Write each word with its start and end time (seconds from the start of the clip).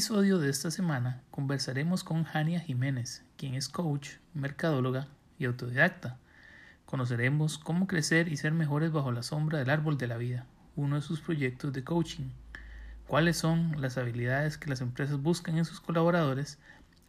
episodio 0.00 0.38
de 0.38 0.48
esta 0.48 0.70
semana 0.70 1.22
conversaremos 1.30 2.04
con 2.04 2.24
Jania 2.24 2.58
Jiménez, 2.58 3.22
quien 3.36 3.52
es 3.52 3.68
coach, 3.68 4.12
mercadóloga 4.32 5.08
y 5.38 5.44
autodidacta. 5.44 6.18
Conoceremos 6.86 7.58
cómo 7.58 7.86
crecer 7.86 8.28
y 8.28 8.38
ser 8.38 8.52
mejores 8.52 8.92
bajo 8.92 9.12
la 9.12 9.22
sombra 9.22 9.58
del 9.58 9.68
árbol 9.68 9.98
de 9.98 10.06
la 10.06 10.16
vida, 10.16 10.46
uno 10.74 10.96
de 10.96 11.02
sus 11.02 11.20
proyectos 11.20 11.74
de 11.74 11.84
coaching, 11.84 12.30
cuáles 13.06 13.36
son 13.36 13.78
las 13.78 13.98
habilidades 13.98 14.56
que 14.56 14.70
las 14.70 14.80
empresas 14.80 15.20
buscan 15.20 15.58
en 15.58 15.66
sus 15.66 15.82
colaboradores 15.82 16.58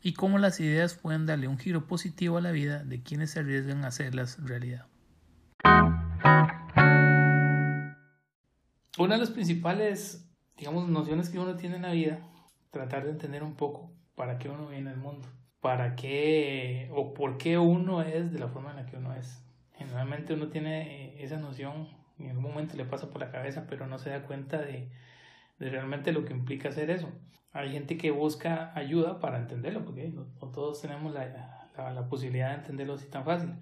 y 0.01 0.11
cómo 0.11 0.37
las 0.37 0.59
ideas 0.59 0.93
pueden 0.93 1.25
darle 1.25 1.47
un 1.47 1.59
giro 1.59 1.87
positivo 1.87 2.39
a 2.39 2.41
la 2.41 2.51
vida 2.51 2.83
de 2.83 3.01
quienes 3.01 3.31
se 3.31 3.39
arriesgan 3.39 3.85
a 3.85 3.87
hacerlas 3.87 4.37
realidad. 4.43 4.85
Una 8.97 9.13
de 9.13 9.17
las 9.17 9.29
principales, 9.29 10.29
digamos, 10.57 10.89
nociones 10.89 11.29
que 11.29 11.39
uno 11.39 11.55
tiene 11.55 11.77
en 11.77 11.83
la 11.83 11.93
vida, 11.93 12.27
tratar 12.71 13.03
de 13.03 13.11
entender 13.11 13.43
un 13.43 13.55
poco 13.55 13.91
para 14.15 14.37
qué 14.37 14.49
uno 14.49 14.67
viene 14.67 14.89
al 14.89 14.97
mundo, 14.97 15.27
para 15.59 15.95
qué 15.95 16.89
o 16.93 17.13
por 17.13 17.37
qué 17.37 17.57
uno 17.57 18.01
es 18.01 18.31
de 18.31 18.39
la 18.39 18.47
forma 18.47 18.71
en 18.71 18.77
la 18.77 18.85
que 18.85 18.97
uno 18.97 19.13
es. 19.13 19.43
Generalmente 19.73 20.33
uno 20.33 20.47
tiene 20.47 21.05
eh, 21.05 21.23
esa 21.23 21.37
noción, 21.37 21.89
en 22.17 22.29
algún 22.29 22.43
momento 22.43 22.77
le 22.77 22.85
pasa 22.85 23.09
por 23.09 23.19
la 23.21 23.31
cabeza, 23.31 23.65
pero 23.67 23.87
no 23.87 23.97
se 23.99 24.09
da 24.09 24.23
cuenta 24.23 24.59
de, 24.59 24.89
de 25.59 25.69
realmente 25.69 26.11
lo 26.11 26.25
que 26.25 26.33
implica 26.33 26.69
hacer 26.69 26.89
eso. 26.89 27.09
Hay 27.53 27.71
gente 27.71 27.97
que 27.97 28.11
busca 28.11 28.71
ayuda 28.77 29.19
para 29.19 29.37
entenderlo, 29.37 29.83
porque 29.83 30.07
no, 30.07 30.23
todos 30.51 30.81
tenemos 30.81 31.13
la, 31.13 31.69
la, 31.75 31.91
la, 31.91 32.07
posibilidad 32.07 32.51
de 32.51 32.55
entenderlo 32.55 32.93
así 32.93 33.07
tan 33.09 33.25
fácil. 33.25 33.53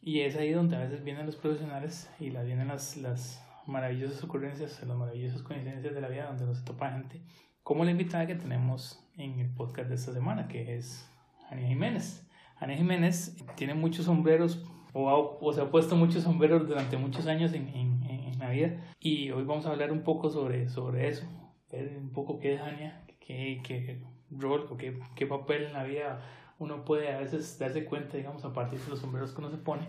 Y 0.00 0.20
es 0.20 0.36
ahí 0.36 0.52
donde 0.52 0.76
a 0.76 0.80
veces 0.80 1.04
vienen 1.04 1.26
los 1.26 1.36
profesionales 1.36 2.10
y 2.18 2.30
las 2.30 2.46
vienen 2.46 2.68
las, 2.68 2.96
las 2.96 3.44
maravillosas 3.66 4.24
ocurrencias, 4.24 4.82
las 4.86 4.96
maravillosas 4.96 5.42
coincidencias 5.42 5.94
de 5.94 6.00
la 6.00 6.08
vida 6.08 6.26
donde 6.26 6.46
nos 6.46 6.64
topa 6.64 6.92
gente, 6.92 7.20
como 7.62 7.84
la 7.84 7.90
invitada 7.90 8.26
que 8.26 8.34
tenemos 8.34 9.04
en 9.16 9.38
el 9.38 9.50
podcast 9.50 9.88
de 9.88 9.94
esta 9.94 10.12
semana, 10.12 10.48
que 10.48 10.76
es 10.76 11.08
Ania 11.50 11.68
Jiménez. 11.68 12.26
Ania 12.58 12.76
Jiménez 12.76 13.36
tiene 13.56 13.74
muchos 13.74 14.06
sombreros 14.06 14.64
o, 14.92 15.38
o, 15.40 15.52
se 15.52 15.60
ha 15.60 15.70
puesto 15.70 15.96
muchos 15.96 16.24
sombreros 16.24 16.66
durante 16.66 16.96
muchos 16.96 17.26
años 17.26 17.52
en, 17.52 17.68
en, 17.68 18.02
en, 18.04 18.38
la 18.38 18.50
vida 18.50 18.80
y 18.98 19.30
hoy 19.30 19.44
vamos 19.44 19.66
a 19.66 19.70
hablar 19.70 19.92
un 19.92 20.02
poco 20.02 20.30
sobre, 20.30 20.68
sobre 20.68 21.08
eso, 21.08 21.26
ver 21.70 21.96
un 22.00 22.10
poco 22.10 22.40
qué 22.40 22.54
es 22.54 22.60
Ania, 22.60 23.04
qué, 23.20 23.60
qué 23.62 24.02
rol 24.30 24.66
o 24.70 24.76
qué, 24.76 24.98
qué 25.14 25.26
papel 25.26 25.64
en 25.64 25.74
la 25.74 25.84
vida 25.84 26.22
uno 26.58 26.84
puede 26.84 27.12
a 27.12 27.18
veces 27.18 27.58
darse 27.58 27.84
cuenta, 27.84 28.16
digamos, 28.16 28.44
a 28.44 28.52
partir 28.52 28.80
de 28.80 28.90
los 28.90 28.98
sombreros 28.98 29.32
que 29.32 29.40
uno 29.40 29.50
se 29.50 29.58
pone 29.58 29.86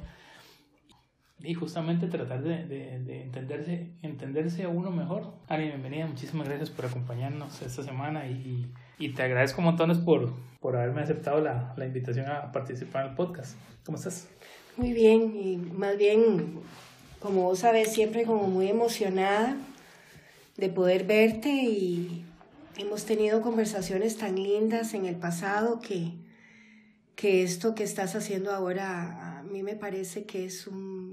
y 1.43 1.53
justamente 1.53 2.07
tratar 2.07 2.43
de, 2.43 2.65
de, 2.65 2.99
de, 2.99 3.23
entenderse, 3.23 3.87
entenderse 4.01 4.63
a 4.63 4.69
uno 4.69 4.91
mejor. 4.91 5.33
Ari, 5.47 5.67
bienvenida, 5.67 6.05
muchísimas 6.07 6.47
gracias 6.47 6.69
por 6.69 6.85
acompañarnos 6.85 7.61
esta 7.61 7.83
semana 7.83 8.27
y, 8.27 8.71
y 8.99 9.09
te 9.09 9.23
agradezco 9.23 9.61
montones 9.61 9.97
por, 9.97 10.31
por 10.59 10.75
haberme 10.75 11.01
aceptado 11.01 11.41
la, 11.41 11.73
la, 11.77 11.85
invitación 11.85 12.27
a 12.27 12.51
participar 12.51 13.05
en 13.05 13.11
el 13.11 13.15
podcast. 13.15 13.55
¿Cómo 13.85 13.97
estás? 13.97 14.27
Muy 14.77 14.93
bien, 14.93 15.35
y 15.35 15.57
más 15.57 15.97
bien, 15.97 16.59
como 17.19 17.43
vos 17.43 17.59
sabes, 17.59 17.91
siempre 17.91 18.23
como 18.23 18.47
muy 18.47 18.67
emocionada 18.67 19.57
de 20.57 20.69
poder 20.69 21.05
verte 21.05 21.49
y 21.49 22.23
hemos 22.77 23.05
tenido 23.05 23.41
conversaciones 23.41 24.17
tan 24.17 24.35
lindas 24.35 24.93
en 24.93 25.05
el 25.05 25.15
pasado 25.15 25.79
que, 25.79 26.13
que 27.15 27.43
esto 27.43 27.75
que 27.75 27.83
estás 27.83 28.15
haciendo 28.15 28.51
ahora 28.51 29.39
a 29.39 29.43
mí 29.43 29.63
me 29.63 29.75
parece 29.75 30.25
que 30.25 30.45
es 30.45 30.67
un 30.67 31.10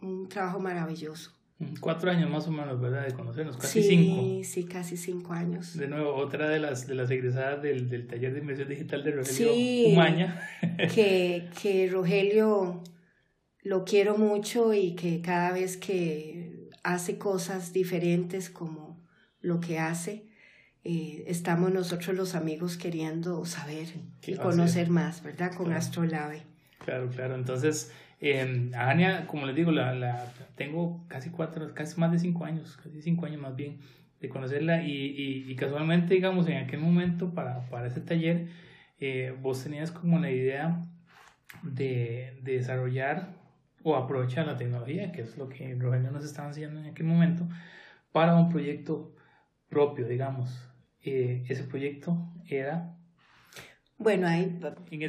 un 0.00 0.28
trabajo 0.28 0.60
maravilloso. 0.60 1.32
Cuatro 1.80 2.10
años 2.12 2.30
más 2.30 2.46
o 2.46 2.52
menos, 2.52 2.80
¿verdad? 2.80 3.04
De 3.04 3.12
conocernos, 3.14 3.56
casi 3.56 3.82
sí, 3.82 3.88
cinco. 3.88 4.22
Sí, 4.22 4.44
sí, 4.44 4.64
casi 4.64 4.96
cinco 4.96 5.32
años. 5.32 5.76
De 5.76 5.88
nuevo, 5.88 6.14
otra 6.14 6.48
de 6.48 6.60
las, 6.60 6.86
de 6.86 6.94
las 6.94 7.10
egresadas 7.10 7.60
del, 7.62 7.88
del 7.88 8.06
taller 8.06 8.32
de 8.32 8.38
inversión 8.38 8.68
digital 8.68 9.02
de 9.02 9.10
Rogelio 9.10 9.52
sí, 9.52 9.90
Umaña. 9.92 10.40
que, 10.94 11.50
que 11.60 11.90
Rogelio 11.90 12.84
lo 13.62 13.84
quiero 13.84 14.16
mucho 14.16 14.72
y 14.72 14.94
que 14.94 15.20
cada 15.20 15.50
vez 15.50 15.76
que 15.76 16.68
hace 16.84 17.18
cosas 17.18 17.72
diferentes 17.72 18.50
como 18.50 19.04
lo 19.40 19.58
que 19.58 19.80
hace, 19.80 20.28
eh, 20.84 21.24
estamos 21.26 21.72
nosotros 21.72 22.16
los 22.16 22.36
amigos 22.36 22.76
queriendo 22.76 23.44
saber 23.46 23.88
y 24.24 24.36
conocer 24.36 24.90
más, 24.90 25.24
¿verdad? 25.24 25.52
Con 25.52 25.66
claro. 25.66 25.80
Astrolabe. 25.80 26.42
Claro, 26.78 27.10
claro. 27.10 27.34
Entonces, 27.34 27.90
eh, 28.20 28.70
a 28.74 28.90
Ania, 28.90 29.26
como 29.26 29.46
les 29.46 29.54
digo, 29.54 29.70
la, 29.70 29.94
la, 29.94 30.24
tengo 30.56 31.04
casi 31.08 31.30
cuatro, 31.30 31.72
casi 31.74 31.98
más 32.00 32.10
de 32.12 32.18
cinco 32.18 32.44
años, 32.44 32.76
casi 32.82 33.00
cinco 33.00 33.26
años 33.26 33.40
más 33.40 33.54
bien 33.54 33.78
de 34.20 34.28
conocerla 34.28 34.82
y, 34.82 34.92
y, 34.92 35.50
y 35.50 35.56
casualmente, 35.56 36.14
digamos, 36.14 36.48
en 36.48 36.56
aquel 36.56 36.80
momento 36.80 37.32
para, 37.32 37.60
para 37.70 37.86
ese 37.86 38.00
taller, 38.00 38.48
eh, 39.00 39.36
vos 39.40 39.62
tenías 39.62 39.92
como 39.92 40.18
la 40.18 40.30
idea 40.30 40.84
de, 41.62 42.36
de, 42.42 42.52
desarrollar 42.54 43.28
o 43.84 43.94
aprovechar 43.94 44.46
la 44.46 44.56
tecnología, 44.56 45.12
que 45.12 45.22
es 45.22 45.38
lo 45.38 45.48
que 45.48 45.74
Rogelio 45.76 46.10
nos 46.10 46.24
estaba 46.24 46.50
haciendo 46.50 46.80
en 46.80 46.86
aquel 46.86 47.06
momento, 47.06 47.48
para 48.10 48.34
un 48.34 48.48
proyecto 48.48 49.14
propio, 49.68 50.08
digamos. 50.08 50.68
Eh, 51.02 51.44
ese 51.48 51.62
proyecto 51.62 52.18
era 52.48 52.97
bueno, 53.98 54.28
hay 54.28 54.46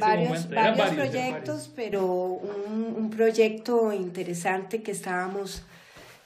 varios, 0.00 0.50
varios, 0.50 0.90
proyectos, 0.90 1.72
pero 1.76 2.06
un, 2.06 2.94
un, 2.96 3.10
proyecto 3.10 3.92
interesante 3.92 4.82
que 4.82 4.90
estábamos 4.90 5.62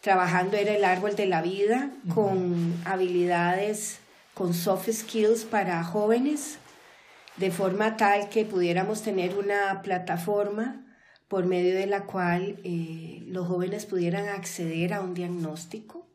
trabajando 0.00 0.56
era 0.56 0.74
el 0.74 0.84
árbol 0.84 1.14
de 1.14 1.26
la 1.26 1.42
vida 1.42 1.90
uh 1.92 2.08
-huh. 2.08 2.14
con 2.14 2.74
habilidades, 2.86 4.00
con 4.32 4.54
soft 4.54 4.90
skills 4.90 5.44
para 5.44 5.84
jóvenes, 5.84 6.58
de 7.36 7.50
forma 7.50 7.96
tal 7.96 8.28
que 8.28 8.44
pudiéramos 8.44 9.02
tener 9.02 9.36
una 9.36 9.82
plataforma 9.82 10.84
por 11.28 11.46
medio 11.46 11.74
de 11.74 11.86
la 11.86 12.04
cual 12.04 12.60
eh, 12.64 13.22
los 13.26 13.46
jóvenes 13.46 13.86
pudieran 13.86 14.28
acceder 14.28 14.94
a 14.94 15.00
un 15.00 15.14
diagnóstico, 15.14 16.08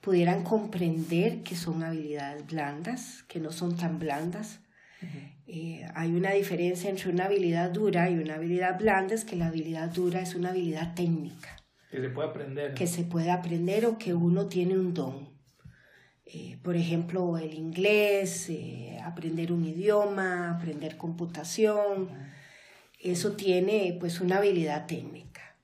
pudieran 0.00 0.44
comprender 0.44 1.42
que 1.42 1.56
son 1.56 1.82
habilidades 1.82 2.46
blandas, 2.46 3.24
que 3.28 3.40
no 3.40 3.50
son 3.50 3.76
tan 3.76 3.98
blandas, 3.98 4.60
eh, 5.46 5.86
hay 5.94 6.12
una 6.12 6.32
diferencia 6.32 6.88
entre 6.88 7.10
una 7.10 7.26
habilidad 7.26 7.70
dura 7.70 8.08
y 8.08 8.18
una 8.18 8.36
habilidad 8.36 8.78
blanda, 8.78 9.14
es 9.14 9.24
que 9.24 9.36
la 9.36 9.46
habilidad 9.46 9.90
dura 9.90 10.20
es 10.20 10.34
una 10.34 10.50
habilidad 10.50 10.94
técnica. 10.94 11.56
Que 11.90 12.00
se 12.00 12.08
puede 12.08 12.28
aprender. 12.28 12.74
Que 12.74 12.86
se 12.86 13.04
puede 13.04 13.30
aprender 13.30 13.86
o 13.86 13.98
que 13.98 14.14
uno 14.14 14.46
tiene 14.46 14.78
un 14.78 14.94
don. 14.94 15.32
Eh, 16.24 16.58
por 16.62 16.76
ejemplo, 16.76 17.36
el 17.36 17.54
inglés, 17.54 18.48
eh, 18.48 18.98
aprender 19.04 19.52
un 19.52 19.66
idioma, 19.66 20.50
aprender 20.56 20.96
computación, 20.96 22.08
eso 22.98 23.32
tiene 23.32 23.96
pues 24.00 24.20
una 24.20 24.38
habilidad 24.38 24.86
técnica. 24.86 25.56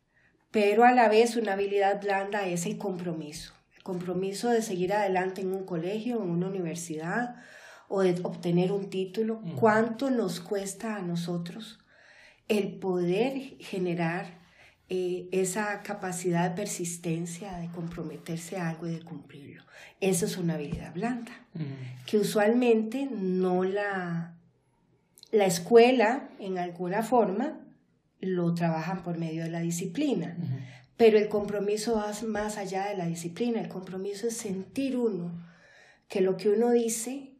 Pero 0.50 0.84
a 0.84 0.93
la 0.93 1.09
vez 1.09 1.37
una 1.37 1.53
habilidad 1.53 2.03
blanda 2.03 2.47
es 2.47 2.66
el 2.66 2.76
compromiso, 2.76 3.55
el 3.76 3.82
compromiso 3.82 4.50
de 4.50 4.60
seguir 4.60 4.93
adelante 4.93 5.41
en 5.41 5.55
un 5.55 5.65
colegio, 5.65 6.22
en 6.22 6.31
una 6.31 6.49
universidad, 6.49 7.37
o 7.88 8.03
de 8.03 8.21
obtener 8.22 8.72
un 8.72 8.91
título, 8.91 9.41
cuánto 9.56 10.10
nos 10.10 10.41
cuesta 10.41 10.97
a 10.97 11.03
nosotros 11.03 11.78
el 12.49 12.72
poder 12.78 13.56
generar 13.60 14.38
eh, 14.91 15.28
esa 15.32 15.82
capacidad 15.82 16.49
de 16.49 16.56
persistencia, 16.56 17.59
de 17.59 17.69
comprometerse 17.69 18.56
a 18.56 18.71
algo 18.71 18.87
y 18.87 18.93
de 18.93 19.03
cumplirlo. 19.03 19.62
Eso 20.00 20.26
es 20.26 20.38
una 20.38 20.54
habilidad 20.54 20.94
blanda, 20.94 21.32
que 22.06 22.19
usualmente 22.19 23.09
no 23.10 23.65
la, 23.65 24.34
la 25.31 25.44
escuela, 25.44 26.31
en 26.38 26.59
alguna 26.59 27.03
forma, 27.03 27.60
lo 28.20 28.55
trabajan 28.55 29.03
por 29.03 29.19
medio 29.19 29.44
de 29.44 29.50
la 29.50 29.60
disciplina. 29.60 30.37
Pero 30.97 31.19
el 31.19 31.28
compromiso 31.28 31.97
va 31.97 32.12
más 32.26 32.56
allá 32.56 32.88
de 32.88 32.97
la 32.97 33.06
disciplina. 33.06 33.60
El 33.60 33.69
compromiso 33.69 34.26
es 34.26 34.37
sentir 34.37 34.96
uno 34.96 35.46
que 36.08 36.20
lo 36.20 36.37
que 36.37 36.49
uno 36.49 36.70
dice 36.70 37.38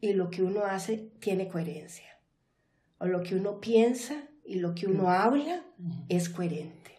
y 0.00 0.12
lo 0.12 0.30
que 0.30 0.42
uno 0.42 0.64
hace 0.64 1.10
tiene 1.20 1.48
coherencia. 1.48 2.06
O 2.98 3.06
lo 3.06 3.22
que 3.22 3.36
uno 3.36 3.60
piensa 3.60 4.28
y 4.44 4.56
lo 4.56 4.74
que 4.74 4.86
uno 4.86 5.10
habla 5.10 5.62
es 6.08 6.28
coherente. 6.28 6.98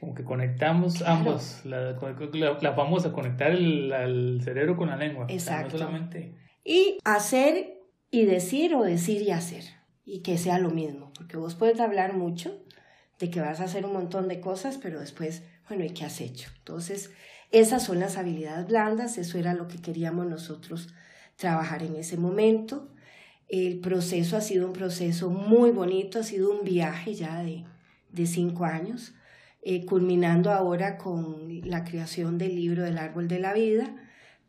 Como 0.00 0.14
que 0.14 0.24
conectamos 0.24 0.98
claro. 0.98 1.12
ambos, 1.12 1.64
la, 1.64 1.92
la, 1.92 2.58
la, 2.60 2.74
famosa, 2.74 3.12
conectar 3.12 3.50
el, 3.50 3.92
el, 3.92 4.40
cerebro 4.42 4.76
con 4.76 4.88
la 4.88 4.96
lengua. 4.96 5.26
Exacto. 5.28 5.72
No 5.74 5.78
solamente... 5.78 6.34
Y 6.64 6.98
hacer 7.04 7.78
y 8.10 8.24
decir 8.26 8.74
o 8.74 8.82
decir 8.82 9.22
y 9.22 9.30
hacer. 9.30 9.64
Y 10.04 10.22
que 10.22 10.38
sea 10.38 10.58
lo 10.58 10.70
mismo. 10.70 11.12
Porque 11.14 11.36
vos 11.36 11.54
puedes 11.54 11.80
hablar 11.80 12.14
mucho 12.14 12.62
de 13.18 13.30
que 13.30 13.40
vas 13.40 13.60
a 13.60 13.64
hacer 13.64 13.84
un 13.84 13.92
montón 13.92 14.28
de 14.28 14.40
cosas, 14.40 14.78
pero 14.78 15.00
después, 15.00 15.42
bueno, 15.68 15.84
¿y 15.84 15.90
qué 15.90 16.04
has 16.04 16.20
hecho? 16.20 16.50
Entonces, 16.58 17.12
esas 17.50 17.82
son 17.84 17.98
las 17.98 18.16
habilidades 18.16 18.66
blandas, 18.66 19.18
eso 19.18 19.38
era 19.38 19.54
lo 19.54 19.66
que 19.66 19.80
queríamos 19.80 20.26
nosotros 20.26 20.94
trabajar 21.38 21.82
en 21.82 21.96
ese 21.96 22.18
momento. 22.18 22.88
El 23.48 23.80
proceso 23.80 24.36
ha 24.36 24.42
sido 24.42 24.66
un 24.66 24.74
proceso 24.74 25.30
muy 25.30 25.70
bonito, 25.70 26.18
ha 26.18 26.22
sido 26.22 26.50
un 26.50 26.64
viaje 26.64 27.14
ya 27.14 27.42
de, 27.42 27.64
de 28.12 28.26
cinco 28.26 28.66
años, 28.66 29.14
eh, 29.62 29.86
culminando 29.86 30.52
ahora 30.52 30.98
con 30.98 31.60
la 31.62 31.84
creación 31.84 32.36
del 32.36 32.56
libro 32.56 32.82
del 32.82 32.98
árbol 32.98 33.28
de 33.28 33.38
la 33.38 33.54
vida, 33.54 33.96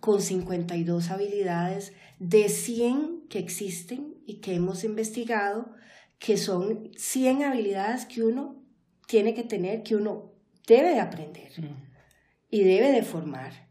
con 0.02 0.22
52 0.22 1.12
habilidades 1.12 1.94
de 2.20 2.50
100 2.50 3.28
que 3.30 3.40
existen 3.40 4.16
y 4.26 4.36
que 4.36 4.56
hemos 4.56 4.84
investigado, 4.84 5.74
que 6.18 6.38
son 6.38 6.92
100 6.98 7.44
habilidades 7.44 8.06
que 8.06 8.24
uno 8.24 8.62
tiene 9.08 9.34
que 9.34 9.44
tener, 9.44 9.84
que 9.84 9.96
uno 9.96 10.34
debe 10.68 10.90
de 10.90 11.00
aprender 11.00 11.52
y 12.50 12.64
debe 12.64 12.92
de 12.92 13.04
formar 13.04 13.70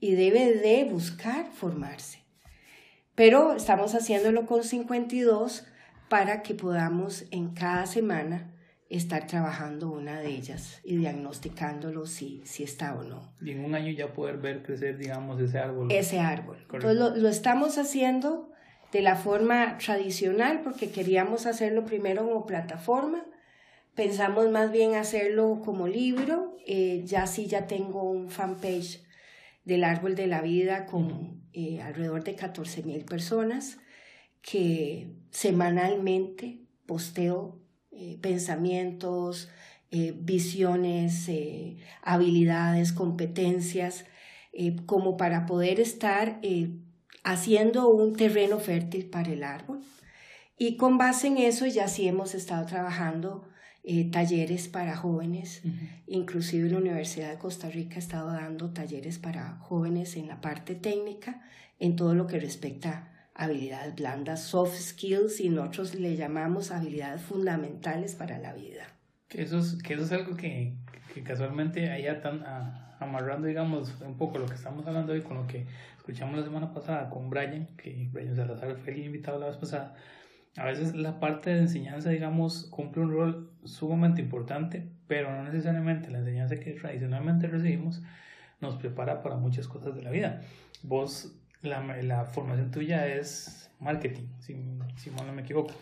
y 0.00 0.12
debe 0.12 0.54
de 0.54 0.84
buscar 0.84 1.52
formarse. 1.52 2.27
Pero 3.18 3.54
estamos 3.54 3.96
haciéndolo 3.96 4.46
con 4.46 4.62
52 4.62 5.66
para 6.08 6.40
que 6.42 6.54
podamos 6.54 7.24
en 7.32 7.52
cada 7.52 7.84
semana 7.86 8.54
estar 8.90 9.26
trabajando 9.26 9.90
una 9.90 10.20
de 10.20 10.28
ellas 10.28 10.80
y 10.84 10.98
diagnosticándolo 10.98 12.06
si, 12.06 12.42
si 12.44 12.62
está 12.62 12.94
o 12.94 13.02
no. 13.02 13.34
Y 13.42 13.50
en 13.50 13.64
un 13.64 13.74
año 13.74 13.90
ya 13.90 14.12
poder 14.12 14.38
ver 14.38 14.62
crecer, 14.62 14.98
digamos, 14.98 15.40
ese 15.40 15.58
árbol. 15.58 15.90
Ese 15.90 16.20
árbol. 16.20 16.58
Entonces 16.72 16.96
lo, 16.96 17.10
lo, 17.16 17.28
estamos 17.28 17.76
haciendo 17.76 18.52
de 18.92 19.02
la 19.02 19.16
forma 19.16 19.78
tradicional 19.78 20.60
porque 20.62 20.92
queríamos 20.92 21.46
hacerlo 21.46 21.84
primero 21.86 22.24
como 22.24 22.46
plataforma. 22.46 23.26
Pensamos 23.96 24.48
más 24.52 24.70
bien 24.70 24.94
hacerlo 24.94 25.60
como 25.64 25.88
libro. 25.88 26.56
Eh, 26.68 27.02
ya 27.04 27.26
sí, 27.26 27.48
ya 27.48 27.66
tengo 27.66 28.04
un 28.04 28.30
fanpage 28.30 29.02
del 29.64 29.82
árbol 29.82 30.14
de 30.14 30.28
la 30.28 30.40
vida 30.40 30.86
con 30.86 31.37
eh, 31.52 31.80
alrededor 31.80 32.24
de 32.24 32.34
14 32.34 32.82
mil 32.82 33.04
personas 33.04 33.78
que 34.42 35.10
semanalmente 35.30 36.60
posteo 36.86 37.60
eh, 37.90 38.18
pensamientos, 38.20 39.48
eh, 39.90 40.14
visiones, 40.16 41.30
habilidades, 42.02 42.92
competencias, 42.92 44.04
como 44.86 45.16
para 45.16 45.46
poder 45.46 45.78
estar 45.78 46.40
haciendo 47.22 47.88
un 47.88 48.16
terreno 48.16 48.58
fértil 48.58 49.08
para 49.08 49.32
el 49.32 49.44
árbol. 49.44 49.80
Y 50.58 50.76
con 50.76 50.98
base 50.98 51.28
en 51.28 51.38
eso 51.38 51.66
ya 51.66 51.86
sí 51.86 52.08
hemos 52.08 52.34
estado 52.34 52.66
trabajando 52.66 53.48
talleres 54.10 54.68
para 54.68 54.96
jóvenes, 54.96 55.62
inclusive 56.06 56.68
la 56.68 56.78
Universidad 56.78 57.30
de 57.30 57.38
Costa 57.38 57.70
Rica 57.70 57.96
ha 57.96 57.98
estado 57.98 58.32
dando 58.32 58.70
talleres 58.70 59.18
para 59.18 59.56
jóvenes 59.60 60.16
en 60.16 60.28
la 60.28 60.40
parte 60.40 60.74
técnica, 60.74 61.42
en 61.78 61.96
todo 61.96 62.14
lo 62.14 62.26
que 62.26 62.38
respecta 62.38 63.28
habilidades 63.34 63.94
blandas, 63.94 64.42
soft 64.42 64.76
skills, 64.76 65.40
y 65.40 65.48
nosotros 65.48 65.94
le 65.94 66.16
llamamos 66.16 66.70
habilidades 66.70 67.22
fundamentales 67.22 68.14
para 68.14 68.38
la 68.38 68.52
vida. 68.52 68.84
Que 69.28 69.42
eso 69.42 69.58
es, 69.58 69.80
que 69.82 69.94
eso 69.94 70.02
es 70.02 70.12
algo 70.12 70.36
que, 70.36 70.74
que 71.14 71.22
casualmente 71.22 71.90
ahí 71.90 72.06
están 72.06 72.42
amarrando, 73.00 73.46
digamos, 73.46 73.94
un 74.00 74.16
poco 74.16 74.38
lo 74.38 74.46
que 74.46 74.54
estamos 74.54 74.86
hablando 74.86 75.12
hoy 75.12 75.22
con 75.22 75.36
lo 75.36 75.46
que 75.46 75.66
escuchamos 75.96 76.36
la 76.36 76.44
semana 76.44 76.72
pasada 76.72 77.08
con 77.08 77.30
Brian, 77.30 77.68
que 77.76 78.08
Brian 78.12 78.34
Salazar 78.34 78.76
fue 78.76 78.92
el 78.92 79.04
invitado 79.06 79.38
la 79.38 79.46
vez 79.46 79.56
pasada. 79.56 79.94
A 80.58 80.64
veces 80.64 80.94
la 80.94 81.20
parte 81.20 81.50
de 81.50 81.60
enseñanza, 81.60 82.10
digamos, 82.10 82.66
cumple 82.70 83.02
un 83.02 83.12
rol 83.12 83.50
sumamente 83.64 84.20
importante, 84.20 84.88
pero 85.06 85.30
no 85.30 85.44
necesariamente 85.44 86.10
la 86.10 86.18
enseñanza 86.18 86.56
que 86.56 86.72
tradicionalmente 86.72 87.46
recibimos 87.46 88.02
nos 88.60 88.76
prepara 88.76 89.22
para 89.22 89.36
muchas 89.36 89.68
cosas 89.68 89.94
de 89.94 90.02
la 90.02 90.10
vida. 90.10 90.42
Vos 90.82 91.32
la, 91.62 91.80
la 92.02 92.24
formación 92.24 92.70
tuya 92.70 93.06
es 93.06 93.70
marketing, 93.80 94.26
si, 94.40 94.56
si 94.96 95.10
no 95.10 95.32
me 95.32 95.42
equivoco. 95.42 95.74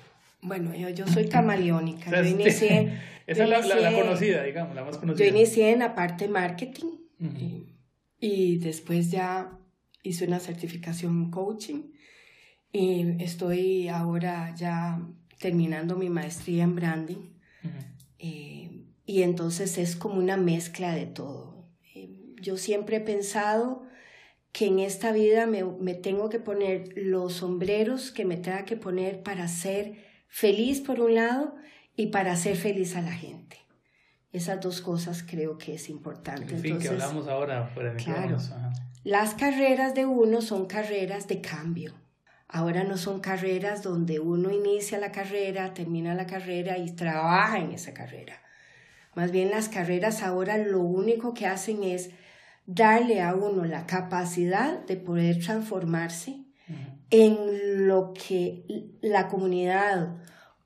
Bueno, 0.42 0.74
yo, 0.74 0.88
yo 0.90 1.06
soy 1.06 1.28
camaleónica. 1.28 2.10
Yo 2.10 2.28
inicié, 2.28 2.98
Esa 3.26 3.44
es 3.44 3.66
la, 3.66 3.90
la, 3.90 3.92
conocida, 3.92 4.42
digamos, 4.42 4.74
la 4.74 4.84
más 4.84 4.98
conocida. 4.98 5.24
Yo 5.24 5.34
inicié 5.34 5.72
en 5.72 5.80
la 5.80 5.94
parte 5.94 6.28
marketing 6.28 6.86
y, 7.18 7.66
y, 8.20 8.58
después 8.58 9.10
ya 9.10 9.58
hice 10.02 10.26
una 10.26 10.38
certificación 10.38 11.12
en 11.24 11.30
coaching 11.30 11.82
y 12.72 13.22
estoy 13.22 13.88
ahora 13.88 14.54
ya 14.54 15.00
terminando 15.38 15.96
mi 15.96 16.08
maestría 16.10 16.64
en 16.64 16.74
branding. 16.74 17.32
Eh, 18.18 18.84
y 19.04 19.22
entonces 19.22 19.78
es 19.78 19.96
como 19.96 20.16
una 20.16 20.36
mezcla 20.36 20.94
de 20.94 21.06
todo. 21.06 21.68
Eh, 21.94 22.10
yo 22.40 22.56
siempre 22.56 22.96
he 22.96 23.00
pensado 23.00 23.82
que 24.52 24.66
en 24.66 24.78
esta 24.78 25.12
vida 25.12 25.46
me, 25.46 25.64
me, 25.64 25.94
tengo 25.94 26.28
que 26.28 26.40
poner 26.40 26.92
los 26.96 27.34
sombreros 27.34 28.10
que 28.10 28.24
me 28.24 28.36
tenga 28.36 28.64
que 28.64 28.76
poner 28.76 29.22
para 29.22 29.48
ser 29.48 29.94
feliz 30.28 30.80
por 30.80 31.00
un 31.00 31.14
lado 31.14 31.54
y 31.94 32.06
para 32.06 32.32
hacer 32.32 32.56
feliz 32.56 32.96
a 32.96 33.02
la 33.02 33.12
gente. 33.12 33.58
Esas 34.32 34.60
dos 34.60 34.80
cosas 34.80 35.22
creo 35.22 35.56
que 35.56 35.74
es 35.74 35.88
importante. 35.88 36.54
En 36.54 36.60
fin, 36.60 36.78
que 36.78 36.88
hablamos 36.88 37.28
ahora 37.28 37.66
fuera 37.68 37.94
de 37.94 38.02
claro, 38.02 38.38
Las 39.04 39.34
carreras 39.34 39.94
de 39.94 40.04
uno 40.04 40.42
son 40.42 40.66
carreras 40.66 41.26
de 41.28 41.40
cambio. 41.40 41.94
Ahora 42.48 42.84
no 42.84 42.96
son 42.96 43.20
carreras 43.20 43.82
donde 43.82 44.20
uno 44.20 44.50
inicia 44.50 44.98
la 44.98 45.10
carrera, 45.10 45.74
termina 45.74 46.14
la 46.14 46.26
carrera 46.26 46.78
y 46.78 46.92
trabaja 46.92 47.58
en 47.58 47.72
esa 47.72 47.92
carrera. 47.92 48.40
Más 49.14 49.32
bien 49.32 49.50
las 49.50 49.68
carreras 49.68 50.22
ahora 50.22 50.58
lo 50.58 50.80
único 50.80 51.34
que 51.34 51.46
hacen 51.46 51.82
es 51.82 52.10
darle 52.66 53.20
a 53.22 53.34
uno 53.34 53.64
la 53.64 53.86
capacidad 53.86 54.84
de 54.86 54.96
poder 54.96 55.38
transformarse 55.38 56.44
en 57.10 57.86
lo 57.86 58.12
que 58.12 58.64
la 59.00 59.28
comunidad 59.28 60.16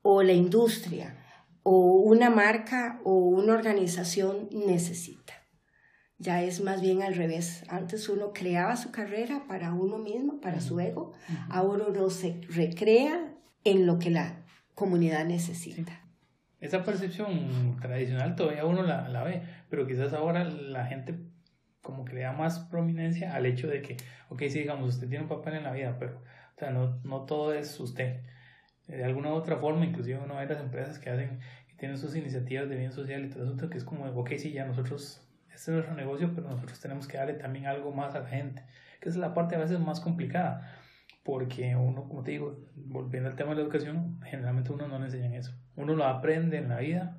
o 0.03 0.23
la 0.23 0.33
industria 0.33 1.17
o 1.63 2.01
una 2.01 2.31
marca 2.31 3.01
o 3.05 3.15
una 3.15 3.53
organización 3.53 4.49
necesita. 4.51 5.35
Ya 6.21 6.43
es 6.43 6.63
más 6.63 6.81
bien 6.81 7.03
al 7.03 7.17
revés. 7.17 7.65
Antes 7.69 8.09
uno 8.09 8.33
creaba 8.33 8.77
su 8.77 8.93
carrera 8.93 9.47
para 9.49 9.73
uno 9.73 9.99
mismo, 9.99 10.41
para 10.41 10.61
su 10.61 10.79
ego. 10.79 11.13
Ahora 11.49 11.87
uno 11.89 12.11
se 12.11 12.41
recrea 12.49 13.35
en 13.65 13.87
lo 13.87 13.99
que 13.99 14.11
la 14.11 14.45
comunidad 14.75 15.25
necesita. 15.25 16.01
Esa 16.61 16.85
percepción 16.85 17.79
tradicional 17.81 18.37
todavía 18.37 18.67
uno 18.67 18.83
la, 18.83 19.09
la 19.09 19.25
ve, 19.25 19.43
pero 19.71 19.87
quizás 19.87 20.13
ahora 20.13 20.45
la 20.45 20.85
gente 20.85 21.19
como 21.83 22.05
que 22.05 22.15
le 22.15 22.21
da 22.21 22.33
más 22.33 22.61
prominencia 22.61 23.35
al 23.35 23.47
hecho 23.47 23.67
de 23.67 23.83
que, 23.83 23.97
ok, 24.29 24.43
sí, 24.43 24.61
digamos, 24.61 24.95
usted 24.95 25.09
tiene 25.09 25.25
un 25.25 25.29
papel 25.29 25.55
en 25.55 25.65
la 25.65 25.73
vida, 25.73 25.97
pero, 25.99 26.19
o 26.19 26.59
sea, 26.59 26.71
no, 26.71 27.01
no 27.05 27.25
todo 27.25 27.55
es 27.55 27.81
usted. 27.81 28.21
De 28.87 29.05
alguna 29.05 29.31
u 29.31 29.37
otra 29.37 29.57
forma, 29.57 29.87
inclusive 29.87 30.19
uno 30.19 30.37
ve 30.37 30.47
las 30.47 30.61
empresas 30.61 30.99
que 30.99 31.11
hacen, 31.11 31.41
que 31.69 31.75
tienen 31.77 31.97
sus 31.97 32.15
iniciativas 32.15 32.69
de 32.69 32.77
bien 32.77 32.93
social 32.93 33.25
y 33.25 33.31
todo 33.31 33.55
eso, 33.55 33.71
que 33.71 33.79
es 33.79 33.85
como, 33.85 34.05
ok, 34.05 34.33
sí, 34.37 34.53
ya 34.53 34.67
nosotros, 34.67 35.27
este 35.61 35.73
es 35.73 35.75
nuestro 35.75 35.95
negocio, 35.95 36.33
pero 36.35 36.49
nosotros 36.49 36.81
tenemos 36.81 37.07
que 37.07 37.19
darle 37.19 37.35
también 37.35 37.67
algo 37.67 37.93
más 37.93 38.15
a 38.15 38.21
la 38.21 38.29
gente, 38.29 38.63
que 38.99 39.11
es 39.11 39.17
la 39.17 39.35
parte 39.35 39.57
a 39.57 39.59
veces 39.59 39.79
más 39.79 40.01
complicada, 40.01 40.75
porque 41.23 41.77
uno, 41.77 42.09
como 42.09 42.23
te 42.23 42.31
digo, 42.31 42.57
volviendo 42.75 43.29
al 43.29 43.37
tema 43.37 43.51
de 43.51 43.57
la 43.57 43.63
educación, 43.63 44.19
generalmente 44.25 44.73
uno 44.73 44.89
no 44.89 44.99
le 44.99 45.05
enseñan 45.05 45.35
eso. 45.35 45.53
Uno 45.77 45.95
lo 45.95 46.07
aprende 46.07 46.57
en 46.57 46.71
la 46.71 46.79
vida, 46.79 47.19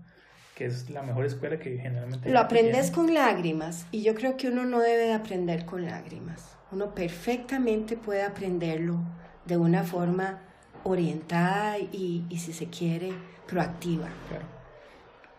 que 0.56 0.65
es 0.65 0.89
la 0.89 1.04
mejor 1.04 1.27
escuela 1.27 1.60
que 1.60 1.77
generalmente... 1.77 2.32
Lo 2.32 2.39
aprendes 2.39 2.89
con 2.89 3.13
lágrimas 3.13 3.86
y 3.92 4.01
yo 4.01 4.15
creo 4.15 4.38
que 4.38 4.48
uno 4.48 4.65
no 4.65 4.80
debe 4.80 5.04
de 5.04 5.13
aprender 5.13 5.63
con 5.65 5.86
lágrimas. 5.86 6.58
Uno 6.72 6.96
perfectamente 6.96 7.96
puede 7.96 8.24
aprenderlo 8.24 9.04
de 9.46 9.58
una 9.58 9.84
forma 9.84 10.42
orientada 10.84 11.77
y, 11.77 12.25
y 12.27 12.38
si 12.39 12.54
se 12.54 12.72
quiere, 12.72 13.13
proactiva. 13.48 14.08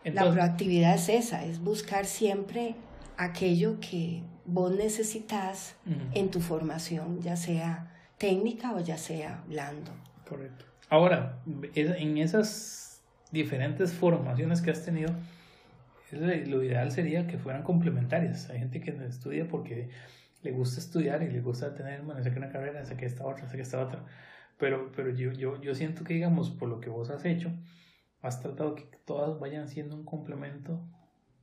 la 0.05 0.31
proactividad 0.31 0.95
es 0.95 1.09
esa, 1.09 1.45
es 1.45 1.59
buscar 1.59 2.07
siempre 2.07 2.77
aquello 3.17 3.79
que 3.81 4.23
vos 4.45 4.75
necesitas 4.75 5.77
en 6.15 6.31
tu 6.31 6.41
formación, 6.41 7.21
ya 7.21 7.37
sea 7.37 7.93
técnica 8.19 8.75
o 8.75 8.81
ya 8.81 8.97
sea 8.97 9.43
blando. 9.49 9.93
Correcto. 10.29 10.65
Ahora, 10.89 11.39
en 11.75 12.19
esas 12.19 13.03
diferentes 13.31 13.93
formaciones 13.93 14.61
que 14.61 14.71
has 14.71 14.85
tenido, 14.85 15.11
lo 16.11 16.63
ideal 16.63 16.93
sería 16.93 17.27
que 17.27 17.39
fueran 17.39 17.63
complementarias. 17.63 18.51
Hay 18.51 18.59
gente 18.59 18.81
que 18.81 18.91
estudia 19.07 19.49
porque 19.49 19.89
le 20.43 20.53
gusta 20.53 20.81
estudiar 20.81 21.23
y 21.23 21.31
le 21.31 21.41
gusta 21.41 21.75
tener, 21.75 22.03
bueno, 22.03 22.23
saqué 22.23 22.39
una 22.39 22.51
carrera, 22.51 22.85
saqué 22.85 23.07
esta 23.07 23.27
otra, 23.27 23.49
saqué 23.49 23.63
esta 23.63 23.81
otra. 23.81 24.05
Pero, 24.59 24.93
pero 24.95 25.11
yo, 25.11 25.33
yo, 25.33 25.61
yo 25.61 25.75
siento 25.75 26.05
que, 26.05 26.15
digamos, 26.15 26.51
por 26.51 26.69
lo 26.69 26.81
que 26.81 26.91
vos 26.91 27.11
has 27.11 27.25
hecho, 27.25 27.51
has 28.21 28.41
tratado 28.41 28.75
que 28.75 28.85
todas 29.05 29.39
vayan 29.41 29.69
siendo 29.69 29.97
un 29.97 30.05
complemento 30.05 30.85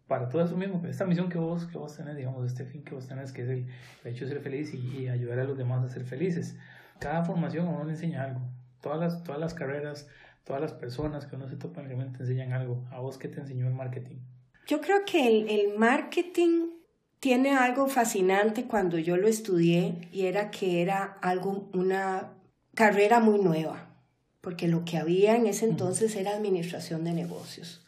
para 0.09 0.27
todo 0.27 0.43
eso 0.43 0.57
mismo, 0.57 0.81
esta 0.87 1.05
misión 1.05 1.29
que 1.29 1.37
vos, 1.37 1.65
que 1.67 1.77
vos 1.77 1.95
tenés, 1.95 2.17
digamos, 2.17 2.43
este 2.43 2.65
fin 2.65 2.83
que 2.83 2.95
vos 2.95 3.07
tenés, 3.07 3.31
que 3.31 3.43
es 3.43 3.49
el, 3.49 3.67
hecho 4.03 4.25
de 4.25 4.31
ser 4.31 4.41
feliz 4.41 4.73
y, 4.73 5.07
ayudar 5.07 5.39
a 5.39 5.43
los 5.43 5.55
demás 5.55 5.85
a 5.85 5.87
ser 5.87 6.03
felices. 6.03 6.57
Cada 6.97 7.23
formación 7.23 7.67
a 7.67 7.69
uno 7.69 7.83
le 7.85 7.91
enseña 7.91 8.23
algo. 8.23 8.41
Todas 8.81 8.99
las, 8.99 9.23
todas 9.23 9.39
las 9.39 9.53
carreras, 9.53 10.07
todas 10.43 10.61
las 10.63 10.73
personas 10.73 11.27
que 11.27 11.35
uno 11.35 11.47
se 11.47 11.57
topa 11.57 11.81
en 11.81 11.91
el 11.91 12.11
te 12.11 12.23
enseñan 12.23 12.53
algo. 12.53 12.83
¿A 12.91 12.99
vos 12.99 13.19
qué 13.19 13.27
te 13.27 13.39
enseñó 13.39 13.67
el 13.67 13.73
marketing? 13.73 14.15
Yo 14.65 14.81
creo 14.81 15.05
que 15.05 15.27
el, 15.27 15.47
el 15.47 15.77
marketing 15.77 16.71
tiene 17.19 17.55
algo 17.55 17.87
fascinante 17.87 18.65
cuando 18.65 18.97
yo 18.97 19.15
lo 19.15 19.27
estudié 19.27 20.09
y 20.11 20.25
era 20.25 20.49
que 20.49 20.81
era 20.81 21.19
algo, 21.21 21.69
una 21.73 22.31
carrera 22.73 23.19
muy 23.19 23.39
nueva, 23.39 23.89
porque 24.41 24.67
lo 24.67 24.85
que 24.85 24.97
había 24.97 25.35
en 25.35 25.45
ese 25.45 25.65
entonces 25.65 26.15
era 26.15 26.31
administración 26.31 27.03
de 27.03 27.13
negocios. 27.13 27.85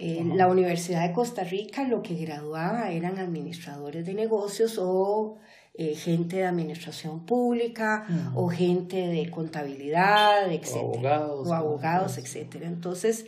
Eh, 0.00 0.22
la 0.24 0.46
Universidad 0.46 1.06
de 1.06 1.12
Costa 1.12 1.42
Rica 1.42 1.82
lo 1.82 2.02
que 2.02 2.14
graduaba 2.14 2.92
eran 2.92 3.18
administradores 3.18 4.06
de 4.06 4.14
negocios 4.14 4.78
o 4.80 5.38
eh, 5.74 5.96
gente 5.96 6.36
de 6.36 6.44
administración 6.44 7.26
pública 7.26 8.06
o 8.34 8.48
gente 8.48 9.08
de 9.08 9.28
contabilidad, 9.28 10.52
etc. 10.52 10.68
O 10.74 10.78
abogados. 10.78 11.48
O 11.48 11.52
abogados, 11.52 12.18
etc. 12.18 12.62
Entonces, 12.62 13.26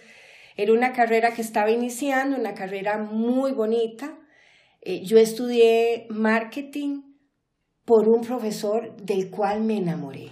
era 0.57 0.73
una 0.73 0.93
carrera 0.93 1.33
que 1.35 1.43
estaba 1.43 1.71
iniciando, 1.71 2.37
una 2.37 2.55
carrera 2.55 2.99
muy 2.99 3.51
bonita. 3.53 4.17
Eh, 4.81 5.03
yo 5.05 5.19
estudié 5.19 6.07
marketing 6.09 7.03
por 7.85 8.09
un 8.09 8.21
profesor 8.21 8.97
del 8.97 9.31
cual 9.31 9.63
me 9.63 9.79
enamoré 9.79 10.31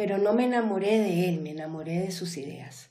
pero 0.00 0.16
no 0.16 0.32
me 0.32 0.46
enamoré 0.46 0.98
de 0.98 1.28
él, 1.28 1.42
me 1.42 1.50
enamoré 1.50 1.98
de 1.98 2.10
sus 2.10 2.38
ideas. 2.38 2.89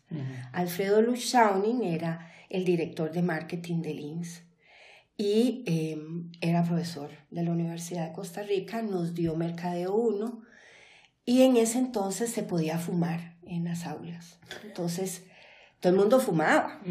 Alfredo 0.51 1.01
Luz 1.01 1.33
era 1.33 2.31
el 2.49 2.65
director 2.65 3.11
de 3.11 3.21
marketing 3.21 3.81
de 3.81 3.93
Linz 3.93 4.43
y 5.17 5.63
em, 5.67 6.31
era 6.41 6.63
profesor 6.63 7.11
de 7.29 7.43
la 7.43 7.51
Universidad 7.51 8.07
de 8.07 8.13
Costa 8.13 8.41
Rica, 8.41 8.81
nos 8.81 9.13
dio 9.13 9.35
Mercadeo 9.35 9.93
1 9.93 10.41
y 11.25 11.43
en 11.43 11.57
ese 11.57 11.77
entonces 11.77 12.31
se 12.31 12.43
podía 12.43 12.77
fumar 12.79 13.37
en 13.43 13.65
las 13.65 13.85
aulas. 13.85 14.39
Entonces, 14.63 15.25
todo 15.79 15.93
el 15.93 15.99
mundo 15.99 16.19
fumaba. 16.19 16.81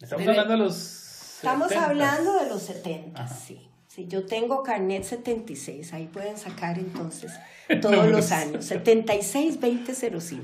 Estamos 0.00 0.26
hablando 0.26 0.52
de 0.52 0.58
los... 0.58 1.36
Estamos 1.36 1.72
hablando 1.72 2.34
de 2.34 2.48
los 2.48 2.62
70, 2.62 3.28
sí. 3.28 3.69
Yo 4.06 4.26
tengo 4.26 4.62
carnet 4.62 5.04
76, 5.04 5.92
ahí 5.92 6.06
pueden 6.06 6.36
sacar 6.38 6.78
entonces 6.78 7.32
todos 7.80 8.08
los 8.08 8.32
años, 8.32 8.70
76-2005. 8.70 10.40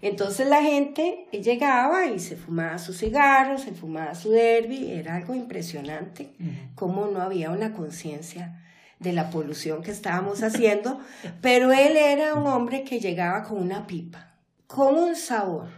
Entonces 0.00 0.46
la 0.48 0.62
gente 0.62 1.26
llegaba 1.32 2.06
y 2.06 2.18
se 2.18 2.36
fumaba 2.36 2.78
sus 2.78 2.98
cigarros, 2.98 3.62
se 3.62 3.72
fumaba 3.72 4.14
su 4.14 4.30
derby, 4.30 4.92
era 4.92 5.16
algo 5.16 5.34
impresionante, 5.34 6.32
como 6.74 7.06
no 7.06 7.20
había 7.20 7.50
una 7.50 7.72
conciencia 7.72 8.58
de 8.98 9.12
la 9.12 9.30
polución 9.30 9.82
que 9.82 9.90
estábamos 9.90 10.42
haciendo, 10.42 11.00
pero 11.40 11.72
él 11.72 11.96
era 11.96 12.34
un 12.34 12.46
hombre 12.46 12.84
que 12.84 13.00
llegaba 13.00 13.42
con 13.42 13.58
una 13.58 13.86
pipa, 13.86 14.34
con 14.66 14.96
un 14.96 15.16
sabor 15.16 15.68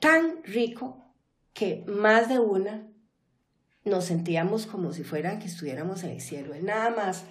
tan 0.00 0.42
rico 0.44 0.98
que 1.52 1.84
más 1.86 2.28
de 2.28 2.38
una 2.40 2.86
nos 3.84 4.06
sentíamos 4.06 4.66
como 4.66 4.92
si 4.92 5.04
fuera 5.04 5.38
que 5.38 5.46
estuviéramos 5.46 6.04
en 6.04 6.10
el 6.10 6.20
cielo. 6.20 6.54
Él 6.54 6.64
nada 6.64 6.90
más, 6.90 7.24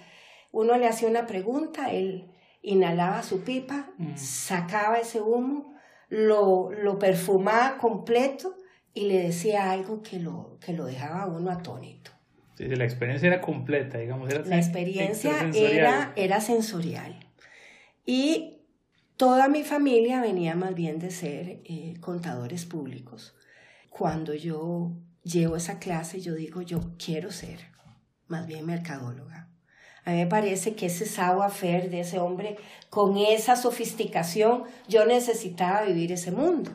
uno 0.52 0.76
le 0.78 0.86
hacía 0.86 1.08
una 1.08 1.26
pregunta, 1.26 1.90
él 1.92 2.30
inhalaba 2.62 3.22
su 3.22 3.42
pipa, 3.42 3.90
mm. 3.98 4.16
sacaba 4.16 4.98
ese 4.98 5.20
humo, 5.20 5.74
lo, 6.08 6.70
lo 6.70 6.98
perfumaba 6.98 7.78
completo 7.78 8.56
y 8.92 9.06
le 9.08 9.22
decía 9.24 9.70
algo 9.72 10.02
que 10.02 10.20
lo, 10.20 10.58
que 10.60 10.72
lo 10.72 10.84
dejaba 10.84 11.26
uno 11.26 11.50
atónito. 11.50 12.12
La 12.58 12.84
experiencia 12.84 13.26
era 13.26 13.40
completa, 13.40 13.98
digamos. 13.98 14.30
Era 14.30 14.44
la 14.44 14.56
experiencia 14.56 15.50
era, 15.52 16.12
era 16.14 16.40
sensorial. 16.40 17.18
Y 18.06 18.60
toda 19.16 19.48
mi 19.48 19.64
familia 19.64 20.20
venía 20.20 20.54
más 20.54 20.74
bien 20.74 21.00
de 21.00 21.10
ser 21.10 21.62
eh, 21.64 21.94
contadores 22.00 22.64
públicos. 22.64 23.34
Cuando 23.90 24.34
yo 24.34 24.92
llevo 25.24 25.56
esa 25.56 25.78
clase, 25.78 26.20
yo 26.20 26.34
digo, 26.34 26.62
yo 26.62 26.80
quiero 26.96 27.32
ser 27.32 27.58
más 28.28 28.46
bien 28.46 28.66
mercadóloga. 28.66 29.48
A 30.04 30.10
mí 30.10 30.18
me 30.18 30.26
parece 30.26 30.74
que 30.74 30.86
ese 30.86 31.06
savoir 31.06 31.90
de 31.90 32.00
ese 32.00 32.18
hombre 32.18 32.58
con 32.90 33.16
esa 33.16 33.56
sofisticación, 33.56 34.64
yo 34.86 35.06
necesitaba 35.06 35.82
vivir 35.84 36.12
ese 36.12 36.30
mundo. 36.30 36.70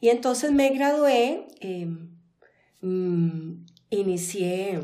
Y 0.00 0.10
entonces 0.10 0.52
me 0.52 0.68
gradué, 0.70 1.46
em, 1.60 2.10
mm, 2.82 3.64
inicié 3.90 4.82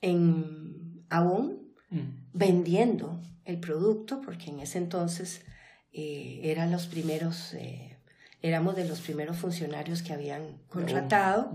en 0.00 1.04
Avon 1.08 1.62
vendiendo 2.32 3.20
el 3.44 3.58
producto, 3.58 4.20
porque 4.20 4.50
en 4.50 4.60
ese 4.60 4.78
entonces 4.78 5.42
eh, 5.92 6.40
eran 6.44 6.70
los 6.70 6.86
primeros, 6.86 7.54
eh, 7.54 7.98
éramos 8.42 8.74
de 8.76 8.84
los 8.86 9.00
primeros 9.00 9.36
funcionarios 9.36 10.02
que 10.02 10.12
habían 10.12 10.58
contratado. 10.68 11.52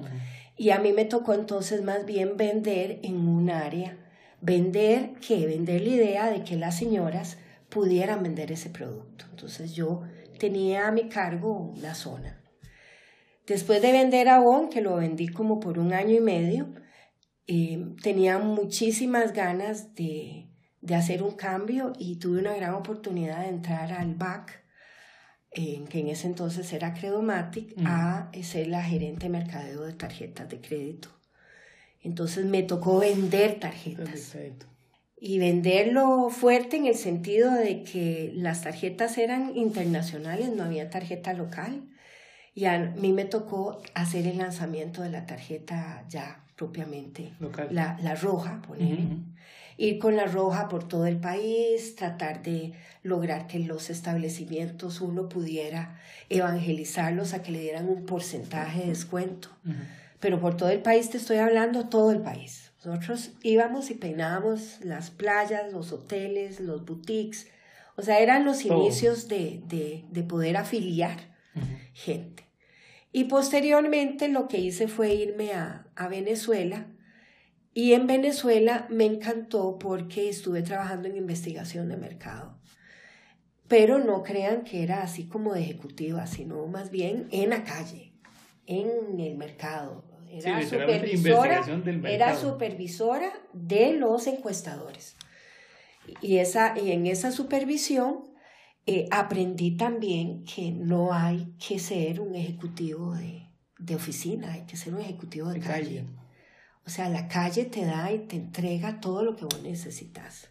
Y 0.60 0.70
a 0.70 0.78
mí 0.78 0.94
me 0.94 1.06
tocó 1.06 1.34
entonces 1.34 1.82
más 1.82 2.06
bien 2.06 2.38
vender 2.38 3.00
en 3.02 3.28
un 3.28 3.50
área 3.50 3.98
vender 4.42 5.14
que 5.26 5.46
vender 5.46 5.82
la 5.82 5.90
idea 5.90 6.32
de 6.32 6.44
que 6.44 6.56
las 6.56 6.78
señoras 6.78 7.38
pudieran 7.70 8.24
vender 8.24 8.52
ese 8.52 8.70
producto. 8.70 9.26
Entonces 9.30 9.74
yo 9.74 10.02
tenía 10.40 10.88
a 10.88 10.92
mi 10.92 11.10
cargo 11.10 11.74
la 11.82 11.94
zona. 11.96 12.42
Después 13.46 13.82
de 13.82 13.92
vender 13.92 14.30
Avon, 14.30 14.70
que 14.70 14.82
lo 14.82 14.98
vendí 14.98 15.28
como 15.28 15.60
por 15.60 15.80
un 15.80 15.94
año 15.94 16.16
y 16.16 16.22
medio, 16.22 16.74
eh, 17.48 17.84
tenía 18.02 18.38
muchísimas 18.38 19.34
ganas 19.34 19.96
de, 19.96 20.50
de, 20.82 20.96
hacer 20.96 21.24
un 21.24 21.32
cambio 21.32 21.94
y 21.98 22.20
tuve 22.20 22.40
una 22.40 22.56
gran 22.56 22.76
oportunidad 22.76 23.42
de 23.42 23.50
entrar 23.50 23.92
al 23.92 24.14
BAC, 24.14 24.59
que 25.52 26.00
en 26.00 26.08
ese 26.08 26.28
entonces 26.28 26.72
era 26.74 26.94
Credomatic, 26.94 27.74
a 27.86 28.30
ser 28.44 28.68
la 28.68 28.84
gerente 28.84 29.24
de 29.24 29.30
mercadeo 29.30 29.84
de 29.84 29.94
tarjetas 29.94 30.50
de 30.50 30.62
crédito 30.62 31.10
entonces 32.02 32.46
me 32.46 32.64
tocó 32.64 33.00
vender 33.00 33.60
tarjetas. 33.60 34.36
Y 35.22 35.38
venderlo 35.38 36.30
fuerte 36.30 36.78
en 36.78 36.86
el 36.86 36.96
sentido 36.96 37.52
de 37.52 37.84
que 37.84 38.32
las 38.36 38.62
tarjetas 38.62 39.18
eran 39.18 39.56
internacionales, 39.58 40.50
no 40.56 40.64
había 40.64 40.90
tarjeta 40.90 41.34
local. 41.34 41.90
Y 42.56 42.66
a 42.66 42.80
mí 42.80 43.12
me 43.12 43.26
tocó 43.26 43.82
hacer 43.94 44.28
el 44.28 44.38
lanzamiento 44.38 45.02
de 45.02 45.10
la 45.10 45.26
tarjeta 45.26 46.06
ya 46.08 46.46
propiamente, 46.56 47.34
local. 47.40 47.68
La, 47.72 47.98
la 48.02 48.16
roja, 48.16 48.62
poner. 48.66 49.00
Ir 49.82 49.98
con 49.98 50.18
la 50.18 50.26
roja 50.26 50.68
por 50.68 50.86
todo 50.90 51.06
el 51.06 51.22
país, 51.22 51.96
tratar 51.96 52.44
de 52.44 52.74
lograr 53.02 53.48
que 53.48 53.60
los 53.60 53.90
establecimientos 53.90 55.00
uno 55.00 55.30
pudiera 55.30 55.98
evangelizarlos 56.28 57.34
a 57.34 57.42
que 57.42 57.54
le 57.54 57.62
dieran 57.62 57.88
un 57.88 58.06
porcentaje 58.06 58.82
de 58.82 58.88
descuento. 58.88 59.48
Pero 60.20 60.42
por 60.42 60.58
todo 60.58 60.68
el 60.68 60.82
país 60.82 61.10
te 61.10 61.16
estoy 61.16 61.38
hablando, 61.38 61.88
todo 61.88 62.12
el 62.12 62.20
país. 62.20 62.74
Nosotros 62.84 63.32
íbamos 63.42 63.90
y 63.90 63.94
peinábamos 63.94 64.80
las 64.84 65.12
playas, 65.12 65.72
los 65.72 65.94
hoteles, 65.94 66.60
los 66.60 66.84
boutiques, 66.86 67.48
o 67.96 68.02
sea, 68.02 68.20
eran 68.20 68.44
los 68.44 68.66
inicios 68.66 69.30
de, 69.30 69.62
de, 69.68 70.04
de, 70.12 70.24
poder 70.24 70.58
afiliar 70.58 71.18
gente. 71.94 72.50
Y 73.14 73.26
posteriormente 73.26 74.28
lo 74.28 74.50
que 74.50 74.58
hice 74.58 74.90
fue 74.90 75.14
irme 75.14 75.54
a, 75.54 75.88
a 75.96 76.10
Venezuela 76.10 76.86
y 77.80 77.94
en 77.94 78.08
Venezuela 78.08 78.88
me 78.90 79.06
encantó 79.06 79.80
porque 79.80 80.28
estuve 80.28 80.64
trabajando 80.64 81.08
en 81.08 81.16
investigación 81.16 81.88
de 81.88 81.96
mercado. 81.96 82.60
Pero 83.70 84.00
no 84.00 84.22
crean 84.22 84.66
que 84.66 84.84
era 84.84 85.02
así 85.02 85.30
como 85.30 85.54
de 85.54 85.62
ejecutiva, 85.62 86.28
sino 86.28 86.68
más 86.68 86.92
bien 86.92 87.30
en 87.32 87.52
la 87.52 87.64
calle, 87.64 88.12
en 88.66 89.18
el 89.22 89.38
mercado, 89.38 90.04
era, 90.30 90.62
supervisora, 90.62 91.62
era 92.04 92.36
supervisora 92.36 93.32
de 93.54 93.94
los 93.94 94.28
encuestadores. 94.28 95.16
Y, 96.22 96.40
esa, 96.40 96.78
y 96.78 96.92
en 96.92 97.08
esa 97.08 97.32
supervisión 97.32 98.26
eh, 98.88 99.08
aprendí 99.10 99.78
también 99.78 100.44
que 100.44 100.74
no 100.74 101.14
hay 101.14 101.56
que 101.66 101.80
ser 101.80 102.20
un 102.20 102.36
ejecutivo 102.36 103.16
de, 103.16 103.48
de 103.78 103.96
oficina, 103.96 104.52
hay 104.52 104.66
que 104.66 104.76
ser 104.76 104.94
un 104.94 105.00
ejecutivo 105.00 105.48
de, 105.48 105.62
calle. 105.62 106.06
O 106.90 106.92
sea, 106.92 107.08
la 107.08 107.28
calle 107.28 107.66
te 107.66 107.86
da 107.86 108.12
y 108.12 108.18
te 108.18 108.36
entrega 108.36 109.00
todo 109.00 109.24
lo 109.24 109.36
que 109.36 109.46
vos 109.46 109.62
necesitas. 109.62 110.50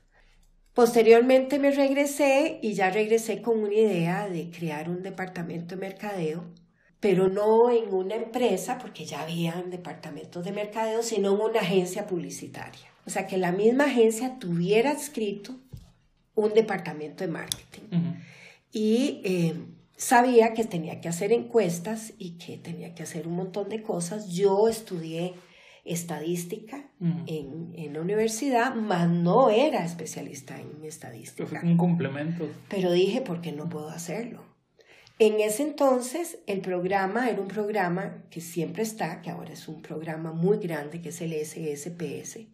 Posteriormente 0.72 1.58
me 1.58 1.72
regresé 1.72 2.60
y 2.62 2.74
ya 2.74 2.90
regresé 2.90 3.42
con 3.42 3.58
una 3.58 3.74
idea 3.74 4.28
de 4.28 4.48
crear 4.48 4.88
un 4.88 5.02
departamento 5.02 5.74
de 5.74 5.80
mercadeo 5.80 6.44
pero 7.00 7.28
no 7.28 7.70
en 7.70 7.92
una 7.94 8.16
empresa, 8.16 8.78
porque 8.78 9.04
ya 9.04 9.22
habían 9.22 9.70
departamentos 9.70 10.44
de 10.44 10.52
mercadeo, 10.52 11.02
sino 11.02 11.34
en 11.34 11.40
una 11.40 11.60
agencia 11.60 12.06
publicitaria. 12.06 12.88
O 13.06 13.10
sea, 13.10 13.26
que 13.26 13.38
la 13.38 13.52
misma 13.52 13.84
agencia 13.84 14.38
tuviera 14.38 14.92
escrito 14.92 15.56
un 16.34 16.54
departamento 16.54 17.24
de 17.24 17.30
marketing. 17.30 18.14
Y 18.72 19.20
eh, 19.24 19.54
sabía 19.96 20.54
que 20.54 20.64
tenía 20.64 21.00
que 21.00 21.08
hacer 21.08 21.32
encuestas 21.32 22.14
y 22.18 22.32
que 22.32 22.58
tenía 22.58 22.94
que 22.94 23.04
hacer 23.04 23.28
un 23.28 23.36
montón 23.36 23.68
de 23.68 23.82
cosas. 23.82 24.28
Yo 24.28 24.68
estudié 24.68 25.34
estadística 25.88 26.90
en, 27.00 27.72
en, 27.74 27.92
la 27.92 28.00
universidad, 28.00 28.74
mas 28.74 29.08
no 29.08 29.50
era 29.50 29.84
especialista 29.84 30.60
en 30.60 30.84
estadística. 30.84 31.60
un 31.62 31.76
complemento. 31.76 32.48
Pero 32.68 32.92
dije, 32.92 33.20
¿por 33.20 33.40
qué 33.40 33.52
no 33.52 33.68
puedo 33.68 33.88
hacerlo? 33.88 34.44
En 35.20 35.40
ese 35.40 35.64
entonces 35.64 36.38
el 36.46 36.60
programa 36.60 37.28
era 37.28 37.40
un 37.40 37.48
programa 37.48 38.22
que 38.30 38.40
siempre 38.40 38.84
está, 38.84 39.20
que 39.20 39.30
ahora 39.30 39.52
es 39.52 39.66
un 39.66 39.82
programa 39.82 40.32
muy 40.32 40.58
grande, 40.58 41.00
que 41.00 41.08
es 41.08 41.20
el 41.20 41.32
SSPS, 41.32 42.46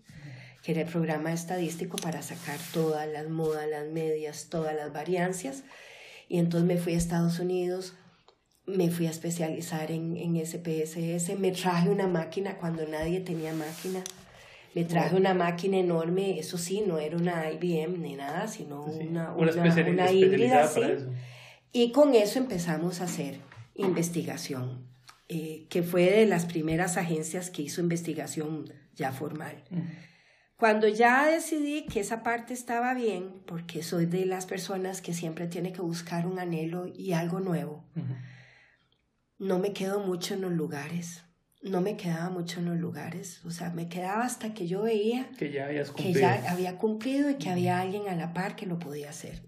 que 0.62 0.72
era 0.72 0.80
el 0.80 0.88
programa 0.88 1.32
estadístico 1.32 1.98
para 1.98 2.22
sacar 2.22 2.58
todas 2.72 3.06
las 3.06 3.28
modas, 3.28 3.68
las 3.68 3.86
medias, 3.88 4.48
todas 4.48 4.74
las 4.74 4.92
variancias. 4.94 5.64
Y 6.26 6.38
entonces 6.38 6.66
me 6.66 6.78
fui 6.78 6.94
a 6.94 6.96
Estados 6.96 7.38
Unidos 7.38 7.94
me 8.66 8.90
fui 8.90 9.06
a 9.06 9.10
especializar 9.10 9.90
en, 9.90 10.16
en 10.16 10.44
SPSS, 10.44 11.38
me 11.38 11.52
traje 11.52 11.88
una 11.88 12.06
máquina 12.06 12.56
cuando 12.56 12.86
nadie 12.86 13.20
tenía 13.20 13.52
máquina. 13.52 14.02
Me 14.74 14.84
traje 14.84 15.14
una 15.14 15.34
máquina 15.34 15.78
enorme, 15.78 16.38
eso 16.38 16.58
sí, 16.58 16.82
no 16.84 16.98
era 16.98 17.16
una 17.16 17.48
IBM 17.52 18.00
ni 18.02 18.16
nada, 18.16 18.48
sino 18.48 18.82
una, 18.82 19.32
una, 19.32 19.52
una, 19.52 20.10
híbrida. 20.10 20.68
Y 21.72 21.92
con 21.92 22.14
eso 22.14 22.40
empezamos 22.40 23.00
a 23.00 23.04
hacer 23.04 23.38
investigación, 23.76 24.88
eh, 25.28 25.66
que 25.70 25.84
fue 25.84 26.10
de 26.10 26.26
las 26.26 26.46
primeras 26.46 26.96
agencias 26.96 27.50
que 27.50 27.62
hizo 27.62 27.80
investigación 27.80 28.72
ya 28.94 29.12
formal. 29.12 29.62
Cuando 30.56 30.88
ya 30.88 31.26
decidí 31.26 31.86
que 31.86 32.00
esa 32.00 32.22
parte 32.24 32.52
estaba 32.52 32.94
bien, 32.94 33.30
porque 33.46 33.82
soy 33.82 34.06
de 34.06 34.26
las 34.26 34.46
personas 34.46 35.02
que 35.02 35.14
siempre 35.14 35.46
tiene 35.46 35.72
que 35.72 35.82
buscar 35.82 36.26
un 36.26 36.40
anhelo 36.40 36.86
y 36.86 37.12
algo 37.12 37.38
nuevo, 37.38 37.84
no 39.38 39.58
me 39.58 39.72
quedo 39.72 40.00
mucho 40.00 40.34
en 40.34 40.42
los 40.42 40.52
lugares. 40.52 41.24
No 41.62 41.80
me 41.80 41.96
quedaba 41.96 42.28
mucho 42.28 42.60
en 42.60 42.66
los 42.66 42.76
lugares, 42.76 43.40
o 43.46 43.50
sea, 43.50 43.70
me 43.70 43.88
quedaba 43.88 44.24
hasta 44.24 44.52
que 44.52 44.66
yo 44.66 44.82
veía 44.82 45.30
que 45.38 45.50
ya, 45.50 45.66
que 45.96 46.12
ya 46.12 46.52
había 46.52 46.76
cumplido 46.76 47.30
y 47.30 47.36
que 47.36 47.48
había 47.48 47.80
alguien 47.80 48.06
a 48.08 48.14
la 48.14 48.34
par 48.34 48.54
que 48.54 48.66
lo 48.66 48.78
podía 48.78 49.08
hacer. 49.08 49.42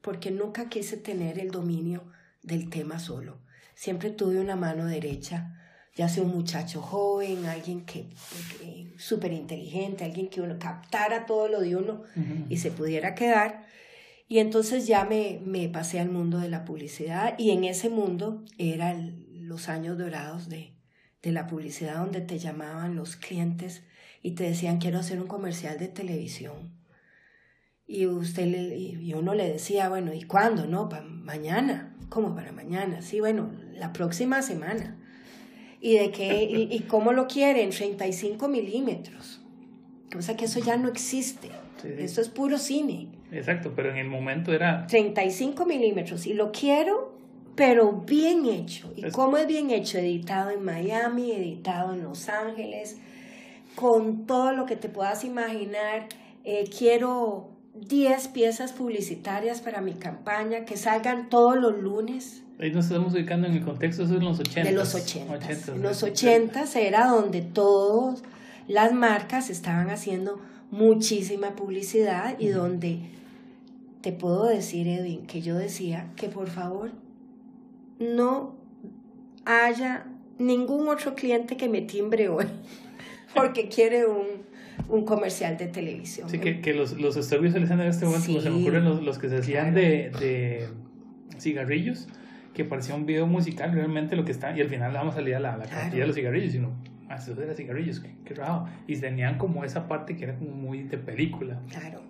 Porque 0.00 0.32
nunca 0.32 0.68
quise 0.68 0.96
tener 0.96 1.38
el 1.38 1.52
dominio 1.52 2.10
del 2.42 2.68
tema 2.68 2.98
solo. 2.98 3.38
Siempre 3.76 4.10
tuve 4.10 4.40
una 4.40 4.56
mano 4.56 4.86
derecha, 4.86 5.56
ya 5.94 6.08
sea 6.08 6.24
un 6.24 6.34
muchacho 6.34 6.82
joven, 6.82 7.46
alguien 7.46 7.84
que, 7.86 8.10
súper 8.98 9.32
inteligente, 9.32 10.04
alguien 10.04 10.28
que 10.28 10.40
uno 10.40 10.58
captara 10.58 11.26
todo 11.26 11.46
lo 11.46 11.60
de 11.60 11.76
uno 11.76 12.02
y 12.48 12.56
se 12.56 12.72
pudiera 12.72 13.14
quedar. 13.14 13.66
Y 14.28 14.38
entonces 14.38 14.86
ya 14.86 15.04
me, 15.04 15.40
me 15.44 15.68
pasé 15.68 16.00
al 16.00 16.10
mundo 16.10 16.38
de 16.38 16.48
la 16.48 16.64
publicidad 16.64 17.38
y 17.38 17.50
en 17.50 17.64
ese 17.64 17.88
mundo 17.88 18.44
eran 18.58 19.24
los 19.32 19.68
años 19.68 19.96
dorados 19.98 20.48
de, 20.48 20.74
de 21.22 21.32
la 21.32 21.46
publicidad 21.46 21.98
donde 21.98 22.20
te 22.20 22.38
llamaban 22.38 22.96
los 22.96 23.16
clientes 23.16 23.84
y 24.22 24.32
te 24.32 24.44
decían 24.44 24.78
quiero 24.78 24.98
hacer 24.98 25.20
un 25.20 25.28
comercial 25.28 25.78
de 25.78 25.88
televisión. 25.88 26.76
Y 27.86 28.06
usted 28.06 28.46
le, 28.46 28.76
y 28.76 29.14
uno 29.14 29.34
le 29.34 29.48
decía, 29.48 29.88
bueno, 29.88 30.12
¿y 30.12 30.22
cuándo? 30.22 30.66
No, 30.66 30.88
para 30.88 31.04
mañana. 31.04 31.96
¿Cómo 32.08 32.34
para 32.34 32.50
mañana? 32.50 33.00
Sí, 33.00 33.20
bueno, 33.20 33.52
la 33.74 33.92
próxima 33.92 34.42
semana. 34.42 34.98
¿Y 35.80 35.98
de 35.98 36.10
qué? 36.10 36.44
¿Y, 36.44 36.74
y 36.74 36.80
cómo 36.80 37.12
lo 37.12 37.28
quieren? 37.28 37.70
35 37.70 38.48
milímetros. 38.48 39.40
O 40.16 40.22
sea 40.22 40.36
que 40.36 40.46
eso 40.46 40.58
ya 40.58 40.76
no 40.76 40.88
existe. 40.88 41.50
Eso 41.84 42.20
es 42.20 42.28
puro 42.28 42.58
cine. 42.58 43.08
Exacto, 43.32 43.72
pero 43.74 43.90
en 43.90 43.96
el 43.96 44.08
momento 44.08 44.52
era... 44.52 44.86
35 44.86 45.66
milímetros 45.66 46.26
y 46.26 46.34
lo 46.34 46.52
quiero, 46.52 47.16
pero 47.54 47.92
bien 47.92 48.46
hecho. 48.46 48.92
¿Y 48.96 49.10
cómo 49.10 49.36
es 49.36 49.46
bien 49.46 49.70
hecho? 49.70 49.98
Editado 49.98 50.50
en 50.50 50.64
Miami, 50.64 51.32
editado 51.32 51.94
en 51.94 52.02
Los 52.02 52.28
Ángeles, 52.28 52.98
con 53.74 54.26
todo 54.26 54.52
lo 54.52 54.66
que 54.66 54.76
te 54.76 54.88
puedas 54.88 55.24
imaginar. 55.24 56.06
Eh, 56.44 56.68
quiero 56.76 57.50
10 57.74 58.28
piezas 58.28 58.72
publicitarias 58.72 59.60
para 59.60 59.80
mi 59.80 59.94
campaña 59.94 60.64
que 60.64 60.76
salgan 60.76 61.28
todos 61.28 61.56
los 61.56 61.78
lunes. 61.78 62.42
Ahí 62.58 62.70
nos 62.72 62.86
estamos 62.86 63.12
ubicando 63.12 63.46
en 63.46 63.54
el 63.54 63.64
contexto, 63.64 64.04
eso 64.04 64.14
es 64.14 64.20
en 64.20 64.24
los 64.24 64.40
80. 64.40 64.70
De 64.70 64.74
los 64.74 64.94
80. 64.94 65.72
En 65.72 65.82
los 65.82 66.02
80 66.02 66.64
era 66.80 67.06
donde 67.08 67.42
todas 67.42 68.22
las 68.66 68.92
marcas 68.92 69.50
estaban 69.50 69.90
haciendo 69.90 70.40
muchísima 70.70 71.54
publicidad 71.54 72.38
y 72.38 72.48
donde 72.48 73.00
te 74.00 74.12
puedo 74.12 74.46
decir, 74.46 74.86
Edwin, 74.88 75.26
que 75.26 75.40
yo 75.40 75.56
decía 75.56 76.12
que 76.16 76.28
por 76.28 76.48
favor 76.48 76.92
no 77.98 78.54
haya 79.44 80.06
ningún 80.38 80.88
otro 80.88 81.14
cliente 81.14 81.56
que 81.56 81.68
me 81.68 81.82
timbre 81.82 82.28
hoy 82.28 82.46
porque 83.34 83.68
quiere 83.68 84.06
un, 84.06 84.26
un 84.88 85.04
comercial 85.04 85.56
de 85.56 85.66
televisión. 85.66 86.28
Sí, 86.28 86.38
que, 86.38 86.60
que 86.60 86.74
los, 86.74 86.98
los 87.00 87.16
estudios 87.16 87.52
se 87.52 87.60
les 87.60 87.70
en 87.70 87.80
este 87.80 88.06
momento, 88.06 88.40
se 88.40 88.50
me 88.50 88.60
ocurren 88.60 88.84
los, 88.84 89.02
los 89.02 89.18
que 89.18 89.28
se 89.28 89.38
hacían 89.38 89.74
de, 89.74 90.10
de 90.20 90.68
cigarrillos, 91.38 92.08
que 92.54 92.64
parecía 92.64 92.94
un 92.94 93.06
video 93.06 93.26
musical 93.26 93.72
realmente 93.72 94.16
lo 94.16 94.24
que 94.24 94.32
está, 94.32 94.56
y 94.56 94.60
al 94.60 94.68
final 94.68 94.92
vamos 94.92 95.14
a 95.14 95.16
salir 95.18 95.34
a 95.34 95.40
la, 95.40 95.56
la 95.56 95.66
de 95.66 96.06
los 96.06 96.16
cigarrillos, 96.16 96.54
y 96.54 96.60
ah, 97.08 97.16
eso 97.16 97.40
era 97.40 97.54
cigarrillos, 97.54 98.00
qué, 98.00 98.14
qué 98.24 98.34
raro. 98.34 98.66
Y 98.86 98.96
tenían 98.96 99.38
como 99.38 99.64
esa 99.64 99.88
parte 99.88 100.16
que 100.16 100.24
era 100.24 100.36
como 100.36 100.50
muy 100.50 100.82
de 100.84 100.98
película. 100.98 101.60
Claro. 101.68 102.02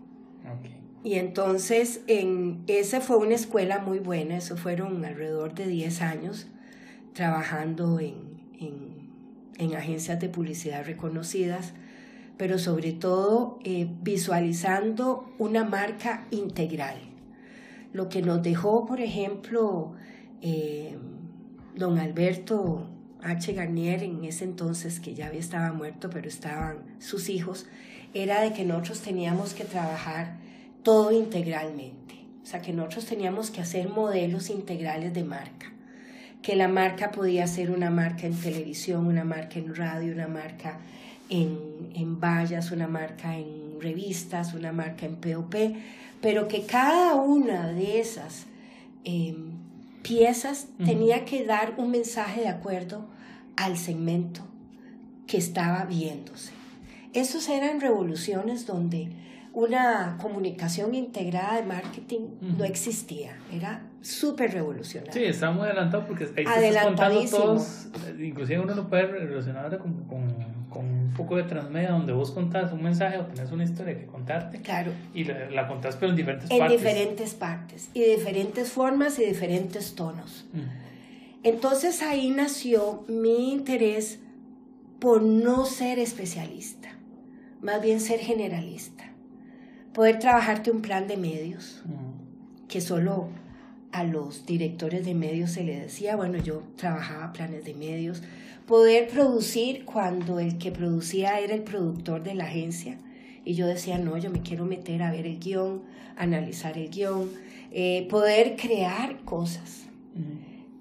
Okay. 0.58 0.76
Y 1.04 1.14
entonces, 1.14 2.02
en, 2.08 2.64
esa 2.66 3.00
fue 3.00 3.16
una 3.16 3.34
escuela 3.34 3.78
muy 3.78 4.00
buena, 4.00 4.36
eso 4.36 4.56
fueron 4.56 5.04
alrededor 5.04 5.54
de 5.54 5.66
10 5.68 6.02
años 6.02 6.48
trabajando 7.12 8.00
en, 8.00 8.14
en, 8.58 9.10
en 9.58 9.74
agencias 9.76 10.20
de 10.20 10.28
publicidad 10.28 10.84
reconocidas, 10.84 11.74
pero 12.36 12.58
sobre 12.58 12.92
todo 12.92 13.58
eh, 13.64 13.88
visualizando 14.02 15.32
una 15.38 15.64
marca 15.64 16.26
integral. 16.30 16.96
Lo 17.92 18.08
que 18.08 18.20
nos 18.20 18.42
dejó, 18.42 18.84
por 18.84 19.00
ejemplo, 19.00 19.94
eh, 20.42 20.98
don 21.76 21.98
Alberto 21.98 22.90
H. 23.26 23.52
Garnier, 23.52 24.02
en 24.02 24.24
ese 24.24 24.44
entonces, 24.44 25.00
que 25.00 25.14
ya 25.14 25.28
estaba 25.28 25.72
muerto, 25.72 26.10
pero 26.10 26.28
estaban 26.28 26.78
sus 26.98 27.28
hijos, 27.28 27.66
era 28.14 28.40
de 28.40 28.52
que 28.52 28.64
nosotros 28.64 29.00
teníamos 29.00 29.54
que 29.54 29.64
trabajar 29.64 30.36
todo 30.82 31.12
integralmente. 31.12 32.14
O 32.42 32.46
sea, 32.46 32.62
que 32.62 32.72
nosotros 32.72 33.06
teníamos 33.06 33.50
que 33.50 33.60
hacer 33.60 33.88
modelos 33.88 34.50
integrales 34.50 35.12
de 35.12 35.24
marca. 35.24 35.72
Que 36.42 36.54
la 36.54 36.68
marca 36.68 37.10
podía 37.10 37.46
ser 37.46 37.70
una 37.70 37.90
marca 37.90 38.26
en 38.26 38.34
televisión, 38.34 39.06
una 39.06 39.24
marca 39.24 39.58
en 39.58 39.74
radio, 39.74 40.12
una 40.12 40.28
marca 40.28 40.78
en, 41.28 41.58
en 41.94 42.20
vallas, 42.20 42.70
una 42.70 42.86
marca 42.86 43.36
en 43.36 43.80
revistas, 43.80 44.54
una 44.54 44.72
marca 44.72 45.06
en 45.06 45.16
POP, 45.16 45.54
pero 46.20 46.48
que 46.48 46.64
cada 46.64 47.14
una 47.16 47.68
de 47.68 48.00
esas 48.00 48.46
em, 49.04 49.50
piezas 50.02 50.68
tenía 50.84 51.24
que 51.24 51.44
dar 51.44 51.74
un 51.78 51.90
mensaje 51.90 52.42
de 52.42 52.48
acuerdo 52.48 53.06
al 53.56 53.76
segmento 53.76 54.42
que 55.26 55.38
estaba 55.38 55.84
viéndose. 55.84 56.52
Esos 57.12 57.48
eran 57.48 57.80
revoluciones 57.80 58.66
donde 58.66 59.10
una 59.56 60.18
comunicación 60.20 60.94
integrada 60.94 61.56
de 61.56 61.62
marketing 61.62 62.28
no 62.58 62.64
existía. 62.64 63.38
Era 63.50 63.80
súper 64.02 64.52
revolucionario. 64.52 65.14
Sí, 65.14 65.24
está 65.24 65.50
muy 65.50 65.64
adelantado 65.64 66.06
porque 66.06 66.24
ahí 66.36 66.44
estás 66.44 66.84
contando 66.84 67.24
todos, 67.24 67.88
inclusive 68.20 68.60
uno 68.60 68.74
lo 68.74 68.86
puede 68.88 69.06
relacionar 69.06 69.78
con, 69.78 70.04
con, 70.04 70.28
con, 70.68 70.84
un 70.84 71.14
poco 71.16 71.36
de 71.36 71.44
transmedia 71.44 71.92
donde 71.92 72.12
vos 72.12 72.32
contás 72.32 72.70
un 72.70 72.82
mensaje 72.82 73.16
o 73.16 73.24
tenés 73.24 73.50
una 73.50 73.64
historia 73.64 73.98
que 73.98 74.04
contarte. 74.04 74.60
Claro. 74.60 74.92
Y 75.14 75.24
la, 75.24 75.48
la 75.48 75.66
contás 75.66 75.96
pero 75.96 76.10
en 76.10 76.16
diferentes 76.16 76.50
en 76.50 76.58
partes. 76.58 76.74
En 76.74 76.84
diferentes 76.84 77.34
partes 77.34 77.90
y 77.94 78.00
de 78.00 78.16
diferentes 78.16 78.70
formas 78.70 79.18
y 79.18 79.24
diferentes 79.24 79.94
tonos. 79.94 80.44
Entonces 81.46 82.02
ahí 82.02 82.30
nació 82.30 83.04
mi 83.06 83.52
interés 83.52 84.18
por 84.98 85.22
no 85.22 85.64
ser 85.64 86.00
especialista, 86.00 86.98
más 87.62 87.80
bien 87.80 88.00
ser 88.00 88.18
generalista. 88.18 89.12
Poder 89.92 90.18
trabajarte 90.18 90.72
un 90.72 90.82
plan 90.82 91.06
de 91.06 91.16
medios, 91.16 91.84
que 92.66 92.80
solo 92.80 93.28
a 93.92 94.02
los 94.02 94.44
directores 94.44 95.04
de 95.04 95.14
medios 95.14 95.52
se 95.52 95.62
le 95.62 95.78
decía, 95.78 96.16
bueno, 96.16 96.36
yo 96.38 96.64
trabajaba 96.74 97.32
planes 97.32 97.64
de 97.64 97.74
medios, 97.74 98.24
poder 98.66 99.06
producir 99.06 99.84
cuando 99.84 100.40
el 100.40 100.58
que 100.58 100.72
producía 100.72 101.38
era 101.38 101.54
el 101.54 101.62
productor 101.62 102.24
de 102.24 102.34
la 102.34 102.46
agencia, 102.46 102.98
y 103.44 103.54
yo 103.54 103.68
decía, 103.68 103.98
no, 103.98 104.18
yo 104.18 104.30
me 104.30 104.42
quiero 104.42 104.64
meter 104.64 105.00
a 105.00 105.12
ver 105.12 105.28
el 105.28 105.38
guion, 105.38 105.82
analizar 106.16 106.76
el 106.76 106.90
guion, 106.90 107.30
eh, 107.70 108.08
poder 108.10 108.56
crear 108.56 109.20
cosas. 109.24 109.84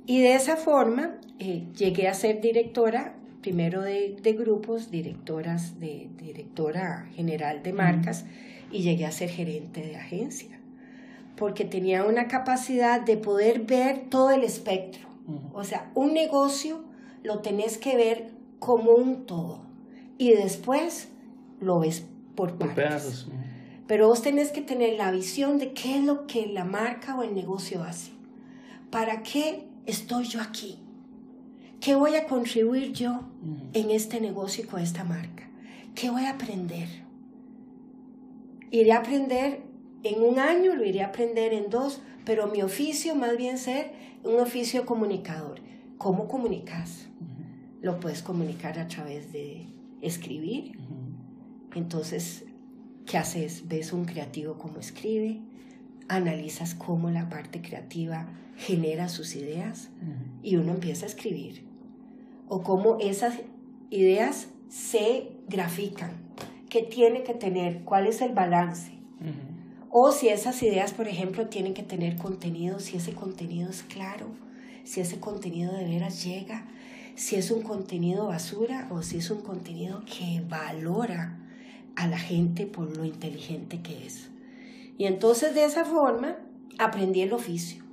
Y 0.05 0.21
de 0.21 0.35
esa 0.35 0.55
forma 0.55 1.15
eh, 1.39 1.67
llegué 1.75 2.07
a 2.07 2.13
ser 2.13 2.41
directora, 2.41 3.15
primero 3.41 3.81
de, 3.81 4.17
de 4.21 4.33
grupos, 4.33 4.91
directoras 4.91 5.79
de 5.79 6.09
directora 6.17 7.09
general 7.15 7.63
de 7.63 7.73
marcas, 7.73 8.25
y 8.71 8.81
llegué 8.81 9.05
a 9.05 9.11
ser 9.11 9.29
gerente 9.29 9.81
de 9.81 9.95
agencia, 9.95 10.59
porque 11.35 11.65
tenía 11.65 12.03
una 12.03 12.27
capacidad 12.27 13.01
de 13.01 13.17
poder 13.17 13.61
ver 13.61 14.09
todo 14.09 14.31
el 14.31 14.43
espectro. 14.43 15.05
O 15.53 15.63
sea, 15.63 15.91
un 15.95 16.13
negocio 16.13 16.83
lo 17.23 17.39
tenés 17.39 17.77
que 17.77 17.95
ver 17.95 18.29
como 18.59 18.91
un 18.91 19.25
todo 19.25 19.61
y 20.17 20.31
después 20.33 21.09
lo 21.59 21.79
ves 21.79 22.05
por 22.35 22.57
partes. 22.57 23.27
Pero 23.87 24.07
vos 24.07 24.21
tenés 24.21 24.51
que 24.51 24.61
tener 24.61 24.97
la 24.97 25.11
visión 25.11 25.57
de 25.57 25.73
qué 25.73 25.97
es 25.97 26.03
lo 26.03 26.27
que 26.27 26.47
la 26.47 26.65
marca 26.65 27.17
o 27.17 27.23
el 27.23 27.33
negocio 27.33 27.83
hace. 27.83 28.11
¿Para 28.89 29.23
qué 29.23 29.67
estoy 29.85 30.25
yo 30.25 30.41
aquí? 30.41 30.79
¿Qué 31.79 31.95
voy 31.95 32.15
a 32.15 32.25
contribuir 32.25 32.93
yo 32.93 33.23
en 33.73 33.91
este 33.91 34.19
negocio 34.19 34.63
y 34.63 34.67
con 34.67 34.81
esta 34.81 35.03
marca? 35.03 35.49
¿Qué 35.93 36.09
voy 36.09 36.25
a 36.25 36.31
aprender? 36.31 37.05
iré 38.79 38.91
a 38.91 38.99
aprender 38.99 39.61
en 40.03 40.21
un 40.21 40.39
año, 40.39 40.75
lo 40.75 40.85
iré 40.85 41.01
a 41.01 41.07
aprender 41.07 41.53
en 41.53 41.69
dos, 41.69 42.01
pero 42.25 42.47
mi 42.47 42.61
oficio 42.61 43.15
más 43.15 43.37
bien 43.37 43.57
ser 43.57 43.93
un 44.23 44.39
oficio 44.39 44.85
comunicador. 44.85 45.61
¿Cómo 45.97 46.27
comunicas? 46.27 47.07
Lo 47.81 47.99
puedes 47.99 48.21
comunicar 48.21 48.79
a 48.79 48.87
través 48.87 49.31
de 49.31 49.67
escribir. 50.01 50.77
Entonces, 51.73 52.45
¿qué 53.05 53.17
haces? 53.17 53.67
Ves 53.67 53.93
un 53.93 54.05
creativo 54.05 54.57
cómo 54.57 54.79
escribe, 54.79 55.41
analizas 56.07 56.75
cómo 56.75 57.09
la 57.09 57.29
parte 57.29 57.61
creativa 57.61 58.27
genera 58.57 59.09
sus 59.09 59.35
ideas 59.35 59.89
y 60.43 60.55
uno 60.55 60.73
empieza 60.73 61.05
a 61.05 61.09
escribir. 61.09 61.65
O 62.47 62.61
cómo 62.63 62.97
esas 62.99 63.35
ideas 63.89 64.47
se 64.69 65.31
grafican, 65.47 66.11
qué 66.69 66.83
tiene 66.83 67.23
que 67.23 67.33
tener, 67.33 67.83
cuál 67.83 68.07
es 68.07 68.21
el 68.21 68.33
balance. 68.33 68.91
O 69.89 70.11
si 70.11 70.27
esas 70.27 70.61
ideas, 70.61 70.93
por 70.93 71.07
ejemplo, 71.07 71.47
tienen 71.47 71.73
que 71.73 71.83
tener 71.83 72.17
contenido, 72.17 72.79
si 72.79 72.97
ese 72.97 73.13
contenido 73.13 73.69
es 73.69 73.83
claro, 73.83 74.27
si 74.83 74.99
ese 75.01 75.19
contenido 75.19 75.73
de 75.73 75.85
veras 75.85 76.23
llega, 76.23 76.65
si 77.15 77.37
es 77.37 77.49
un 77.49 77.61
contenido 77.61 78.27
basura 78.27 78.87
o 78.91 79.01
si 79.01 79.17
es 79.17 79.29
un 79.31 79.41
contenido 79.41 80.03
que 80.05 80.43
valora 80.47 81.39
a 81.95 82.07
la 82.07 82.19
gente 82.19 82.65
por 82.65 82.95
lo 82.95 83.05
inteligente 83.05 83.81
que 83.81 84.05
es. 84.05 84.29
Y 84.97 85.05
entonces 85.05 85.55
de 85.55 85.65
esa 85.65 85.85
forma 85.85 86.37
aprendí 86.77 87.21
el 87.21 87.33
oficio. 87.33 87.83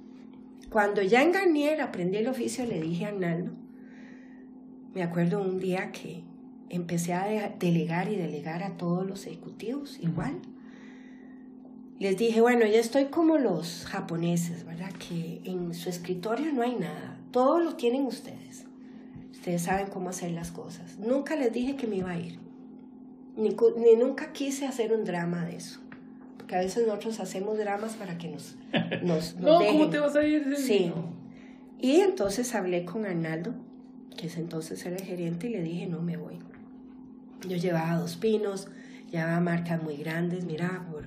Cuando 0.70 1.02
ya 1.02 1.22
en 1.22 1.32
Garnier 1.32 1.80
aprendí 1.80 2.18
el 2.18 2.28
oficio, 2.28 2.64
le 2.64 2.80
dije 2.80 3.04
a 3.04 3.08
Arnaldo, 3.08 3.52
me 4.94 5.02
acuerdo 5.02 5.40
un 5.40 5.58
día 5.58 5.92
que 5.92 6.24
empecé 6.68 7.12
a 7.12 7.54
delegar 7.58 8.10
y 8.10 8.16
delegar 8.16 8.62
a 8.62 8.76
todos 8.76 9.06
los 9.06 9.26
ejecutivos 9.26 9.98
igual 10.00 10.40
les 12.02 12.16
dije, 12.16 12.40
bueno, 12.40 12.66
ya 12.66 12.80
estoy 12.80 13.04
como 13.04 13.38
los 13.38 13.84
japoneses, 13.86 14.64
¿verdad? 14.66 14.90
Que 14.94 15.40
en 15.44 15.72
su 15.72 15.88
escritorio 15.88 16.52
no 16.52 16.62
hay 16.62 16.74
nada, 16.74 17.16
todo 17.30 17.60
lo 17.60 17.76
tienen 17.76 18.06
ustedes. 18.06 18.64
Ustedes 19.30 19.62
saben 19.62 19.86
cómo 19.86 20.08
hacer 20.08 20.32
las 20.32 20.50
cosas. 20.50 20.98
Nunca 20.98 21.36
les 21.36 21.52
dije 21.52 21.76
que 21.76 21.86
me 21.86 21.98
iba 21.98 22.10
a 22.10 22.18
ir, 22.18 22.40
ni, 23.36 23.50
ni 23.50 23.94
nunca 23.94 24.32
quise 24.32 24.66
hacer 24.66 24.92
un 24.92 25.04
drama 25.04 25.44
de 25.44 25.54
eso. 25.54 25.78
Porque 26.42 26.56
a 26.56 26.60
veces 26.60 26.86
nosotros 26.86 27.20
hacemos 27.20 27.56
dramas 27.56 27.94
para 27.94 28.18
que 28.18 28.28
nos... 28.28 28.56
nos, 29.02 29.36
no, 29.36 29.58
¿cómo 29.64 29.88
te 29.88 29.98
vas 29.98 30.16
a 30.16 30.24
ir? 30.24 30.56
Sí. 30.56 30.92
Y 31.80 32.00
entonces 32.00 32.54
hablé 32.54 32.84
con 32.84 33.06
Arnaldo, 33.06 33.54
que 34.16 34.26
es 34.26 34.36
entonces 34.36 34.84
el 34.86 35.00
gerente, 35.00 35.48
y 35.48 35.50
le 35.50 35.62
dije, 35.62 35.86
no 35.86 36.00
me 36.00 36.16
voy. 36.16 36.38
Yo 37.48 37.56
llevaba 37.56 37.98
dos 37.98 38.16
pinos, 38.16 38.68
llevaba 39.10 39.40
marcas 39.40 39.82
muy 39.82 39.96
grandes, 39.96 40.44
mira, 40.44 40.86
por 40.90 41.06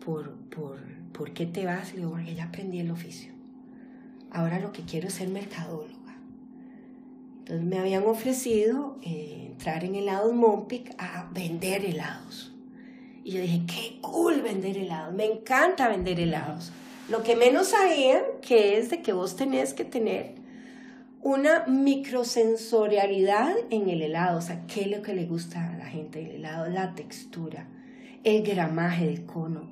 por, 0.00 0.32
por, 0.48 0.78
¿por 1.12 1.32
qué 1.32 1.46
te 1.46 1.66
vas? 1.66 1.92
Le 1.92 1.98
digo, 1.98 2.10
porque 2.10 2.34
ya 2.34 2.44
aprendí 2.44 2.80
el 2.80 2.90
oficio. 2.90 3.32
Ahora 4.30 4.58
lo 4.58 4.72
que 4.72 4.82
quiero 4.82 5.08
es 5.08 5.14
ser 5.14 5.28
mercadóloga. 5.28 6.16
Entonces 7.40 7.64
me 7.64 7.78
habían 7.78 8.04
ofrecido 8.04 8.98
eh, 9.02 9.48
entrar 9.50 9.84
en 9.84 9.94
helados 9.94 10.32
Mompic 10.32 10.94
a 10.98 11.28
vender 11.32 11.84
helados. 11.84 12.52
Y 13.24 13.32
yo 13.32 13.40
dije, 13.40 13.62
qué 13.66 13.98
cool 14.00 14.42
vender 14.42 14.76
helados, 14.76 15.14
me 15.14 15.26
encanta 15.26 15.88
vender 15.88 16.20
helados. 16.20 16.72
Lo 17.08 17.22
que 17.22 17.36
menos 17.36 17.68
sabían 17.68 18.22
que 18.40 18.78
es 18.78 18.90
de 18.90 19.02
que 19.02 19.12
vos 19.12 19.36
tenés 19.36 19.74
que 19.74 19.84
tener 19.84 20.34
una 21.22 21.66
microsensorialidad 21.66 23.54
en 23.70 23.90
el 23.90 24.00
helado, 24.00 24.38
o 24.38 24.42
sea, 24.42 24.64
qué 24.66 24.82
es 24.82 24.86
lo 24.86 25.02
que 25.02 25.12
le 25.12 25.26
gusta 25.26 25.70
a 25.70 25.76
la 25.76 25.86
gente 25.86 26.20
del 26.20 26.36
helado, 26.36 26.68
la 26.68 26.94
textura, 26.94 27.66
el 28.24 28.42
gramaje 28.42 29.06
del 29.06 29.26
cono, 29.26 29.68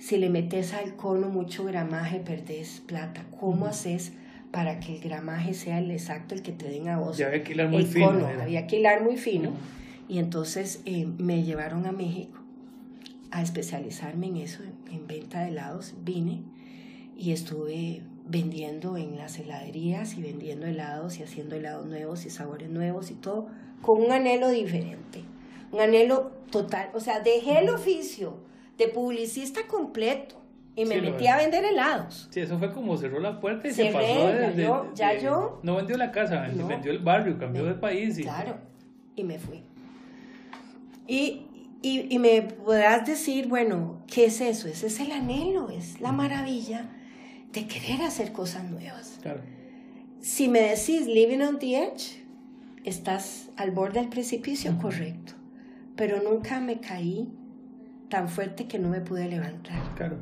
si 0.00 0.16
le 0.16 0.30
metes 0.30 0.72
al 0.72 0.96
cono 0.96 1.28
mucho 1.28 1.64
gramaje, 1.64 2.20
perdés 2.20 2.82
plata. 2.86 3.22
¿Cómo 3.38 3.66
haces 3.66 4.12
para 4.50 4.80
que 4.80 4.96
el 4.96 5.00
gramaje 5.00 5.52
sea 5.52 5.78
el 5.78 5.90
exacto, 5.90 6.34
el 6.34 6.42
que 6.42 6.52
te 6.52 6.68
den 6.68 6.88
a 6.88 6.98
vos? 6.98 7.18
Ya 7.18 7.26
había 7.26 7.44
que 7.44 7.52
hilar 7.52 7.68
muy 7.68 7.84
fino. 7.84 8.26
había 8.26 8.66
que 8.66 8.78
hilar 8.78 9.02
muy 9.02 9.18
fino. 9.18 9.52
Y 10.08 10.18
entonces 10.18 10.80
eh, 10.86 11.06
me 11.18 11.44
llevaron 11.44 11.86
a 11.86 11.92
México 11.92 12.39
a 13.30 13.42
especializarme 13.42 14.28
en 14.28 14.36
eso, 14.36 14.62
en, 14.90 15.06
venta 15.06 15.40
de 15.40 15.48
helados. 15.48 15.94
Vine 16.02 16.42
y 17.16 17.32
estuve 17.32 18.02
vendiendo 18.26 18.96
en 18.96 19.16
las 19.16 19.38
heladerías 19.38 20.16
y 20.16 20.22
vendiendo 20.22 20.66
helados 20.66 21.18
y 21.18 21.22
haciendo 21.22 21.56
helados 21.56 21.86
nuevos 21.86 22.24
y 22.26 22.30
sabores 22.30 22.70
nuevos 22.70 23.10
y 23.10 23.14
todo 23.14 23.48
con 23.82 24.00
un 24.00 24.12
anhelo 24.12 24.50
diferente, 24.50 25.24
un 25.72 25.80
anhelo 25.80 26.32
total. 26.50 26.90
O 26.94 27.00
sea, 27.00 27.20
dejé 27.20 27.60
el 27.60 27.70
oficio 27.70 28.38
de 28.76 28.88
publicista 28.88 29.66
completo. 29.66 30.36
Y 30.76 30.84
me 30.86 31.00
metí 31.00 31.26
a 31.26 31.36
vender 31.36 31.64
helados. 31.64 32.28
Sí, 32.30 32.40
eso 32.40 32.58
fue 32.58 32.72
como 32.72 32.96
cerró 32.96 33.20
la 33.20 33.40
puerta 33.40 33.68
y 33.68 33.72
se 33.72 33.90
pasó. 33.90 34.94
ya 34.94 35.18
yo. 35.18 35.60
No 35.62 35.76
vendió 35.76 35.98
la 35.98 36.10
casa, 36.10 36.48
vendió 36.48 36.92
el 36.92 37.00
barrio, 37.00 37.36
cambió 37.38 37.64
de 37.64 37.74
país. 37.74 38.18
Y, 38.18 38.22
claro, 38.22 38.56
y 39.16 39.24
me 39.24 39.38
fui. 39.38 39.62
Y, 41.06 41.48
y, 41.82 42.14
y, 42.14 42.18
me 42.18 42.42
podrás 42.42 43.06
decir, 43.06 43.48
bueno, 43.48 44.02
¿qué 44.06 44.26
es 44.26 44.40
eso? 44.40 44.68
Ese 44.68 44.88
es 44.88 45.00
el 45.00 45.12
anhelo, 45.12 45.70
es 45.70 46.00
la 46.00 46.12
maravilla 46.12 46.90
de 47.52 47.66
querer 47.66 48.02
hacer 48.02 48.32
cosas 48.32 48.64
nuevas. 48.64 49.18
Claro. 49.22 49.40
Si 50.20 50.48
me 50.48 50.60
decís 50.60 51.06
living 51.06 51.40
on 51.40 51.58
the 51.58 51.82
edge, 51.82 52.22
estás 52.84 53.50
al 53.56 53.70
borde 53.70 54.00
del 54.00 54.08
precipicio, 54.08 54.76
correcto. 54.78 55.32
Pero 55.96 56.22
nunca 56.22 56.60
me 56.60 56.80
caí 56.80 57.32
tan 58.08 58.28
fuerte 58.28 58.66
que 58.66 58.78
no 58.78 58.88
me 58.88 59.00
pude 59.00 59.28
levantar. 59.28 59.94
Claro. 59.94 60.18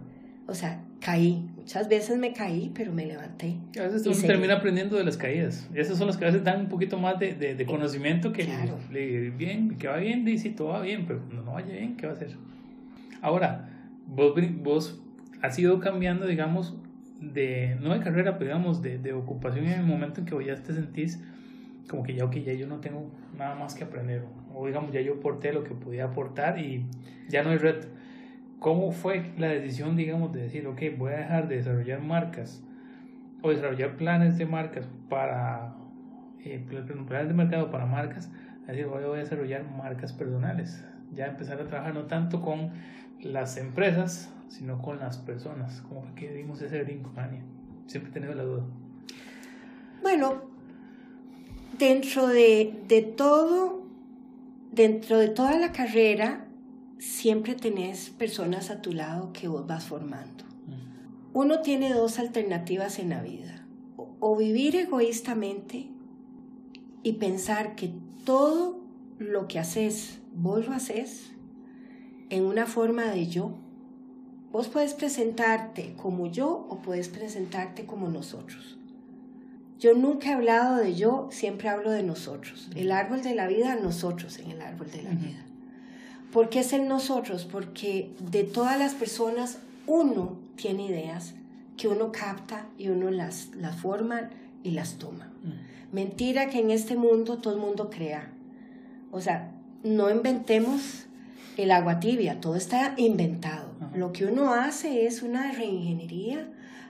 O 0.47 0.55
sea, 0.55 0.83
caí. 1.01 1.49
Muchas 1.69 1.87
veces 1.87 2.17
me 2.17 2.33
caí, 2.33 2.73
pero 2.75 2.95
me 2.95 3.05
levanté. 3.05 3.59
A 3.79 3.83
veces 3.83 4.07
uno 4.07 4.27
termina 4.27 4.55
aprendiendo 4.55 4.97
de 4.97 5.05
las 5.05 5.19
caídas. 5.19 5.69
Esas 5.75 5.99
son 5.99 6.07
las 6.07 6.17
que 6.17 6.25
a 6.25 6.29
veces 6.29 6.43
dan 6.43 6.61
un 6.61 6.69
poquito 6.71 6.99
más 6.99 7.19
de, 7.19 7.35
de, 7.35 7.67
conocimiento 7.67 8.33
que 8.33 8.47
claro. 8.47 8.79
le, 8.91 9.29
bien, 9.29 9.77
que 9.77 9.87
va 9.87 9.99
bien, 9.99 10.25
dice 10.25 10.49
todo 10.49 10.69
va 10.69 10.81
bien, 10.81 11.05
pero 11.07 11.21
no, 11.31 11.43
no 11.43 11.53
vaya 11.53 11.75
bien, 11.75 11.99
¿qué 11.99 12.07
va 12.07 12.15
a 12.15 12.17
hacer? 12.17 12.31
Ahora, 13.21 13.69
vos, 14.07 14.33
vos 14.63 15.03
has 15.43 15.59
ido 15.59 15.79
cambiando, 15.79 16.27
digamos, 16.27 16.75
de, 17.21 17.77
no 17.83 17.93
de 17.93 18.01
carrera, 18.01 18.39
pero 18.39 18.47
digamos, 18.47 18.81
de, 18.81 18.97
de 18.97 19.13
ocupación 19.13 19.67
en 19.67 19.81
el 19.81 19.87
momento 19.87 20.21
en 20.21 20.27
que 20.27 20.43
ya 20.47 20.55
te 20.55 20.73
sentís 20.73 21.21
como 21.87 22.03
que 22.03 22.15
ya, 22.15 22.25
ok, 22.25 22.37
ya 22.37 22.55
yo 22.55 22.67
no 22.67 22.81
tengo 22.81 23.11
nada 23.37 23.55
más 23.55 23.75
que 23.75 23.85
aprender, 23.85 24.23
o 24.55 24.67
digamos, 24.67 24.91
ya 24.91 25.03
yo 25.03 25.17
aporté 25.17 25.53
lo 25.53 25.65
que 25.65 25.75
podía 25.75 26.07
aportar 26.07 26.59
y 26.59 26.87
ya 27.29 27.43
no 27.43 27.51
hay 27.51 27.59
reto. 27.59 27.89
¿Cómo 28.59 28.91
fue 28.91 29.33
la 29.39 29.49
decisión, 29.49 29.97
digamos, 29.97 30.33
de 30.33 30.43
decir, 30.43 30.67
ok, 30.67 30.83
voy 30.97 31.13
a 31.13 31.19
dejar 31.19 31.49
de 31.49 31.57
desarrollar 31.57 32.01
marcas 32.01 32.63
o 33.41 33.51
desarrollar 33.51 33.97
planes 33.97 34.37
de 34.37 34.47
marcas 34.47 34.89
para, 35.09 35.75
eh, 36.45 36.65
planes 37.07 37.29
de 37.29 37.35
mercado 37.35 37.71
para 37.71 37.87
marcas, 37.87 38.31
a 38.67 38.73
decir, 38.73 38.87
voy 38.87 39.05
a 39.05 39.09
desarrollar 39.21 39.65
marcas 39.65 40.13
personales, 40.13 40.85
ya 41.13 41.27
empezar 41.27 41.61
a 41.61 41.67
trabajar 41.67 41.95
no 41.95 42.07
tanto 42.07 42.43
con 42.43 42.73
las 43.21 43.57
empresas, 43.59 44.33
sino 44.49 44.83
con 44.83 44.99
las 44.99 45.19
personas. 45.19 45.81
¿Cómo 45.89 46.03
fue 46.03 46.15
que 46.15 46.33
dimos 46.33 46.61
ese 46.61 46.83
brinco, 46.83 47.13
Ania? 47.17 47.43
Siempre 47.87 48.11
he 48.11 48.15
tenido 48.15 48.35
la 48.35 48.43
duda. 48.43 48.65
Bueno, 50.03 50.43
dentro 51.79 52.27
de, 52.27 52.75
de 52.89 53.03
todo, 53.03 53.87
dentro 54.73 55.19
de 55.19 55.29
toda 55.29 55.59
la 55.59 55.73
carrera, 55.73 56.48
siempre 56.99 57.55
tenés 57.55 58.11
personas 58.11 58.71
a 58.71 58.83
tu 58.83 58.93
lado 58.93 59.33
que 59.33 59.49
vos 59.49 59.67
vas 59.67 59.85
formando. 59.85 60.45
Uno 61.33 61.61
tiene 61.61 61.93
dos 61.93 62.19
alternativas 62.19 62.99
en 62.99 63.11
la 63.11 63.23
vida. 63.23 63.67
O 64.21 64.37
vivir 64.37 64.75
egoístamente 64.77 65.89
y 67.03 67.15
pensar 67.15 67.77
que 67.77 67.93
todo 68.25 68.81
lo 69.19 69.47
que 69.47 69.59
haces, 69.59 70.19
vos 70.35 70.67
lo 70.67 70.75
haces 70.75 71.33
en 72.31 72.45
una 72.45 72.67
forma 72.67 73.05
de 73.05 73.27
yo. 73.29 73.55
Vos 74.51 74.69
puedes 74.69 74.95
presentarte 74.95 75.95
como 75.97 76.27
yo 76.27 76.67
o 76.69 76.81
puedes 76.83 77.09
presentarte 77.09 77.87
como 77.87 78.09
nosotros. 78.09 78.79
Yo 79.79 79.95
nunca 79.95 80.31
he 80.31 80.33
hablado 80.33 80.77
de 80.77 80.95
yo, 80.95 81.29
siempre 81.31 81.69
hablo 81.69 81.91
de 81.91 82.03
nosotros. 82.03 82.69
El 82.75 82.91
árbol 82.91 83.23
de 83.23 83.35
la 83.37 83.47
vida, 83.47 83.77
nosotros 83.77 84.39
en 84.39 84.51
el 84.51 84.63
árbol 84.63 84.91
de 84.91 85.03
la 85.03 85.11
vida. 85.11 85.48
¿Por 86.33 86.49
qué 86.49 86.61
es 86.61 86.73
el 86.73 86.89
nosotros? 86.89 87.47
Porque 87.51 88.11
de 88.19 88.45
todas 88.45 88.79
las 88.79 88.95
personas 88.95 89.59
uno 89.87 90.37
tiene 90.57 90.87
ideas 90.87 91.35
que 91.77 91.89
uno 91.89 92.13
capta 92.13 92.67
y 92.77 92.89
uno 92.89 93.11
las, 93.11 93.51
las 93.55 93.77
forma 93.77 94.31
y 94.63 94.73
las 94.73 94.99
toma. 94.99 95.33
Mentira 95.93 96.51
que 96.51 96.61
en 96.61 96.71
este 96.71 96.97
mundo 96.97 97.39
todo 97.39 97.55
el 97.55 97.61
mundo 97.61 97.89
crea. 97.89 98.31
O 99.11 99.21
sea, 99.21 99.53
no 99.83 100.11
inventemos 100.11 101.07
el 101.57 101.71
agua 101.71 102.01
tibia, 102.01 102.41
todo 102.41 102.57
está 102.57 102.95
inventado. 102.99 103.71
Lo 103.95 104.13
que 104.13 104.27
uno 104.27 104.53
hace 104.53 105.07
es 105.07 105.23
una 105.23 105.53
reingeniería 105.53 106.47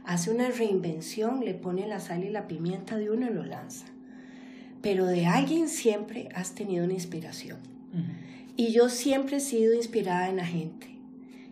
hace 0.09 0.31
una 0.31 0.49
reinvención, 0.49 1.45
le 1.45 1.53
pone 1.53 1.87
la 1.87 2.01
sal 2.01 2.25
y 2.25 2.31
la 2.31 2.49
pimienta 2.49 2.97
de 2.97 3.11
uno 3.11 3.27
y 3.27 3.35
lo 3.35 3.45
lanza. 3.45 3.85
Pero 4.81 5.05
de 5.05 5.27
alguien 5.27 5.69
siempre 5.69 6.31
has 6.35 6.55
tenido 6.55 6.87
una 6.87 6.95
inspiración. 6.95 7.59
Y 8.59 8.73
yo 8.73 8.89
siempre 8.89 9.37
he 9.37 9.41
sido 9.41 9.73
inspirada 9.73 10.29
en 10.29 10.37
la 10.37 10.45
gente. 10.45 10.89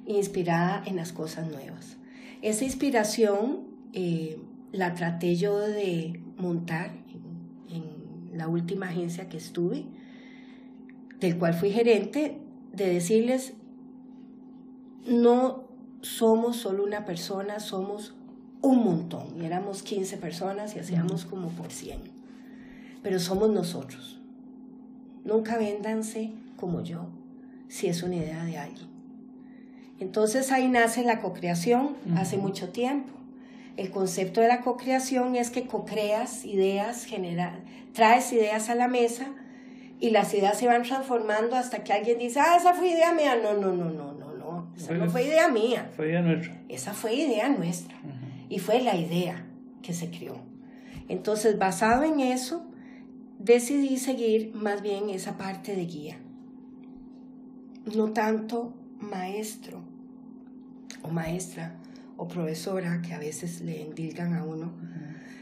inspirada 0.07 0.83
en 0.87 0.97
las 0.97 1.13
cosas 1.13 1.49
nuevas. 1.49 1.97
Esa 2.43 2.65
inspiración 2.65 3.61
eh, 3.93 4.39
la 4.73 4.95
traté 4.95 5.37
yo 5.37 5.59
de 5.59 6.21
montar 6.37 6.91
en, 7.69 7.77
en 7.77 8.39
la 8.39 8.49
última 8.49 8.87
agencia 8.87 9.29
que 9.29 9.37
estuve, 9.37 9.85
del 11.21 11.39
cual 11.39 11.55
fui 11.55 11.71
gerente, 11.71 12.39
de 12.73 12.89
decirles, 12.89 13.55
no 15.07 15.69
somos 16.03 16.57
solo 16.57 16.85
una 16.85 17.05
persona, 17.05 17.61
somos 17.61 18.17
un 18.63 18.83
montón. 18.83 19.41
Y 19.41 19.45
éramos 19.45 19.85
15 19.85 20.17
personas 20.19 20.75
y 20.75 20.81
hacíamos 20.81 21.25
como 21.25 21.51
por 21.51 21.71
100. 21.71 22.01
Pero 23.05 23.21
somos 23.21 23.51
nosotros. 23.51 24.21
Nunca 25.25 25.57
véndanse 25.57 26.33
como 26.57 26.83
yo, 26.83 27.09
si 27.69 27.89
es 27.89 28.03
una 28.03 28.17
idea 28.17 28.45
de 28.45 28.59
alguien. 28.59 28.89
Entonces 29.99 30.53
ahí 30.53 30.69
nace 30.69 31.05
la 31.05 31.21
cocreación 31.21 31.97
hace 32.17 32.37
mucho 32.37 32.69
tiempo. 32.71 33.13
El 33.77 33.91
concepto 33.91 34.41
de 34.41 34.49
la 34.49 34.61
cocreación 34.61 35.37
es 35.37 35.51
que 35.51 35.67
cocreas 35.67 36.45
ideas, 36.45 37.05
genera, 37.05 37.61
traes 37.93 38.33
ideas 38.33 38.69
a 38.69 38.75
la 38.75 38.89
mesa 38.89 39.27
y 40.01 40.11
las 40.11 40.33
ideas 40.35 40.59
se 40.59 40.67
van 40.67 40.83
transformando 40.83 41.57
hasta 41.57 41.83
que 41.83 41.93
alguien 41.93 42.19
dice, 42.19 42.41
ah, 42.41 42.57
esa 42.59 42.75
fue 42.75 42.91
idea 42.91 43.13
mía. 43.13 43.37
No, 43.43 43.55
no, 43.55 43.73
no, 43.73 43.91
no, 43.91 44.13
no, 44.13 44.35
no. 44.35 44.73
Esa 44.77 44.95
no 44.95 45.09
fue 45.09 45.25
idea 45.25 45.49
mía. 45.49 45.91
Fue 45.97 46.09
idea 46.09 46.21
nuestra. 46.21 46.61
Esa 46.69 46.93
fue 46.93 47.15
idea 47.15 47.49
nuestra. 47.49 47.97
Y 48.49 48.59
fue 48.59 48.81
la 48.81 48.97
idea 48.97 49.47
que 49.83 49.93
se 49.93 50.11
creó. 50.11 50.37
Entonces, 51.09 51.59
basado 51.59 52.03
en 52.03 52.21
eso, 52.21 52.67
decidí 53.39 53.97
seguir 53.97 54.53
más 54.55 54.83
bien 54.83 55.09
esa 55.11 55.39
parte 55.39 55.75
de 55.75 55.87
guía. 55.87 56.19
No 57.95 58.13
tanto 58.13 58.73
maestro 59.01 59.83
o 61.03 61.09
maestra 61.09 61.77
o 62.17 62.27
profesora 62.27 63.01
que 63.03 63.13
a 63.13 63.19
veces 63.19 63.61
le 63.61 63.83
endilgan 63.83 64.35
a 64.35 64.45
uno, 64.45 64.73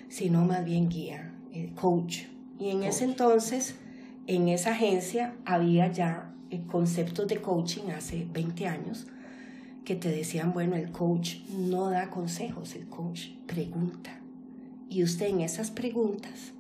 sino 0.09 0.45
más 0.45 0.65
bien 0.65 0.89
guía, 0.89 1.33
eh, 1.53 1.73
coach. 1.75 2.25
Y 2.59 2.71
en 2.71 2.83
ese 2.83 3.05
entonces, 3.05 3.77
en 4.27 4.49
esa 4.49 4.73
agencia, 4.73 5.35
había 5.45 5.91
ya 5.91 6.35
eh, 6.51 6.63
conceptos 6.67 7.29
de 7.29 7.41
coaching 7.41 7.91
hace 7.97 8.27
20 8.33 8.67
años 8.67 9.07
que 9.85 9.95
te 9.97 10.11
decían, 10.11 10.53
bueno, 10.53 10.77
el 10.77 10.91
coach 10.91 11.41
no 11.51 11.91
da 11.91 12.11
consejos, 12.11 12.75
el 12.75 12.87
coach 12.87 13.29
pregunta. 13.47 14.19
Y 14.89 15.03
usted 15.03 15.27
en 15.27 15.41
esas 15.41 15.71
preguntas 15.71 16.53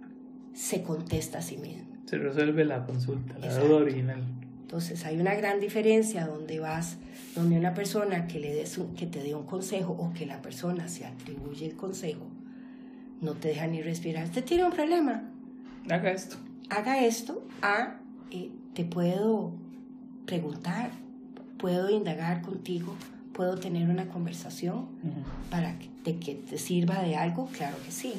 se 0.52 0.82
contesta 0.82 1.38
a 1.38 1.42
sí 1.42 1.56
mismo. 1.56 1.86
Se 2.06 2.18
resuelve 2.18 2.64
la 2.64 2.84
consulta, 2.84 3.38
la 3.38 3.58
duda 3.58 3.76
original. 3.76 4.22
Entonces 4.64 5.04
hay 5.04 5.20
una 5.20 5.34
gran 5.34 5.60
diferencia 5.60 6.26
donde 6.26 6.58
vas, 6.58 6.96
donde 7.34 7.58
una 7.58 7.74
persona 7.74 8.26
que, 8.26 8.40
le 8.40 8.54
des 8.54 8.80
que 8.96 9.06
te 9.06 9.22
dé 9.22 9.34
un 9.34 9.44
consejo 9.44 9.92
o 9.92 10.14
que 10.14 10.24
la 10.24 10.40
persona 10.40 10.88
se 10.88 11.04
atribuye 11.04 11.66
el 11.66 11.76
consejo, 11.76 12.26
no 13.20 13.34
te 13.34 13.48
deja 13.48 13.66
ni 13.66 13.82
respirar. 13.82 14.24
Usted 14.24 14.42
tiene 14.42 14.64
un 14.64 14.72
problema. 14.72 15.30
Haga 15.90 16.10
esto. 16.12 16.36
Haga 16.70 17.04
esto. 17.04 17.46
A, 17.60 18.00
eh, 18.30 18.50
te 18.72 18.86
puedo 18.86 19.52
preguntar, 20.24 20.92
puedo 21.58 21.90
indagar 21.90 22.40
contigo, 22.40 22.96
puedo 23.34 23.58
tener 23.58 23.90
una 23.90 24.08
conversación 24.08 24.88
para 25.50 25.78
que, 25.78 25.90
de 26.04 26.18
que 26.18 26.36
te 26.36 26.56
sirva 26.56 27.02
de 27.02 27.16
algo, 27.16 27.50
claro 27.52 27.76
que 27.84 27.92
sí. 27.92 28.14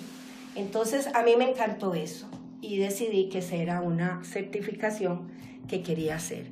Entonces 0.53 1.07
a 1.15 1.23
mí 1.23 1.31
me 1.35 1.49
encantó 1.49 1.95
eso 1.95 2.29
y 2.61 2.77
decidí 2.77 3.29
que 3.29 3.39
esa 3.39 3.55
era 3.55 3.81
una 3.81 4.23
certificación 4.23 5.27
que 5.67 5.81
quería 5.81 6.15
hacer, 6.15 6.47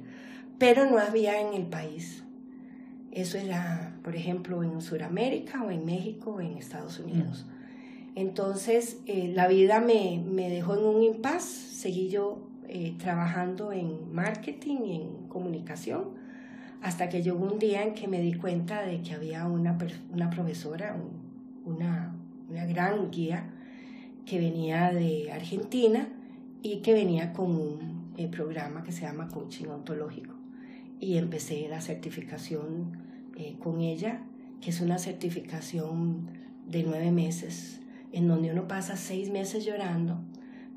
pero 0.58 0.90
no 0.90 0.98
había 0.98 1.40
en 1.42 1.54
el 1.54 1.66
país. 1.66 2.24
Eso 3.12 3.38
era, 3.38 3.96
por 4.04 4.16
ejemplo, 4.16 4.64
en 4.64 4.82
Sudamérica 4.82 5.64
o 5.64 5.70
en 5.70 5.86
México 5.86 6.32
o 6.32 6.42
en 6.42 6.58
Estados 6.58 7.00
Unidos. 7.00 7.46
Entonces, 8.16 9.00
eh, 9.06 9.32
la 9.34 9.48
vida 9.48 9.80
me, 9.80 10.24
me, 10.26 10.50
dejó 10.50 10.76
en 10.76 10.86
un 10.86 11.04
impasse, 11.04 11.76
seguí 11.76 12.10
yo 12.10 12.48
eh, 12.68 12.96
trabajando 12.98 13.72
en 13.72 14.14
marketing 14.14 14.78
y 14.86 14.96
en 14.96 15.28
comunicación, 15.28 16.10
hasta 16.82 17.10
que 17.10 17.24
llegó 17.24 17.46
un 17.46 17.60
día 17.60 17.84
en 17.84 17.94
que 17.94 18.08
me 18.08 18.20
di 18.20 18.34
cuenta 18.34 18.82
de 18.82 19.02
que 19.02 19.14
había 19.14 19.46
una, 19.48 19.78
una 20.12 20.30
profesora, 20.30 20.98
una, 21.66 22.16
una 22.50 22.66
gran 22.66 23.10
guía, 23.10 23.53
que 24.26 24.40
venía 24.40 24.92
de 24.92 25.32
Argentina 25.32 26.08
y 26.62 26.78
que 26.78 26.94
venía 26.94 27.34
con 27.34 27.52
un 27.56 28.04
el 28.18 28.30
programa 28.30 28.84
que 28.84 28.92
se 28.92 29.02
llama 29.02 29.28
Coaching 29.28 29.68
Ontológico. 29.68 30.36
Y 31.00 31.18
empecé 31.18 31.68
la 31.70 31.82
certificación 31.82 32.98
eh, 33.36 33.56
con 33.60 33.82
ella, 33.82 34.22
que 34.62 34.70
es 34.70 34.82
una 34.82 34.98
certificación 35.00 36.28
de 36.68 36.84
nueve 36.84 37.12
meses, 37.12 37.82
en 38.12 38.28
donde 38.28 38.52
uno 38.52 38.68
pasa 38.68 38.96
seis 38.96 39.30
meses 39.30 39.66
llorando 39.66 40.20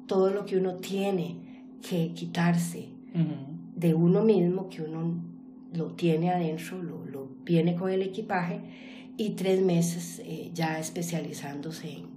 todo 0.07 0.31
lo 0.31 0.47
que 0.47 0.57
uno 0.57 0.77
tiene 0.77 1.37
que 1.89 2.13
quitarse 2.13 2.89
de 3.77 3.95
uno 3.95 4.23
mismo, 4.23 4.69
que 4.69 4.83
uno 4.83 5.15
lo 5.73 5.93
tiene 5.93 6.31
adentro, 6.31 6.83
lo, 6.83 7.05
lo 7.07 7.29
viene 7.45 7.75
con 7.75 7.91
el 7.91 8.03
equipaje, 8.03 8.61
y 9.17 9.31
tres 9.31 9.63
meses 9.63 10.21
eh, 10.25 10.51
ya 10.53 10.79
especializándose 10.79 11.91
en, 11.91 12.16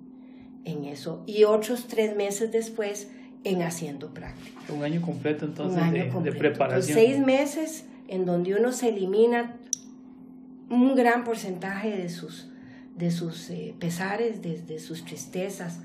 en 0.69 0.85
eso. 0.85 1.23
Y 1.25 1.43
otros 1.43 1.87
tres 1.87 2.15
meses 2.15 2.51
después 2.51 3.09
en 3.43 3.61
haciendo 3.61 4.13
práctica. 4.13 4.59
Un 4.69 4.83
año 4.83 5.01
completo 5.01 5.45
entonces 5.45 5.81
de, 6.23 6.31
preparación. 6.31 6.97
seis 6.97 7.19
meses 7.19 7.85
en 8.07 8.25
donde 8.25 8.55
uno 8.55 8.71
se 8.71 8.89
elimina 8.89 9.55
un 10.69 10.95
gran 10.95 11.23
porcentaje 11.23 11.95
de 11.95 12.09
sus, 12.09 12.49
de 12.97 13.11
sus 13.11 13.49
eh, 13.49 13.73
pesares, 13.79 14.41
de, 14.41 14.79
sus 14.79 15.05
tristezas 15.05 15.79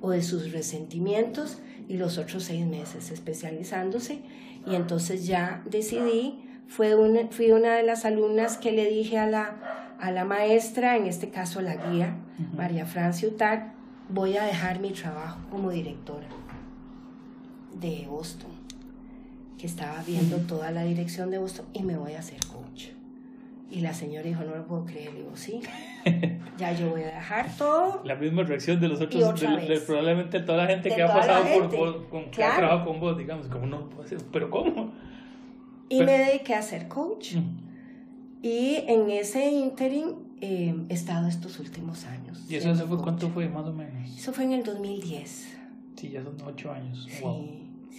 o 0.00 0.10
de 0.10 0.22
sus 0.22 0.52
resentimientos 0.52 1.58
y 1.88 1.96
los 1.96 2.18
otros 2.18 2.44
seis 2.44 2.64
meses 2.66 3.10
especializándose. 3.10 4.20
Y 4.66 4.74
entonces 4.74 5.26
ya 5.26 5.62
decidí, 5.68 6.40
fue 6.68 6.94
una, 6.94 7.28
fui 7.30 7.50
una 7.50 7.74
de 7.74 7.82
las 7.82 8.04
alumnas 8.04 8.56
que 8.56 8.72
le 8.72 8.88
dije 8.88 9.18
a 9.18 9.26
la, 9.26 9.96
a 9.98 10.10
la 10.10 10.24
maestra, 10.24 10.96
en 10.96 11.06
este 11.06 11.30
caso 11.30 11.60
la 11.60 11.76
guía, 11.76 12.16
María 12.54 12.86
Francia 12.86 13.28
Utar, 13.28 13.79
voy 14.12 14.36
a 14.36 14.44
dejar 14.44 14.80
mi 14.80 14.90
trabajo 14.90 15.38
como 15.50 15.70
directora 15.70 16.26
de 17.74 18.06
Boston, 18.08 18.50
que 19.58 19.66
estaba 19.66 20.02
viendo 20.06 20.38
toda 20.38 20.70
la 20.70 20.84
dirección 20.84 21.30
de 21.30 21.38
Boston 21.38 21.66
y 21.72 21.82
me 21.82 21.96
voy 21.96 22.14
a 22.14 22.18
hacer 22.18 22.38
coach. 22.46 22.88
Y 23.70 23.80
la 23.80 23.94
señora 23.94 24.26
dijo, 24.26 24.42
no 24.42 24.56
lo 24.56 24.66
puedo 24.66 24.84
creer. 24.84 25.14
Digo, 25.14 25.30
sí, 25.34 25.60
ya 26.58 26.72
yo 26.72 26.90
voy 26.90 27.02
a 27.02 27.14
dejar 27.14 27.56
todo. 27.56 28.02
La 28.04 28.16
misma 28.16 28.42
reacción 28.42 28.80
de 28.80 28.88
los 28.88 29.00
otros, 29.00 29.40
de, 29.40 29.80
probablemente 29.86 30.40
toda 30.40 30.64
la 30.64 30.66
gente 30.66 30.88
que 30.88 31.02
ha 31.02 31.06
pasado 31.06 31.44
por, 31.70 32.08
con, 32.08 32.30
que 32.32 32.42
ha 32.42 32.56
trabajado 32.56 32.84
con 32.84 32.98
vos, 32.98 33.16
digamos, 33.16 33.46
como 33.46 33.66
no 33.66 33.88
puede 33.88 34.08
ser, 34.08 34.18
pero 34.32 34.50
¿cómo? 34.50 34.92
Y 35.88 36.02
me 36.02 36.18
dediqué 36.18 36.54
a 36.54 36.62
ser 36.62 36.88
coach. 36.88 37.36
Y 38.42 38.84
en 38.88 39.10
ese 39.10 39.50
interim 39.50 40.14
eh, 40.40 40.74
estado 40.88 41.28
estos 41.28 41.58
últimos 41.58 42.04
años. 42.06 42.44
¿Y 42.48 42.56
eso, 42.56 42.74
fue 42.86 42.98
cuánto 42.98 43.28
fue 43.30 43.48
más 43.48 43.66
o 43.66 43.72
menos? 43.72 44.16
Eso 44.16 44.32
fue 44.32 44.44
en 44.44 44.52
el 44.52 44.62
2010. 44.62 45.56
Sí, 45.96 46.08
ya 46.10 46.22
son 46.22 46.36
ocho 46.46 46.72
años. 46.72 47.06
Sí 47.10 47.24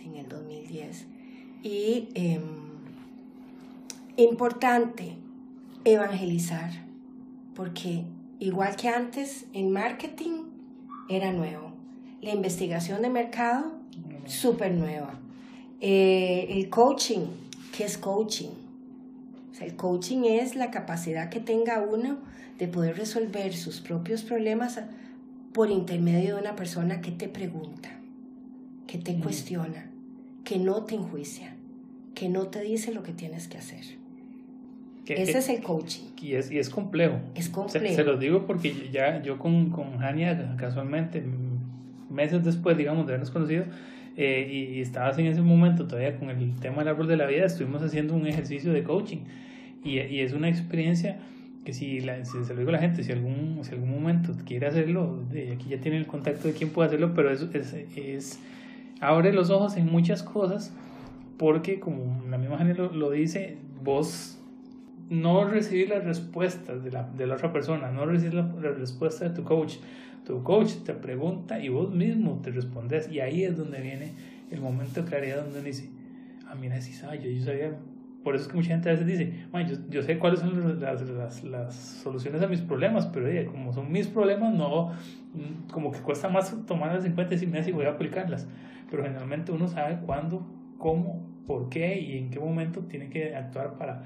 en 0.05 0.15
el 0.15 0.27
2010. 0.27 1.05
Y 1.63 2.09
em, 2.15 2.41
importante 4.17 5.15
evangelizar, 5.83 6.71
porque 7.55 8.03
igual 8.39 8.75
que 8.75 8.89
antes, 8.89 9.45
en 9.53 9.71
marketing 9.71 10.43
era 11.09 11.31
nuevo. 11.31 11.71
La 12.21 12.31
investigación 12.31 13.01
de 13.01 13.09
mercado, 13.09 13.73
súper 14.25 14.73
nueva. 14.73 15.19
Eh, 15.79 16.47
el 16.49 16.69
coaching, 16.69 17.27
¿qué 17.75 17.85
es 17.85 17.97
coaching? 17.97 18.51
El 19.61 19.75
coaching 19.75 20.23
es 20.23 20.55
la 20.55 20.71
capacidad 20.71 21.29
que 21.29 21.39
tenga 21.39 21.81
uno 21.81 22.17
de 22.57 22.67
poder 22.67 22.97
resolver 22.97 23.53
sus 23.53 23.81
propios 23.81 24.23
problemas 24.23 24.79
por 25.53 25.69
intermedio 25.69 26.35
de 26.35 26.41
una 26.41 26.55
persona 26.55 27.01
que 27.01 27.11
te 27.11 27.27
pregunta, 27.27 27.89
que 28.87 28.97
te 28.97 29.15
cuestiona, 29.19 29.89
que 30.43 30.57
no 30.57 30.83
te 30.83 30.95
enjuicia, 30.95 31.55
que 32.15 32.29
no 32.29 32.47
te 32.47 32.61
dice 32.61 32.93
lo 32.93 33.03
que 33.03 33.13
tienes 33.13 33.47
que 33.47 33.57
hacer. 33.57 34.01
Ese 35.07 35.39
es 35.39 35.49
el 35.49 35.61
coaching. 35.61 36.05
Y 36.21 36.35
es, 36.35 36.51
y 36.51 36.59
es 36.59 36.69
complejo. 36.69 37.19
Es 37.35 37.49
complejo. 37.49 37.95
Se, 37.95 38.03
lo 38.03 38.17
digo 38.17 38.45
porque 38.45 38.89
ya 38.91 39.21
yo 39.21 39.39
con, 39.39 39.71
con 39.71 39.97
Jania, 39.97 40.55
casualmente, 40.57 41.23
meses 42.09 42.43
después, 42.43 42.77
digamos, 42.77 43.07
de 43.07 43.13
habernos 43.13 43.31
conocido, 43.31 43.65
eh, 44.17 44.75
y, 44.75 44.81
estabas 44.81 45.17
en 45.17 45.27
ese 45.27 45.41
momento 45.41 45.87
todavía 45.87 46.17
con 46.17 46.29
el 46.29 46.53
tema 46.59 46.79
del 46.79 46.89
árbol 46.89 47.07
de 47.07 47.17
la 47.17 47.25
vida, 47.25 47.45
estuvimos 47.45 47.81
haciendo 47.81 48.13
un 48.13 48.27
ejercicio 48.27 48.73
de 48.73 48.83
coaching. 48.83 49.19
Y, 49.83 49.99
y 49.99 50.19
es 50.19 50.33
una 50.33 50.49
experiencia 50.49 51.19
que 51.65 51.73
si, 51.73 51.99
la, 52.01 52.23
se 52.25 52.37
lo 52.39 52.55
digo 52.55 52.69
a 52.69 52.73
la 52.73 52.79
gente, 52.79 53.03
si 53.03 53.11
algún, 53.11 53.59
si 53.63 53.71
algún 53.73 53.91
momento 53.91 54.35
quiere 54.45 54.67
hacerlo, 54.67 55.23
de, 55.31 55.53
aquí 55.53 55.69
ya 55.69 55.79
tiene 55.79 55.97
el 55.97 56.07
contacto 56.07 56.47
de 56.47 56.53
quién 56.53 56.71
puede 56.71 56.87
hacerlo, 56.87 57.13
pero 57.13 57.31
es, 57.31 57.41
es, 57.53 57.73
es 57.95 58.39
abre 58.99 59.33
los 59.33 59.49
ojos 59.49 59.77
en 59.77 59.87
muchas 59.87 60.23
cosas 60.23 60.73
porque 61.37 61.79
como 61.79 62.23
la 62.29 62.37
misma 62.37 62.59
gente 62.59 62.75
lo, 62.75 63.09
dice, 63.11 63.57
vos 63.83 64.39
no 65.09 65.43
recibir 65.49 65.89
las 65.89 66.03
respuestas 66.03 66.83
de 66.83 66.91
la, 66.91 67.03
de 67.03 67.25
la 67.25 67.33
otra 67.35 67.51
persona, 67.51 67.91
no 67.91 68.05
recibir 68.05 68.35
la, 68.35 68.43
la, 68.61 68.69
respuesta 68.69 69.27
de 69.27 69.35
tu 69.35 69.43
coach. 69.43 69.77
Tu 70.25 70.43
coach 70.43 70.73
te 70.85 70.93
pregunta 70.93 71.59
y 71.59 71.69
vos 71.69 71.91
mismo 71.91 72.39
te 72.43 72.51
respondes. 72.51 73.11
Y 73.11 73.21
ahí 73.21 73.43
es 73.43 73.57
donde 73.57 73.81
viene 73.81 74.11
el 74.51 74.61
momento 74.61 75.01
de 75.01 75.09
claridad 75.09 75.37
donde 75.37 75.59
uno 75.59 75.65
dice, 75.65 75.89
ah, 76.47 76.53
mira, 76.53 76.79
sí 76.79 76.93
sabía, 76.93 77.27
yo 77.27 77.43
sabía. 77.43 77.75
Por 78.23 78.35
eso 78.35 78.43
es 78.45 78.51
que 78.51 78.57
mucha 78.57 78.69
gente 78.69 78.89
a 78.89 78.91
veces 78.91 79.07
dice, 79.07 79.33
yo, 79.67 79.77
yo 79.89 80.03
sé 80.03 80.19
cuáles 80.19 80.41
son 80.41 80.79
las, 80.79 81.01
las, 81.01 81.43
las, 81.43 81.75
soluciones 81.75 82.41
a 82.41 82.47
mis 82.47 82.61
problemas, 82.61 83.07
pero 83.07 83.27
como 83.49 83.73
son 83.73 83.91
mis 83.91 84.07
problemas, 84.07 84.53
no, 84.53 84.91
como 85.71 85.91
que 85.91 85.99
cuesta 85.99 86.29
más 86.29 86.55
tomarlas 86.65 87.03
en 87.05 87.13
cuenta 87.13 87.33
y 87.33 87.37
decir, 87.37 87.49
mira, 87.49 87.63
si 87.63 87.71
voy 87.71 87.85
a 87.85 87.91
aplicarlas. 87.91 88.47
Pero 88.91 89.03
generalmente 89.03 89.51
uno 89.51 89.67
sabe 89.67 89.99
cuándo, 90.05 90.45
cómo, 90.77 91.27
por 91.47 91.69
qué 91.69 91.99
y 91.99 92.17
en 92.17 92.29
qué 92.29 92.39
momento 92.39 92.81
tiene 92.81 93.09
que 93.09 93.35
actuar 93.35 93.77
para 93.77 94.03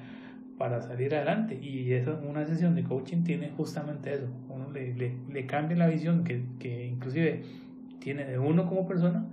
para 0.58 0.82
salir 0.82 1.14
adelante. 1.16 1.60
Y 1.62 1.94
esa, 1.94 2.14
una 2.14 2.46
sesión 2.46 2.76
de 2.76 2.84
coaching 2.84 3.24
tiene 3.24 3.52
justamente 3.56 4.14
eso. 4.14 4.28
Uno 4.50 4.72
le, 4.72 4.94
le, 4.94 5.14
le 5.30 5.46
cambia 5.46 5.78
la 5.78 5.88
visión 5.88 6.24
que, 6.24 6.44
que, 6.60 6.88
inclusive 6.88 7.44
tiene 8.00 8.26
de 8.26 8.38
uno 8.40 8.68
como 8.68 8.88
persona 8.88 9.26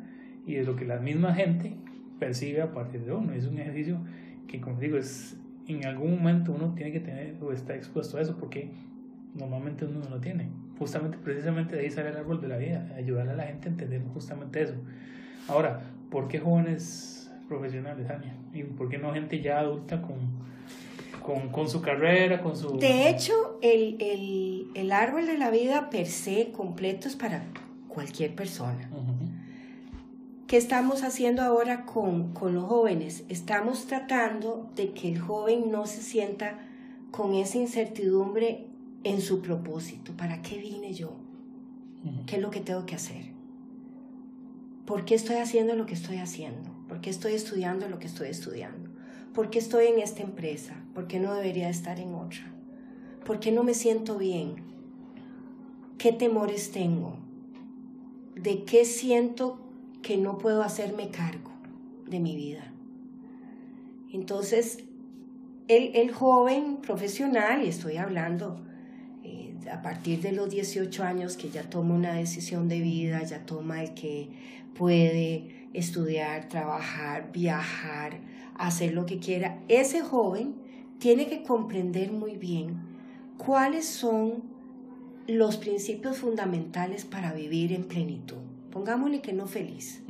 y 0.47 0.55
de 0.55 0.65
lo 0.65 0.77
que 0.77 0.85
la 0.85 0.99
misma 0.99 1.35
gente 1.35 1.75
percibe 2.19 2.63
a 2.63 2.73
partir 2.73 3.05
de 3.05 3.13
uno. 3.13 3.33
Es 3.33 3.47
un 3.47 3.59
ejercicio 3.59 3.99
que, 4.47 4.61
como 4.61 4.79
digo, 4.79 4.97
es, 4.97 5.37
en 5.67 5.87
algún 5.87 6.17
momento 6.17 6.53
uno 6.53 6.75
tiene 6.75 6.93
que 6.93 7.01
tener 7.01 7.37
o 7.41 7.53
está 7.53 7.75
expuesto 7.75 8.19
a 8.19 8.21
eso 8.21 8.37
porque 8.37 8.71
normalmente 9.35 9.85
uno 9.85 10.01
no 10.01 10.11
lo 10.11 10.21
tiene. 10.21 10.49
Justamente, 10.79 11.19
precisamente 11.19 11.77
de 11.77 11.83
ahí 11.83 11.91
sale 11.91 12.11
el 12.11 12.17
árbol 12.17 12.41
de 12.41 12.49
la 12.49 12.57
vida, 12.57 12.93
ayudar 12.97 13.29
a 13.29 13.35
la 13.35 13.45
gente 13.45 13.69
a 13.69 13.73
entender 13.73 14.03
justamente 14.13 14.63
eso. 14.63 14.75
Ahora, 15.49 15.81
¿por 16.11 16.29
qué 16.29 16.39
jóvenes 16.39 17.31
profesionales, 17.49 18.09
Ania? 18.11 18.35
¿Y 18.53 18.65
por 18.65 18.89
qué 18.89 18.99
no 18.99 19.13
gente 19.13 19.41
ya 19.41 19.61
adulta 19.61 20.03
con 20.03 20.43
con, 21.23 21.51
con, 21.51 21.69
su 21.69 21.81
carrera, 21.81 22.43
con 22.43 22.57
su... 22.57 22.79
De 22.79 23.09
hecho, 23.09 23.59
el, 23.63 23.97
el, 24.01 24.67
el, 24.75 24.93
árbol 24.93 25.27
de 25.27 25.39
la 25.39 25.51
vida 25.51 25.89
per 25.89 26.07
se 26.07 26.51
completo 26.51 27.09
es 27.09 27.17
para 27.17 27.45
cualquier 27.89 28.35
persona. 28.35 28.91
¿Qué 30.53 30.59
estamos 30.59 31.03
haciendo 31.03 31.41
ahora 31.41 31.87
con, 31.87 32.35
con 32.35 32.53
los 32.53 32.65
jóvenes? 32.65 33.25
Estamos 33.31 33.87
tratando 33.87 34.71
de 34.77 34.93
que 34.93 35.09
el 35.09 35.19
joven 35.19 35.71
no 35.71 35.87
se 35.87 36.03
sienta 36.03 36.59
con 37.11 37.33
esa 37.33 37.57
incertidumbre 37.57 38.67
en 39.03 39.23
su 39.23 39.41
propósito. 39.41 40.13
¿Para 40.15 40.43
qué 40.43 40.59
vine 40.59 40.93
yo? 40.93 41.15
¿Qué 42.27 42.37
es 42.37 42.43
lo 42.43 42.51
que 42.51 42.61
tengo 42.61 42.85
que 42.85 42.95
hacer? 42.95 43.33
¿Por 44.85 45.07
qué 45.07 45.15
estoy 45.15 45.37
haciendo 45.37 45.75
lo 45.75 45.87
que 45.87 45.95
estoy 45.95 46.19
haciendo? 46.19 46.69
¿Por 46.87 47.01
qué 47.01 47.09
estoy 47.09 47.33
estudiando 47.33 47.89
lo 47.89 47.99
que 47.99 48.09
estoy 48.09 48.29
estudiando? 48.29 48.91
¿Por 49.33 49.49
qué 49.49 49.59
estoy 49.59 49.87
en 49.87 50.01
esta 50.01 50.21
empresa? 50.21 50.75
¿Por 50.93 51.07
qué 51.07 51.19
no 51.19 51.33
debería 51.33 51.71
estar 51.71 51.99
en 51.99 52.15
otra? 52.15 52.53
¿Por 53.25 53.41
qué 53.41 53.53
no 53.53 53.65
me 53.65 53.73
siento 53.73 54.19
bien? 54.19 54.57
¿Qué 55.97 56.13
temores 56.13 56.73
tengo? 56.73 57.17
¿De 58.35 58.65
qué 58.65 58.85
siento 58.85 59.62
que 60.03 60.17
no 60.17 60.39
puedo 60.39 60.63
hacerme 60.63 61.11
cargo 61.11 61.51
de 62.07 62.21
mi 62.21 62.37
vida? 62.37 62.73
Entonces, 64.13 64.85
el, 65.69 65.95
el 65.95 66.13
joven 66.13 66.79
profesional, 66.83 67.65
y 67.65 67.69
estoy 67.69 67.97
hablando 67.97 68.61
eh, 69.25 69.55
a 69.71 69.81
partir 69.81 70.21
de 70.21 70.33
los 70.33 70.51
18 70.51 71.03
años 71.03 71.37
que 71.37 71.49
ya 71.49 71.63
toma 71.63 71.95
una 71.95 72.13
decisión 72.13 72.69
de 72.69 72.81
vida, 72.81 73.23
ya 73.23 73.47
toma 73.47 73.83
el 73.83 73.95
que 73.95 74.29
puede 74.75 75.69
estudiar, 75.73 76.49
trabajar, 76.49 77.31
viajar, 77.33 78.19
hacer 78.57 78.93
lo 78.93 79.07
que 79.07 79.19
quiera, 79.19 79.59
ese 79.69 80.03
joven 80.03 80.55
tiene 80.99 81.27
que 81.27 81.43
comprender 81.43 82.13
muy 82.13 82.37
bien 82.37 82.77
cuáles 83.39 83.87
son 83.87 84.43
los 85.27 85.57
principios 85.57 86.19
fundamentales 86.19 87.05
para 87.05 87.33
vivir 87.33 87.73
en 87.73 87.85
plenitud. 87.85 88.52
Pongámosle 88.73 89.21
que 89.21 89.33
no 89.33 89.47
feliz, 89.47 90.03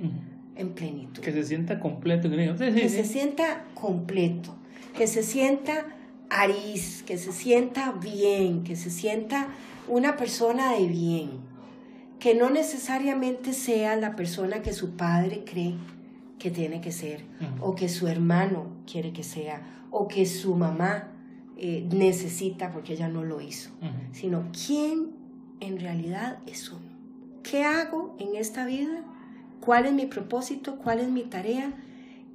en 0.56 0.70
plenitud. 0.70 1.20
Que 1.22 1.32
se 1.32 1.44
sienta 1.44 1.80
completo. 1.80 2.28
que 2.30 2.88
se 2.88 3.04
sienta 3.04 3.64
completo, 3.74 4.54
que 4.96 5.06
se 5.06 5.22
sienta 5.22 5.86
ariz, 6.30 7.02
que 7.02 7.18
se 7.18 7.32
sienta 7.32 7.92
bien, 7.92 8.64
que 8.64 8.76
se 8.76 8.90
sienta 8.90 9.48
una 9.88 10.16
persona 10.16 10.72
de 10.72 10.86
bien, 10.86 11.30
que 12.18 12.34
no 12.34 12.50
necesariamente 12.50 13.52
sea 13.52 13.96
la 13.96 14.14
persona 14.16 14.62
que 14.62 14.72
su 14.72 14.96
padre 14.96 15.42
cree 15.44 15.74
que 16.38 16.50
tiene 16.50 16.80
que 16.80 16.92
ser, 16.92 17.24
o 17.60 17.74
que 17.74 17.88
su 17.88 18.08
hermano 18.08 18.66
quiere 18.90 19.12
que 19.12 19.22
sea, 19.24 19.62
o 19.90 20.08
que 20.08 20.24
su 20.26 20.54
mamá 20.54 21.08
eh, 21.56 21.86
necesita 21.92 22.72
porque 22.72 22.94
ella 22.94 23.08
no 23.08 23.24
lo 23.24 23.40
hizo, 23.40 23.70
sino 24.12 24.44
quién 24.52 25.10
en 25.60 25.78
realidad 25.78 26.38
es 26.46 26.70
uno. 26.70 26.91
¿Qué 27.42 27.64
hago 27.64 28.16
en 28.18 28.36
esta 28.36 28.66
vida? 28.66 29.02
¿Cuál 29.60 29.86
es 29.86 29.92
mi 29.92 30.06
propósito? 30.06 30.76
¿Cuál 30.76 31.00
es 31.00 31.08
mi 31.08 31.22
tarea? 31.22 31.72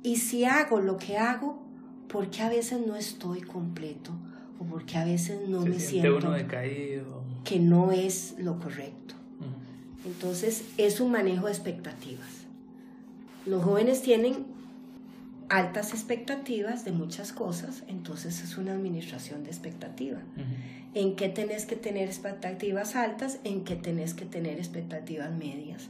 Y 0.03 0.17
si 0.17 0.45
hago 0.45 0.79
lo 0.79 0.97
que 0.97 1.17
hago, 1.17 1.59
¿por 2.07 2.29
qué 2.29 2.41
a 2.41 2.49
veces 2.49 2.85
no 2.85 2.95
estoy 2.95 3.41
completo? 3.41 4.11
¿O 4.59 4.63
porque 4.63 4.97
a 4.97 5.05
veces 5.05 5.47
no 5.47 5.61
me 5.61 5.79
siento 5.79 6.33
que 7.43 7.59
no 7.59 7.91
es 7.91 8.35
lo 8.39 8.59
correcto? 8.59 9.15
Entonces 10.05 10.63
es 10.77 11.01
un 11.01 11.11
manejo 11.11 11.47
de 11.47 11.51
expectativas. 11.51 12.29
Los 13.45 13.63
jóvenes 13.63 14.01
tienen 14.01 14.45
altas 15.49 15.93
expectativas 15.93 16.83
de 16.83 16.91
muchas 16.91 17.31
cosas, 17.31 17.83
entonces 17.87 18.43
es 18.43 18.57
una 18.57 18.73
administración 18.73 19.43
de 19.43 19.49
expectativa. 19.49 20.19
¿En 20.93 21.15
qué 21.15 21.29
tenés 21.29 21.65
que 21.65 21.75
tener 21.75 22.07
expectativas 22.07 22.95
altas? 22.95 23.39
¿En 23.43 23.63
qué 23.63 23.75
tenés 23.75 24.13
que 24.13 24.25
tener 24.25 24.57
expectativas 24.57 25.31
medias? 25.31 25.89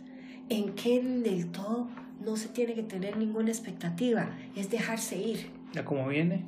¿En 0.50 0.74
qué 0.76 1.02
del 1.02 1.52
todo 1.52 1.89
no 2.24 2.36
se 2.38 2.50
tiene 2.50 2.76
que 2.76 2.84
tener 2.84 3.17
ninguna 3.17 3.50
expectativa? 3.50 4.30
Es 4.56 4.70
dejarse 4.70 5.17
ir. 5.17 5.50
¿Ya 5.74 5.86
cómo 5.86 6.08
viene? 6.08 6.46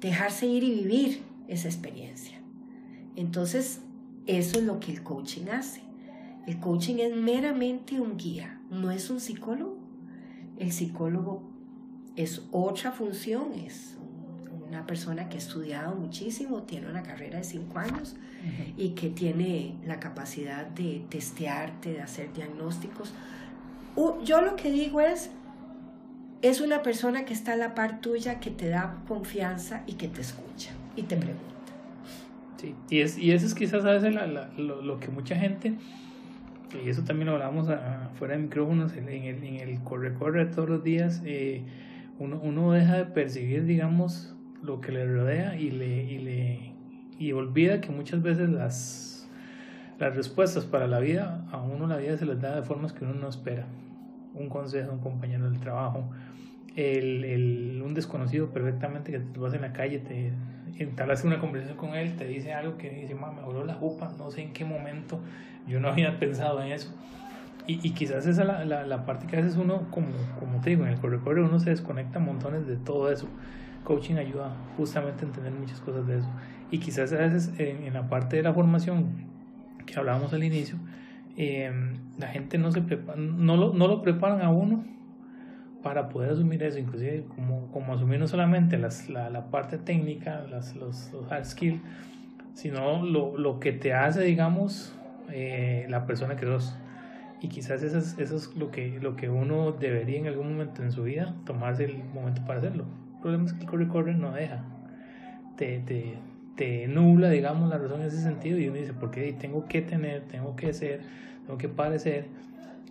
Dejarse 0.00 0.46
ir 0.46 0.64
y 0.64 0.74
vivir 0.74 1.22
esa 1.48 1.68
experiencia. 1.68 2.40
Entonces, 3.16 3.80
eso 4.26 4.58
es 4.58 4.64
lo 4.64 4.80
que 4.80 4.92
el 4.92 5.02
coaching 5.02 5.48
hace. 5.48 5.82
El 6.46 6.58
coaching 6.58 6.96
es 6.96 7.14
meramente 7.14 8.00
un 8.00 8.18
guía, 8.18 8.60
no 8.70 8.90
es 8.90 9.08
un 9.08 9.18
psicólogo, 9.18 9.78
el 10.58 10.72
psicólogo 10.72 11.53
es 12.16 12.42
otra 12.52 12.92
función, 12.92 13.52
es 13.54 13.96
una 14.68 14.86
persona 14.86 15.28
que 15.28 15.36
ha 15.36 15.38
estudiado 15.38 15.94
muchísimo, 15.94 16.62
tiene 16.62 16.88
una 16.88 17.02
carrera 17.02 17.38
de 17.38 17.44
cinco 17.44 17.78
años 17.78 18.16
y 18.76 18.90
que 18.90 19.08
tiene 19.08 19.76
la 19.86 20.00
capacidad 20.00 20.66
de 20.66 21.02
testearte, 21.08 21.92
de 21.92 22.02
hacer 22.02 22.32
diagnósticos. 22.32 23.14
Yo 24.24 24.42
lo 24.42 24.56
que 24.56 24.70
digo 24.70 25.00
es, 25.00 25.30
es 26.42 26.60
una 26.60 26.82
persona 26.82 27.24
que 27.24 27.32
está 27.32 27.54
a 27.54 27.56
la 27.56 27.74
par 27.74 28.00
tuya, 28.00 28.40
que 28.40 28.50
te 28.50 28.68
da 28.68 29.02
confianza 29.08 29.82
y 29.86 29.94
que 29.94 30.08
te 30.08 30.20
escucha 30.20 30.72
y 30.96 31.04
te 31.04 31.16
pregunta. 31.16 31.42
Sí, 32.58 32.74
y, 32.90 33.00
es, 33.00 33.16
y 33.16 33.32
eso 33.32 33.46
es 33.46 33.54
quizás 33.54 33.84
a 33.84 33.92
veces 33.92 34.14
lo, 34.56 34.82
lo 34.82 35.00
que 35.00 35.08
mucha 35.08 35.36
gente 35.36 35.74
y 36.82 36.88
eso 36.88 37.02
también 37.04 37.28
lo 37.28 37.34
hablamos 37.34 37.68
fuera 38.18 38.36
de 38.36 38.42
micrófonos, 38.42 38.96
en 38.96 39.08
el, 39.08 39.44
en 39.44 39.56
el 39.56 39.80
corre-corre 39.80 40.46
todos 40.46 40.68
los 40.68 40.82
días, 40.82 41.22
eh, 41.24 41.62
uno, 42.18 42.40
uno 42.42 42.72
deja 42.72 42.96
de 42.96 43.04
percibir, 43.06 43.64
digamos, 43.64 44.34
lo 44.62 44.80
que 44.80 44.92
le 44.92 45.06
rodea 45.06 45.56
y, 45.56 45.70
le, 45.70 46.04
y, 46.04 46.18
le, 46.18 46.72
y 47.18 47.32
olvida 47.32 47.80
que 47.80 47.90
muchas 47.90 48.22
veces 48.22 48.48
las, 48.48 49.28
las 49.98 50.16
respuestas 50.16 50.64
para 50.64 50.86
la 50.86 51.00
vida, 51.00 51.46
a 51.50 51.60
uno 51.60 51.86
la 51.86 51.96
vida 51.96 52.16
se 52.16 52.26
les 52.26 52.40
da 52.40 52.56
de 52.56 52.62
formas 52.62 52.92
que 52.92 53.04
uno 53.04 53.14
no 53.14 53.28
espera. 53.28 53.66
Un 54.34 54.48
consejo, 54.48 54.92
un 54.92 54.98
compañero 54.98 55.48
del 55.48 55.60
trabajo, 55.60 56.10
el, 56.76 57.24
el, 57.24 57.82
un 57.84 57.94
desconocido 57.94 58.50
perfectamente 58.50 59.12
que 59.12 59.20
te 59.20 59.38
vas 59.38 59.54
en 59.54 59.62
la 59.62 59.72
calle, 59.72 60.00
te 60.00 60.32
entablas 60.78 61.24
una 61.24 61.38
conversación 61.38 61.78
con 61.78 61.94
él, 61.94 62.16
te 62.16 62.26
dice 62.26 62.52
algo 62.52 62.76
que 62.76 62.90
dice, 62.90 63.14
me 63.14 63.42
voló 63.42 63.64
la 63.64 63.74
jupa, 63.74 64.12
no 64.18 64.30
sé 64.30 64.42
en 64.42 64.52
qué 64.52 64.64
momento, 64.64 65.20
yo 65.66 65.78
no 65.80 65.88
había 65.88 66.18
pensado 66.18 66.62
en 66.62 66.72
eso. 66.72 66.92
Y, 67.66 67.86
y 67.86 67.92
quizás 67.92 68.26
esa 68.26 68.42
es 68.42 68.46
la, 68.46 68.64
la, 68.64 68.86
la, 68.86 69.06
parte 69.06 69.26
que 69.26 69.36
a 69.36 69.40
veces 69.40 69.56
uno, 69.56 69.90
como, 69.90 70.08
como 70.38 70.60
te 70.60 70.70
digo, 70.70 70.84
en 70.84 70.92
el 70.92 70.98
corre 70.98 71.42
uno 71.42 71.58
se 71.58 71.70
desconecta 71.70 72.18
montones 72.18 72.66
de 72.66 72.76
todo 72.76 73.10
eso. 73.10 73.26
Coaching 73.84 74.16
ayuda 74.16 74.54
justamente 74.76 75.24
a 75.24 75.28
entender 75.28 75.52
muchas 75.52 75.80
cosas 75.80 76.06
de 76.06 76.18
eso. 76.18 76.28
Y 76.70 76.78
quizás 76.78 77.12
a 77.12 77.16
veces 77.16 77.52
en, 77.58 77.84
en 77.84 77.94
la 77.94 78.08
parte 78.08 78.36
de 78.36 78.42
la 78.42 78.52
formación 78.52 79.34
que 79.86 79.98
hablábamos 79.98 80.32
al 80.32 80.44
inicio, 80.44 80.76
eh, 81.36 81.72
la 82.18 82.28
gente 82.28 82.58
no, 82.58 82.70
se 82.70 82.82
prepara, 82.82 83.18
no, 83.18 83.56
lo, 83.56 83.72
no 83.72 83.88
lo 83.88 84.02
preparan 84.02 84.42
a 84.42 84.50
uno 84.50 84.84
para 85.82 86.08
poder 86.08 86.30
asumir 86.30 86.62
eso, 86.62 86.78
inclusive 86.78 87.24
como, 87.34 87.70
como 87.70 87.92
asumir 87.92 88.18
no 88.18 88.26
solamente 88.26 88.78
las, 88.78 89.10
la, 89.10 89.28
la, 89.30 89.50
parte 89.50 89.76
técnica, 89.78 90.44
las, 90.50 90.74
los, 90.76 91.12
los 91.12 91.30
hard 91.30 91.44
skills, 91.44 91.80
sino 92.54 93.04
lo, 93.04 93.36
lo 93.36 93.60
que 93.60 93.72
te 93.72 93.92
hace, 93.92 94.22
digamos, 94.22 94.96
eh, 95.30 95.86
la 95.90 96.06
persona 96.06 96.36
que 96.36 96.46
sos. 96.46 96.76
Y 97.44 97.48
quizás 97.48 97.82
eso 97.82 97.98
es, 97.98 98.18
eso 98.18 98.36
es 98.36 98.56
lo, 98.56 98.70
que, 98.70 98.98
lo 99.02 99.16
que 99.16 99.28
uno 99.28 99.72
debería 99.72 100.18
en 100.18 100.26
algún 100.28 100.52
momento 100.52 100.82
en 100.82 100.90
su 100.90 101.02
vida 101.02 101.34
tomarse 101.44 101.84
el 101.84 102.02
momento 102.14 102.40
para 102.46 102.60
haerlo 102.60 102.86
El 103.16 103.20
problema 103.20 103.44
es 103.44 103.52
que 103.52 103.60
el 103.60 103.66
corre 103.66 103.86
corre 103.86 104.14
no 104.14 104.32
deja. 104.32 104.64
te, 105.58 105.80
te, 105.80 106.14
te 106.56 106.88
nubla, 106.88 107.28
digamos, 107.28 107.68
la 107.68 107.76
razón 107.76 108.00
en 108.00 108.06
ese 108.06 108.22
sentido 108.22 108.56
y 108.58 108.68
uno 108.68 108.78
dice, 108.78 108.94
¿por 108.94 109.10
qué 109.10 109.30
tengo 109.38 109.66
que 109.66 109.82
tener, 109.82 110.22
tengo 110.22 110.56
que 110.56 110.72
ser, 110.72 111.02
tengo 111.44 111.58
que 111.58 111.68
parecer? 111.68 112.28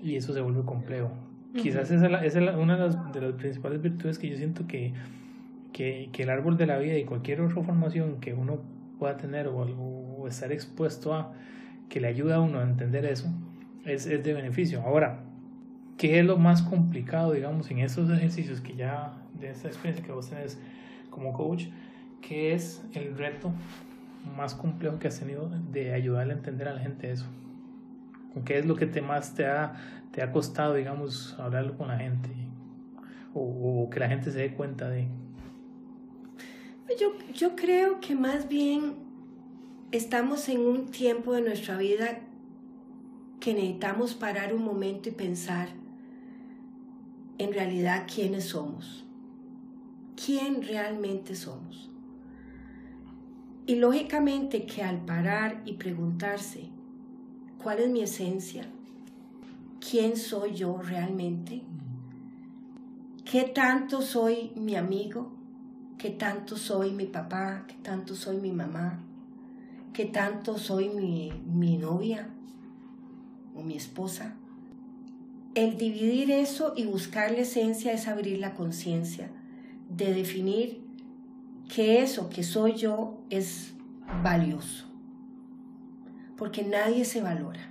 Y 0.04 0.18
eso 0.18 0.36
se 0.36 0.41
vuelve 0.41 0.62
complejo. 0.66 1.10
Quizás 1.56 1.89
esa, 1.89 2.24
es 2.24 2.36
una 2.36 2.76
de 2.78 2.84
las, 2.84 3.12
de 3.12 3.22
las, 3.22 3.34
principales 3.34 3.82
virtudes 3.82 4.20
que 4.20 4.30
yo 4.30 4.38
siento 4.38 4.68
que, 4.68 4.93
que, 5.72 6.10
que, 6.12 6.22
el 6.22 6.30
árbol 6.30 6.58
de 6.58 6.68
la 6.68 6.78
vida 6.78 6.95
y 6.95 7.06
cualquier 7.06 7.41
otra 7.41 7.64
formación 7.64 8.20
que 8.20 8.36
uno 8.36 8.60
pueda 8.99 9.18
tener 9.18 9.47
o, 9.47 9.58
o 9.58 10.28
estar 10.28 10.51
expuesto 10.51 11.16
a, 11.16 11.34
que 11.89 11.99
le 11.99 12.08
ayuda 12.08 12.36
a 12.36 12.39
uno 12.39 12.60
a 12.60 12.64
entender 12.64 13.06
eso, 13.06 13.34
es, 13.86 14.06
es 14.06 14.24
de 14.24 14.34
beneficio. 14.34 14.82
Ahora, 14.82 15.24
¿qué 15.98 16.20
es 16.20 16.26
lo 16.26 16.38
más 16.38 16.62
complicado, 16.62 17.34
digamos, 17.34 17.70
en 17.72 17.80
estos 17.80 18.10
ejercicios 18.10 18.62
que 18.62 18.76
ya, 18.76 19.14
de 19.40 19.50
esta 19.50 19.68
experiencia 19.68 20.06
que 20.06 20.12
vos 20.12 20.30
tenés 20.30 20.60
como 21.10 21.34
coach? 21.34 21.66
¿Qué 22.22 22.54
es 22.54 22.84
el 22.94 23.18
reto 23.18 23.52
más 24.38 24.56
complejo 24.56 25.00
que 25.00 25.08
has 25.08 25.20
tenido 25.20 25.50
de 25.72 25.94
ayudarle 25.94 26.34
a 26.34 26.38
entender 26.38 26.68
a 26.68 26.74
la 26.74 26.80
gente 26.80 27.12
eso? 27.12 27.26
¿Qué 28.46 28.58
es 28.58 28.66
lo 28.66 28.76
que 28.76 28.88
te 28.88 29.02
más 29.02 29.36
te 29.36 29.46
ha, 29.46 29.74
te 30.12 30.24
ha 30.24 30.32
costado, 30.32 30.74
digamos, 30.74 31.36
hablarlo 31.38 31.78
con 31.78 31.90
la 31.90 31.98
gente? 31.98 32.30
O, 33.36 33.90
que 33.92 34.00
la 34.00 34.08
gente 34.08 34.32
se 34.32 34.40
dé 34.40 34.54
cuenta 34.54 34.90
de... 34.90 35.08
Yo, 37.00 37.14
yo 37.34 37.56
creo 37.56 38.00
que 38.00 38.16
más 38.16 38.48
bien 38.48 38.94
estamos 39.92 40.48
en 40.50 40.62
un 40.62 40.92
tiempo 40.92 41.34
de 41.34 41.42
nuestra 41.42 41.78
vida 41.78 42.20
que 43.44 43.54
necesitamos 43.54 44.14
parar 44.14 44.54
un 44.54 44.64
momento 44.64 45.10
y 45.10 45.12
pensar 45.12 45.68
en 47.38 47.52
realidad 47.52 48.08
quiénes 48.08 48.46
somos, 48.46 49.04
quién 50.16 50.62
realmente 50.62 51.36
somos. 51.36 51.91
Y 53.66 53.76
lógicamente 53.76 54.66
que 54.66 54.82
al 54.82 55.04
parar 55.04 55.62
y 55.66 55.74
preguntarse, 55.74 56.70
¿cuál 57.62 57.80
es 57.80 57.89
mi 57.89 58.04
esencia? 58.04 58.64
¿Quién 59.82 60.16
soy 60.16 60.54
yo 60.54 60.82
realmente? 60.82 61.64
¿Qué 63.30 63.44
tanto 63.44 64.02
soy 64.02 64.54
mi 64.56 64.78
amigo? 64.78 65.34
¿Qué 65.98 66.12
tanto 66.12 66.56
soy 66.56 66.94
mi 66.94 67.08
papá? 67.08 67.66
¿Qué 67.68 67.76
tanto 67.84 68.16
soy 68.16 68.38
mi 68.38 68.54
mamá? 68.54 69.04
¿Qué 69.91 70.06
tanto 70.06 70.58
soy 70.58 70.88
mi, 70.88 71.34
mi 71.46 71.76
novia 71.76 72.33
o 73.56 73.62
mi 73.62 73.76
esposa? 73.76 74.36
El 75.56 75.78
dividir 75.78 76.32
eso 76.32 76.74
y 76.76 76.86
buscar 76.86 77.32
la 77.32 77.39
esencia 77.39 77.93
es 77.93 78.08
abrir 78.08 78.39
la 78.39 78.54
conciencia, 78.54 79.30
de 79.89 80.14
definir 80.14 80.82
que 81.74 82.01
eso 82.01 82.30
que 82.30 82.43
soy 82.43 82.74
yo 82.74 83.20
es 83.30 83.74
valioso, 84.24 84.86
porque 86.38 86.64
nadie 86.64 87.06
se 87.06 87.22
valora. 87.22 87.70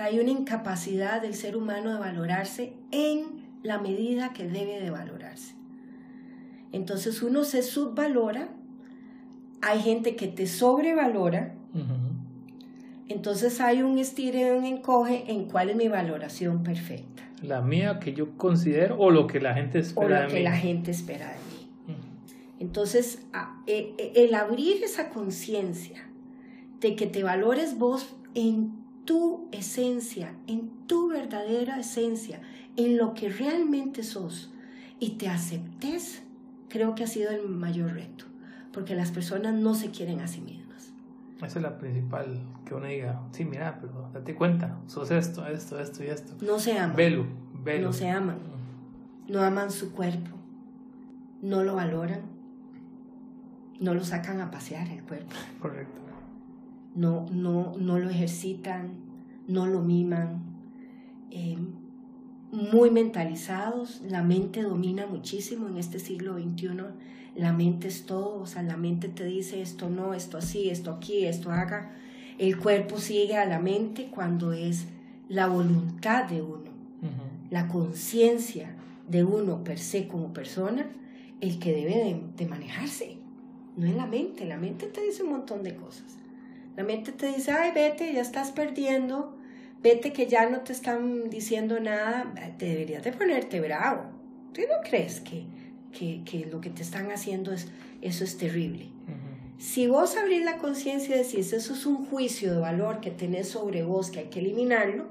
hay 0.00 0.18
una 0.18 0.30
incapacidad 0.30 1.22
del 1.22 1.34
ser 1.34 1.56
humano 1.56 1.92
de 1.92 1.98
valorarse 1.98 2.74
en 2.90 3.46
la 3.62 3.78
medida 3.78 4.32
que 4.32 4.48
debe 4.48 4.80
de 4.80 4.90
valorarse. 4.90 5.54
Entonces 6.72 7.22
uno 7.22 7.44
se 7.44 7.62
subvalora, 7.62 8.48
hay 9.62 9.80
gente 9.80 10.16
que 10.16 10.28
te 10.28 10.46
sobrevalora, 10.46 11.54
entonces 13.08 13.60
hay 13.60 13.82
un 13.82 13.98
estire 13.98 14.48
y 14.48 14.50
un 14.58 14.64
encoge 14.64 15.24
en 15.28 15.44
cuál 15.44 15.70
es 15.70 15.76
mi 15.76 15.88
valoración 15.88 16.62
perfecta. 16.62 17.22
La 17.42 17.60
mía 17.60 18.00
que 18.00 18.12
yo 18.14 18.36
considero 18.36 18.98
o 18.98 19.10
lo 19.10 19.26
que 19.26 19.40
la 19.40 19.54
gente 19.54 19.78
espera 19.78 20.20
o 20.20 20.22
lo 20.24 20.28
que 20.28 20.42
la 20.42 20.56
gente 20.56 20.90
espera 20.90 21.28
de 21.28 21.34
mí. 21.34 21.96
Entonces, 22.58 23.22
e, 23.66 23.94
e, 23.98 24.24
el 24.24 24.34
abrir 24.34 24.82
esa 24.82 25.10
conciencia 25.10 26.08
de 26.80 26.96
que 26.96 27.06
te 27.06 27.22
valores 27.22 27.78
vos 27.78 28.16
en 28.34 28.72
tu 29.04 29.48
esencia, 29.52 30.34
en 30.46 30.70
tu 30.86 31.08
verdadera 31.08 31.78
esencia, 31.78 32.40
en 32.76 32.96
lo 32.96 33.14
que 33.14 33.28
realmente 33.28 34.02
sos 34.02 34.52
y 34.98 35.10
te 35.10 35.28
aceptes, 35.28 36.22
creo 36.68 36.94
que 36.94 37.04
ha 37.04 37.06
sido 37.06 37.30
el 37.30 37.46
mayor 37.48 37.92
reto, 37.92 38.24
porque 38.72 38.94
las 38.94 39.10
personas 39.10 39.54
no 39.54 39.74
se 39.74 39.90
quieren 39.90 40.20
a 40.20 40.26
sí 40.26 40.40
mismas. 40.40 40.65
Esa 41.38 41.58
es 41.58 41.62
la 41.62 41.78
principal, 41.78 42.40
que 42.64 42.74
uno 42.74 42.86
diga, 42.86 43.20
sí, 43.30 43.44
mira, 43.44 43.78
pero 43.80 44.10
date 44.12 44.34
cuenta, 44.34 44.78
sos 44.86 45.10
esto, 45.10 45.46
esto, 45.46 45.78
esto 45.78 46.02
y 46.02 46.06
esto. 46.06 46.34
No 46.44 46.58
se 46.58 46.78
aman. 46.78 46.96
Velo, 46.96 47.26
velo. 47.62 47.88
No 47.88 47.92
se 47.92 48.08
aman. 48.08 48.38
No 49.28 49.42
aman 49.42 49.70
su 49.70 49.92
cuerpo. 49.92 50.30
No 51.42 51.62
lo 51.62 51.74
valoran 51.74 52.36
no 53.80 53.94
lo 53.94 54.04
sacan 54.04 54.40
a 54.40 54.50
pasear 54.50 54.88
el 54.88 55.02
cuerpo. 55.02 55.34
Correcto. 55.60 56.00
No, 56.94 57.26
no, 57.30 57.74
no 57.78 57.98
lo 57.98 58.08
ejercitan, 58.08 58.94
no 59.48 59.66
lo 59.66 59.82
miman. 59.82 60.42
Eh, 61.30 61.58
muy 62.52 62.90
mentalizados, 62.90 64.00
la 64.08 64.22
mente 64.22 64.62
domina 64.62 65.06
muchísimo 65.06 65.68
en 65.68 65.76
este 65.76 65.98
siglo 65.98 66.38
XXI. 66.38 66.68
La 67.34 67.52
mente 67.52 67.88
es 67.88 68.06
todo, 68.06 68.40
o 68.40 68.46
sea, 68.46 68.62
la 68.62 68.76
mente 68.76 69.08
te 69.08 69.24
dice 69.24 69.60
esto 69.60 69.90
no, 69.90 70.14
esto 70.14 70.38
así, 70.38 70.70
esto 70.70 70.90
aquí, 70.90 71.26
esto 71.26 71.50
haga. 71.50 71.92
El 72.38 72.58
cuerpo 72.58 72.98
sigue 72.98 73.36
a 73.36 73.46
la 73.46 73.58
mente 73.58 74.08
cuando 74.10 74.52
es 74.52 74.86
la 75.28 75.46
voluntad 75.46 76.24
de 76.24 76.42
uno, 76.42 76.70
la 77.50 77.68
conciencia 77.68 78.74
de 79.08 79.24
uno 79.24 79.64
per 79.64 79.78
se 79.78 80.08
como 80.08 80.32
persona, 80.32 80.86
el 81.40 81.58
que 81.58 81.72
debe 81.72 82.20
de 82.36 82.46
manejarse. 82.46 83.18
No 83.76 83.86
es 83.86 83.94
la 83.94 84.06
mente, 84.06 84.46
la 84.46 84.56
mente 84.56 84.86
te 84.86 85.02
dice 85.02 85.22
un 85.22 85.30
montón 85.30 85.62
de 85.62 85.76
cosas. 85.76 86.16
La 86.76 86.84
mente 86.84 87.12
te 87.12 87.26
dice, 87.28 87.52
ay, 87.52 87.72
vete, 87.74 88.12
ya 88.12 88.20
estás 88.20 88.52
perdiendo, 88.52 89.35
vete 89.82 90.12
que 90.12 90.26
ya 90.26 90.48
no 90.48 90.60
te 90.60 90.72
están 90.72 91.30
diciendo 91.30 91.78
nada, 91.80 92.32
te 92.58 92.66
deberías 92.66 93.04
de 93.04 93.12
ponerte 93.12 93.60
bravo. 93.60 94.04
¿Tú 94.52 94.62
no 94.62 94.88
crees 94.88 95.20
que, 95.20 95.44
que, 95.92 96.46
lo 96.50 96.60
que 96.60 96.70
te 96.70 96.82
están 96.82 97.10
haciendo 97.10 97.52
es, 97.52 97.68
eso 98.02 98.24
es 98.24 98.38
terrible? 98.38 98.88
Si 99.58 99.86
vos 99.86 100.16
abrís 100.16 100.44
la 100.44 100.58
conciencia 100.58 101.16
y 101.16 101.18
decís, 101.18 101.52
eso 101.52 101.72
es 101.72 101.86
un 101.86 102.04
juicio 102.04 102.52
de 102.52 102.60
valor 102.60 103.00
que 103.00 103.10
tenés 103.10 103.48
sobre 103.48 103.82
vos, 103.82 104.10
que 104.10 104.20
hay 104.20 104.26
que 104.26 104.40
eliminarlo, 104.40 105.06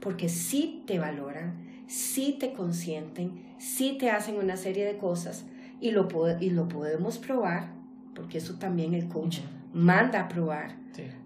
porque 0.00 0.28
sí 0.28 0.82
te 0.86 0.98
valoran, 0.98 1.54
sí 1.86 2.36
te 2.38 2.52
consienten, 2.52 3.42
sí 3.58 3.96
te 3.98 4.10
hacen 4.10 4.36
una 4.36 4.56
serie 4.56 4.84
de 4.84 4.98
cosas 4.98 5.44
y 5.80 5.92
lo, 5.92 6.08
y 6.40 6.50
lo 6.50 6.68
podemos 6.68 7.18
probar 7.18 7.76
porque 8.16 8.38
eso 8.38 8.54
también 8.54 8.94
el 8.94 9.06
coach 9.06 9.38
manda 9.72 10.20
a 10.20 10.28
probar 10.28 10.76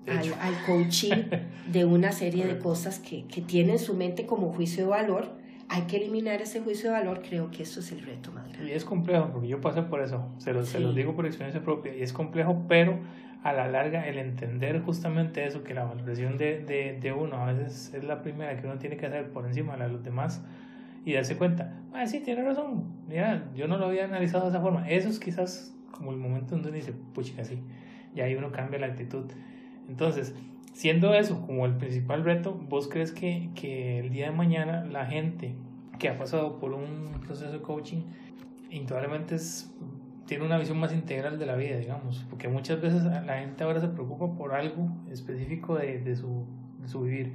al, 0.06 0.34
al, 0.40 0.64
coaching 0.66 1.24
de 1.72 1.84
una 1.84 2.12
serie 2.12 2.46
de 2.46 2.58
cosas 2.58 2.98
que, 2.98 3.26
que 3.26 3.40
tiene 3.40 3.72
en 3.72 3.78
su 3.78 3.94
mente 3.94 4.26
como 4.26 4.52
juicio 4.52 4.84
de 4.84 4.90
valor. 4.90 5.28
Hay 5.68 5.82
que 5.82 5.98
eliminar 5.98 6.42
ese 6.42 6.60
juicio 6.60 6.90
de 6.90 6.98
valor, 6.98 7.22
creo 7.22 7.50
que 7.52 7.62
eso 7.62 7.78
es 7.78 7.92
el 7.92 8.00
reto 8.00 8.32
más 8.32 8.48
grande. 8.48 8.72
Y 8.72 8.74
es 8.74 8.84
complejo, 8.84 9.30
porque 9.32 9.46
yo 9.46 9.60
pasé 9.60 9.82
por 9.82 10.00
eso, 10.00 10.28
se 10.38 10.52
los, 10.52 10.68
se 10.68 10.80
los 10.80 10.96
digo 10.96 11.14
por 11.14 11.26
experiencia 11.26 11.62
propia, 11.62 11.94
y 11.94 12.02
es 12.02 12.12
complejo, 12.12 12.64
pero 12.66 12.98
a 13.42 13.52
la 13.52 13.68
larga 13.68 14.06
el 14.06 14.18
entender 14.18 14.80
justamente 14.82 15.46
eso, 15.46 15.62
que 15.62 15.72
la 15.72 15.84
valoración 15.84 16.38
de, 16.38 16.60
de, 16.60 16.98
de, 17.00 17.12
uno 17.12 17.36
a 17.36 17.52
veces 17.52 17.94
es 17.94 18.04
la 18.04 18.20
primera 18.22 18.56
que 18.56 18.66
uno 18.66 18.78
tiene 18.78 18.96
que 18.96 19.06
hacer 19.06 19.30
por 19.30 19.46
encima 19.46 19.76
de 19.76 19.88
los 19.88 20.02
demás 20.02 20.42
y 21.04 21.14
darse 21.14 21.36
cuenta, 21.36 21.72
ah, 21.94 22.06
sí, 22.06 22.20
tiene 22.20 22.42
razón, 22.42 22.84
mira, 23.08 23.48
yo 23.54 23.66
no 23.66 23.78
lo 23.78 23.86
había 23.86 24.04
analizado 24.04 24.44
de 24.44 24.50
esa 24.50 24.60
forma, 24.60 24.88
eso 24.90 25.08
es 25.08 25.18
quizás 25.18 25.74
como 25.92 26.10
el 26.10 26.18
momento 26.18 26.50
donde 26.50 26.68
uno 26.68 26.76
dice, 26.76 26.92
pucha, 27.14 27.44
sí, 27.44 27.62
y 28.14 28.20
ahí 28.20 28.34
uno 28.34 28.50
cambia 28.52 28.78
la 28.78 28.86
actitud. 28.86 29.24
Entonces, 29.88 30.34
siendo 30.72 31.14
eso 31.14 31.44
como 31.46 31.66
el 31.66 31.76
principal 31.76 32.24
reto, 32.24 32.54
¿vos 32.68 32.88
crees 32.88 33.12
que, 33.12 33.50
que 33.54 33.98
el 34.00 34.10
día 34.10 34.26
de 34.26 34.36
mañana 34.36 34.84
la 34.84 35.06
gente 35.06 35.54
que 35.98 36.08
ha 36.08 36.18
pasado 36.18 36.58
por 36.58 36.72
un 36.72 37.12
proceso 37.26 37.52
de 37.52 37.60
coaching, 37.60 38.02
indudablemente 38.70 39.34
es, 39.34 39.72
tiene 40.26 40.44
una 40.44 40.58
visión 40.58 40.78
más 40.78 40.92
integral 40.92 41.38
de 41.38 41.46
la 41.46 41.56
vida, 41.56 41.76
digamos? 41.76 42.24
Porque 42.30 42.48
muchas 42.48 42.80
veces 42.80 43.04
la 43.04 43.38
gente 43.38 43.64
ahora 43.64 43.80
se 43.80 43.88
preocupa 43.88 44.32
por 44.36 44.54
algo 44.54 44.88
específico 45.10 45.76
de, 45.76 45.98
de, 45.98 46.16
su, 46.16 46.46
su 46.86 47.02
vivir. 47.02 47.34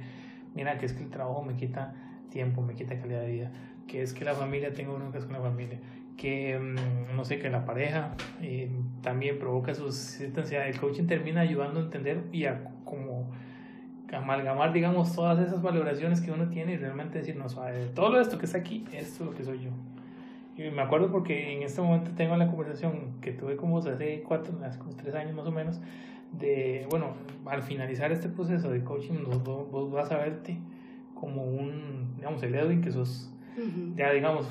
Mira, 0.54 0.78
que 0.78 0.86
es 0.86 0.94
que 0.94 1.04
el 1.04 1.10
trabajo 1.10 1.42
me 1.42 1.54
quita 1.54 1.94
tiempo, 2.30 2.62
me 2.62 2.74
quita 2.74 2.98
calidad 2.98 3.20
de 3.20 3.30
vida, 3.30 3.52
que 3.86 4.02
es 4.02 4.12
que 4.12 4.24
la 4.24 4.34
familia, 4.34 4.74
tengo 4.74 4.94
una 4.94 5.10
con 5.10 5.32
la 5.32 5.40
familia, 5.40 5.78
que 6.16 6.58
mm, 6.58 7.16
no 7.16 7.24
sé, 7.24 7.38
que 7.38 7.50
la 7.50 7.64
pareja 7.64 8.14
eh, 8.40 8.70
también 9.02 9.38
provoca 9.38 9.74
sus 9.74 10.20
El 10.20 10.80
coaching 10.80 11.06
termina 11.06 11.42
ayudando 11.42 11.80
a 11.80 11.82
entender 11.84 12.24
y 12.32 12.44
a 12.44 12.70
como 12.84 13.30
amalgamar, 14.12 14.72
digamos, 14.72 15.14
todas 15.14 15.38
esas 15.40 15.62
valoraciones 15.62 16.20
que 16.20 16.30
uno 16.30 16.48
tiene 16.48 16.74
y 16.74 16.76
realmente 16.76 17.18
decir, 17.18 17.36
no, 17.36 17.46
todo 17.94 18.20
esto 18.20 18.38
que 18.38 18.46
está 18.46 18.58
aquí, 18.58 18.84
esto 18.92 19.24
es 19.24 19.30
lo 19.30 19.36
que 19.36 19.44
soy 19.44 19.64
yo. 19.64 19.70
Y 20.56 20.70
me 20.70 20.80
acuerdo 20.80 21.10
porque 21.10 21.54
en 21.54 21.62
este 21.62 21.82
momento 21.82 22.12
tengo 22.16 22.36
la 22.36 22.46
conversación 22.46 23.20
que 23.20 23.32
tuve 23.32 23.56
con 23.56 23.70
vos 23.70 23.86
hace 23.86 24.22
cuatro, 24.26 24.54
hace 24.64 24.78
tres 24.96 25.14
años 25.14 25.34
más 25.34 25.46
o 25.46 25.50
menos, 25.50 25.80
de, 26.32 26.86
bueno, 26.90 27.14
al 27.44 27.62
finalizar 27.62 28.10
este 28.12 28.28
proceso 28.28 28.70
de 28.70 28.82
coaching, 28.82 29.24
vos, 29.24 29.42
vos 29.70 29.92
vas 29.92 30.10
a 30.12 30.18
verte 30.18 30.58
como 31.14 31.44
un, 31.44 32.14
digamos, 32.16 32.42
el 32.42 32.54
Edwin 32.54 32.80
que 32.80 32.90
sos, 32.90 33.30
ya 33.96 34.12
digamos, 34.12 34.46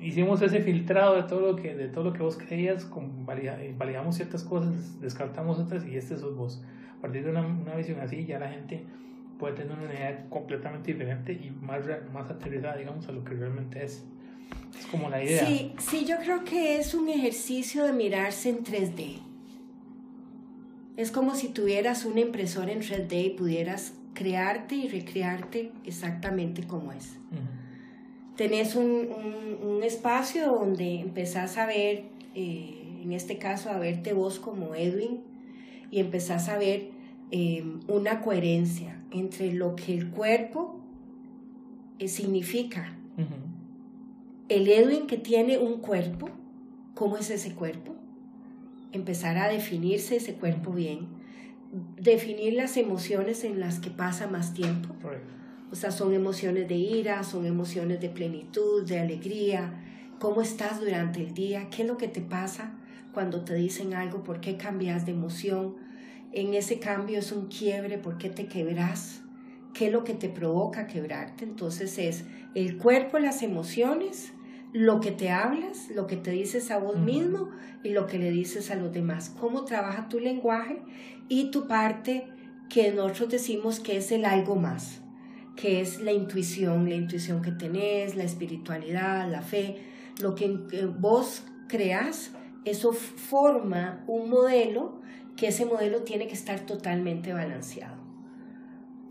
hicimos 0.00 0.42
ese 0.42 0.60
filtrado 0.60 1.16
de 1.16 1.22
todo 1.24 1.40
lo 1.40 1.56
que, 1.56 1.74
de 1.74 1.88
todo 1.88 2.04
lo 2.04 2.12
que 2.12 2.22
vos 2.22 2.36
creías, 2.36 2.84
con, 2.84 3.26
validamos 3.26 4.16
ciertas 4.16 4.44
cosas, 4.44 5.00
descartamos 5.00 5.58
otras 5.58 5.86
y 5.86 5.96
este 5.96 6.16
sos 6.16 6.36
vos. 6.36 6.62
A 6.98 7.02
partir 7.02 7.24
de 7.24 7.30
una, 7.30 7.46
una 7.46 7.74
visión 7.74 8.00
así, 8.00 8.24
ya 8.24 8.38
la 8.38 8.48
gente 8.48 8.84
puede 9.38 9.54
tener 9.54 9.76
una 9.76 9.92
idea 9.92 10.26
completamente 10.28 10.92
diferente 10.92 11.32
y 11.32 11.50
más, 11.50 11.84
más 12.12 12.30
aterrizada, 12.30 12.76
digamos, 12.76 13.08
a 13.08 13.12
lo 13.12 13.24
que 13.24 13.34
realmente 13.34 13.84
es. 13.84 14.04
Es 14.78 14.86
como 14.86 15.08
la 15.08 15.22
idea. 15.22 15.46
Sí, 15.46 15.72
sí, 15.78 16.04
yo 16.04 16.16
creo 16.18 16.44
que 16.44 16.78
es 16.78 16.94
un 16.94 17.08
ejercicio 17.08 17.84
de 17.84 17.92
mirarse 17.92 18.50
en 18.50 18.64
3D. 18.64 19.18
Es 20.96 21.10
como 21.10 21.34
si 21.34 21.48
tuvieras 21.48 22.04
una 22.04 22.20
impresora 22.20 22.72
en 22.72 22.80
3D 22.80 23.26
y 23.26 23.30
pudieras 23.30 23.94
crearte 24.14 24.74
y 24.74 24.88
recrearte 24.88 25.72
exactamente 25.84 26.66
como 26.66 26.92
es. 26.92 27.18
Tenés 28.36 28.76
un, 28.76 29.08
un, 29.62 29.82
espacio 29.82 30.52
donde 30.52 31.00
empezás 31.00 31.56
a 31.56 31.66
ver, 31.66 32.04
eh, 32.34 33.00
en 33.02 33.12
este 33.12 33.38
caso, 33.38 33.70
a 33.70 33.78
verte 33.78 34.12
vos 34.12 34.38
como 34.38 34.74
Edwin 34.74 35.20
y 35.90 36.00
empezás 36.00 36.48
a 36.48 36.58
ver 36.58 36.90
eh, 37.30 37.64
una 37.88 38.20
coherencia 38.20 39.00
entre 39.10 39.52
lo 39.52 39.74
que 39.74 39.94
el 39.94 40.10
cuerpo 40.10 40.80
eh, 41.98 42.08
significa. 42.08 42.92
El 44.48 44.68
Edwin 44.68 45.06
que 45.06 45.16
tiene 45.16 45.58
un 45.58 45.78
cuerpo, 45.80 46.28
¿cómo 46.94 47.16
es 47.16 47.30
ese 47.30 47.54
cuerpo? 47.54 47.94
Empezar 48.92 49.38
a 49.38 49.48
definirse 49.48 50.16
ese 50.16 50.34
cuerpo 50.34 50.70
bien, 50.70 51.08
definir 52.00 52.52
las 52.52 52.76
emociones 52.76 53.42
en 53.42 53.58
las 53.58 53.80
que 53.80 53.90
pasa 53.90 54.28
más 54.28 54.54
tiempo. 54.54 54.94
O 55.76 55.78
sea, 55.78 55.90
son 55.90 56.14
emociones 56.14 56.68
de 56.68 56.76
ira, 56.76 57.22
son 57.22 57.44
emociones 57.44 58.00
de 58.00 58.08
plenitud, 58.08 58.82
de 58.86 58.98
alegría. 58.98 59.74
¿Cómo 60.18 60.40
estás 60.40 60.80
durante 60.80 61.20
el 61.20 61.34
día? 61.34 61.68
¿Qué 61.68 61.82
es 61.82 61.88
lo 61.88 61.98
que 61.98 62.08
te 62.08 62.22
pasa 62.22 62.72
cuando 63.12 63.44
te 63.44 63.52
dicen 63.52 63.92
algo? 63.92 64.24
¿Por 64.24 64.40
qué 64.40 64.56
cambias 64.56 65.04
de 65.04 65.12
emoción? 65.12 65.76
En 66.32 66.54
ese 66.54 66.78
cambio 66.78 67.18
es 67.18 67.30
un 67.30 67.48
quiebre, 67.48 67.98
¿por 67.98 68.16
qué 68.16 68.30
te 68.30 68.46
quebras? 68.46 69.20
¿Qué 69.74 69.88
es 69.88 69.92
lo 69.92 70.02
que 70.02 70.14
te 70.14 70.30
provoca 70.30 70.86
quebrarte? 70.86 71.44
Entonces 71.44 71.98
es 71.98 72.24
el 72.54 72.78
cuerpo, 72.78 73.18
las 73.18 73.42
emociones, 73.42 74.32
lo 74.72 75.00
que 75.00 75.10
te 75.10 75.28
hablas, 75.28 75.90
lo 75.90 76.06
que 76.06 76.16
te 76.16 76.30
dices 76.30 76.70
a 76.70 76.78
vos 76.78 76.96
mismo 76.96 77.50
y 77.84 77.90
lo 77.90 78.06
que 78.06 78.18
le 78.18 78.30
dices 78.30 78.70
a 78.70 78.76
los 78.76 78.94
demás. 78.94 79.28
Cómo 79.38 79.66
trabaja 79.66 80.08
tu 80.08 80.20
lenguaje 80.20 80.78
y 81.28 81.50
tu 81.50 81.66
parte 81.66 82.28
que 82.70 82.92
nosotros 82.92 83.28
decimos 83.28 83.78
que 83.78 83.98
es 83.98 84.10
el 84.10 84.24
algo 84.24 84.56
más, 84.56 85.02
que 85.56 85.80
es 85.80 86.00
la 86.00 86.12
intuición, 86.12 86.88
la 86.88 86.94
intuición 86.94 87.42
que 87.42 87.52
tenés, 87.52 88.14
la 88.14 88.24
espiritualidad, 88.24 89.28
la 89.30 89.42
fe, 89.42 89.78
lo 90.20 90.34
que 90.34 90.48
vos 90.98 91.44
creas, 91.66 92.32
eso 92.64 92.92
forma 92.92 94.04
un 94.06 94.28
modelo 94.28 95.00
que 95.36 95.48
ese 95.48 95.64
modelo 95.64 96.02
tiene 96.02 96.26
que 96.26 96.34
estar 96.34 96.60
totalmente 96.60 97.32
balanceado. 97.32 97.96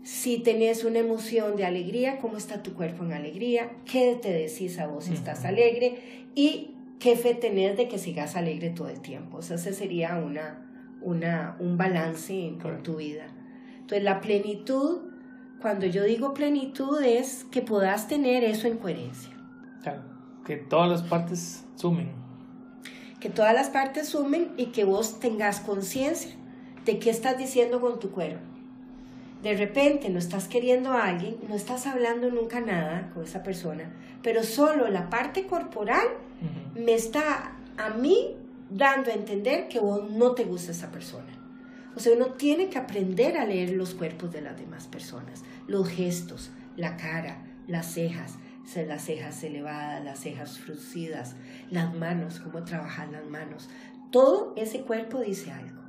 Si 0.02 0.38
tenés 0.38 0.84
una 0.84 1.00
emoción 1.00 1.56
de 1.56 1.64
alegría, 1.64 2.18
¿cómo 2.18 2.36
está 2.36 2.62
tu 2.62 2.74
cuerpo 2.74 3.04
en 3.04 3.12
alegría? 3.12 3.72
¿Qué 3.84 4.16
te 4.20 4.32
decís 4.32 4.78
a 4.78 4.86
vos 4.86 5.06
si 5.06 5.14
estás 5.14 5.44
alegre? 5.44 5.98
Y 6.34 6.76
qué 7.00 7.16
fe 7.16 7.34
tenés 7.34 7.76
de 7.76 7.88
que 7.88 7.98
sigas 7.98 8.36
alegre 8.36 8.70
todo 8.70 8.88
el 8.88 9.00
tiempo. 9.00 9.38
O 9.38 9.42
sea, 9.42 9.56
ese 9.56 9.72
sería 9.72 10.16
una, 10.16 10.64
una, 11.00 11.56
un 11.58 11.76
balance 11.76 12.32
en, 12.32 12.58
tu 12.82 12.96
vida. 12.96 13.26
Entonces, 13.80 14.04
la 14.04 14.20
plenitud, 14.20 15.05
cuando 15.66 15.86
yo 15.86 16.04
digo 16.04 16.32
plenitud, 16.32 17.02
es 17.02 17.44
que 17.50 17.60
puedas 17.60 18.06
tener 18.06 18.44
eso 18.44 18.68
en 18.68 18.78
coherencia. 18.78 19.32
Claro, 19.82 20.02
que 20.44 20.54
todas 20.54 20.88
las 20.88 21.02
partes 21.02 21.64
sumen 21.74 22.12
que 23.18 23.30
todas 23.30 23.52
las 23.52 23.70
partes 23.70 24.10
sumen 24.10 24.52
y 24.56 24.66
que 24.66 24.84
vos 24.84 25.18
tengas 25.18 25.58
conciencia 25.58 26.30
de 26.84 27.00
qué 27.00 27.10
estás 27.10 27.36
diciendo 27.36 27.80
con 27.80 27.98
tu 27.98 28.12
cuerpo. 28.12 28.46
De 29.42 29.56
repente 29.56 30.08
no 30.08 30.20
estás 30.20 30.46
queriendo 30.46 30.92
a 30.92 31.08
alguien, 31.08 31.36
no 31.48 31.56
estás 31.56 31.88
hablando 31.88 32.30
nunca 32.30 32.60
nada 32.60 33.10
con 33.12 33.24
esa 33.24 33.42
persona, 33.42 33.90
pero 34.22 34.44
solo 34.44 34.86
la 34.86 35.10
parte 35.10 35.48
corporal 35.48 36.06
me 36.76 36.94
está 36.94 37.56
a 37.76 37.90
mí 37.90 38.36
dando 38.70 39.10
a 39.10 39.14
entender 39.14 39.66
que 39.66 39.80
vos 39.80 40.08
no 40.08 40.30
te 40.36 40.44
gusta 40.44 40.70
esa 40.70 40.92
persona. 40.92 41.36
O 41.96 42.00
sea, 42.00 42.14
uno 42.14 42.26
tiene 42.26 42.68
que 42.68 42.76
aprender 42.76 43.38
a 43.38 43.46
leer 43.46 43.70
los 43.70 43.94
cuerpos 43.94 44.30
de 44.30 44.42
las 44.42 44.58
demás 44.58 44.86
personas, 44.86 45.42
los 45.66 45.88
gestos, 45.88 46.50
la 46.76 46.96
cara, 46.96 47.44
las 47.66 47.86
cejas, 47.86 48.38
las 48.74 49.04
cejas 49.04 49.42
elevadas, 49.44 50.04
las 50.04 50.20
cejas 50.20 50.58
fruncidas, 50.58 51.36
las 51.70 51.94
manos, 51.94 52.40
cómo 52.40 52.64
trabajan 52.64 53.12
las 53.12 53.26
manos. 53.26 53.68
Todo 54.10 54.54
ese 54.56 54.80
cuerpo 54.80 55.20
dice 55.20 55.50
algo. 55.50 55.82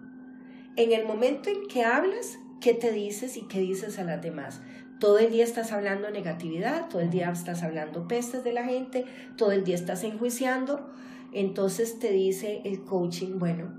En 0.75 0.91
el 0.91 1.05
momento 1.05 1.49
en 1.49 1.67
que 1.67 1.83
hablas, 1.83 2.37
¿qué 2.61 2.73
te 2.73 2.91
dices 2.91 3.35
y 3.37 3.41
qué 3.47 3.59
dices 3.59 3.97
a 3.99 4.03
las 4.03 4.21
demás? 4.21 4.61
Todo 4.99 5.19
el 5.19 5.31
día 5.31 5.43
estás 5.43 5.71
hablando 5.71 6.09
negatividad, 6.09 6.87
todo 6.89 7.01
el 7.01 7.09
día 7.09 7.31
estás 7.31 7.63
hablando 7.63 8.07
pestes 8.07 8.43
de 8.43 8.53
la 8.53 8.63
gente, 8.63 9.05
todo 9.37 9.51
el 9.51 9.63
día 9.63 9.75
estás 9.75 10.03
enjuiciando. 10.03 10.91
Entonces 11.33 11.99
te 11.99 12.11
dice 12.11 12.61
el 12.63 12.83
coaching, 12.83 13.37
bueno, 13.37 13.73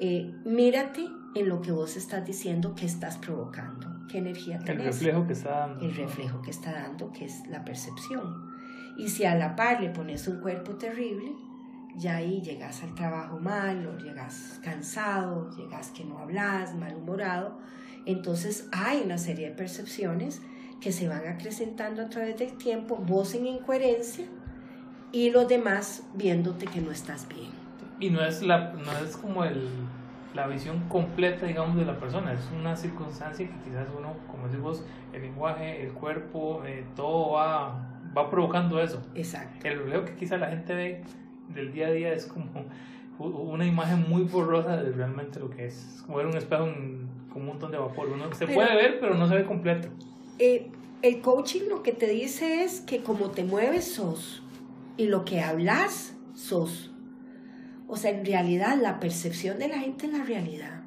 eh, 0.00 0.34
mírate 0.44 1.06
en 1.34 1.48
lo 1.48 1.60
que 1.60 1.72
vos 1.72 1.96
estás 1.96 2.26
diciendo 2.26 2.74
que 2.74 2.86
estás 2.86 3.18
provocando, 3.18 3.93
qué 4.10 4.18
energía 4.18 4.58
tenés. 4.58 4.80
El 4.80 4.86
reflejo 4.86 5.26
que 5.26 5.32
está 5.32 5.50
dando. 5.50 5.84
El 5.84 5.94
reflejo 5.94 6.42
que 6.42 6.50
está 6.50 6.72
dando, 6.72 7.12
que 7.12 7.24
es 7.24 7.46
la 7.48 7.64
percepción. 7.64 8.52
Y 8.96 9.08
si 9.08 9.24
a 9.24 9.34
la 9.34 9.56
par 9.56 9.80
le 9.80 9.90
pones 9.90 10.28
un 10.28 10.40
cuerpo 10.40 10.72
terrible, 10.76 11.32
ya 11.96 12.16
ahí 12.16 12.40
llegas 12.42 12.82
al 12.82 12.94
trabajo 12.94 13.38
mal, 13.38 13.86
o 13.86 13.98
llegas 13.98 14.60
cansado, 14.62 15.50
llegas 15.56 15.90
que 15.90 16.04
no 16.04 16.18
hablas, 16.18 16.74
malhumorado. 16.74 17.58
Entonces 18.06 18.68
hay 18.72 19.02
una 19.04 19.18
serie 19.18 19.50
de 19.50 19.54
percepciones 19.54 20.42
que 20.80 20.92
se 20.92 21.08
van 21.08 21.26
acrecentando 21.26 22.02
a 22.02 22.08
través 22.08 22.38
del 22.38 22.56
tiempo, 22.58 22.96
vos 22.96 23.34
en 23.34 23.46
incoherencia 23.46 24.26
y 25.12 25.30
los 25.30 25.48
demás 25.48 26.02
viéndote 26.14 26.66
que 26.66 26.80
no 26.80 26.90
estás 26.90 27.28
bien. 27.28 27.50
Y 28.00 28.10
no 28.10 28.24
es, 28.24 28.42
la, 28.42 28.72
no 28.72 28.92
es 28.98 29.16
como 29.16 29.44
el 29.44 29.68
la 30.34 30.46
visión 30.48 30.88
completa, 30.88 31.46
digamos, 31.46 31.76
de 31.76 31.84
la 31.84 31.98
persona. 31.98 32.32
Es 32.32 32.50
una 32.58 32.76
circunstancia 32.76 33.46
que 33.46 33.54
quizás 33.64 33.86
uno, 33.96 34.14
como 34.30 34.48
decís 34.48 34.84
el 35.12 35.22
lenguaje, 35.22 35.82
el 35.82 35.92
cuerpo, 35.92 36.62
eh, 36.66 36.84
todo 36.96 37.32
va, 37.32 38.00
va 38.16 38.30
provocando 38.30 38.80
eso. 38.80 39.00
Exacto. 39.14 39.66
El 39.66 39.78
reflejo 39.78 40.04
que 40.04 40.14
quizás 40.14 40.40
la 40.40 40.48
gente 40.48 40.74
ve 40.74 41.02
del 41.48 41.72
día 41.72 41.88
a 41.88 41.90
día 41.92 42.12
es 42.12 42.26
como 42.26 42.46
una 43.18 43.64
imagen 43.64 44.08
muy 44.08 44.24
borrosa 44.24 44.76
de 44.76 44.90
realmente 44.90 45.38
lo 45.38 45.50
que 45.50 45.66
es. 45.66 46.02
como 46.04 46.18
ver 46.18 46.26
un 46.26 46.36
espejo 46.36 46.64
con 47.32 47.42
un 47.42 47.46
montón 47.46 47.70
de 47.70 47.78
vapor. 47.78 48.08
Uno 48.08 48.32
se 48.34 48.46
puede 48.46 48.74
ver, 48.74 48.98
pero 49.00 49.14
no 49.14 49.28
se 49.28 49.36
ve 49.36 49.44
completo. 49.44 49.88
Eh, 50.38 50.68
el 51.02 51.20
coaching 51.20 51.68
lo 51.68 51.82
que 51.82 51.92
te 51.92 52.08
dice 52.08 52.64
es 52.64 52.80
que 52.80 53.02
como 53.02 53.30
te 53.30 53.44
mueves 53.44 53.94
sos 53.94 54.42
y 54.96 55.06
lo 55.06 55.24
que 55.24 55.40
hablas 55.40 56.16
sos. 56.34 56.93
O 57.86 57.96
sea, 57.96 58.10
en 58.10 58.24
realidad 58.24 58.78
la 58.80 58.98
percepción 58.98 59.58
de 59.58 59.68
la 59.68 59.78
gente 59.78 60.06
es 60.06 60.12
la 60.12 60.24
realidad. 60.24 60.82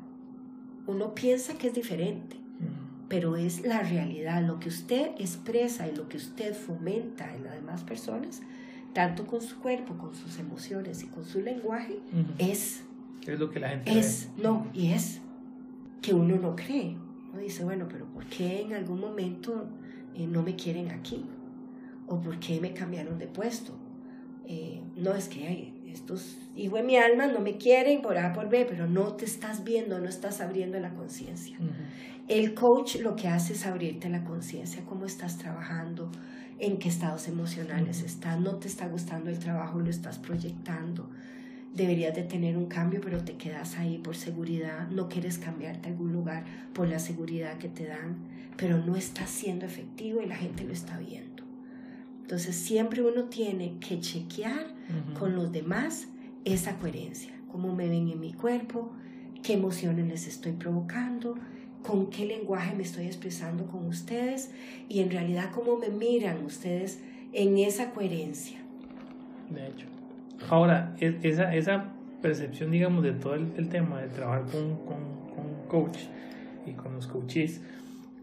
Uno 0.87 1.13
piensa 1.13 1.57
que 1.57 1.67
es 1.67 1.73
diferente, 1.73 2.37
pero 3.07 3.35
es 3.35 3.65
la 3.65 3.81
realidad. 3.81 4.41
Lo 4.41 4.59
que 4.59 4.69
usted 4.69 5.11
expresa 5.19 5.87
y 5.87 5.95
lo 5.95 6.07
que 6.09 6.17
usted 6.17 6.55
fomenta 6.55 7.33
en 7.35 7.43
las 7.43 7.53
demás 7.53 7.83
personas, 7.83 8.41
tanto 8.93 9.27
con 9.27 9.41
su 9.41 9.59
cuerpo, 9.59 9.97
con 9.97 10.15
sus 10.15 10.39
emociones 10.39 11.03
y 11.03 11.07
con 11.07 11.25
su 11.25 11.41
lenguaje, 11.41 11.99
es. 12.37 12.83
Es 13.25 13.39
lo 13.39 13.49
que 13.49 13.59
la 13.59 13.69
gente 13.69 13.99
Es, 13.99 14.29
no, 14.37 14.67
y 14.73 14.91
es 14.91 15.19
que 16.01 16.13
uno 16.13 16.37
no 16.37 16.55
cree. 16.55 16.95
Uno 17.31 17.41
dice, 17.41 17.63
bueno, 17.63 17.87
pero 17.89 18.05
¿por 18.05 18.25
qué 18.25 18.61
en 18.61 18.73
algún 18.73 19.01
momento 19.01 19.67
eh, 20.15 20.25
no 20.25 20.41
me 20.41 20.55
quieren 20.55 20.91
aquí? 20.91 21.25
¿O 22.07 22.21
por 22.21 22.39
qué 22.39 22.61
me 22.61 22.73
cambiaron 22.73 23.19
de 23.19 23.27
puesto? 23.27 23.73
Eh, 24.47 24.81
no 24.95 25.13
es 25.13 25.27
que 25.27 25.45
hay 25.45 25.76
estos 25.91 26.37
hijos 26.55 26.79
de 26.79 26.85
mi 26.85 26.97
alma 26.97 27.27
no 27.27 27.39
me 27.39 27.57
quieren 27.57 28.01
por 28.01 28.17
A 28.17 28.33
por 28.33 28.49
B, 28.49 28.65
pero 28.67 28.87
no 28.87 29.13
te 29.13 29.25
estás 29.25 29.63
viendo, 29.63 29.99
no 29.99 30.09
estás 30.09 30.41
abriendo 30.41 30.79
la 30.79 30.93
conciencia. 30.93 31.57
El 32.27 32.53
coach 32.53 32.97
lo 32.97 33.15
que 33.15 33.27
hace 33.27 33.53
es 33.53 33.65
abrirte 33.65 34.09
la 34.09 34.23
conciencia, 34.23 34.83
cómo 34.85 35.05
estás 35.05 35.37
trabajando, 35.37 36.11
en 36.59 36.77
qué 36.77 36.89
estados 36.89 37.27
emocionales 37.27 38.01
estás, 38.01 38.39
no 38.39 38.55
te 38.55 38.67
está 38.67 38.87
gustando 38.87 39.29
el 39.29 39.39
trabajo, 39.39 39.79
lo 39.79 39.89
estás 39.89 40.17
proyectando. 40.17 41.09
Deberías 41.73 42.15
de 42.15 42.23
tener 42.23 42.57
un 42.57 42.65
cambio, 42.65 42.99
pero 43.01 43.23
te 43.23 43.37
quedas 43.37 43.77
ahí 43.77 43.99
por 43.99 44.15
seguridad, 44.15 44.87
no 44.89 45.07
quieres 45.07 45.37
cambiarte 45.37 45.87
a 45.87 45.91
algún 45.91 46.11
lugar 46.11 46.43
por 46.73 46.87
la 46.87 46.99
seguridad 46.99 47.57
que 47.59 47.69
te 47.69 47.85
dan, 47.85 48.17
pero 48.57 48.77
no 48.77 48.95
está 48.95 49.27
siendo 49.27 49.65
efectivo 49.65 50.21
y 50.21 50.25
la 50.25 50.35
gente 50.35 50.63
lo 50.63 50.73
está 50.73 50.97
viendo. 50.97 51.26
Entonces 52.27 52.57
siempre 52.57 53.01
uno 53.01 53.29
tiene 53.29 53.77
que 53.79 54.01
chequear 54.01 54.67
con 55.17 55.33
los 55.33 55.49
demás 55.53 56.09
esa 56.43 56.77
coherencia, 56.77 57.31
cómo 57.49 57.73
me 57.73 57.87
ven 57.87 58.09
en 58.09 58.19
mi 58.19 58.33
cuerpo, 58.33 58.91
qué 59.41 59.53
emociones 59.53 60.09
les 60.09 60.27
estoy 60.27 60.51
provocando, 60.51 61.35
con 61.83 62.07
qué 62.07 62.25
lenguaje 62.25 62.75
me 62.75 62.83
estoy 62.83 63.05
expresando 63.05 63.65
con 63.67 63.85
ustedes 63.85 64.51
y 64.89 64.99
en 64.99 65.09
realidad 65.09 65.51
cómo 65.55 65.77
me 65.77 65.87
miran 65.87 66.43
ustedes 66.43 66.99
en 67.31 67.57
esa 67.59 67.91
coherencia. 67.91 68.59
De 69.49 69.65
hecho. 69.65 69.85
Ahora, 70.49 70.97
esa, 70.99 71.55
esa 71.55 71.93
percepción, 72.21 72.71
digamos, 72.71 73.05
de 73.05 73.13
todo 73.13 73.35
el, 73.35 73.69
tema 73.69 74.01
de 74.01 74.09
trabajar 74.09 74.43
con, 74.51 74.75
con, 74.79 74.97
con 75.33 75.67
coach 75.69 75.99
y 76.65 76.73
con 76.73 76.93
los 76.93 77.07
coaches, 77.07 77.61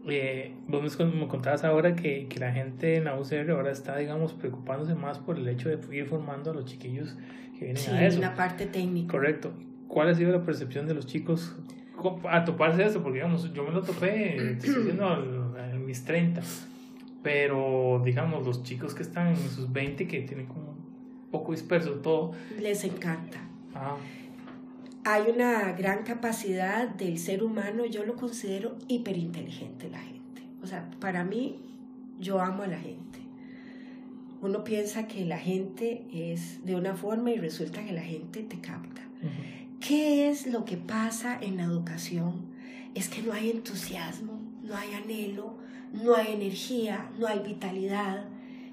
eh, 0.07 0.53
vos 0.67 0.99
me 0.99 1.27
contabas 1.27 1.63
ahora 1.63 1.95
que, 1.95 2.27
que, 2.27 2.39
la 2.39 2.51
gente 2.51 2.97
en 2.97 3.05
la 3.05 3.19
UCR 3.19 3.51
ahora 3.51 3.71
está, 3.71 3.97
digamos, 3.97 4.33
preocupándose 4.33 4.95
más 4.95 5.19
por 5.19 5.37
el 5.37 5.47
hecho 5.47 5.69
de 5.69 5.95
ir 5.95 6.05
formando 6.05 6.51
a 6.51 6.53
los 6.53 6.65
chiquillos 6.65 7.15
que 7.57 7.65
vienen 7.65 7.89
a 7.89 8.05
eso. 8.05 8.19
la 8.19 8.35
parte 8.35 8.65
técnica. 8.65 9.11
Correcto. 9.11 9.53
¿Cuál 9.87 10.09
ha 10.09 10.15
sido 10.15 10.31
la 10.31 10.43
percepción 10.43 10.87
de 10.87 10.93
los 10.93 11.05
chicos 11.05 11.55
a 12.29 12.43
toparse 12.45 12.85
eso? 12.85 13.01
Porque, 13.01 13.19
digamos, 13.19 13.51
yo 13.53 13.63
me 13.63 13.71
lo 13.71 13.81
topé, 13.81 14.51
estoy 14.51 14.75
diciendo, 14.75 15.55
en 15.71 15.85
mis 15.85 16.03
30. 16.03 16.41
Pero, 17.23 18.01
digamos, 18.03 18.45
los 18.45 18.63
chicos 18.63 18.93
que 18.93 19.03
están 19.03 19.29
en 19.29 19.37
sus 19.37 19.71
20, 19.71 20.07
que 20.07 20.21
tienen 20.21 20.45
como 20.45 20.71
un 20.71 21.29
poco 21.31 21.51
disperso 21.51 21.91
todo. 21.95 22.33
Les 22.59 22.83
encanta. 22.83 23.39
Ah 23.73 23.97
hay 25.05 25.29
una 25.29 25.71
gran 25.73 26.03
capacidad 26.03 26.89
del 26.89 27.19
ser 27.19 27.43
humano, 27.43 27.85
yo 27.85 28.03
lo 28.03 28.15
considero 28.15 28.75
hiperinteligente 28.87 29.87
la 29.87 29.99
gente. 29.99 30.41
O 30.63 30.67
sea, 30.67 30.89
para 30.99 31.23
mí, 31.23 31.57
yo 32.19 32.41
amo 32.41 32.63
a 32.63 32.67
la 32.67 32.79
gente. 32.79 33.19
Uno 34.41 34.63
piensa 34.63 35.07
que 35.07 35.23
la 35.23 35.37
gente 35.37 36.07
es 36.11 36.65
de 36.65 36.75
una 36.75 36.95
forma 36.95 37.29
y 37.29 37.37
resulta 37.37 37.85
que 37.85 37.93
la 37.93 38.01
gente 38.01 38.41
te 38.41 38.59
capta. 38.59 39.03
¿Qué 39.79 40.27
es 40.27 40.47
lo 40.47 40.65
que 40.65 40.77
pasa 40.77 41.37
en 41.39 41.57
la 41.57 41.63
educación? 41.63 42.47
Es 42.95 43.07
que 43.07 43.21
no 43.21 43.31
hay 43.31 43.51
entusiasmo, 43.51 44.41
no 44.63 44.75
hay 44.75 44.91
anhelo, 44.95 45.55
no 45.93 46.15
hay 46.15 46.33
energía, 46.33 47.11
no 47.19 47.27
hay 47.27 47.39
vitalidad, 47.39 48.25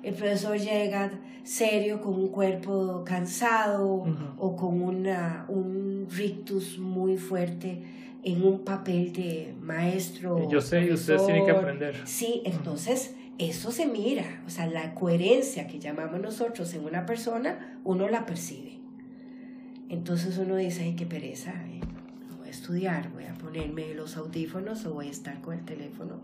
el 0.03 0.15
profesor 0.15 0.59
llega 0.59 1.11
serio 1.45 2.01
con 2.01 2.15
un 2.15 2.29
cuerpo 2.29 3.03
cansado 3.05 4.05
o 4.39 4.57
con 4.57 4.83
una, 4.83 5.45
un 5.49 6.07
rictus 6.11 6.79
muy 6.79 7.17
fuerte 7.17 7.83
en 8.23 8.45
un 8.45 8.65
papel 8.65 9.13
de 9.13 9.55
maestro. 9.61 10.49
Yo 10.49 10.61
sé, 10.61 10.85
y 10.85 10.93
ustedes 10.93 11.25
tienen 11.27 11.45
que 11.45 11.51
aprender. 11.51 12.01
Sí, 12.05 12.43
entonces 12.45 13.15
eso 13.39 13.73
se 13.73 13.87
mira, 13.87 14.43
o 14.47 14.51
sea, 14.51 14.67
la 14.67 14.95
coherencia 14.95 15.67
que 15.67 15.79
llamamos 15.79 16.21
nosotros 16.21 16.73
en 16.75 16.85
una 16.85 17.07
persona, 17.07 17.81
uno 17.85 18.09
la 18.09 18.27
percibe. 18.27 18.79
Entonces 19.89 20.39
uno 20.39 20.57
dice, 20.57 20.85
ay, 20.85 20.95
qué 20.95 21.07
pereza, 21.07 21.53
eh, 21.69 21.81
voy 22.39 22.49
a 22.49 22.51
estudiar, 22.51 23.11
voy 23.13 23.25
a 23.25 23.35
ponerme 23.35 23.95
los 23.95 24.17
audífonos 24.17 24.87
o 24.87 24.95
voy 24.95 25.09
a 25.09 25.11
estar 25.11 25.41
con 25.41 25.55
el 25.55 25.65
teléfono. 25.65 26.21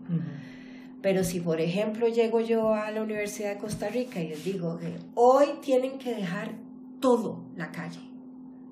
Pero 1.01 1.23
si, 1.23 1.39
por 1.39 1.61
ejemplo, 1.61 2.07
llego 2.07 2.41
yo 2.41 2.73
a 2.73 2.91
la 2.91 3.01
Universidad 3.01 3.53
de 3.53 3.57
Costa 3.57 3.87
Rica 3.87 4.19
y 4.19 4.29
les 4.29 4.43
digo 4.43 4.77
que 4.77 4.97
hoy 5.15 5.47
tienen 5.61 5.97
que 5.97 6.13
dejar 6.13 6.55
todo 6.99 7.45
la 7.55 7.71
calle, 7.71 8.01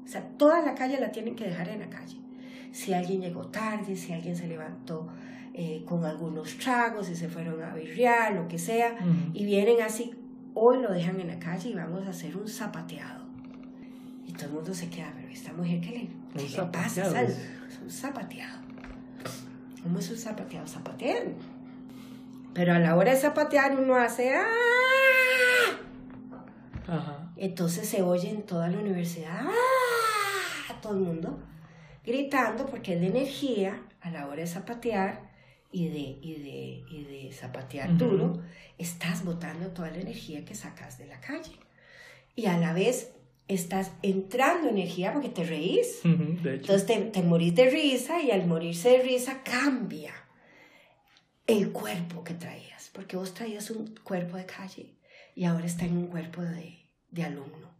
o 0.03 0.07
sea, 0.07 0.27
toda 0.37 0.61
la 0.61 0.75
calle 0.75 0.99
la 0.99 1.11
tienen 1.11 1.35
que 1.35 1.45
dejar 1.45 1.69
en 1.69 1.79
la 1.79 1.89
calle. 1.89 2.17
Si 2.71 2.93
alguien 2.93 3.21
llegó 3.21 3.47
tarde, 3.47 3.95
si 3.95 4.11
alguien 4.11 4.35
se 4.35 4.47
levantó 4.47 5.07
eh, 5.53 5.83
con 5.85 6.03
algunos 6.05 6.57
tragos, 6.57 7.07
si 7.07 7.15
se 7.15 7.29
fueron 7.29 7.63
a 7.63 7.73
birrear, 7.73 8.33
lo 8.33 8.47
que 8.47 8.59
sea, 8.59 8.97
y 9.33 9.45
vienen 9.45 9.81
así, 9.81 10.11
hoy 10.53 10.81
lo 10.81 10.91
dejan 10.91 11.19
en 11.19 11.27
la 11.27 11.39
calle 11.39 11.69
y 11.69 11.73
vamos 11.73 12.05
a 12.05 12.09
hacer 12.09 12.35
un 12.35 12.47
zapateado. 12.47 13.25
Y 14.25 14.33
todo 14.33 14.47
el 14.47 14.51
mundo 14.53 14.73
se 14.73 14.89
queda, 14.89 15.13
pero 15.15 15.29
esta 15.29 15.53
mujer, 15.53 15.79
¿qué 15.79 15.89
le, 15.91 16.09
¿qué 16.45 16.57
le 16.57 16.63
pasa? 16.67 17.23
Es 17.23 17.79
un 17.81 17.89
zapateado. 17.89 18.59
¿Cómo 19.81 19.99
es 19.99 20.11
un 20.11 20.17
zapateado? 20.17 20.67
Zapatean 20.67 21.33
pero 22.57 22.73
a 22.73 22.79
la 22.79 22.95
hora 22.95 23.13
de 23.13 23.19
zapatear 23.19 23.79
uno 23.79 23.95
hace 23.95 24.33
¡ah! 24.35 24.49
Entonces 27.35 27.87
se 27.87 28.01
oye 28.01 28.31
en 28.31 28.41
toda 28.41 28.67
la 28.67 28.79
universidad 28.79 29.41
¡ah! 29.41 30.81
todo 30.81 30.93
el 30.93 31.01
mundo 31.01 31.39
gritando 32.03 32.65
porque 32.65 32.95
es 32.95 33.01
de 33.01 33.07
energía 33.07 33.79
a 34.01 34.09
la 34.09 34.25
hora 34.25 34.37
de 34.37 34.47
zapatear 34.47 35.29
y 35.71 35.89
de, 35.89 36.17
y 36.19 36.33
de, 36.41 36.83
y 36.89 37.03
de 37.03 37.31
zapatear 37.31 37.95
duro, 37.95 38.41
estás 38.79 39.23
botando 39.23 39.67
toda 39.67 39.91
la 39.91 39.97
energía 39.97 40.43
que 40.45 40.55
sacas 40.55 40.97
de 40.97 41.05
la 41.05 41.19
calle. 41.19 41.51
Y 42.35 42.45
a 42.45 42.57
la 42.57 42.71
vez 42.73 43.11
estás 43.49 43.91
entrando 44.01 44.69
energía 44.69 45.11
porque 45.11 45.27
te 45.29 45.43
reís. 45.43 45.99
Entonces 46.05 46.85
te, 46.85 46.95
te 47.01 47.21
morís 47.21 47.53
de 47.53 47.69
risa 47.69 48.21
y 48.21 48.31
al 48.31 48.47
morirse 48.47 48.91
de 48.91 49.03
risa 49.03 49.43
cambia 49.43 50.13
el 51.47 51.71
cuerpo 51.71 52.23
que 52.23 52.33
traías, 52.33 52.91
porque 52.93 53.15
vos 53.15 53.33
traías 53.33 53.71
un 53.71 53.95
cuerpo 54.03 54.35
de 54.37 54.45
calle 54.45 54.93
y 55.33 55.45
ahora 55.45 55.65
está 55.65 55.85
en 55.85 55.97
un 55.97 56.07
cuerpo 56.07 56.41
de, 56.41 56.77
de 57.09 57.23
alumno, 57.23 57.71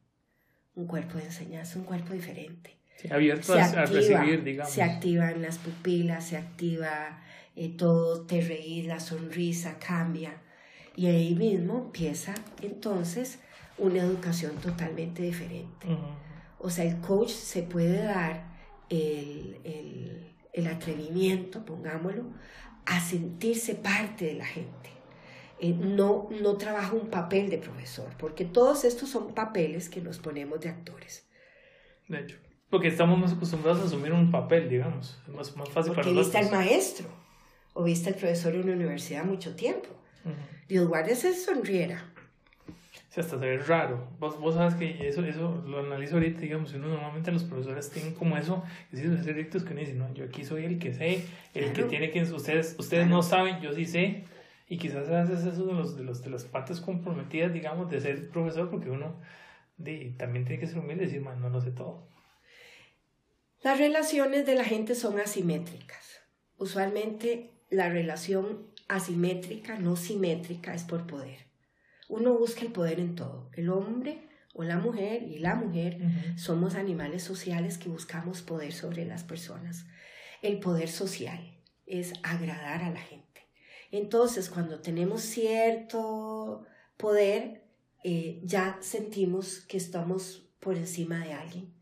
un 0.76 0.88
cuerpo 0.88 1.18
de 1.18 1.26
enseñanza, 1.26 1.78
un 1.78 1.86
cuerpo 1.86 2.14
diferente. 2.14 2.78
abierto 3.12 3.54
a, 3.54 3.86
recibir, 3.86 4.44
digamos. 4.44 4.72
Se 4.72 4.82
activan 4.82 5.42
las 5.42 5.58
pupilas, 5.58 6.28
se 6.28 6.38
activa 6.38 7.22
eh, 7.56 7.70
todo, 7.70 8.26
te 8.26 8.42
reís, 8.42 8.86
la 8.86 9.00
sonrisa 9.00 9.78
cambia. 9.80 10.34
Y 10.96 11.08
ahí 11.08 11.36
mismo 11.36 11.78
empieza 11.86 12.34
entonces 12.62 13.40
una 13.78 14.00
educación 14.00 14.56
totalmente 14.58 15.22
diferente. 15.24 15.88
O 16.58 16.70
sea, 16.70 16.86
el 16.86 17.00
coach 17.02 17.30
se 17.30 17.64
puede 17.64 18.02
dar 18.04 18.48
el, 18.90 19.58
el, 19.64 20.28
el 20.54 20.68
atrevimiento, 20.68 21.64
pongámoslo, 21.66 22.24
a 22.88 23.00
sentirse 23.00 23.76
parte 23.76 24.26
de 24.26 24.34
la 24.34 24.46
gente. 24.46 24.90
Eh, 25.60 25.74
no, 25.74 26.30
no 26.42 26.58
trabaja 26.58 26.94
un 26.94 27.10
papel 27.10 27.50
de 27.50 27.58
profesor, 27.58 28.10
porque 28.18 28.46
todos 28.46 28.84
estos 28.86 29.10
son 29.10 29.34
papeles 29.34 29.90
que 29.90 30.02
nos 30.02 30.20
ponemos 30.20 30.60
de 30.62 30.70
actores. 30.70 31.28
De 32.08 32.20
hecho, 32.20 32.38
porque 32.70 32.88
estamos 32.88 33.20
más 33.20 33.34
acostumbrados 33.34 33.82
a 33.82 33.86
asumir 33.86 34.14
un 34.14 34.32
papel, 34.32 34.70
digamos. 34.70 35.20
Es 35.28 35.34
más, 35.34 35.56
más 35.58 35.70
fácil 35.70 35.94
porque 35.94 36.14
viste 36.14 36.38
al 36.38 36.52
maestro 36.52 37.08
o 37.74 37.84
viste 37.84 38.10
al 38.10 38.16
profesor 38.16 38.56
en 38.56 38.64
una 38.64 38.74
universidad 38.74 39.24
mucho 39.26 39.56
tiempo. 39.56 39.90
Dios 40.68 40.88
guarde 40.88 41.16
se 41.16 41.34
sonriera 41.34 42.14
hasta 43.16 43.40
se 43.40 43.46
ve 43.46 43.58
raro. 43.58 44.08
Vos, 44.20 44.40
vos 44.40 44.56
sabes 44.56 44.76
que 44.76 45.08
eso, 45.08 45.24
eso 45.26 45.64
lo 45.66 45.80
analizo 45.80 46.16
ahorita, 46.16 46.40
digamos, 46.40 46.74
uno 46.74 46.88
normalmente 46.88 47.32
los 47.32 47.44
profesores 47.44 47.90
tienen 47.90 48.14
como 48.14 48.38
eso, 48.38 48.64
esos 48.92 49.20
estrictos 49.20 49.64
que 49.64 49.72
uno 49.72 49.80
dice, 49.80 49.94
no, 49.94 50.14
yo 50.14 50.26
aquí 50.26 50.44
soy 50.44 50.66
el 50.66 50.78
que 50.78 50.94
sé, 50.94 51.24
el 51.54 51.74
que 51.74 51.84
tiene 51.84 52.12
que, 52.12 52.22
ustedes, 52.22 52.76
ustedes 52.78 53.08
no 53.08 53.24
saben, 53.24 53.60
yo 53.62 53.74
sí 53.74 53.86
sé, 53.86 54.26
y 54.68 54.78
quizás 54.78 55.10
haces 55.10 55.46
eso 55.46 55.66
de, 55.66 55.74
los, 55.74 55.96
de, 55.98 56.04
los, 56.04 56.22
de 56.22 56.30
las 56.30 56.44
partes 56.44 56.82
comprometidas, 56.82 57.54
digamos, 57.54 57.90
de 57.90 58.02
ser 58.02 58.30
profesor, 58.30 58.70
porque 58.70 58.90
uno 58.90 59.16
de, 59.78 60.14
también 60.18 60.46
tiene 60.46 60.60
que 60.60 60.68
ser 60.68 60.80
humilde 60.80 61.04
y 61.04 61.08
decir, 61.08 61.22
man, 61.22 61.42
no 61.42 61.50
lo 61.50 61.62
sé 61.62 61.72
todo. 61.72 62.08
Las 63.64 63.80
relaciones 63.80 64.46
de 64.46 64.56
la 64.56 64.64
gente 64.64 64.94
son 64.94 65.20
asimétricas. 65.20 66.22
Usualmente 66.58 67.52
la 67.70 67.90
relación 67.90 68.68
asimétrica, 68.88 69.80
no 69.80 69.96
simétrica, 69.96 70.74
es 70.74 70.84
por 70.84 71.08
poder. 71.08 71.47
Uno 72.08 72.38
busca 72.38 72.62
el 72.62 72.72
poder 72.72 73.00
en 73.00 73.16
todo. 73.16 73.50
El 73.54 73.70
hombre 73.70 74.22
o 74.54 74.64
la 74.64 74.78
mujer 74.78 75.24
y 75.24 75.40
la 75.40 75.56
mujer 75.56 76.00
somos 76.38 76.76
animales 76.76 77.22
sociales 77.22 77.78
que 77.78 77.90
buscamos 77.90 78.42
poder 78.42 78.72
sobre 78.72 79.06
las 79.06 79.24
personas. 79.24 79.86
El 80.42 80.60
poder 80.60 80.90
social 80.90 81.40
es 81.86 82.14
agradar 82.24 82.84
a 82.84 82.92
la 82.92 83.02
gente. 83.02 83.48
Entonces, 83.92 84.50
cuando 84.50 84.80
tenemos 84.80 85.22
cierto 85.22 86.66
poder, 86.96 87.64
eh, 88.04 88.40
ya 88.44 88.78
sentimos 88.82 89.60
que 89.62 89.78
estamos 89.78 90.50
por 90.60 90.78
encima 90.78 91.24
de 91.26 91.34
alguien. 91.34 91.74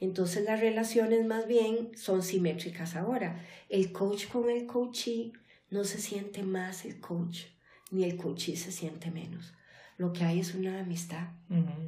Entonces 0.00 0.44
las 0.44 0.60
relaciones 0.60 1.24
más 1.24 1.46
bien 1.46 1.96
son 1.96 2.22
simétricas 2.22 2.94
ahora. 2.94 3.44
El 3.68 3.92
coach 3.92 4.26
con 4.28 4.50
el 4.50 4.66
coachee 4.66 5.32
no 5.70 5.84
se 5.84 5.98
siente 5.98 6.42
más 6.42 6.84
el 6.84 7.00
coach, 7.00 7.44
ni 7.90 8.04
el 8.04 8.16
coachee 8.16 8.56
se 8.56 8.72
siente 8.72 9.10
menos 9.10 9.54
lo 9.96 10.12
que 10.12 10.24
hay 10.24 10.40
es 10.40 10.54
una 10.54 10.80
amistad 10.80 11.28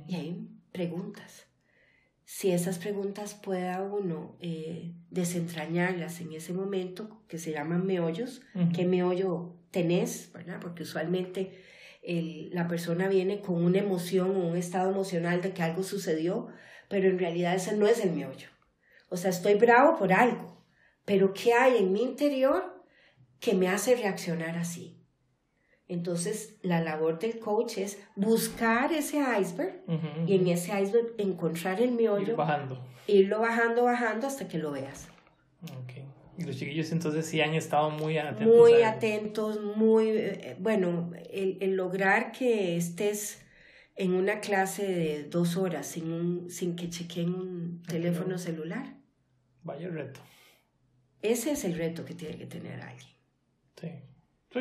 y 0.07 0.15
hay 0.15 0.49
preguntas. 0.73 1.47
Si 2.25 2.51
esas 2.51 2.79
preguntas 2.79 3.35
pueda 3.35 3.83
uno 3.83 4.37
eh, 4.41 4.93
desentrañarlas 5.11 6.21
en 6.21 6.33
ese 6.33 6.53
momento, 6.53 7.23
que 7.29 7.39
se 7.39 7.53
llaman 7.53 7.87
meollos, 7.87 8.43
¿qué 8.75 8.85
meollo 8.85 9.57
tenés? 9.71 10.33
¿verdad? 10.33 10.59
Porque 10.61 10.83
usualmente 10.83 11.63
la 12.53 12.69
persona 12.69 13.09
viene 13.09 13.41
con 13.41 13.65
una 13.65 13.79
emoción 13.79 14.37
o 14.37 14.49
un 14.49 14.57
estado 14.57 14.91
emocional 14.91 15.43
de 15.43 15.53
que 15.53 15.63
algo 15.63 15.83
sucedió, 15.83 16.49
pero 16.89 17.09
en 17.09 17.19
realidad 17.19 17.55
ese 17.55 17.77
no 17.77 17.87
es 17.87 18.05
el 18.05 18.13
meollo. 18.13 18.49
O 19.09 19.17
sea, 19.17 19.31
estoy 19.31 19.55
bravo 19.55 19.99
por 19.99 20.13
algo, 20.13 20.65
pero 21.05 21.33
¿qué 21.33 21.53
hay 21.53 21.79
en 21.79 21.93
mi 21.93 22.03
interior 22.03 22.85
que 23.41 23.55
me 23.55 23.69
hace 23.69 23.97
reaccionar 23.97 24.57
así? 24.57 24.96
Entonces, 25.89 26.57
la 26.63 26.81
labor 26.81 27.19
del 27.21 27.39
coach 27.39 27.79
es 27.79 27.99
buscar 28.17 28.93
ese 28.93 29.19
iceberg 29.41 29.85
y 30.27 30.35
en 30.35 30.49
ese 30.49 30.81
iceberg 30.81 31.15
encontrar 31.19 31.81
el 31.81 31.93
miollo. 31.93 32.33
Ir 32.33 32.37
bajando. 32.37 32.85
Irlo 33.07 33.41
bajando, 33.41 33.85
bajando 33.85 34.27
hasta 34.27 34.49
que 34.49 34.59
lo 34.59 34.73
veas. 34.73 35.09
Okay. 35.85 36.05
Y 36.39 36.45
los 36.45 36.57
chiquillos 36.57 36.91
entonces 36.91 37.27
sí 37.27 37.41
han 37.41 37.55
estado 37.55 37.91
muy 37.91 38.19
atentos. 38.19 38.57
Muy 38.57 38.83
atentos, 38.83 39.61
muy, 39.77 40.09
eh, 40.09 40.57
bueno, 40.59 41.13
el, 41.31 41.59
el, 41.61 41.77
lograr 41.77 42.33
que 42.33 42.77
estés 42.77 43.43
en 43.95 44.13
una 44.13 44.41
clase 44.41 44.87
de 44.87 45.25
dos 45.25 45.57
horas 45.57 45.87
sin, 45.87 46.11
un, 46.11 46.51
sin 46.51 46.75
que 46.75 46.91
chequeen 46.91 47.33
un 47.33 47.83
teléfono 47.85 48.39
celular. 48.39 48.97
Vaya 49.63 49.89
reto. 49.89 50.21
Ese 51.23 51.53
es 51.53 51.65
el 51.65 51.77
reto 51.77 52.05
que 52.05 52.15
tiene 52.15 52.37
que 52.37 52.47
tener 52.47 52.81
alguien. 52.81 53.13
Sí. 53.81 53.89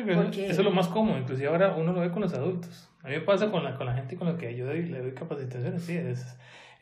Eso 0.00 0.60
es 0.60 0.64
lo 0.64 0.70
más 0.70 0.88
cómodo, 0.88 1.18
inclusive 1.18 1.48
ahora 1.48 1.74
uno 1.74 1.92
lo 1.92 2.00
ve 2.00 2.10
con 2.10 2.22
los 2.22 2.34
adultos. 2.34 2.88
A 3.02 3.08
mí 3.08 3.14
me 3.14 3.20
pasa 3.20 3.50
con 3.50 3.64
la, 3.64 3.76
con 3.76 3.86
la 3.86 3.94
gente 3.94 4.16
con 4.16 4.26
la 4.28 4.36
que 4.36 4.54
yo 4.56 4.66
le 4.66 4.98
doy 5.00 5.12
capacitaciones, 5.12 5.82
sí, 5.84 5.96
es, 5.96 6.26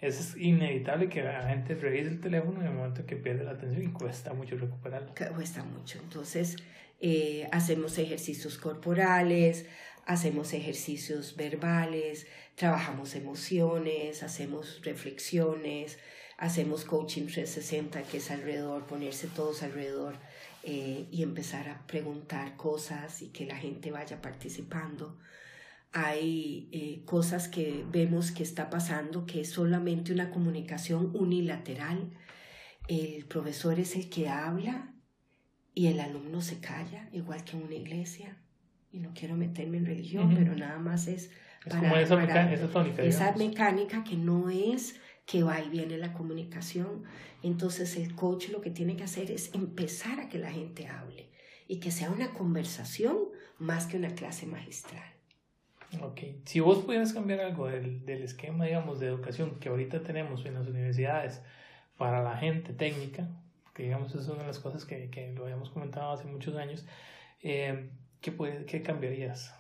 es 0.01 0.37
inevitable 0.37 1.09
que 1.09 1.23
la 1.23 1.49
gente 1.49 1.75
revise 1.75 2.09
el 2.09 2.21
teléfono 2.21 2.61
en 2.61 2.67
el 2.69 2.73
momento 2.73 3.05
que 3.07 3.17
pierde 3.17 3.45
la 3.45 3.53
atención 3.53 3.83
y 3.83 3.93
cuesta 3.93 4.33
mucho 4.33 4.57
recuperarlo. 4.57 5.13
Cuesta 5.35 5.63
mucho. 5.65 5.99
Entonces, 6.03 6.57
eh, 7.01 7.49
hacemos 7.53 7.99
ejercicios 7.99 8.59
corporales, 8.59 9.67
hacemos 10.07 10.53
ejercicios 10.53 11.37
verbales, 11.37 12.27
trabajamos 12.55 13.15
emociones, 13.15 14.23
hacemos 14.23 14.81
reflexiones, 14.85 15.99
hacemos 16.39 16.85
coaching 16.85 17.27
360, 17.27 18.03
que 18.03 18.19
es 18.19 18.31
alrededor, 18.31 18.87
ponerse 18.87 19.29
todos 19.29 19.63
alrededor 19.63 20.17
eh, 20.67 21.09
y 21.11 21.23
empezar 21.23 21.69
a 21.69 21.87
preguntar 21.87 22.57
cosas 22.57 23.21
y 23.21 23.29
que 23.29 23.45
la 23.45 23.57
gente 23.57 23.91
vaya 23.91 24.23
participando. 24.23 25.19
Hay 25.93 26.71
eh, 26.73 27.03
cosas 27.05 27.49
que 27.49 27.85
vemos 27.91 28.33
que 28.33 28.43
está 28.43 28.71
pasando 28.71 29.27
que 29.27 29.43
es 29.43 29.51
solamente 29.51 30.11
una 30.11 30.31
comunicación 30.31 31.11
unilateral. 31.15 32.11
El 32.89 33.27
profesor 33.27 33.79
es 33.79 33.95
el 33.95 34.09
que 34.09 34.31
habla 34.31 34.95
y 35.75 35.89
el 35.89 36.01
alumno 36.01 36.41
se 36.41 36.61
calla, 36.61 37.11
igual 37.13 37.45
que 37.45 37.59
en 37.59 37.65
una 37.65 37.75
iglesia. 37.75 38.39
Y 38.91 39.01
no 39.01 39.13
quiero 39.13 39.37
meterme 39.37 39.77
en 39.77 39.85
religión, 39.85 40.35
pero 40.35 40.57
nada 40.57 40.79
más 40.79 41.09
es, 41.09 41.31
para, 41.69 42.01
esa, 42.01 42.23
esa 43.03 43.33
mecánica 43.37 44.03
que 44.03 44.17
no 44.17 44.49
es 44.49 44.99
que 45.27 45.43
va 45.43 45.61
y 45.61 45.69
viene 45.69 45.99
la 45.99 46.13
comunicación. 46.13 47.05
Entonces 47.43 47.97
el 47.97 48.15
coach 48.15 48.49
lo 48.51 48.61
que 48.61 48.71
tiene 48.71 48.97
que 48.97 49.05
hacer 49.05 49.31
es 49.31 49.55
empezar 49.55 50.21
a 50.21 50.29
que 50.29 50.39
la 50.39 50.51
gente 50.51 50.87
hable 50.87 51.29
y 51.67 51.81
que 51.81 51.91
sea 51.91 52.11
una 52.11 52.33
conversación 52.33 53.17
más 53.59 53.87
que 53.87 53.97
una 53.97 54.15
clase 54.15 54.47
magistral. 54.47 55.15
Ok, 56.03 56.21
si 56.45 56.61
vos 56.61 56.79
pudieras 56.79 57.13
cambiar 57.13 57.41
algo 57.41 57.69
del, 57.69 58.05
del 58.05 58.23
esquema, 58.23 58.65
digamos, 58.65 58.99
de 58.99 59.07
educación 59.07 59.61
que 59.61 59.69
ahorita 59.69 60.03
tenemos 60.03 60.45
en 60.45 60.55
las 60.55 60.67
universidades 60.67 61.41
para 61.97 62.23
la 62.23 62.37
gente 62.37 62.73
técnica, 62.73 63.29
que 63.75 63.85
digamos 63.85 64.15
es 64.15 64.27
una 64.29 64.41
de 64.41 64.49
las 64.49 64.59
cosas 64.59 64.85
que, 64.85 65.11
que 65.11 65.33
lo 65.33 65.45
habíamos 65.45 65.71
comentado 65.71 66.13
hace 66.13 66.25
muchos 66.25 66.57
años, 66.57 66.85
eh, 67.43 67.91
¿qué, 68.21 68.33
puede, 68.33 68.65
¿qué 68.65 68.83
cambiarías? 68.83 69.55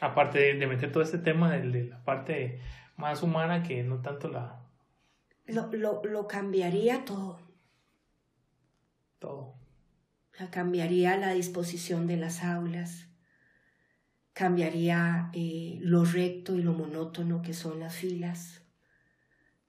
Aparte 0.00 0.38
de, 0.38 0.54
de, 0.54 0.66
meter 0.66 0.90
todo 0.90 1.02
este 1.02 1.18
tema 1.18 1.52
de, 1.52 1.68
de 1.68 1.84
la 1.84 2.04
parte 2.04 2.60
más 2.96 3.22
humana 3.22 3.62
que 3.62 3.82
no 3.84 4.00
tanto 4.00 4.28
la, 4.28 4.61
lo, 5.46 5.72
lo, 5.72 6.02
lo 6.04 6.26
cambiaría 6.28 7.04
todo. 7.04 7.40
Todo. 9.18 9.54
cambiaría 10.50 11.16
la 11.16 11.32
disposición 11.32 12.06
de 12.08 12.16
las 12.16 12.42
aulas, 12.42 13.06
cambiaría 14.32 15.30
eh, 15.32 15.78
lo 15.80 16.04
recto 16.04 16.56
y 16.56 16.62
lo 16.62 16.72
monótono 16.72 17.42
que 17.42 17.54
son 17.54 17.78
las 17.78 17.94
filas, 17.94 18.62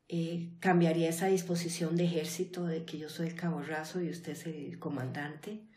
eh, 0.07 0.53
cambiaría 0.59 1.09
esa 1.09 1.28
disposición 1.28 1.95
de 1.95 2.05
ejército 2.05 2.65
de 2.65 2.84
que 2.86 2.97
yo 2.97 3.09
soy 3.09 3.28
el 3.28 3.36
caborrazo 3.36 4.01
y 4.01 4.09
usted 4.09 4.32
es 4.34 4.45
el 4.47 4.80
comandante, 4.80 5.67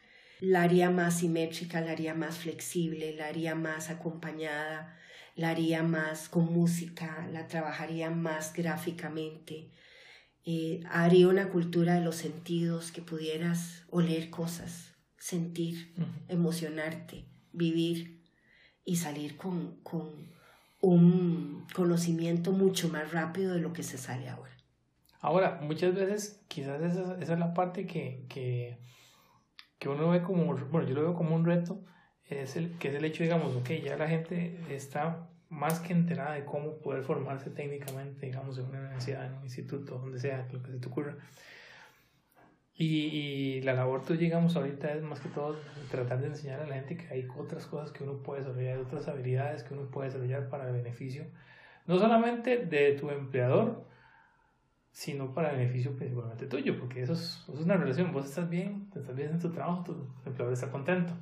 la 0.40 0.62
haría 0.62 0.90
más 0.90 1.18
simétrica, 1.18 1.80
la 1.80 1.92
haría 1.92 2.14
más 2.14 2.38
flexible, 2.38 3.14
la 3.14 3.26
haría 3.28 3.55
más 3.55 3.90
acompañada, 3.90 4.97
la 5.34 5.51
haría 5.51 5.82
más 5.82 6.28
con 6.28 6.53
música, 6.53 7.28
la 7.32 7.47
trabajaría 7.47 8.11
más 8.11 8.53
gráficamente, 8.55 9.70
eh, 10.49 10.80
haría 10.88 11.26
una 11.26 11.49
cultura 11.49 11.94
de 11.94 12.03
los 12.03 12.14
sentidos, 12.14 12.92
que 12.92 13.03
pudieras 13.03 13.84
oler 13.90 14.30
cosas, 14.30 14.94
sentir, 15.18 15.92
emocionarte, 16.28 17.26
vivir 17.53 18.22
y 18.84 18.94
salir 18.94 19.36
con, 19.36 19.80
con, 19.82 20.34
un 20.80 21.66
conocimiento 21.74 22.53
mucho 22.53 22.88
más 22.88 23.11
rápido 23.11 23.55
de 23.55 23.61
lo 23.61 23.72
que 23.72 23.82
se 23.82 23.99
sale 23.99 24.28
ahora. 24.28 24.53
Ahora, 25.20 25.59
muchas 25.61 25.94
veces 25.97 26.44
quizás 26.47 26.80
esa, 26.80 27.18
esa 27.18 27.32
es 27.32 27.38
la 27.40 27.53
parte 27.53 27.86
que, 27.86 28.24
que, 28.28 28.78
que, 29.80 29.88
uno 29.88 30.11
ve 30.11 30.22
como, 30.22 30.44
bueno, 30.55 30.86
yo 30.86 30.94
lo 30.94 31.03
veo 31.03 31.14
como 31.14 31.34
un 31.34 31.44
reto, 31.44 31.84
es 32.24 32.55
el, 32.55 32.78
que 32.78 32.88
es 32.88 32.94
el 32.94 33.05
hecho, 33.05 33.24
digamos, 33.24 33.57
ok, 33.57 33.70
ya 33.82 33.97
la 33.97 34.07
gente 34.07 34.61
está 34.70 35.28
más 35.49 35.80
que 35.80 35.92
enterada 35.92 36.34
de 36.34 36.44
cómo 36.44 36.78
poder 36.78 37.03
formarse 37.05 37.51
técnicamente, 37.51 38.26
digamos, 38.26 38.59
en 38.59 38.66
una 38.66 38.80
universidad, 38.80 39.26
en 39.26 39.34
un 39.34 39.44
instituto, 39.44 39.99
donde 39.99 40.18
sea, 40.18 40.47
lo 40.53 40.62
que 40.62 40.72
se 40.72 40.78
te 40.78 40.88
ocurra. 40.88 41.16
Y, 42.74 43.07
y 43.07 43.62
la 43.62 43.72
labor, 43.72 44.05
tú, 44.05 44.16
digamos, 44.16 44.55
ahorita 44.57 44.92
es 44.92 45.03
más 45.03 45.20
que 45.20 45.30
todo 45.30 45.57
tratar 45.90 46.20
de 46.20 46.26
enseñar 46.26 46.61
a 46.61 46.66
la 46.66 46.74
gente 46.74 46.97
que 46.97 47.09
hay 47.09 47.26
otras 47.36 47.66
cosas 47.66 47.90
que 47.90 48.05
uno 48.05 48.22
puede 48.22 48.40
desarrollar, 48.40 48.78
otras 48.78 49.09
habilidades 49.09 49.62
que 49.62 49.72
uno 49.72 49.90
puede 49.90 50.09
desarrollar 50.09 50.49
para 50.51 50.68
el 50.68 50.74
beneficio, 50.74 51.26
no 51.86 51.99
solamente 51.99 52.66
de 52.66 52.92
tu 52.92 53.11
empleador, 53.11 53.86
sino 54.90 55.32
para 55.32 55.51
el 55.51 55.59
beneficio 55.59 55.94
principalmente 55.97 56.47
tuyo, 56.47 56.78
porque 56.78 57.03
eso 57.03 57.12
es, 57.12 57.44
eso 57.44 57.55
es 57.55 57.64
una 57.64 57.76
relación, 57.76 58.12
vos 58.12 58.26
estás 58.26 58.49
bien, 58.49 58.90
estás 58.94 59.14
bien 59.14 59.30
en 59.30 59.38
tu 59.38 59.51
trabajo, 59.51 59.84
tu 59.84 59.92
empleador 60.26 60.53
está 60.53 60.70
contento. 60.70 61.12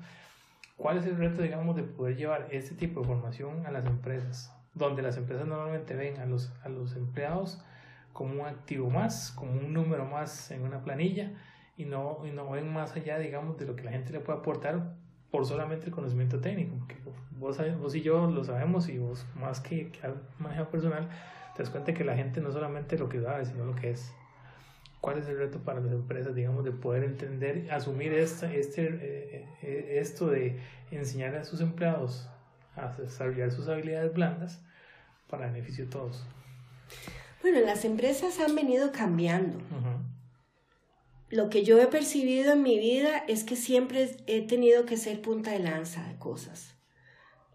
¿Cuál 0.76 0.98
es 0.98 1.06
el 1.06 1.16
reto, 1.16 1.42
digamos, 1.42 1.76
de 1.76 1.84
poder 1.84 2.16
llevar 2.16 2.48
este 2.50 2.74
tipo 2.74 3.00
de 3.00 3.06
formación 3.06 3.64
a 3.66 3.70
las 3.70 3.86
empresas? 3.86 4.52
Donde 4.74 5.02
las 5.02 5.16
empresas 5.16 5.46
normalmente 5.46 5.94
ven 5.94 6.18
a 6.18 6.26
los, 6.26 6.52
a 6.64 6.68
los 6.68 6.96
empleados 6.96 7.64
como 8.12 8.42
un 8.42 8.48
activo 8.48 8.90
más, 8.90 9.32
como 9.32 9.52
un 9.52 9.72
número 9.72 10.04
más 10.04 10.50
en 10.50 10.62
una 10.62 10.82
planilla 10.82 11.32
y 11.76 11.84
no, 11.84 12.18
y 12.26 12.30
no 12.30 12.50
ven 12.50 12.72
más 12.72 12.96
allá, 12.96 13.18
digamos, 13.18 13.56
de 13.56 13.66
lo 13.66 13.76
que 13.76 13.84
la 13.84 13.92
gente 13.92 14.12
le 14.12 14.20
puede 14.20 14.38
aportar 14.40 14.94
por 15.30 15.46
solamente 15.46 15.86
el 15.86 15.92
conocimiento 15.92 16.40
técnico. 16.40 16.76
Porque 16.78 16.96
vos, 17.38 17.58
vos 17.80 17.94
y 17.94 18.02
yo 18.02 18.26
lo 18.30 18.44
sabemos 18.44 18.88
y 18.88 18.98
vos 18.98 19.26
más 19.34 19.60
que, 19.60 19.90
que 19.90 20.00
manejo 20.38 20.66
personal, 20.70 21.08
te 21.54 21.62
das 21.62 21.70
cuenta 21.70 21.94
que 21.94 22.04
la 22.04 22.16
gente 22.16 22.40
no 22.40 22.50
solamente 22.50 22.98
lo 22.98 23.08
que 23.08 23.20
sabe, 23.20 23.44
sino 23.44 23.64
lo 23.64 23.74
que 23.74 23.90
es 23.90 24.12
cuál 25.04 25.18
es 25.18 25.28
el 25.28 25.36
reto 25.36 25.58
para 25.58 25.80
las 25.80 25.92
empresas, 25.92 26.34
digamos, 26.34 26.64
de 26.64 26.72
poder 26.72 27.04
entender, 27.04 27.70
asumir 27.70 28.14
esta, 28.14 28.50
este, 28.50 28.86
eh, 28.86 29.48
eh, 29.60 29.98
esto 30.00 30.28
de 30.28 30.58
enseñar 30.90 31.34
a 31.34 31.44
sus 31.44 31.60
empleados 31.60 32.26
a 32.74 32.88
desarrollar 32.96 33.52
sus 33.52 33.68
habilidades 33.68 34.14
blandas 34.14 34.62
para 35.28 35.44
beneficio 35.52 35.84
de 35.84 35.90
todos. 35.90 36.24
Bueno, 37.42 37.60
las 37.60 37.84
empresas 37.84 38.40
han 38.40 38.54
venido 38.54 38.92
cambiando. 38.92 39.58
Lo 41.28 41.50
que 41.50 41.64
yo 41.64 41.78
he 41.82 41.86
percibido 41.88 42.54
en 42.54 42.62
mi 42.62 42.78
vida 42.78 43.24
es 43.28 43.44
que 43.44 43.56
siempre 43.56 44.16
he 44.26 44.46
tenido 44.46 44.86
que 44.86 44.96
ser 44.96 45.20
punta 45.20 45.50
de 45.50 45.58
lanza 45.58 46.08
de 46.08 46.16
cosas. 46.16 46.78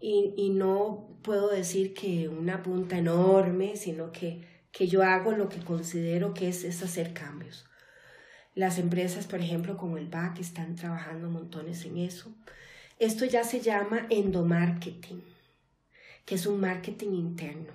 Y, 0.00 0.34
y 0.36 0.50
no 0.50 1.18
puedo 1.22 1.50
decir 1.50 1.94
que 1.94 2.28
una 2.28 2.62
punta 2.62 2.96
enorme, 2.98 3.74
sino 3.74 4.12
que 4.12 4.46
que 4.72 4.86
yo 4.86 5.02
hago 5.02 5.32
lo 5.32 5.48
que 5.48 5.60
considero 5.60 6.34
que 6.34 6.48
es, 6.48 6.64
es 6.64 6.82
hacer 6.82 7.12
cambios. 7.12 7.66
Las 8.54 8.78
empresas, 8.78 9.26
por 9.26 9.40
ejemplo, 9.40 9.76
como 9.76 9.96
el 9.96 10.08
BAC, 10.08 10.40
están 10.40 10.74
trabajando 10.74 11.30
montones 11.30 11.84
en 11.84 11.98
eso. 11.98 12.34
Esto 12.98 13.24
ya 13.24 13.44
se 13.44 13.60
llama 13.60 14.06
endomarketing, 14.10 15.22
que 16.24 16.34
es 16.34 16.46
un 16.46 16.60
marketing 16.60 17.12
interno. 17.14 17.72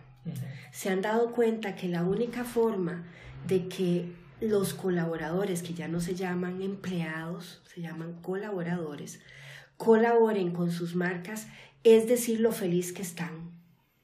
Se 0.71 0.89
han 0.89 1.01
dado 1.01 1.31
cuenta 1.31 1.75
que 1.75 1.87
la 1.87 2.03
única 2.03 2.43
forma 2.43 3.05
de 3.47 3.67
que 3.67 4.11
los 4.41 4.73
colaboradores, 4.73 5.63
que 5.63 5.73
ya 5.73 5.87
no 5.87 6.01
se 6.01 6.15
llaman 6.15 6.61
empleados, 6.61 7.61
se 7.73 7.81
llaman 7.81 8.21
colaboradores, 8.21 9.19
colaboren 9.77 10.51
con 10.51 10.71
sus 10.71 10.95
marcas, 10.95 11.47
es 11.83 12.07
decir 12.07 12.39
lo 12.39 12.51
feliz 12.51 12.91
que 12.91 13.01
están 13.01 13.51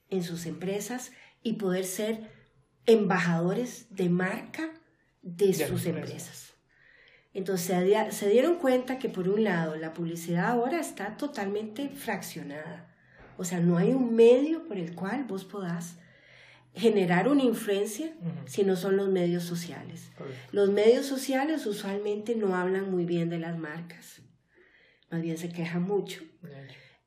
en 0.09 0.23
sus 0.23 0.45
empresas 0.45 1.11
y 1.43 1.53
poder 1.53 1.85
ser 1.85 2.29
embajadores 2.85 3.87
de 3.89 4.09
marca 4.09 4.71
de 5.21 5.53
sus 5.53 5.85
empresas. 5.85 6.53
Entonces 7.33 7.87
se 8.09 8.29
dieron 8.29 8.57
cuenta 8.57 8.99
que 8.99 9.09
por 9.09 9.29
un 9.29 9.43
lado 9.43 9.75
la 9.75 9.93
publicidad 9.93 10.47
ahora 10.47 10.79
está 10.79 11.15
totalmente 11.17 11.89
fraccionada. 11.89 12.93
O 13.37 13.45
sea, 13.45 13.59
no 13.59 13.77
hay 13.77 13.91
un 13.91 14.15
medio 14.15 14.67
por 14.67 14.77
el 14.77 14.93
cual 14.93 15.23
vos 15.23 15.45
podás 15.45 15.97
generar 16.73 17.27
una 17.27 17.43
influencia 17.43 18.13
si 18.45 18.63
no 18.63 18.75
son 18.75 18.97
los 18.97 19.09
medios 19.09 19.43
sociales. 19.43 20.11
Los 20.51 20.69
medios 20.69 21.05
sociales 21.05 21.65
usualmente 21.65 22.35
no 22.35 22.55
hablan 22.55 22.91
muy 22.91 23.05
bien 23.05 23.29
de 23.29 23.39
las 23.39 23.57
marcas, 23.57 24.21
más 25.09 25.21
bien 25.21 25.37
se 25.37 25.49
quejan 25.49 25.83
mucho. 25.83 26.21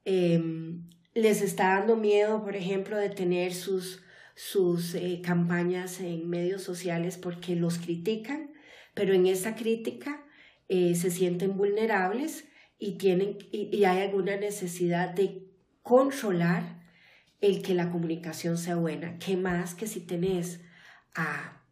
Em, 0.05 0.91
les 1.15 1.41
está 1.41 1.79
dando 1.79 1.97
miedo, 1.97 2.43
por 2.43 2.57
ejemplo, 2.57 2.97
de 2.97 3.09
tener 3.09 3.55
sus 3.55 4.04
sus 4.35 4.95
eh, 4.95 5.21
campañas 5.23 6.01
en 6.01 6.29
medios 6.29 6.63
sociales 6.63 7.17
porque 7.17 7.55
los 7.57 7.79
critican, 7.79 8.51
pero 8.95 9.15
en 9.15 9.27
esa 9.27 9.55
crítica 9.55 10.25
eh, 10.69 10.95
se 10.95 11.11
sienten 11.11 11.57
vulnerables 11.57 12.45
y, 12.79 12.97
tienen, 12.99 13.39
y, 13.53 13.85
hay 13.85 14.03
alguna 14.03 14.37
necesidad 14.37 15.15
de 15.15 15.47
controlar 15.83 16.83
el 17.41 17.63
que 17.63 17.75
la 17.75 17.91
comunicación 17.91 18.59
sea 18.59 18.77
buena. 18.77 19.19
¿Qué 19.19 19.37
más 19.37 19.75
que 19.75 19.87
si 19.87 20.01
tenés 20.01 20.61
a 21.15 21.63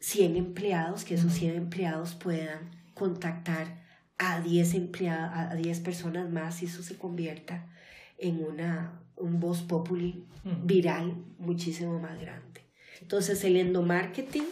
100 0.00 0.36
empleados, 0.36 1.04
que 1.04 1.14
esos 1.14 1.32
100 1.32 1.56
empleados 1.56 2.14
puedan 2.14 2.70
contactar 2.94 3.80
a 4.18 4.40
10 4.40 4.74
empleados, 4.74 5.30
a 5.34 5.54
10 5.54 5.80
personas 5.80 6.30
más 6.30 6.62
y 6.62 6.66
eso 6.66 6.82
se 6.82 6.98
convierta 6.98 7.70
en 8.18 8.44
una, 8.44 9.00
un 9.20 9.40
voz 9.40 9.62
populi 9.62 10.24
viral 10.44 11.14
muchísimo 11.38 11.98
más 11.98 12.20
grande. 12.20 12.62
Entonces 13.00 13.42
el 13.44 13.56
endomarketing 13.56 14.46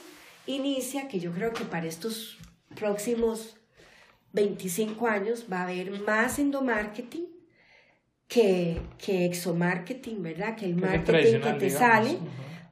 inicia, 0.46 1.08
que 1.08 1.20
yo 1.20 1.32
creo 1.32 1.52
que 1.52 1.64
para 1.64 1.86
estos 1.86 2.38
próximos 2.74 3.56
25 4.32 5.06
años 5.06 5.46
va 5.50 5.60
a 5.60 5.64
haber 5.64 6.00
más 6.00 6.38
endomarketing 6.38 7.26
que, 8.26 8.80
que 8.98 9.24
exomarketing, 9.24 10.22
¿verdad? 10.22 10.56
Que 10.56 10.66
el 10.66 10.76
marketing 10.76 11.40
que 11.40 11.52
te 11.54 11.70
sale, 11.70 12.18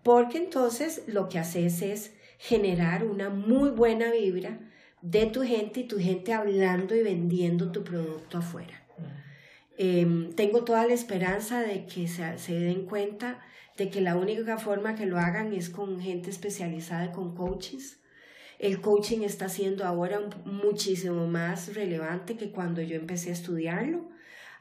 porque 0.03 0.39
entonces 0.39 1.03
lo 1.07 1.29
que 1.29 1.39
haces 1.39 1.83
es 1.83 2.13
generar 2.39 3.05
una 3.05 3.31
muy 3.31 3.71
buena 3.71 4.11
vibra 4.13 4.61
de 5.01 5.27
tu 5.27 5.43
gente 5.43 5.81
y 5.81 5.85
tu 5.85 5.99
gente 5.99 6.33
hablando 6.33 6.95
y 6.95 7.03
vendiendo 7.03 7.73
tu 7.73 7.83
producto 7.83 8.39
afuera. 8.39 8.86
Em, 9.79 10.33
tengo 10.33 10.65
toda 10.65 10.87
la 10.87 10.95
esperanza 10.95 11.61
de 11.61 11.85
que 11.85 12.09
se, 12.09 12.39
se, 12.39 12.59
den 12.59 12.87
cuenta 12.87 13.41
de 13.77 13.91
que 13.91 14.01
la 14.01 14.17
única 14.17 14.57
forma 14.57 14.95
que 14.95 15.07
lo 15.07 15.19
hagan 15.19 15.53
es 15.53 15.69
con 15.69 16.01
gente 16.01 16.31
especializada, 16.31 17.13
con 17.13 17.35
coaches. 17.35 18.01
El 18.59 18.81
coaching 18.81 19.21
está 19.21 19.51
siendo 19.51 19.85
ahora 19.85 20.21
muchísimo 20.47 21.27
más 21.27 21.75
relevante 21.75 22.37
que 22.37 22.51
cuando 22.51 22.81
yo 22.81 22.97
empecé 22.97 23.31
a 23.31 23.35
estudiarlo. 23.35 24.09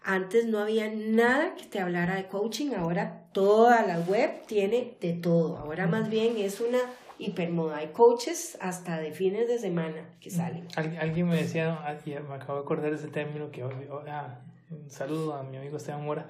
Antes 0.03 0.45
no 0.45 0.59
había 0.59 0.91
nada 0.93 1.55
que 1.55 1.65
te 1.65 1.79
hablara 1.79 2.15
de 2.15 2.27
coaching, 2.27 2.73
ahora 2.75 3.23
toda 3.31 3.85
la 3.87 3.99
web 3.99 4.45
tiene 4.45 4.97
de 4.99 5.13
todo. 5.13 5.57
Ahora 5.57 5.87
más 5.87 6.09
bien 6.09 6.37
es 6.37 6.59
una 6.59 6.79
hipermoda. 7.17 7.77
Hay 7.77 7.87
coaches 7.87 8.57
hasta 8.61 8.99
de 8.99 9.13
fines 9.13 9.47
de 9.47 9.57
semana 9.57 10.09
que 10.19 10.29
salen. 10.29 10.67
alguien 10.75 11.27
me 11.27 11.37
decía, 11.37 11.79
me 12.05 12.35
acabo 12.35 12.59
de 12.59 12.65
acordar 12.65 12.93
ese 12.93 13.07
término 13.07 13.49
que 13.49 13.63
ah, 13.63 14.41
un 14.69 14.89
saludo 14.89 15.35
a 15.35 15.43
mi 15.43 15.57
amigo 15.57 15.77
Esteban 15.77 16.03
Mora. 16.03 16.27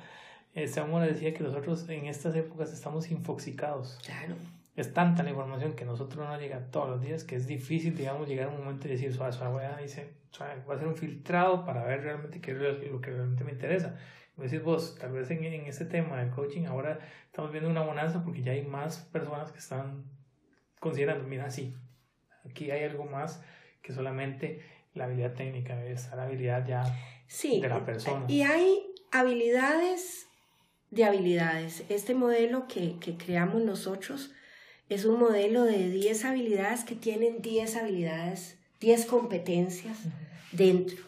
Esteban 0.53 0.89
Mora 0.89 1.05
decía 1.05 1.33
que 1.33 1.43
nosotros 1.43 1.87
en 1.89 2.05
estas 2.05 2.35
épocas 2.35 2.71
estamos 2.71 3.09
infoxicados. 3.11 3.99
Claro. 4.05 4.35
Es 4.75 4.93
tanta 4.93 5.23
la 5.23 5.29
información 5.29 5.73
que 5.73 5.85
nosotros 5.85 6.27
no 6.27 6.37
llega 6.37 6.59
todos 6.71 6.89
los 6.89 7.01
días 7.01 7.23
que 7.23 7.35
es 7.35 7.47
difícil, 7.47 7.95
digamos, 7.95 8.27
llegar 8.27 8.47
a 8.47 8.51
un 8.51 8.59
momento 8.59 8.87
y 8.87 8.91
decir, 8.91 9.13
suave, 9.13 9.31
suave, 9.31 9.67
dice, 9.81 10.13
voy 10.65 10.73
a 10.73 10.75
hacer 10.75 10.87
un 10.87 10.95
filtrado 10.95 11.65
para 11.65 11.83
ver 11.83 12.01
realmente 12.01 12.41
qué 12.41 12.51
es 12.51 12.91
lo 12.91 13.01
que 13.01 13.11
realmente 13.11 13.43
me 13.43 13.51
interesa. 13.51 13.97
Como 14.35 14.47
decís 14.47 14.63
vos, 14.63 14.97
tal 14.99 15.13
vez 15.13 15.31
en, 15.31 15.45
en 15.45 15.65
este 15.65 15.85
tema 15.85 16.17
del 16.17 16.29
coaching 16.29 16.65
ahora 16.65 16.99
estamos 17.25 17.51
viendo 17.51 17.69
una 17.69 17.83
bonanza 17.83 18.21
porque 18.23 18.41
ya 18.41 18.51
hay 18.51 18.65
más 18.65 18.97
personas 18.97 19.51
que 19.53 19.59
están 19.59 20.03
considerando, 20.81 21.25
mira, 21.25 21.49
sí, 21.49 21.73
aquí 22.43 22.69
hay 22.69 22.83
algo 22.83 23.05
más 23.05 23.41
que 23.81 23.93
solamente 23.93 24.61
la 24.93 25.05
habilidad 25.05 25.33
técnica, 25.33 25.81
es 25.85 26.11
la 26.11 26.23
habilidad 26.23 26.65
ya 26.67 26.83
de 27.41 27.69
la 27.69 27.85
persona. 27.85 28.25
Y 28.27 28.41
hay 28.41 28.79
habilidades 29.11 30.27
de 30.91 31.03
habilidades. 31.03 31.83
Este 31.89 32.13
modelo 32.13 32.67
que, 32.67 32.97
que 32.99 33.17
creamos 33.17 33.61
nosotros 33.61 34.31
es 34.89 35.05
un 35.05 35.19
modelo 35.19 35.63
de 35.63 35.89
10 35.89 36.25
habilidades 36.25 36.83
que 36.83 36.95
tienen 36.95 37.41
10 37.41 37.75
habilidades, 37.75 38.57
10 38.79 39.05
competencias 39.05 39.97
dentro. 40.51 41.03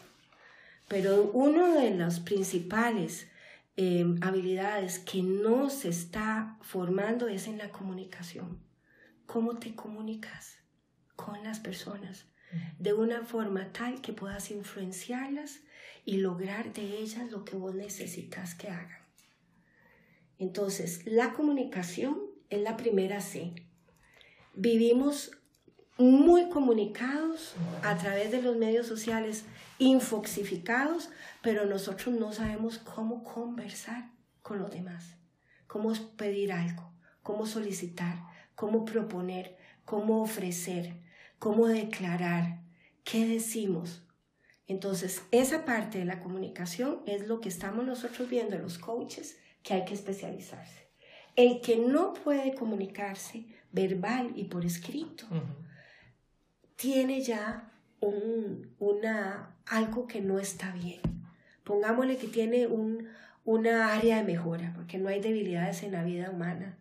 Pero 0.88 1.30
una 1.32 1.74
de 1.74 1.94
las 1.94 2.20
principales 2.20 3.28
eh, 3.76 4.04
habilidades 4.22 4.98
que 4.98 5.22
no 5.22 5.70
se 5.70 5.88
está 5.90 6.56
formando 6.62 7.28
es 7.28 7.46
en 7.46 7.58
la 7.58 7.68
comunicación. 7.70 8.58
¿Cómo 9.26 9.58
te 9.58 9.74
comunicas 9.74 10.56
con 11.14 11.44
las 11.44 11.60
personas? 11.60 12.24
De 12.78 12.94
una 12.94 13.22
forma 13.22 13.72
tal 13.72 14.00
que 14.00 14.12
puedas 14.12 14.50
influenciarlas 14.50 15.60
y 16.04 16.18
lograr 16.18 16.72
de 16.72 16.98
ellas 16.98 17.30
lo 17.30 17.44
que 17.44 17.56
vos 17.56 17.74
necesitas 17.74 18.54
que 18.54 18.68
hagan. 18.68 19.02
Entonces, 20.38 21.02
la 21.04 21.32
comunicación 21.32 22.20
es 22.48 22.60
la 22.62 22.76
primera 22.76 23.20
C. 23.20 23.54
Vivimos 24.54 25.32
muy 25.98 26.48
comunicados 26.48 27.54
a 27.82 27.96
través 27.96 28.30
de 28.30 28.40
los 28.40 28.56
medios 28.56 28.86
sociales, 28.86 29.44
infoxificados, 29.78 31.10
pero 31.42 31.66
nosotros 31.66 32.14
no 32.14 32.32
sabemos 32.32 32.78
cómo 32.78 33.24
conversar 33.24 34.10
con 34.42 34.60
los 34.60 34.70
demás, 34.70 35.16
cómo 35.66 35.92
pedir 36.16 36.52
algo, 36.52 36.92
cómo 37.22 37.46
solicitar, 37.46 38.22
cómo 38.54 38.84
proponer, 38.84 39.56
cómo 39.84 40.22
ofrecer, 40.22 40.94
cómo 41.38 41.66
declarar, 41.66 42.60
qué 43.02 43.26
decimos. 43.26 44.04
Entonces, 44.68 45.22
esa 45.30 45.64
parte 45.64 45.98
de 45.98 46.04
la 46.04 46.20
comunicación 46.20 47.00
es 47.06 47.26
lo 47.26 47.40
que 47.40 47.48
estamos 47.48 47.86
nosotros 47.86 48.28
viendo 48.28 48.54
en 48.54 48.62
los 48.62 48.78
coaches, 48.78 49.38
que 49.62 49.74
hay 49.74 49.84
que 49.86 49.94
especializarse. 49.94 50.88
El 51.36 51.60
que 51.62 51.76
no 51.78 52.12
puede 52.12 52.54
comunicarse 52.54 53.46
verbal 53.72 54.32
y 54.36 54.44
por 54.44 54.64
escrito, 54.64 55.26
tiene 56.76 57.22
ya 57.22 57.72
un, 58.00 58.74
una, 58.78 59.56
algo 59.66 60.06
que 60.06 60.20
no 60.20 60.38
está 60.38 60.70
bien. 60.72 61.00
Pongámosle 61.64 62.18
que 62.18 62.28
tiene 62.28 62.66
un, 62.66 63.08
una 63.44 63.94
área 63.94 64.18
de 64.18 64.24
mejora, 64.24 64.72
porque 64.74 64.98
no 64.98 65.08
hay 65.08 65.20
debilidades 65.20 65.82
en 65.82 65.92
la 65.92 66.04
vida 66.04 66.30
humana, 66.30 66.76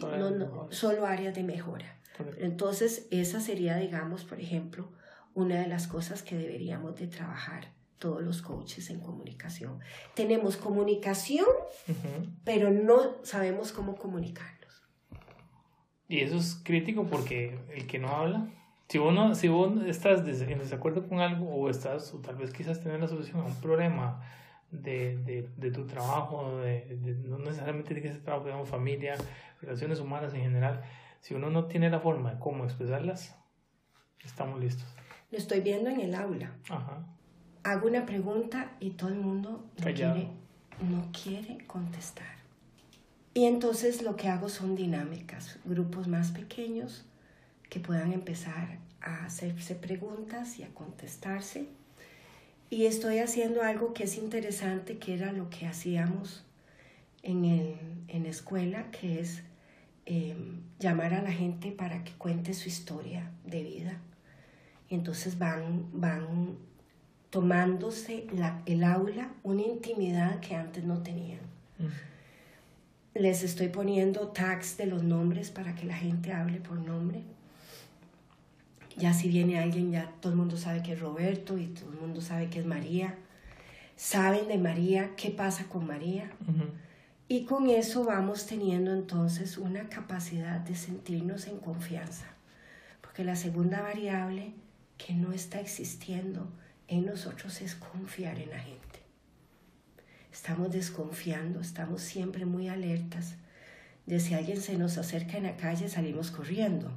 no, 0.00 0.30
no, 0.30 0.68
solo 0.70 1.06
áreas 1.06 1.34
de 1.34 1.42
mejora. 1.42 1.96
Entonces, 2.38 3.06
esa 3.10 3.40
sería, 3.40 3.76
digamos, 3.76 4.24
por 4.24 4.40
ejemplo, 4.40 4.90
una 5.36 5.60
de 5.60 5.66
las 5.68 5.86
cosas 5.86 6.22
que 6.22 6.34
deberíamos 6.34 6.96
de 6.96 7.06
trabajar 7.06 7.68
todos 7.98 8.22
los 8.22 8.40
coaches 8.40 8.88
en 8.88 9.00
comunicación. 9.00 9.80
Tenemos 10.14 10.56
comunicación, 10.56 11.46
pero 12.42 12.70
no 12.70 13.22
sabemos 13.22 13.70
cómo 13.70 13.96
comunicarnos. 13.96 14.82
Y 16.08 16.20
eso 16.20 16.36
es 16.36 16.60
crítico 16.64 17.06
porque 17.06 17.58
el 17.74 17.86
que 17.86 17.98
no 17.98 18.08
habla, 18.08 18.48
si 18.88 18.96
uno, 18.96 19.34
si 19.34 19.48
vos 19.48 19.84
estás 19.86 20.20
en 20.26 20.58
desacuerdo 20.58 21.06
con 21.06 21.20
algo 21.20 21.54
o 21.54 21.68
estás, 21.68 22.14
o 22.14 22.18
tal 22.18 22.36
vez 22.36 22.50
quizás 22.50 22.82
tener 22.82 22.98
la 22.98 23.08
solución 23.08 23.40
a 23.40 23.44
un 23.44 23.56
problema 23.56 24.22
de, 24.70 25.18
de, 25.18 25.50
de 25.54 25.70
tu 25.70 25.86
trabajo, 25.86 26.58
de, 26.58 26.96
no 27.24 27.38
necesariamente 27.38 27.88
tiene 27.88 28.02
que 28.02 28.12
ser 28.12 28.22
trabajo, 28.22 28.46
digamos, 28.46 28.70
familia, 28.70 29.16
relaciones 29.60 30.00
humanas 30.00 30.32
en 30.32 30.40
general, 30.40 30.82
si 31.20 31.34
uno 31.34 31.50
no 31.50 31.66
tiene 31.66 31.90
la 31.90 32.00
forma 32.00 32.32
de 32.32 32.38
cómo 32.38 32.64
expresarlas, 32.64 33.36
estamos 34.24 34.60
listos. 34.60 34.95
Lo 35.30 35.38
estoy 35.38 35.60
viendo 35.60 35.90
en 35.90 36.00
el 36.00 36.14
aula. 36.14 36.52
Ajá 36.68 37.04
hago 37.66 37.88
una 37.88 38.06
pregunta 38.06 38.70
y 38.78 38.90
todo 38.90 39.10
el 39.10 39.16
mundo 39.16 39.68
no 39.78 39.84
quiere, 39.84 40.28
no 40.88 41.10
quiere 41.10 41.58
contestar. 41.66 42.36
Y 43.34 43.44
entonces 43.44 44.02
lo 44.02 44.14
que 44.14 44.28
hago 44.28 44.48
son 44.48 44.76
dinámicas, 44.76 45.58
grupos 45.64 46.06
más 46.06 46.30
pequeños 46.30 47.04
que 47.68 47.80
puedan 47.80 48.12
empezar 48.12 48.78
a 49.00 49.24
hacerse 49.26 49.74
preguntas 49.74 50.60
y 50.60 50.62
a 50.62 50.68
contestarse. 50.68 51.66
Y 52.70 52.86
estoy 52.86 53.18
haciendo 53.18 53.62
algo 53.62 53.94
que 53.94 54.04
es 54.04 54.16
interesante, 54.16 54.98
que 54.98 55.14
era 55.14 55.32
lo 55.32 55.50
que 55.50 55.66
hacíamos 55.66 56.44
en, 57.22 57.44
el, 57.44 57.76
en 58.06 58.26
escuela, 58.26 58.92
que 58.92 59.20
es 59.20 59.42
em, 60.06 60.60
llamar 60.78 61.14
a 61.14 61.22
la 61.22 61.32
gente 61.32 61.72
para 61.72 62.04
que 62.04 62.12
cuente 62.12 62.54
su 62.54 62.68
historia 62.68 63.32
de 63.44 63.64
vida. 63.64 64.00
Y 64.88 64.94
entonces 64.94 65.38
van, 65.38 65.86
van 65.92 66.56
tomándose 67.30 68.26
la, 68.32 68.62
el 68.66 68.84
aula 68.84 69.30
una 69.42 69.62
intimidad 69.62 70.40
que 70.40 70.54
antes 70.54 70.84
no 70.84 71.02
tenían. 71.02 71.40
Les 73.14 73.42
estoy 73.42 73.68
poniendo 73.68 74.28
tags 74.28 74.76
de 74.76 74.86
los 74.86 75.02
nombres 75.02 75.50
para 75.50 75.74
que 75.74 75.86
la 75.86 75.94
gente 75.94 76.32
hable 76.32 76.60
por 76.60 76.78
nombre. 76.78 77.22
Ya 78.96 79.12
si 79.12 79.28
viene 79.28 79.58
alguien, 79.58 79.90
ya 79.90 80.10
todo 80.20 80.32
el 80.32 80.38
mundo 80.38 80.56
sabe 80.56 80.82
que 80.82 80.92
es 80.92 81.00
Roberto 81.00 81.58
y 81.58 81.66
todo 81.66 81.90
el 81.90 81.98
mundo 81.98 82.20
sabe 82.20 82.48
que 82.48 82.60
es 82.60 82.66
María. 82.66 83.16
Saben 83.96 84.48
de 84.48 84.58
María, 84.58 85.10
qué 85.16 85.30
pasa 85.30 85.64
con 85.68 85.86
María. 85.86 86.30
Y 87.28 87.44
con 87.44 87.68
eso 87.68 88.04
vamos 88.04 88.46
teniendo 88.46 88.92
entonces 88.92 89.58
una 89.58 89.88
capacidad 89.88 90.60
de 90.60 90.74
sentirnos 90.74 91.48
en 91.48 91.58
confianza. 91.58 92.26
Porque 93.00 93.24
la 93.24 93.36
segunda 93.36 93.82
variable 93.82 94.54
que 94.98 95.14
no 95.14 95.32
está 95.32 95.60
existiendo 95.60 96.48
en 96.88 97.06
nosotros 97.06 97.60
es 97.62 97.74
confiar 97.74 98.38
en 98.38 98.50
la 98.50 98.58
gente. 98.58 99.00
Estamos 100.32 100.70
desconfiando, 100.70 101.60
estamos 101.60 102.02
siempre 102.02 102.44
muy 102.44 102.68
alertas 102.68 103.36
de 104.04 104.20
si 104.20 104.34
alguien 104.34 104.60
se 104.60 104.76
nos 104.76 104.98
acerca 104.98 105.36
en 105.36 105.44
la 105.44 105.56
calle 105.56 105.88
salimos 105.88 106.30
corriendo. 106.30 106.90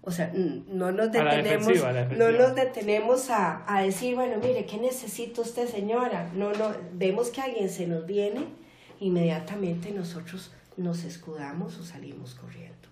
O 0.00 0.10
sea, 0.10 0.32
no 0.34 0.92
nos 0.92 1.12
detenemos, 1.12 1.72
no 2.16 2.30
nos 2.30 2.54
detenemos 2.54 3.28
a, 3.30 3.64
a, 3.66 3.82
decir, 3.82 4.14
bueno, 4.14 4.38
mire, 4.38 4.64
¿qué 4.64 4.78
necesita 4.78 5.42
usted, 5.42 5.68
señora? 5.68 6.30
No, 6.34 6.52
no, 6.52 6.72
vemos 6.92 7.28
que 7.28 7.42
alguien 7.42 7.68
se 7.68 7.86
nos 7.86 8.06
viene, 8.06 8.46
inmediatamente 9.00 9.90
nosotros 9.90 10.52
nos 10.78 11.04
escudamos 11.04 11.76
o 11.78 11.84
salimos 11.84 12.34
corriendo. 12.36 12.88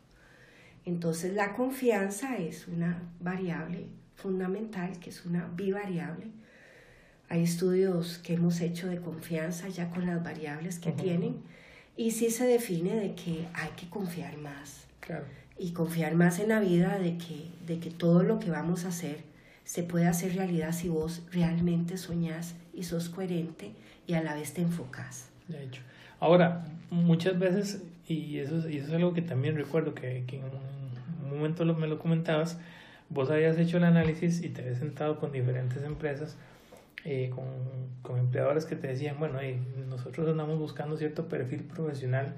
Entonces 0.84 1.32
la 1.32 1.54
confianza 1.54 2.36
es 2.36 2.68
una 2.68 3.02
variable 3.20 3.86
fundamental, 4.16 4.98
que 4.98 5.10
es 5.10 5.24
una 5.24 5.46
bivariable. 5.54 6.26
Hay 7.28 7.42
estudios 7.42 8.18
que 8.18 8.34
hemos 8.34 8.60
hecho 8.60 8.88
de 8.88 9.00
confianza 9.00 9.68
ya 9.68 9.90
con 9.90 10.06
las 10.06 10.22
variables 10.22 10.78
que 10.78 10.92
tienen 10.92 11.36
y 11.96 12.12
sí 12.12 12.30
se 12.30 12.46
define 12.46 12.94
de 12.94 13.14
que 13.14 13.46
hay 13.54 13.70
que 13.76 13.88
confiar 13.88 14.36
más. 14.38 14.86
Y 15.58 15.70
confiar 15.72 16.14
más 16.14 16.38
en 16.40 16.48
la 16.48 16.60
vida 16.60 16.98
de 16.98 17.16
que, 17.16 17.48
de 17.66 17.78
que 17.78 17.90
todo 17.90 18.22
lo 18.22 18.38
que 18.38 18.50
vamos 18.50 18.84
a 18.84 18.88
hacer 18.88 19.20
se 19.64 19.82
puede 19.82 20.06
hacer 20.06 20.34
realidad 20.34 20.72
si 20.72 20.88
vos 20.88 21.22
realmente 21.32 21.96
soñás 21.96 22.54
y 22.74 22.84
sos 22.84 23.08
coherente 23.08 23.72
y 24.06 24.14
a 24.14 24.22
la 24.22 24.34
vez 24.34 24.52
te 24.52 24.62
enfocas. 24.62 25.28
De 25.48 25.64
hecho. 25.64 25.82
Ahora, 26.20 26.64
muchas 26.90 27.38
veces, 27.38 27.82
y 28.08 28.38
eso, 28.38 28.68
y 28.68 28.78
eso 28.78 28.88
es 28.88 28.94
algo 28.94 29.12
que 29.12 29.22
también 29.22 29.56
recuerdo 29.56 29.94
que, 29.94 30.24
que 30.26 30.38
en 30.38 30.44
un 31.24 31.36
momento 31.36 31.64
me 31.64 31.86
lo 31.86 31.98
comentabas, 31.98 32.58
vos 33.08 33.30
habías 33.30 33.58
hecho 33.58 33.76
el 33.76 33.84
análisis 33.84 34.42
y 34.42 34.48
te 34.48 34.62
habías 34.62 34.78
sentado 34.78 35.18
con 35.18 35.32
diferentes 35.32 35.82
empresas, 35.84 36.36
eh, 37.04 37.30
con, 37.34 37.44
con, 38.02 38.18
empleadores 38.18 38.64
que 38.64 38.76
te 38.76 38.88
decían, 38.88 39.16
bueno, 39.18 39.38
nosotros 39.88 40.28
andamos 40.28 40.58
buscando 40.58 40.96
cierto 40.96 41.28
perfil 41.28 41.62
profesional 41.62 42.34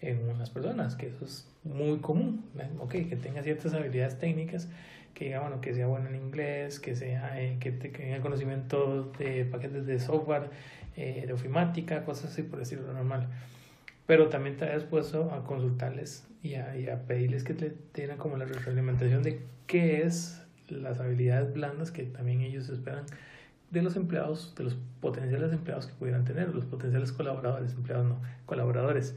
en 0.00 0.28
unas 0.28 0.50
personas, 0.50 0.94
que 0.94 1.08
eso 1.08 1.24
es 1.24 1.48
muy 1.64 1.98
común, 1.98 2.44
ok, 2.78 2.90
que 2.90 3.16
tenga 3.16 3.42
ciertas 3.42 3.74
habilidades 3.74 4.18
técnicas, 4.18 4.68
que 5.14 5.26
diga, 5.26 5.40
bueno, 5.40 5.60
que 5.60 5.74
sea 5.74 5.86
bueno 5.86 6.08
en 6.08 6.16
inglés, 6.16 6.80
que, 6.80 6.94
sea, 6.94 7.40
eh, 7.40 7.56
que, 7.60 7.72
tenga 7.72 8.20
conocimiento 8.20 9.12
de 9.18 9.44
paquetes 9.44 9.86
de 9.86 9.98
software, 9.98 10.50
eh, 10.96 11.24
de 11.26 11.32
ofimática, 11.32 12.04
cosas 12.04 12.32
así 12.32 12.42
por 12.42 12.58
decirlo 12.58 12.92
normal. 12.92 13.28
Pero 14.06 14.28
también 14.28 14.56
te 14.56 14.64
habías 14.64 14.84
puesto 14.84 15.30
a 15.32 15.44
consultarles 15.44 16.26
y 16.42 16.54
a, 16.54 16.76
y 16.76 16.88
a 16.88 17.02
pedirles 17.06 17.44
que 17.44 17.54
te 17.54 17.70
tengan 17.70 18.18
como 18.18 18.36
la 18.36 18.44
retroalimentación 18.44 19.22
de 19.22 19.40
qué 19.66 20.02
es 20.02 20.42
las 20.68 21.00
habilidades 21.00 21.52
blandas 21.52 21.90
que 21.90 22.04
también 22.04 22.40
ellos 22.40 22.68
esperan 22.68 23.04
de 23.70 23.82
los 23.82 23.96
empleados, 23.96 24.54
de 24.56 24.64
los 24.64 24.76
potenciales 25.00 25.52
empleados 25.52 25.86
que 25.86 25.94
pudieran 25.94 26.24
tener, 26.24 26.54
los 26.54 26.64
potenciales 26.64 27.12
colaboradores, 27.12 27.72
empleados 27.72 28.06
no, 28.06 28.20
colaboradores. 28.46 29.14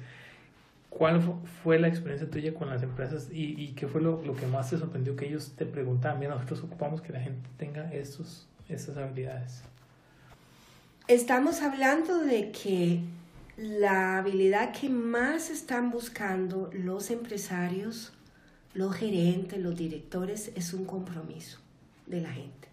¿Cuál 0.90 1.22
fue 1.64 1.80
la 1.80 1.88
experiencia 1.88 2.30
tuya 2.30 2.54
con 2.54 2.70
las 2.70 2.84
empresas 2.84 3.30
y, 3.32 3.60
y 3.60 3.70
qué 3.70 3.88
fue 3.88 4.00
lo, 4.00 4.22
lo, 4.24 4.36
que 4.36 4.46
más 4.46 4.70
te 4.70 4.78
sorprendió 4.78 5.16
que 5.16 5.26
ellos 5.26 5.54
te 5.58 5.66
preguntaban? 5.66 6.20
Bien, 6.20 6.32
nosotros 6.32 6.64
ocupamos 6.64 7.02
que 7.02 7.12
la 7.12 7.20
gente 7.20 7.50
tenga 7.58 7.92
estos, 7.92 8.48
estas 8.70 8.98
habilidades. 8.98 9.64
Estamos 11.08 11.64
hablando 11.64 12.20
de 12.20 12.52
que 12.52 13.00
la 13.58 14.18
habilidad 14.18 14.72
que 14.72 14.90
más 14.90 15.50
están 15.50 15.92
buscando 15.92 16.70
los 16.74 17.12
empresarios, 17.12 18.14
los 18.74 18.96
gerentes, 18.96 19.60
los 19.60 19.76
directores, 19.76 20.52
es 20.56 20.74
un 20.74 20.86
compromiso 20.86 21.60
de 22.08 22.22
la 22.22 22.32
gente. 22.32 22.68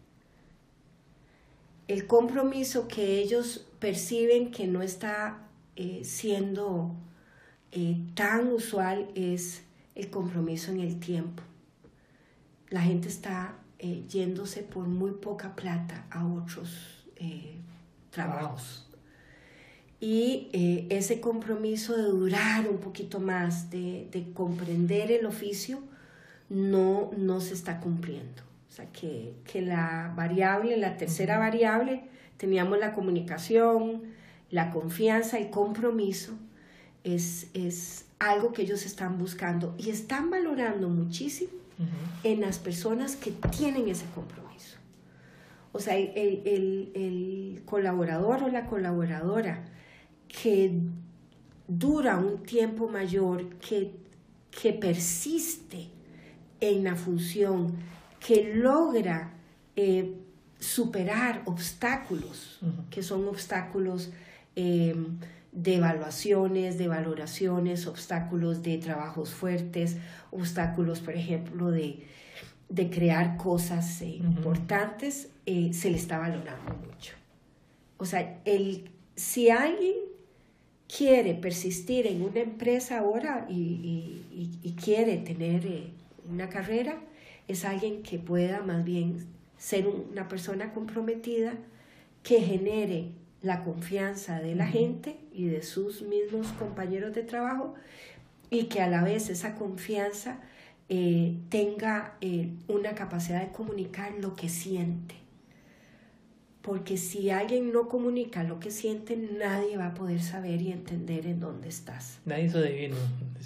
El 1.86 2.06
compromiso 2.06 2.88
que 2.88 3.18
ellos 3.18 3.66
perciben 3.78 4.52
que 4.52 4.66
no 4.66 4.80
está 4.80 5.38
eh, 5.76 6.02
siendo 6.04 6.94
eh, 7.72 7.98
tan 8.14 8.48
usual 8.52 9.08
es 9.14 9.62
el 9.94 10.08
compromiso 10.08 10.70
en 10.70 10.80
el 10.80 10.98
tiempo. 10.98 11.42
La 12.70 12.80
gente 12.80 13.08
está 13.08 13.58
eh, 13.78 14.04
yéndose 14.08 14.62
por 14.62 14.86
muy 14.86 15.12
poca 15.12 15.54
plata 15.54 16.06
a 16.10 16.26
otros 16.26 16.96
trabajos. 18.10 18.89
Y 20.00 20.48
ese 20.88 21.20
compromiso 21.20 21.94
de 21.96 22.04
durar 22.04 22.66
un 22.68 22.78
poquito 22.78 23.20
más, 23.20 23.70
de, 23.70 24.08
de, 24.10 24.32
comprender 24.32 25.12
el 25.12 25.26
oficio, 25.26 25.80
no, 26.48 27.10
no 27.18 27.40
se 27.40 27.52
está 27.52 27.80
cumpliendo. 27.80 28.42
O 28.70 28.72
sea, 28.72 28.86
que, 28.92 29.34
que 29.44 29.60
la 29.60 30.12
variable, 30.16 30.78
la 30.78 30.96
tercera 30.96 31.38
variable, 31.38 32.04
teníamos 32.38 32.78
la 32.78 32.94
comunicación, 32.94 34.04
la 34.50 34.70
confianza, 34.70 35.38
el 35.38 35.50
compromiso, 35.50 36.32
es, 37.04 38.06
algo 38.18 38.52
que 38.52 38.62
ellos 38.62 38.84
están 38.84 39.16
buscando 39.16 39.74
y 39.78 39.88
están 39.88 40.28
valorando 40.28 40.90
muchísimo 40.90 41.52
en 42.22 42.42
las 42.42 42.58
personas 42.58 43.16
que 43.16 43.30
tienen 43.30 43.88
ese 43.88 44.04
compromiso. 44.14 44.76
O 45.72 45.78
sea, 45.78 45.96
el, 45.96 47.62
colaborador 47.64 48.42
o 48.42 48.48
la 48.48 48.66
colaboradora 48.66 49.64
que 50.30 50.72
dura 51.66 52.16
un 52.16 52.42
tiempo 52.42 52.88
mayor, 52.88 53.48
que, 53.56 53.92
que 54.50 54.72
persiste 54.72 55.88
en 56.60 56.84
la 56.84 56.94
función, 56.96 57.76
que 58.18 58.54
logra 58.54 59.32
eh, 59.76 60.14
superar 60.58 61.42
obstáculos, 61.46 62.60
que 62.90 63.02
son 63.02 63.26
obstáculos 63.28 64.10
eh, 64.56 64.94
de 65.52 65.76
evaluaciones, 65.76 66.76
de 66.76 66.86
valoraciones, 66.86 67.86
obstáculos 67.86 68.62
de 68.62 68.76
trabajos 68.78 69.30
fuertes, 69.30 69.96
obstáculos, 70.30 71.00
por 71.00 71.14
ejemplo, 71.14 71.70
de, 71.70 72.04
crear 72.90 73.36
cosas 73.36 74.02
eh, 74.02 74.08
importantes, 74.08 75.30
se 75.46 75.90
le 75.90 75.96
está 75.96 76.18
valorando 76.18 76.74
mucho. 76.86 77.14
O 77.96 78.04
sea, 78.04 78.40
el, 78.44 78.90
si 79.16 79.50
alguien 79.50 80.09
quiere 80.96 81.34
persistir 81.34 82.06
en 82.06 82.22
una 82.22 82.40
empresa 82.40 82.98
ahora 82.98 83.46
y, 83.48 84.22
quiere 84.82 85.18
tener 85.18 85.66
eh, 85.66 85.90
una 86.30 86.48
carrera, 86.48 86.98
es 87.48 87.66
alguien 87.66 88.02
que 88.02 88.18
pueda 88.18 88.62
más 88.62 88.82
bien 88.82 89.26
ser 89.58 89.86
una 89.86 90.26
persona 90.26 90.72
comprometida, 90.72 91.54
que 92.22 92.40
genere 92.40 93.10
la 93.42 93.62
confianza 93.62 94.40
de 94.40 94.54
la 94.54 94.66
gente 94.66 95.18
y 95.32 95.46
de 95.46 95.62
sus 95.62 96.02
mismos 96.02 96.46
compañeros 96.52 97.14
de 97.14 97.22
trabajo 97.22 97.74
y 98.50 98.64
que 98.64 98.80
a 98.80 98.88
la 98.88 99.02
vez 99.02 99.28
esa 99.28 99.54
confianza 99.54 100.40
eh, 100.88 101.36
tenga 101.50 102.16
eh, 102.20 102.50
una 102.68 102.94
capacidad 102.94 103.40
de 103.40 103.52
comunicar 103.52 104.12
lo 104.20 104.34
que 104.34 104.48
siente. 104.48 105.14
Porque 106.62 106.98
si 106.98 107.30
alguien 107.30 107.72
no 107.72 107.88
comunica 107.88 108.44
lo 108.44 108.60
que 108.60 108.70
siente, 108.70 109.16
nadie 109.16 109.78
va 109.78 109.88
a 109.88 109.94
poder 109.94 110.20
saber 110.20 110.60
y 110.60 110.72
entender 110.72 111.26
en 111.26 111.40
dónde 111.40 111.68
estás. 111.68 112.18
Nadie 112.26 112.46
es 112.46 112.54
adivino. 112.54 112.96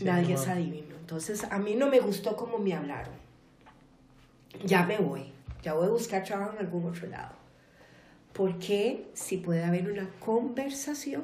Nadie 0.03 0.35
es 0.35 0.49
adivino. 0.49 0.97
Entonces, 0.97 1.45
a 1.45 1.59
mí 1.59 1.77
no 1.77 1.89
me 1.89 2.01
gustó 2.01 2.35
cómo 2.35 2.59
me 2.59 2.75
hablaron. 2.75 3.15
Ya 4.65 4.85
me 4.85 4.99
voy. 4.99 5.33
Ya 5.63 5.75
voy 5.75 5.87
a 5.87 5.91
buscar 5.91 6.25
trabajo 6.25 6.55
en 6.55 6.67
algún 6.67 6.87
otro 6.87 7.07
lado. 7.09 7.35
Porque 8.33 9.07
si 9.15 9.37
puede 9.37 9.63
haber 9.63 9.91
una 9.91 10.09
conversación 10.19 11.23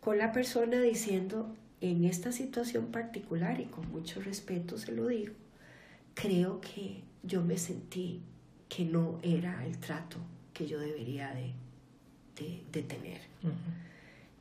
con 0.00 0.18
la 0.18 0.32
persona 0.32 0.80
diciendo, 0.80 1.54
en 1.80 2.04
esta 2.04 2.32
situación 2.32 2.86
particular, 2.86 3.60
y 3.60 3.66
con 3.66 3.88
mucho 3.92 4.20
respeto 4.20 4.76
se 4.76 4.90
lo 4.90 5.06
digo, 5.06 5.34
creo 6.14 6.60
que 6.60 7.02
yo 7.22 7.42
me 7.42 7.58
sentí 7.58 8.22
que 8.68 8.84
no 8.84 9.18
era 9.22 9.64
el 9.64 9.78
trato 9.78 10.16
que 10.60 10.66
yo 10.66 10.78
debería 10.78 11.32
de, 11.32 11.54
de, 12.70 12.82
tener. 12.82 13.22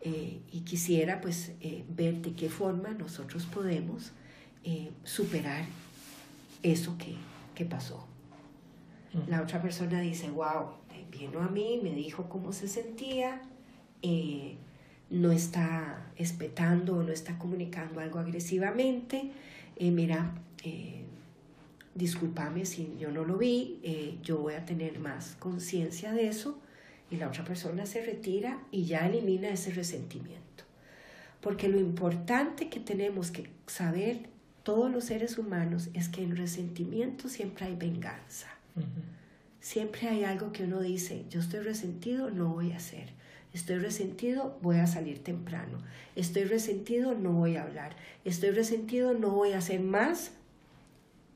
Eh, 0.02 0.42
y 0.52 0.60
quisiera 0.62 1.22
pues 1.22 1.54
eh, 1.62 1.86
ver 1.88 2.22
de 2.22 2.34
qué 2.34 2.50
forma 2.50 2.90
nosotros 2.90 3.46
podemos 3.46 4.12
eh, 4.66 4.92
superar 5.06 5.64
eso 6.62 6.98
que, 6.98 7.16
que 7.56 7.64
pasó. 7.64 8.06
La 9.30 9.42
otra 9.42 9.62
persona 9.62 10.02
dice, 10.02 10.30
wow, 10.30 10.74
vino 11.10 11.40
a 11.40 11.48
mí, 11.48 11.80
me 11.82 11.92
dijo 11.96 12.28
cómo 12.28 12.52
se 12.52 12.68
sentía, 12.68 13.42
eh, 14.02 14.58
no 15.10 15.32
está 15.32 16.12
espetando 16.18 16.98
o 16.98 17.04
no 17.04 17.14
está 17.14 17.40
comunicando 17.40 18.02
algo 18.02 18.20
agresivamente, 18.20 19.32
eh, 19.78 19.90
mira, 19.90 20.36
eh, 20.66 21.06
discúlpame 22.00 22.66
si 22.66 22.96
yo 22.98 23.12
no 23.12 23.24
lo 23.24 23.38
vi, 23.38 24.18
yo 24.24 24.40
voy 24.40 24.56
a 24.56 24.66
tener 24.66 25.00
más 25.00 25.36
conciencia 25.38 26.12
de 26.14 26.28
eso 26.28 26.60
y 27.12 27.18
la 27.18 27.28
otra 27.28 27.44
persona 27.44 27.86
se 27.86 28.04
retira 28.04 28.64
y 28.72 28.86
ya 28.86 29.08
elimina 29.08 29.50
ese 29.50 29.72
resentimiento. 29.72 30.64
Porque 31.42 31.68
lo 31.68 31.80
importante 31.80 32.70
que 32.70 32.80
tenemos 32.80 33.30
que 33.30 33.50
saber 33.68 34.30
todos 34.64 34.92
los 34.92 35.06
seres 35.06 35.38
humanos 35.38 35.90
es 35.94 36.10
que 36.10 36.24
en 36.24 36.36
resentimiento 36.36 37.30
siempre 37.30 37.66
hay 37.66 37.76
venganza. 37.76 38.48
Siempre 39.62 40.08
hay 40.08 40.24
algo 40.24 40.52
que 40.52 40.64
uno 40.64 40.80
dice, 40.82 41.26
yo 41.30 41.40
estoy 41.40 41.60
resentido, 41.60 42.32
no 42.32 42.54
voy 42.54 42.72
a 42.72 42.78
hacer. 42.78 43.10
Estoy 43.54 43.78
resentido, 43.78 44.58
voy 44.62 44.78
a 44.78 44.86
salir 44.86 45.24
temprano. 45.24 45.80
Estoy 46.16 46.44
resentido, 46.44 47.16
no 47.16 47.32
voy 47.32 47.56
a 47.56 47.64
hablar. 47.64 47.96
Estoy 48.26 48.52
resentido, 48.52 49.14
no 49.14 49.32
voy 49.32 49.54
a 49.54 49.58
hacer 49.58 49.80
más 49.80 50.32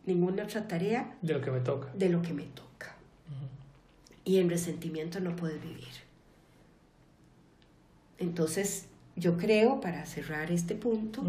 ninguna 0.06 0.44
otra 0.44 0.68
tarea. 0.68 1.18
De 1.22 1.34
lo 1.34 1.42
que 1.42 1.52
me 1.52 1.60
toca. 1.60 1.92
De 1.94 2.10
lo 2.10 2.22
que 2.22 2.34
me 2.34 2.44
toca. 2.44 2.96
Y 4.26 4.38
en 4.38 4.50
resentimiento 4.50 5.20
no 5.20 5.36
puedes 5.36 5.62
vivir. 5.62 5.94
Entonces, 8.20 8.88
yo 9.16 9.38
creo, 9.38 9.82
para 9.82 10.06
cerrar 10.06 10.52
este 10.52 10.76
punto, 10.76 11.24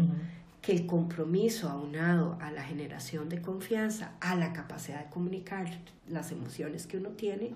que 0.61 0.71
el 0.71 0.85
compromiso 0.85 1.69
aunado 1.69 2.37
a 2.41 2.51
la 2.51 2.63
generación 2.63 3.29
de 3.29 3.41
confianza, 3.41 4.13
a 4.21 4.35
la 4.35 4.53
capacidad 4.53 5.03
de 5.03 5.09
comunicar 5.09 5.67
las 6.07 6.31
emociones 6.31 6.87
que 6.87 6.97
uno 6.97 7.09
tiene, 7.09 7.51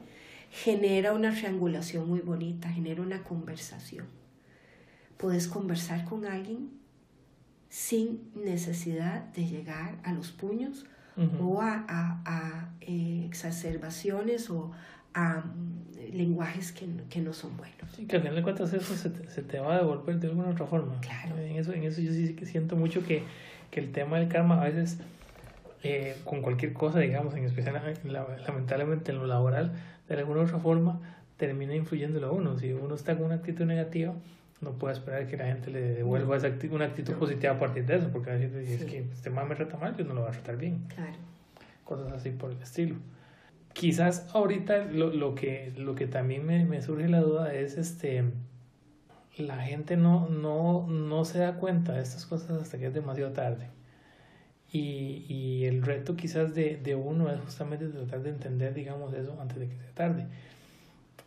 genera 0.51 1.13
una 1.13 1.33
triangulación 1.33 2.07
muy 2.07 2.19
bonita, 2.19 2.69
genera 2.69 3.01
una 3.01 3.23
conversación. 3.23 4.07
Puedes 5.17 5.47
conversar 5.47 6.05
con 6.05 6.25
alguien 6.25 6.69
sin 7.69 8.31
necesidad 8.35 9.23
de 9.33 9.47
llegar 9.47 9.97
a 10.03 10.13
los 10.13 10.31
puños 10.31 10.85
O 11.41 11.61
a, 11.61 11.85
a- 11.87 12.21
a, 12.25 12.69
eh, 12.81 13.23
exacerbaciones 13.27 14.49
o 14.49 14.71
a 15.13 15.39
mm, 15.41 16.13
lenguajes 16.15 16.71
que, 16.71 16.87
no- 16.87 17.03
que 17.09 17.19
no 17.19 17.33
son 17.33 17.55
buenos. 17.57 17.75
Sí, 17.95 18.05
que 18.05 18.15
al 18.17 18.21
final 18.21 18.35
de 18.35 18.43
cuentas 18.43 18.71
eso 18.73 18.95
se 18.95 19.09
te, 19.09 19.29
se 19.29 19.41
te 19.41 19.59
va 19.59 19.75
a 19.75 19.77
devolver 19.79 20.19
de 20.19 20.27
alguna 20.27 20.49
otra 20.49 20.65
forma. 20.65 20.99
Claro. 21.01 21.37
En 21.37 21.55
eso, 21.57 21.73
en 21.73 21.83
eso 21.83 22.01
yo 22.01 22.11
sí 22.13 22.33
que 22.35 22.45
siento 22.45 22.75
mucho 22.75 23.03
que, 23.05 23.23
que 23.71 23.79
el 23.79 23.91
tema 23.91 24.17
del 24.19 24.29
karma 24.29 24.61
a 24.61 24.65
veces, 24.65 24.99
eh, 25.83 26.15
con 26.25 26.41
cualquier 26.41 26.73
cosa, 26.73 26.99
digamos, 26.99 27.33
en 27.35 27.43
especial 27.45 27.81
la- 28.05 28.37
lamentablemente 28.47 29.11
en 29.11 29.17
lo 29.17 29.27
laboral, 29.27 29.73
de 30.07 30.15
alguna 30.15 30.41
otra 30.41 30.59
forma 30.59 30.99
termina 31.37 31.75
influyéndolo 31.75 32.27
a 32.27 32.31
uno. 32.31 32.57
Si 32.57 32.71
uno 32.73 32.95
está 32.95 33.15
con 33.15 33.25
una 33.27 33.35
actitud 33.35 33.65
negativa, 33.65 34.13
no 34.61 34.71
puede 34.73 34.93
esperar 34.95 35.25
que 35.27 35.37
la 35.37 35.45
gente 35.45 35.71
le 35.71 35.81
devuelva 35.81 36.35
esa 36.37 36.51
una 36.71 36.85
actitud 36.85 37.13
No. 37.13 37.19
positiva 37.19 37.53
a 37.53 37.59
partir 37.59 37.85
de 37.85 37.95
eso, 37.97 38.09
porque 38.11 38.31
a 38.31 38.33
veces 38.35 38.69
es 38.69 38.81
Sí. 38.81 38.85
que 38.87 38.99
este 38.99 39.29
man 39.29 39.47
me 39.47 39.55
trata 39.55 39.77
mal, 39.77 39.95
yo 39.95 40.03
no 40.05 40.13
lo 40.13 40.21
voy 40.21 40.29
a 40.29 40.33
tratar 40.33 40.57
bien 40.57 40.83
Claro. 40.93 41.13
cosas 41.85 42.11
así 42.11 42.31
por 42.31 42.51
el 42.51 42.61
estilo. 42.61 42.95
Quizás 43.73 44.27
ahorita 44.33 44.85
lo, 44.85 45.11
lo 45.13 45.35
que, 45.35 45.71
lo 45.77 45.95
que 45.95 46.07
también 46.07 46.45
me, 46.45 46.65
me 46.65 46.81
surge 46.81 47.07
la 47.07 47.21
duda 47.21 47.53
es 47.53 47.77
este 47.77 48.23
la 49.37 49.61
gente 49.61 49.95
no, 49.95 50.27
no, 50.27 50.85
no 50.87 51.23
se 51.23 51.39
da 51.39 51.53
cuenta 51.55 51.93
de 51.93 52.01
estas 52.01 52.25
cosas 52.25 52.61
hasta 52.61 52.77
que 52.77 52.87
es 52.87 52.93
demasiado 52.93 53.31
tarde. 53.31 53.67
Y, 54.71 55.25
y 55.29 55.65
el 55.65 55.81
reto 55.81 56.15
quizás 56.17 56.53
de, 56.53 56.75
de 56.77 56.95
uno 56.95 57.31
es 57.31 57.39
justamente 57.39 57.87
tratar 57.87 58.21
de 58.21 58.29
entender, 58.31 58.73
digamos, 58.73 59.13
eso 59.13 59.39
antes 59.39 59.57
de 59.59 59.69
que 59.69 59.75
sea 59.77 59.91
tarde. 59.95 60.25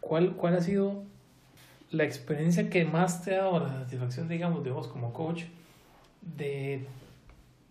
¿Cuál, 0.01 0.37
cuál 0.37 0.57
ha 0.57 0.61
sido 0.61 1.05
la 1.93 2.05
experiencia 2.05 2.71
que 2.71 2.85
más 2.87 3.23
te 3.25 3.35
ha 3.37 3.45
dado 3.45 3.61
la 3.61 3.69
satisfacción, 3.85 4.29
digamos, 4.29 4.65
de 4.65 4.73
vos 4.73 4.89
como 4.89 5.13
coach, 5.13 5.45
de, 6.23 6.87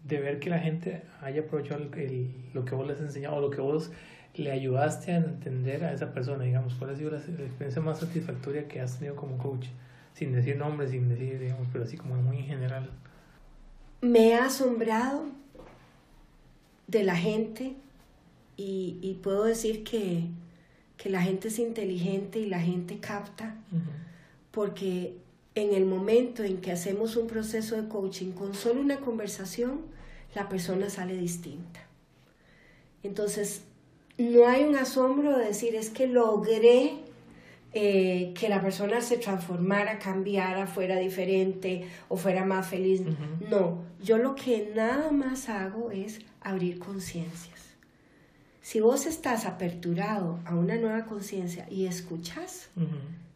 de 0.05 0.19
ver 0.19 0.39
que 0.39 0.49
la 0.49 0.59
gente 0.59 1.03
haya 1.22 1.41
aprovechado 1.41 1.84
el- 1.84 1.99
el- 1.99 2.32
lo 2.53 2.65
que 2.65 2.76
vos 2.76 2.88
les 2.88 2.97
has 2.97 3.03
enseñado, 3.07 3.36
o 3.38 3.41
lo 3.41 3.49
que 3.49 3.61
vos 3.61 3.91
le 4.36 4.51
ayudaste 4.51 5.11
a 5.13 5.17
entender 5.17 5.84
a 5.86 5.93
esa 5.93 6.13
persona, 6.13 6.43
digamos, 6.45 6.76
cuál 6.76 6.91
ha 6.91 6.95
sido 6.95 7.11
la, 7.11 7.17
la 7.17 7.43
experiencia 7.45 7.82
más 7.82 7.99
satisfactoria 7.99 8.67
que 8.67 8.80
has 8.82 8.97
tenido 8.97 9.15
como 9.15 9.38
coach, 9.38 9.67
sin 10.13 10.32
decir 10.34 10.57
nombres, 10.57 10.91
sin 10.91 11.09
decir, 11.09 11.39
digamos, 11.39 11.67
pero 11.72 11.84
así 11.86 11.97
como 11.97 12.15
muy 12.15 12.38
en 12.39 12.45
general. 12.45 12.89
Me 14.01 14.36
ha 14.36 14.45
asombrado 14.45 15.26
de 16.88 17.03
la 17.03 17.15
gente 17.15 17.76
y, 18.57 18.97
y 19.01 19.15
puedo 19.24 19.45
decir 19.45 19.84
que, 19.84 20.26
que 20.97 21.09
la 21.09 21.22
gente 21.22 21.47
es 21.49 21.59
inteligente 21.59 22.39
y 22.39 22.47
la 22.47 22.59
gente 22.59 22.97
capta. 22.99 23.55
Porque 24.51 25.15
en 25.55 25.73
el 25.73 25.85
momento 25.85 26.43
en 26.43 26.61
que 26.61 26.71
hacemos 26.71 27.15
un 27.15 27.27
proceso 27.27 27.75
de 27.75 27.87
coaching 27.87 28.31
con 28.31 28.53
solo 28.53 28.81
una 28.81 28.97
conversación, 28.97 29.81
la 30.35 30.47
persona 30.47 30.89
sale 30.89 31.17
distinta. 31.17 31.81
Entonces, 33.03 33.63
no 34.17 34.47
hay 34.47 34.63
un 34.63 34.75
asombro 34.75 35.37
de 35.37 35.45
decir 35.45 35.75
es 35.75 35.89
que 35.89 36.07
logré 36.07 36.93
eh, 37.73 38.33
que 38.37 38.49
la 38.49 38.61
persona 38.61 39.01
se 39.01 39.17
transformara, 39.17 39.97
cambiara, 39.97 40.67
fuera 40.67 40.97
diferente 40.97 41.87
o 42.09 42.17
fuera 42.17 42.45
más 42.45 42.67
feliz. 42.67 43.01
No, 43.49 43.79
yo 44.03 44.17
lo 44.17 44.35
que 44.35 44.71
nada 44.75 45.11
más 45.11 45.49
hago 45.49 45.91
es 45.91 46.19
abrir 46.41 46.79
conciencias. 46.79 47.59
Si 48.61 48.79
vos 48.79 49.05
estás 49.05 49.45
aperturado 49.45 50.39
a 50.45 50.55
una 50.55 50.75
nueva 50.75 51.05
conciencia 51.05 51.65
y 51.69 51.85
escuchas. 51.85 52.69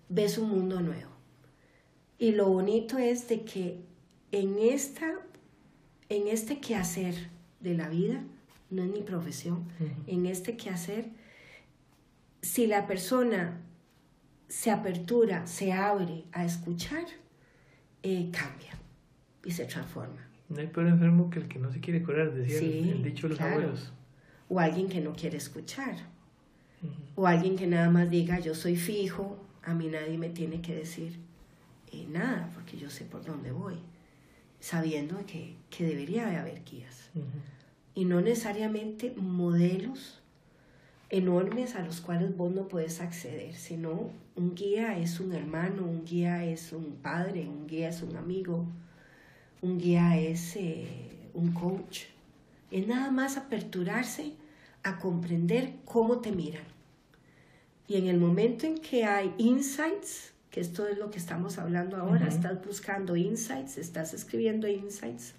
Ves 0.09 0.37
un 0.37 0.49
mundo 0.49 0.81
nuevo. 0.81 1.11
Y 2.17 2.31
lo 2.31 2.49
bonito 2.49 2.97
es 2.97 3.27
de 3.27 3.43
que 3.43 3.81
en, 4.31 4.57
esta, 4.59 5.13
en 6.09 6.27
este 6.27 6.59
quehacer 6.59 7.15
de 7.59 7.75
la 7.75 7.89
vida, 7.89 8.23
no 8.69 8.83
es 8.83 8.89
mi 8.89 9.01
profesión, 9.01 9.65
en 10.07 10.25
este 10.25 10.55
quehacer, 10.57 11.09
si 12.41 12.67
la 12.67 12.87
persona 12.87 13.61
se 14.47 14.71
apertura, 14.71 15.45
se 15.47 15.73
abre 15.73 16.25
a 16.31 16.45
escuchar, 16.45 17.05
eh, 18.03 18.29
cambia 18.31 18.73
y 19.43 19.51
se 19.51 19.65
transforma. 19.65 20.27
No 20.49 20.59
hay 20.59 20.67
peor 20.67 20.87
enfermo 20.87 21.29
que 21.29 21.39
el 21.39 21.47
que 21.47 21.57
no 21.59 21.71
se 21.71 21.79
quiere 21.79 22.03
curar, 22.03 22.33
decía 22.33 22.59
el- 22.59 22.61
Sí, 22.83 22.89
el, 22.91 23.03
dicho 23.03 23.23
de 23.23 23.29
los 23.29 23.37
claro. 23.39 23.53
abuelos. 23.55 23.91
O 24.47 24.59
alguien 24.59 24.87
que 24.87 25.01
no 25.01 25.13
quiere 25.13 25.37
escuchar. 25.37 25.95
O 27.15 27.25
alguien 27.25 27.55
que 27.55 27.65
nada 27.65 27.89
más 27.89 28.09
diga, 28.11 28.39
yo 28.39 28.53
soy 28.53 28.75
fijo, 28.75 29.43
a 29.65 29.73
mí 29.73 29.87
nadie 29.87 30.17
me 30.17 30.29
tiene 30.29 30.61
que 30.61 30.75
decir 30.75 31.19
eh, 31.91 32.05
nada, 32.09 32.49
porque 32.53 32.77
yo 32.77 32.89
sé 32.89 33.05
por 33.05 33.25
dónde 33.25 33.51
voy, 33.51 33.75
sabiendo 34.59 35.25
que, 35.25 35.55
que 35.69 35.85
debería 35.85 36.27
de 36.27 36.37
haber 36.37 36.63
guías. 36.63 37.09
Y 37.93 38.05
no 38.05 38.21
necesariamente 38.21 39.13
modelos 39.15 40.21
enormes 41.09 41.75
a 41.75 41.81
los 41.83 42.01
cuales 42.01 42.35
vos 42.35 42.53
no 42.53 42.67
puedes 42.67 43.01
acceder, 43.01 43.55
sino 43.55 44.11
un 44.35 44.55
guía 44.55 44.97
es 44.97 45.19
un 45.19 45.33
hermano, 45.33 45.83
un 45.83 46.03
guía 46.03 46.43
es 46.43 46.73
un 46.73 46.95
padre, 47.01 47.47
un 47.47 47.67
guía 47.67 47.89
es 47.89 48.01
un 48.01 48.17
amigo, 48.17 48.65
un 49.61 49.77
guía 49.77 50.17
es 50.17 50.55
eh, 50.57 51.29
un 51.33 51.53
coach. 51.53 52.03
Es 52.71 52.85
nada 52.87 53.11
más 53.11 53.37
aperturarse 53.37 54.33
a 54.83 54.99
comprender 54.99 55.75
cómo 55.85 56.19
te 56.19 56.31
miran. 56.31 56.74
Y 57.87 57.97
en 57.97 58.07
el 58.07 58.17
momento 58.17 58.65
en 58.65 58.77
que 58.77 59.05
hay 59.05 59.33
insights, 59.37 60.33
que 60.49 60.61
esto 60.61 60.87
es 60.87 60.97
lo 60.97 61.11
que 61.11 61.19
estamos 61.19 61.57
hablando 61.57 61.97
ahora, 61.97 62.27
estás 62.27 62.65
buscando 62.65 63.15
insights, 63.15 63.77
estás 63.77 64.13
escribiendo 64.13 64.67
insights, 64.67 65.33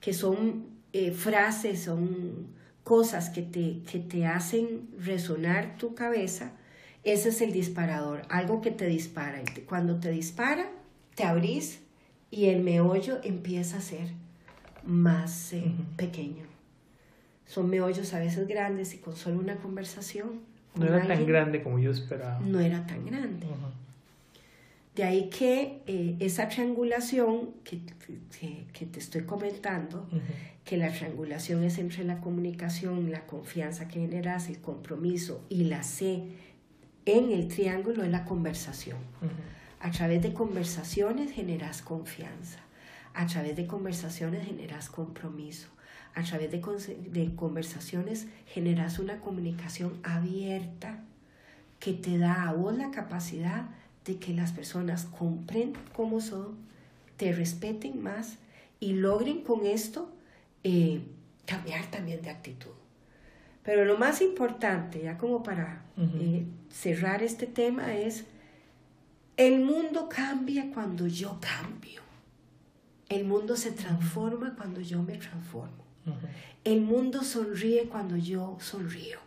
que 0.00 0.12
son 0.12 0.66
eh, 0.92 1.10
frases, 1.10 1.82
son 1.82 2.48
cosas 2.84 3.30
que 3.30 3.42
te, 3.42 3.80
que 3.90 3.98
te 3.98 4.26
hacen 4.26 4.88
resonar 4.98 5.76
tu 5.76 5.94
cabeza, 5.94 6.52
ese 7.06 7.28
es 7.28 7.40
el 7.40 7.52
disparador, 7.52 8.22
algo 8.28 8.60
que 8.60 8.72
te 8.72 8.86
dispara. 8.86 9.40
Y 9.40 9.60
Cuando 9.60 10.00
te 10.00 10.10
dispara, 10.10 10.68
te 11.14 11.22
abrís 11.22 11.78
y 12.32 12.46
el 12.46 12.64
meollo 12.64 13.20
empieza 13.22 13.78
a 13.78 13.80
ser 13.80 14.08
más 14.84 15.52
eh, 15.52 15.72
pequeño. 15.96 16.44
Son 17.46 17.70
meollos 17.70 18.12
a 18.12 18.18
veces 18.18 18.48
grandes 18.48 18.92
y 18.92 18.98
con 18.98 19.14
solo 19.14 19.38
una 19.38 19.56
conversación. 19.58 20.40
No 20.76 20.86
era 20.86 20.98
tan 21.08 21.26
grande 21.26 21.62
como 21.62 21.78
yo 21.78 21.90
esperaba. 21.90 22.38
No 22.40 22.60
era 22.60 22.86
tan 22.86 23.04
grande. 23.06 23.46
De 24.94 25.04
ahí 25.04 25.28
que 25.28 25.82
eh, 25.86 26.16
esa 26.20 26.48
triangulación 26.48 27.50
que, 27.64 27.80
que- 28.40 28.64
que 28.72 28.86
te 28.86 28.98
estoy 28.98 29.22
comentando, 29.22 30.06
que 30.64 30.76
la 30.78 30.90
triangulación 30.90 31.62
es 31.64 31.78
entre 31.78 32.02
la 32.04 32.20
comunicación, 32.20 33.10
la 33.10 33.26
confianza 33.26 33.88
que 33.88 34.00
generas, 34.00 34.48
el 34.48 34.58
compromiso 34.60 35.44
y 35.50 35.64
la 35.64 35.82
C 35.82 36.24
en 37.04 37.30
el 37.30 37.46
triángulo 37.48 38.02
es 38.04 38.10
la 38.10 38.24
conversación. 38.24 38.96
A 39.80 39.90
través 39.90 40.22
de 40.22 40.32
conversaciones 40.32 41.30
generas 41.32 41.82
confianza. 41.82 42.60
A 43.14 43.26
través 43.26 43.54
de 43.54 43.66
conversaciones 43.66 44.46
generas 44.46 44.88
compromiso. 44.88 45.68
A 46.16 46.22
través 46.22 46.50
de, 46.50 47.34
conversaciones 47.36 48.26
generas 48.46 48.98
una 48.98 49.20
comunicación 49.20 50.00
abierta 50.02 51.04
que 51.78 51.92
te 51.92 52.16
da 52.16 52.48
a 52.48 52.54
vos 52.54 52.74
la 52.74 52.90
capacidad 52.90 53.68
de 54.06 54.16
que 54.16 54.32
las 54.32 54.52
personas 54.52 55.04
comprendan 55.04 55.82
cómo 55.92 56.22
son, 56.22 56.56
te 57.18 57.32
respeten 57.32 58.02
más 58.02 58.38
y 58.80 58.94
logren 58.94 59.42
con 59.42 59.66
esto 59.66 60.10
eh, 60.64 61.02
cambiar 61.44 61.90
también 61.90 62.22
de 62.22 62.30
actitud. 62.30 62.72
Pero 63.62 63.84
lo 63.84 63.98
más 63.98 64.22
importante, 64.22 65.02
ya 65.02 65.18
como 65.18 65.42
para 65.42 65.82
eh, 65.98 66.46
cerrar 66.70 67.22
este 67.22 67.46
tema, 67.46 67.94
es 67.94 68.24
el 69.36 69.60
mundo 69.60 70.08
cambia 70.08 70.70
cuando 70.72 71.06
yo 71.06 71.38
cambio. 71.40 72.00
El 73.10 73.26
mundo 73.26 73.54
se 73.54 73.72
transforma 73.72 74.54
cuando 74.56 74.80
yo 74.80 75.02
me 75.02 75.18
transformo. 75.18 75.85
Ujú. 76.06 76.16
El 76.64 76.80
mundo 76.80 77.22
sonríe 77.22 77.84
cuando 77.88 78.16
yo 78.16 78.56
sonrío. 78.60 79.18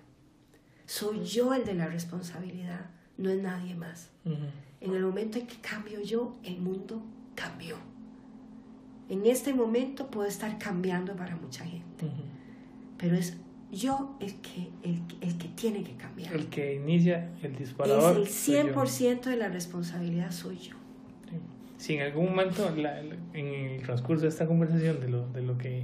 Soy 0.85 1.23
yo 1.23 1.53
el 1.53 1.65
de 1.65 1.75
la 1.75 1.87
responsabilidad, 1.87 2.89
no 3.17 3.29
es 3.29 3.41
nadie 3.41 3.75
más. 3.75 4.09
Ujú. 4.25 4.35
En 4.81 4.95
el 4.95 5.03
momento 5.03 5.37
en 5.37 5.45
que 5.47 5.57
cambio 5.57 6.01
yo, 6.01 6.35
el 6.43 6.57
mundo 6.59 7.01
cambió. 7.35 7.75
En 9.09 9.25
este 9.25 9.53
momento 9.53 10.07
puedo 10.07 10.27
estar 10.27 10.57
cambiando 10.59 11.15
para 11.15 11.35
mucha 11.35 11.65
gente, 11.65 12.05
Ujú. 12.05 12.23
pero 12.97 13.15
es 13.15 13.37
yo 13.71 14.15
el 14.19 14.35
que, 14.41 14.69
el, 14.83 15.01
el 15.21 15.37
que 15.37 15.47
tiene 15.49 15.83
que 15.83 15.93
cambiar. 15.95 16.33
El 16.33 16.47
que 16.47 16.75
inicia 16.75 17.29
el 17.43 17.55
disparador. 17.55 18.19
es 18.19 18.49
el 18.49 18.67
yo. 18.67 18.73
100% 18.73 19.21
de 19.21 19.35
la 19.35 19.49
responsabilidad 19.49 20.31
soy 20.31 20.57
yo. 20.57 20.75
Sí. 21.29 21.35
si 21.77 21.93
en 21.95 22.01
algún 22.03 22.25
momento 22.29 22.67
en 23.33 23.45
el 23.47 23.81
transcurso 23.83 24.23
de 24.23 24.29
esta 24.29 24.47
conversación, 24.47 24.99
de 24.99 25.09
lo, 25.09 25.27
de 25.29 25.41
lo 25.43 25.57
que, 25.57 25.83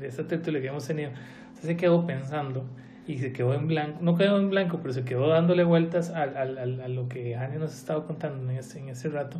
de 0.00 0.08
esta 0.08 0.26
tertulia 0.26 0.60
que 0.60 0.68
hemos 0.68 0.86
tenido, 0.86 1.10
usted 1.54 1.68
se 1.68 1.76
quedó 1.76 2.06
pensando 2.06 2.64
y 3.06 3.18
se 3.18 3.32
quedó 3.32 3.54
en 3.54 3.68
blanco, 3.68 3.98
no 4.00 4.16
quedó 4.16 4.38
en 4.38 4.50
blanco, 4.50 4.78
pero 4.80 4.94
se 4.94 5.04
quedó 5.04 5.28
dándole 5.28 5.64
vueltas 5.64 6.10
a, 6.10 6.22
a, 6.22 6.42
a, 6.42 6.88
lo 6.88 7.08
que 7.08 7.34
Jania 7.34 7.58
nos 7.58 7.72
ha 7.72 7.76
estado 7.76 8.06
contando 8.06 8.50
en 8.50 8.56
este, 8.56 8.78
en 8.78 8.88
este 8.88 9.08
rato, 9.08 9.38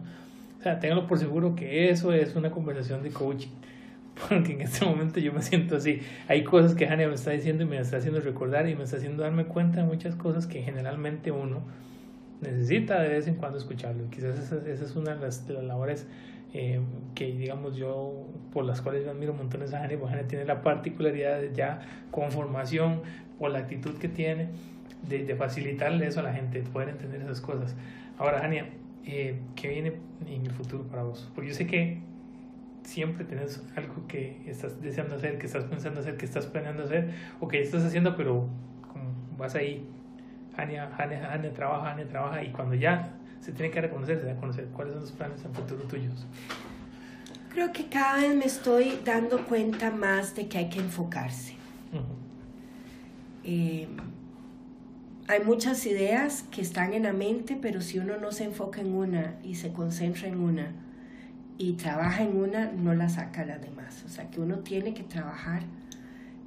o 0.59 0.63
sea, 0.63 0.81
téngalo 0.81 1.07
por 1.07 1.19
seguro 1.19 1.55
que 1.55 1.91
eso 1.91 2.13
es 2.13 2.37
una 2.37 2.51
conversación 2.51 3.03
de 3.03 3.11
coaching, 3.11 3.51
porque 4.29 4.53
en 4.53 4.61
este 4.61 4.85
momento 4.85 5.21
yo 5.21 5.33
me 5.33 5.43
siento 5.43 5.77
así. 5.77 6.01
Hay 6.29 6.45
cosas 6.45 6.75
que 6.75 6.87
Jania 6.87 7.09
me 7.09 7.15
está 7.15 7.33
diciendo 7.33 7.65
y 7.65 7.67
me 7.67 7.79
está 7.79 7.99
haciendo 7.99 8.21
recordar 8.21 8.69
y 8.69 8.77
me 8.77 8.85
está 8.85 8.97
haciendo 8.97 9.23
darme 9.23 9.45
cuenta 9.45 9.81
de 9.81 9.87
muchas 9.87 10.15
cosas 10.15 10.47
que 10.47 10.63
generalmente 10.63 11.33
uno 11.33 11.61
necesita 12.41 13.01
de 13.01 13.09
vez 13.09 13.27
en 13.27 13.35
cuando 13.35 13.59
escucharlo. 13.59 14.09
Quizás 14.11 14.39
esa, 14.39 14.57
es 14.69 14.97
una 14.97 15.15
de 15.15 15.21
las, 15.21 15.47
de 15.47 15.55
las 15.55 15.65
labores 15.65 16.07
eh, 16.55 16.81
que, 17.15 17.27
digamos, 17.33 17.77
yo, 17.77 18.27
por 18.53 18.65
las 18.65 18.81
cuales 18.81 19.05
yo 19.05 19.11
admiro 19.11 19.35
montones 19.35 19.75
a 19.75 19.81
Jania, 19.81 19.99
porque 19.99 20.15
Jania 20.15 20.29
tiene 20.29 20.45
la 20.45 20.63
particularidad 20.63 21.41
de 21.41 21.53
ya 21.53 21.81
con 22.11 22.31
formación, 22.31 23.03
por 23.39 23.51
la 23.51 23.59
actitud 23.59 23.99
que 23.99 24.09
tiene, 24.09 24.51
de, 25.09 25.25
de 25.25 25.35
facilitarle 25.35 26.07
eso 26.07 26.21
a 26.21 26.23
la 26.23 26.33
gente, 26.33 26.63
de 26.63 26.71
poder 26.71 26.91
entender 26.91 27.21
esas 27.21 27.41
cosas. 27.41 27.75
Ahora, 28.19 28.39
Jania, 28.39 28.69
eh, 29.05 29.41
¿qué 29.57 29.69
viene 29.69 29.95
en 30.27 30.47
el 30.47 30.53
futuro 30.53 30.85
para 30.85 31.03
vos? 31.03 31.29
Porque 31.35 31.51
yo 31.51 31.55
sé 31.55 31.67
que 31.67 31.99
siempre 32.85 33.25
tenés 33.25 33.63
algo 33.77 34.07
que 34.07 34.41
estás 34.47 34.81
deseando 34.81 35.17
hacer, 35.17 35.39
que 35.39 35.47
estás 35.47 35.65
pensando 35.65 36.01
hacer, 36.01 36.17
que 36.17 36.25
estás 36.25 36.47
planeando 36.47 36.85
hacer, 36.85 37.11
o 37.41 37.49
que 37.49 37.61
estás 37.61 37.85
haciendo, 37.85 38.15
pero 38.17 38.49
vas 39.37 39.57
ahí, 39.57 39.89
Ania, 40.57 40.89
Ania, 40.97 41.33
Ania 41.33 41.53
trabaja, 41.53 41.91
Ania 41.91 42.07
trabaja, 42.07 42.45
y 42.45 42.51
cuando 42.51 42.77
ya 42.77 43.19
se 43.45 43.53
tiene 43.53 43.71
que 43.71 43.81
reconocer, 43.81 44.19
se 44.21 44.27
da 44.27 44.33
a 44.33 44.37
conocer 44.37 44.67
cuáles 44.73 44.95
son 44.95 45.03
los 45.03 45.13
planes 45.13 45.45
en 45.45 45.53
futuro 45.53 45.83
tuyos. 45.83 46.27
Creo 47.51 47.73
que 47.73 47.89
cada 47.89 48.17
vez 48.17 48.35
me 48.35 48.47
estoy 48.47 48.99
dando 49.05 49.45
cuenta 49.45 49.91
más 49.91 50.35
de 50.35 50.49
que 50.49 50.59
hay 50.59 50.71
que 50.71 50.81
enfocarse. 50.81 51.55
eh, 53.45 53.87
hay 55.29 55.45
muchas 55.45 55.85
ideas 55.85 56.45
que 56.51 56.63
están 56.63 56.95
en 56.95 57.03
la 57.03 57.13
mente, 57.13 57.59
pero 57.61 57.83
si 57.83 57.99
uno 57.99 58.17
no 58.17 58.33
se 58.33 58.45
enfoca 58.45 58.81
en 58.81 58.95
una 58.95 59.35
y 59.45 59.57
se 59.57 59.73
concentra 59.73 60.27
en 60.27 60.41
una 60.41 60.73
y 61.59 61.75
trabaja 61.75 62.23
en 62.23 62.37
una, 62.37 62.73
no 62.73 62.95
la 62.95 63.11
saca 63.11 63.43
a 63.43 63.45
las 63.45 63.61
demás. 63.61 64.05
O 64.07 64.09
sea 64.09 64.31
que 64.31 64.41
uno 64.41 64.61
tiene 64.61 64.95
que 64.95 65.03
trabajar 65.03 65.63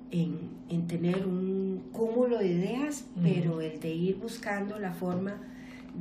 en, 0.10 0.50
en 0.70 0.88
tener 0.88 1.28
un 1.28 1.90
cúmulo 1.92 2.40
de 2.40 2.48
ideas, 2.48 3.06
pero 3.22 3.62
el 3.62 3.80
de 3.80 3.90
ir 3.90 4.18
buscando 4.18 4.80
la 4.80 4.94
forma 4.94 5.38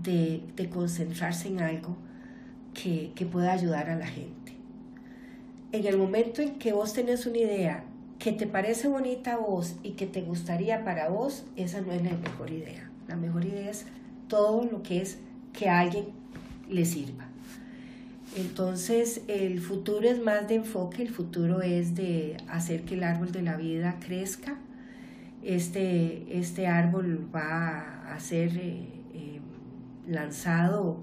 de, 0.02 0.43
concentrarse 0.73 1.48
en 1.48 1.60
algo 1.60 1.97
que, 2.74 3.12
que 3.14 3.27
pueda 3.27 3.52
ayudar 3.52 3.90
a 3.90 3.97
la 3.97 4.06
gente. 4.06 4.52
En 5.73 5.86
el 5.86 5.97
momento 5.97 6.43
en 6.43 6.59
que 6.59 6.73
vos 6.73 6.93
tenés 6.93 7.27
una 7.27 7.39
idea 7.39 7.85
que 8.18 8.32
te 8.32 8.47
parece 8.47 8.89
bonita 8.89 9.35
a 9.35 9.36
vos 9.36 9.77
y 9.82 9.93
que 9.93 10.06
te 10.06 10.23
gustaría 10.23 10.85
para 10.85 11.09
vos, 11.09 11.44
esa 11.56 11.81
no 11.81 11.93
es 11.93 12.02
la 12.02 12.16
mejor 12.16 12.51
idea. 12.51 12.90
La 13.09 13.16
mejor 13.16 13.44
idea 13.44 13.70
es 13.70 13.85
todo 14.28 14.64
lo 14.64 14.82
que 14.82 15.02
es 15.02 15.18
que 15.52 15.68
a 15.68 15.81
alguien 15.81 16.06
le 16.68 16.85
sirva. 16.85 17.27
Entonces, 18.36 19.23
el 19.28 19.60
futuro 19.60 20.09
es 20.09 20.23
más 20.23 20.48
de 20.48 20.56
enfoque, 20.56 21.02
el 21.02 21.10
futuro 21.10 21.62
es 21.62 21.94
de 21.94 22.36
hacer 22.48 22.82
que 22.82 22.94
el 22.94 23.05
árbol 23.05 23.32
de 23.32 23.43
la 23.43 23.56
vida 23.56 23.97
crezca. 24.05 24.59
Este, 25.43 26.39
este 26.39 26.66
árbol 26.66 27.28
va 27.35 28.12
a 28.12 28.20
ser 28.20 28.56
eh, 28.56 28.95
lanzado 30.06 31.00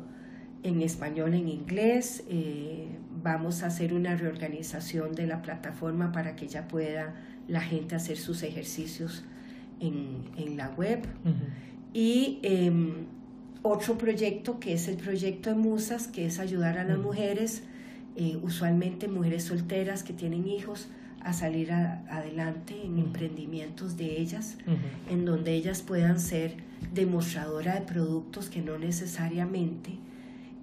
en 0.64 0.82
español, 0.82 1.34
en 1.34 1.48
inglés. 1.48 2.24
Eh, 2.28 2.88
vamos 3.24 3.64
a 3.64 3.68
hacer 3.68 3.94
una 3.94 4.16
reorganización 4.16 5.14
de 5.14 5.28
la 5.28 5.42
plataforma 5.42 6.12
para 6.12 6.36
que 6.36 6.48
ya 6.48 6.68
pueda 6.68 7.16
la 7.48 7.62
gente 7.62 7.96
hacer 7.96 8.18
sus 8.18 8.44
ejercicios 8.44 9.24
en, 9.80 10.24
en 10.38 10.58
la 10.58 10.70
web. 10.70 11.06
Uh 11.26 11.30
-huh. 11.30 11.34
Y 11.94 12.40
eh, 12.44 12.72
otro 13.62 13.98
proyecto 13.98 14.60
que 14.60 14.74
es 14.74 14.88
el 14.88 14.98
proyecto 14.98 15.50
de 15.50 15.56
Musas, 15.56 16.08
que 16.08 16.26
es 16.26 16.40
ayudar 16.40 16.78
a 16.78 16.84
las 16.84 16.98
mujeres, 16.98 17.64
eh, 18.16 18.38
usualmente 18.42 19.08
mujeres 19.08 19.46
solteras 19.46 20.04
que 20.04 20.14
tienen 20.14 20.48
hijos, 20.48 20.90
a 21.24 21.34
salir 21.34 21.72
a- 21.72 22.04
adelante 22.10 22.74
en 22.84 22.98
emprendimientos 23.00 23.96
de 23.98 24.20
ellas, 24.22 24.58
Uh 24.68 24.72
-huh. 24.72 25.14
en 25.14 25.26
donde 25.26 25.54
ellas 25.54 25.82
puedan 25.82 26.20
ser 26.20 26.56
demostradora 26.94 27.76
de 27.76 27.82
productos 27.82 28.50
que 28.50 28.62
no 28.62 28.78
necesariamente 28.78 29.92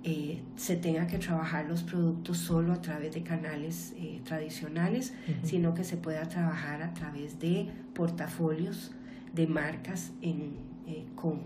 eh, 0.03 0.41
se 0.57 0.77
tenga 0.77 1.07
que 1.07 1.19
trabajar 1.19 1.67
los 1.69 1.83
productos 1.83 2.39
solo 2.39 2.73
a 2.73 2.81
través 2.81 3.13
de 3.15 3.23
canales 3.23 3.93
eh, 3.99 4.21
tradicionales, 4.25 5.13
sino 5.43 5.75
que 5.75 5.85
se 5.85 5.97
pueda 5.99 6.27
trabajar 6.27 6.83
a 6.83 6.95
través 6.95 7.39
de 7.39 7.69
portafolios 7.95 8.93
de 9.35 9.47
marcas 9.47 10.13
en, 10.23 10.55
eh, 10.87 11.05
con 11.15 11.41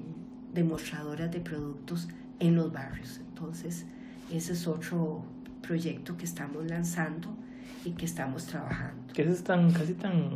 demostradoras 0.55 1.31
de 1.33 1.41
productos 1.41 2.09
en 2.39 2.55
los 2.55 2.73
barrios. 2.73 3.21
Entonces, 3.31 3.87
ese 4.33 4.53
es 4.53 4.67
otro 4.69 5.25
proyecto 5.61 6.17
que 6.17 6.25
estamos 6.25 6.65
lanzando 6.67 7.37
y 7.85 7.91
que 7.91 8.05
estamos 8.07 8.47
trabajando. 8.47 9.13
Que 9.13 9.23
ese 9.23 9.33
es 9.33 9.45
tan, 9.45 9.71
casi 9.73 9.95
tan, 9.95 10.31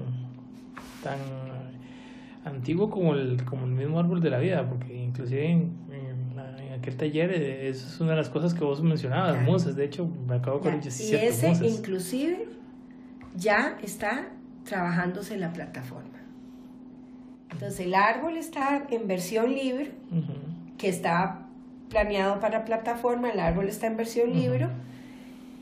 tan 1.02 1.18
antiguo 2.44 2.90
como 2.90 3.14
el, 3.14 3.42
como 3.44 3.64
el 3.64 3.72
mismo 3.72 3.98
árbol 3.98 4.20
de 4.20 4.30
la 4.30 4.38
vida, 4.38 4.68
porque 4.68 4.94
inclusive 4.94 5.50
en, 5.50 5.72
en, 5.90 6.38
en 6.66 6.72
aquel 6.78 6.96
taller 6.96 7.30
eh, 7.32 7.68
eso 7.68 7.86
es 7.86 8.00
una 8.00 8.10
de 8.12 8.16
las 8.16 8.28
cosas 8.30 8.54
que 8.54 8.64
vos 8.64 8.82
mencionabas, 8.82 9.32
Claro. 9.36 9.50
musas, 9.50 9.76
de 9.76 9.84
hecho 9.84 10.08
me 10.26 10.36
acabo 10.36 10.58
acordar, 10.58 10.82
sí, 10.90 11.12
y 11.12 11.14
ese 11.16 11.48
musas. 11.48 11.66
inclusive 11.66 12.48
ya 13.36 13.76
está 13.82 14.28
trabajándose 14.64 15.34
en 15.34 15.40
la 15.40 15.52
plataforma. 15.52 16.08
Entonces 17.50 17.80
el 17.80 17.94
árbol 17.94 18.36
está 18.36 18.86
en 18.90 19.08
versión 19.08 19.52
libre, 19.54 19.92
Ujú. 20.10 20.32
que 20.76 20.88
está 20.88 21.46
planeado 21.88 22.38
para 22.40 22.64
plataforma, 22.64 23.30
el 23.30 23.40
árbol 23.40 23.66
está 23.68 23.86
en 23.86 23.96
versión 23.96 24.30
Ujú. 24.30 24.38
libro 24.38 24.68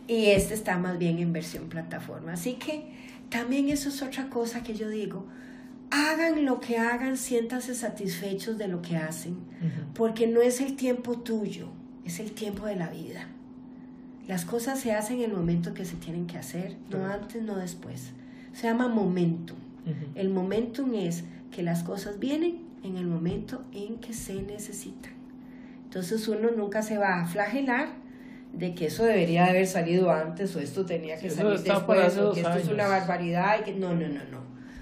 y 0.09 0.27
este 0.27 0.55
está 0.55 0.79
más 0.79 0.99
bien 0.99 1.19
en 1.19 1.33
versión 1.33 1.69
plataforma. 1.69 2.33
Así 2.33 2.55
que 2.55 2.85
también 3.29 3.69
eso 3.69 3.89
es 3.89 4.03
otra 4.03 4.29
cosa 4.29 4.63
que 4.63 4.75
yo 4.75 4.89
digo, 4.89 5.27
hagan 5.91 6.45
lo 6.45 6.61
que 6.61 6.79
hagan, 6.79 7.17
siéntanse 7.17 7.75
satisfechos 7.75 8.59
de 8.59 8.69
lo 8.69 8.83
que 8.83 8.97
hacen, 8.97 9.37
porque 9.95 10.27
no 10.27 10.41
es 10.41 10.61
el 10.61 10.77
tiempo 10.77 11.19
tuyo, 11.19 11.69
es 12.05 12.21
el 12.21 12.33
tiempo 12.33 12.67
de 12.67 12.77
la 12.77 12.89
vida. 12.89 13.29
Las 14.29 14.45
cosas 14.45 14.81
se 14.81 14.93
hacen 14.93 15.19
en 15.19 15.31
el 15.31 15.37
momento 15.37 15.73
que 15.73 15.85
se 15.85 15.97
tienen 15.97 16.27
que 16.27 16.39
hacer, 16.39 16.77
no 16.91 17.05
antes, 17.07 17.43
no 17.43 17.57
después. 17.57 18.11
Se 18.53 18.67
llama 18.67 18.89
momentum. 18.89 19.57
El 20.17 20.31
momentum 20.31 20.95
es 20.95 21.25
que 21.53 21.63
las 21.63 21.85
cosas 21.85 22.19
vienen 22.19 22.59
en 22.83 22.97
el 22.97 23.07
momento 23.07 23.65
en 23.73 23.99
que 23.99 24.13
se 24.13 24.43
necesitan. 24.43 25.13
Entonces 25.85 26.27
uno 26.27 26.51
nunca 26.51 26.83
se 26.83 26.99
va 26.99 27.21
a 27.21 27.27
flagelar 27.27 27.89
de 28.59 28.75
que 28.75 28.87
eso 28.87 29.05
debería 29.05 29.45
de 29.45 29.51
haber 29.51 29.67
salido 29.67 30.11
antes 30.11 30.55
o 30.57 30.61
esto 30.61 30.85
tenía 30.87 31.19
que 31.19 31.27
Eso 31.29 31.37
salir 31.37 31.59
después 31.61 32.17
o 32.19 32.33
que 32.33 32.41
esto 32.41 32.53
es 32.53 32.65
años. 32.65 32.69
una 32.75 32.89
barbaridad 32.89 33.57
y 33.61 33.65
que 33.65 33.75
no, 33.75 33.91
no, 33.95 34.09
no, 34.09 34.21
no. 34.31 34.41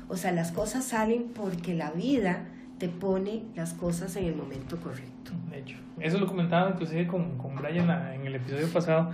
O 0.09 0.17
sea, 0.17 0.33
las 0.33 0.53
cosas 0.53 0.85
salen 0.85 1.25
porque 1.35 1.75
la 1.75 1.91
vida 1.91 2.45
te 2.79 2.89
pone 2.89 3.43
las 3.57 3.73
cosas 3.73 4.15
en 4.17 4.27
el 4.27 4.35
momento 4.37 4.77
correcto. 4.79 5.33
De 5.51 5.59
hecho, 5.61 5.77
eso 6.01 6.19
lo 6.19 6.27
comentaba 6.27 6.71
inclusive 6.71 7.07
con, 7.07 7.37
con 7.39 7.57
Brian 7.57 7.89
en 8.15 8.27
el 8.27 8.35
episodio 8.37 8.69
pasado, 8.69 9.11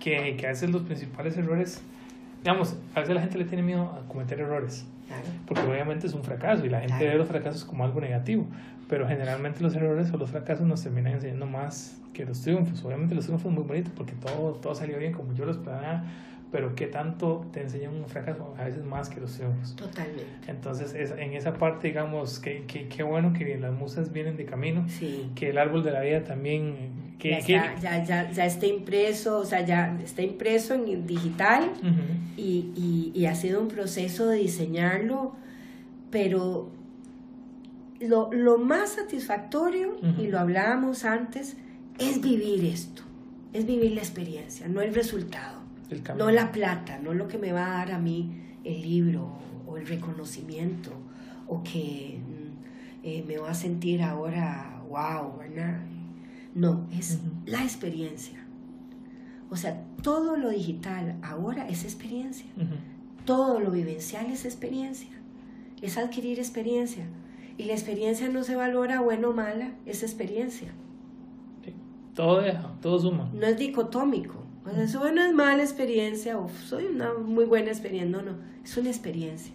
que, 0.00 0.36
que 0.36 0.46
a 0.46 0.50
veces 0.50 0.70
los 0.70 0.82
principales 0.82 1.36
errores, 1.36 1.82
digamos, 2.44 2.76
a 2.94 3.00
veces 3.00 3.14
la 3.14 3.20
gente 3.20 3.36
le 3.38 3.44
tiene 3.44 3.62
miedo 3.62 3.82
a 3.82 4.06
cometer 4.08 4.40
errores, 4.40 4.86
porque 5.46 5.62
obviamente 5.62 6.06
es 6.06 6.12
un 6.14 6.22
fracaso 6.22 6.64
y 6.64 6.68
la 6.68 6.80
gente 6.80 6.96
Claro. 6.98 7.12
ve 7.12 7.18
los 7.18 7.28
fracasos 7.28 7.64
como 7.64 7.84
algo 7.84 8.00
negativo, 8.00 8.46
pero 8.88 9.06
generalmente 9.06 9.62
los 9.62 9.74
errores 9.74 10.10
o 10.12 10.16
los 10.16 10.30
fracasos 10.30 10.66
nos 10.66 10.82
terminan 10.82 11.14
enseñando 11.14 11.46
más 11.46 12.00
que 12.12 12.24
los 12.24 12.40
triunfos. 12.42 12.84
Obviamente 12.84 13.14
los 13.14 13.24
triunfos 13.24 13.44
son 13.44 13.54
muy 13.54 13.64
bonitos 13.64 13.92
porque 13.94 14.12
todo, 14.14 14.52
todo 14.54 14.74
salió 14.74 14.98
bien 14.98 15.12
como 15.12 15.34
yo 15.34 15.44
los 15.44 15.58
planeaba, 15.58 16.04
pero 16.50 16.74
¿qué 16.74 16.86
tanto 16.86 17.46
te 17.52 17.60
enseñan 17.60 17.94
un 17.94 18.06
fracaso? 18.08 18.54
A 18.58 18.64
veces 18.64 18.82
más 18.82 19.10
que 19.10 19.20
los 19.20 19.34
triunfos. 19.36 19.76
Totalmente. 19.76 20.24
Entonces, 20.46 20.94
es, 20.94 21.10
en 21.10 21.34
esa 21.34 21.52
parte, 21.52 21.88
digamos, 21.88 22.38
que, 22.40 22.64
que, 22.66 22.88
qué 22.88 23.02
bueno 23.02 23.34
que 23.34 23.58
las 23.58 23.72
musas 23.74 24.10
vienen 24.12 24.38
de 24.38 24.46
camino, 24.46 24.86
Sí. 24.88 25.30
que 25.34 25.50
el 25.50 25.58
árbol 25.58 25.84
de 25.84 25.90
la 25.90 26.00
vida 26.00 26.24
también, 26.24 27.14
que, 27.18 27.32
ya, 27.32 27.40
que- 27.42 27.56
está, 27.56 27.76
ya, 27.80 28.02
ya, 28.04 28.30
ya 28.30 28.46
está 28.46 28.64
impreso, 28.66 29.40
o 29.40 29.44
sea, 29.44 29.60
ya 29.66 29.98
está 30.02 30.22
impreso 30.22 30.72
en 30.72 31.06
digital 31.06 31.64
Ujú. 31.82 31.90
y, 32.38 32.72
y, 32.74 33.12
y 33.14 33.26
ha 33.26 33.34
sido 33.34 33.60
un 33.60 33.68
proceso 33.68 34.26
de 34.28 34.38
diseñarlo, 34.38 35.34
pero 36.10 36.70
lo, 38.00 38.32
lo 38.32 38.58
más 38.58 38.90
satisfactorio, 38.90 39.96
y 40.18 40.28
lo 40.28 40.38
hablábamos 40.38 41.04
antes, 41.04 41.56
es 41.98 42.20
vivir 42.20 42.64
esto, 42.64 43.02
es 43.52 43.66
vivir 43.66 43.92
la 43.92 44.00
experiencia, 44.00 44.68
no 44.68 44.80
el 44.80 44.94
resultado, 44.94 45.60
el 45.90 46.02
no 46.16 46.30
la 46.30 46.52
plata, 46.52 46.98
no 47.02 47.14
lo 47.14 47.28
que 47.28 47.38
me 47.38 47.52
va 47.52 47.66
a 47.66 47.78
dar 47.78 47.92
a 47.92 47.98
mí 47.98 48.42
el 48.64 48.82
libro 48.82 49.38
o 49.66 49.76
el 49.76 49.86
reconocimiento 49.86 50.92
o 51.46 51.62
que 51.62 52.20
mm, 52.20 53.06
eh, 53.06 53.24
me 53.26 53.38
va 53.38 53.50
a 53.50 53.54
sentir 53.54 54.02
ahora, 54.02 54.82
wow, 54.88 55.38
¿verdad? 55.38 55.80
No, 56.54 56.86
es 56.92 57.18
la 57.46 57.62
experiencia. 57.62 58.44
O 59.50 59.56
sea, 59.56 59.82
todo 60.02 60.36
lo 60.36 60.50
digital 60.50 61.16
ahora 61.22 61.68
es 61.68 61.84
experiencia. 61.84 62.46
Todo 63.24 63.60
lo 63.60 63.70
vivencial 63.70 64.26
es 64.26 64.44
experiencia. 64.44 65.10
Es 65.80 65.96
adquirir 65.96 66.38
experiencia. 66.38 67.06
Y 67.58 67.64
la 67.64 67.72
experiencia 67.72 68.28
no 68.28 68.44
se 68.44 68.56
valora 68.56 69.00
bueno 69.00 69.30
o 69.30 69.32
mala, 69.34 69.72
es 69.84 70.02
experiencia. 70.02 70.68
Todo 72.14 72.40
deja, 72.40 72.72
todo 72.80 72.98
suma. 72.98 73.30
No 73.34 73.46
es 73.46 73.58
dicotómico. 73.58 74.42
O 74.64 74.70
sea, 74.70 74.82
eso 74.82 75.12
no 75.12 75.22
es 75.22 75.34
mala 75.34 75.62
experiencia 75.62 76.38
o 76.38 76.48
soy 76.48 76.86
una 76.86 77.12
muy 77.14 77.44
buena 77.44 77.68
experiencia. 77.68 78.10
No, 78.10 78.22
no, 78.22 78.38
es 78.64 78.76
una 78.76 78.88
experiencia. 78.88 79.52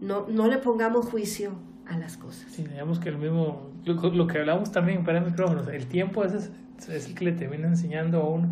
No, 0.00 0.26
no 0.28 0.46
le 0.46 0.58
pongamos 0.58 1.06
juicio 1.06 1.52
a 1.86 1.98
las 1.98 2.16
cosas. 2.16 2.46
Sí, 2.50 2.64
digamos 2.64 3.00
que 3.00 3.08
el 3.08 3.18
mismo, 3.18 3.70
lo, 3.84 4.26
que 4.26 4.38
hablamos 4.38 4.70
también 4.70 5.04
para 5.04 5.20
micrófonos, 5.20 5.68
el 5.68 5.86
tiempo 5.86 6.24
es, 6.24 6.50
es 6.88 7.06
el 7.06 7.14
que 7.14 7.24
le 7.24 7.32
termina 7.32 7.66
enseñando 7.66 8.20
a 8.20 8.28
uno 8.28 8.48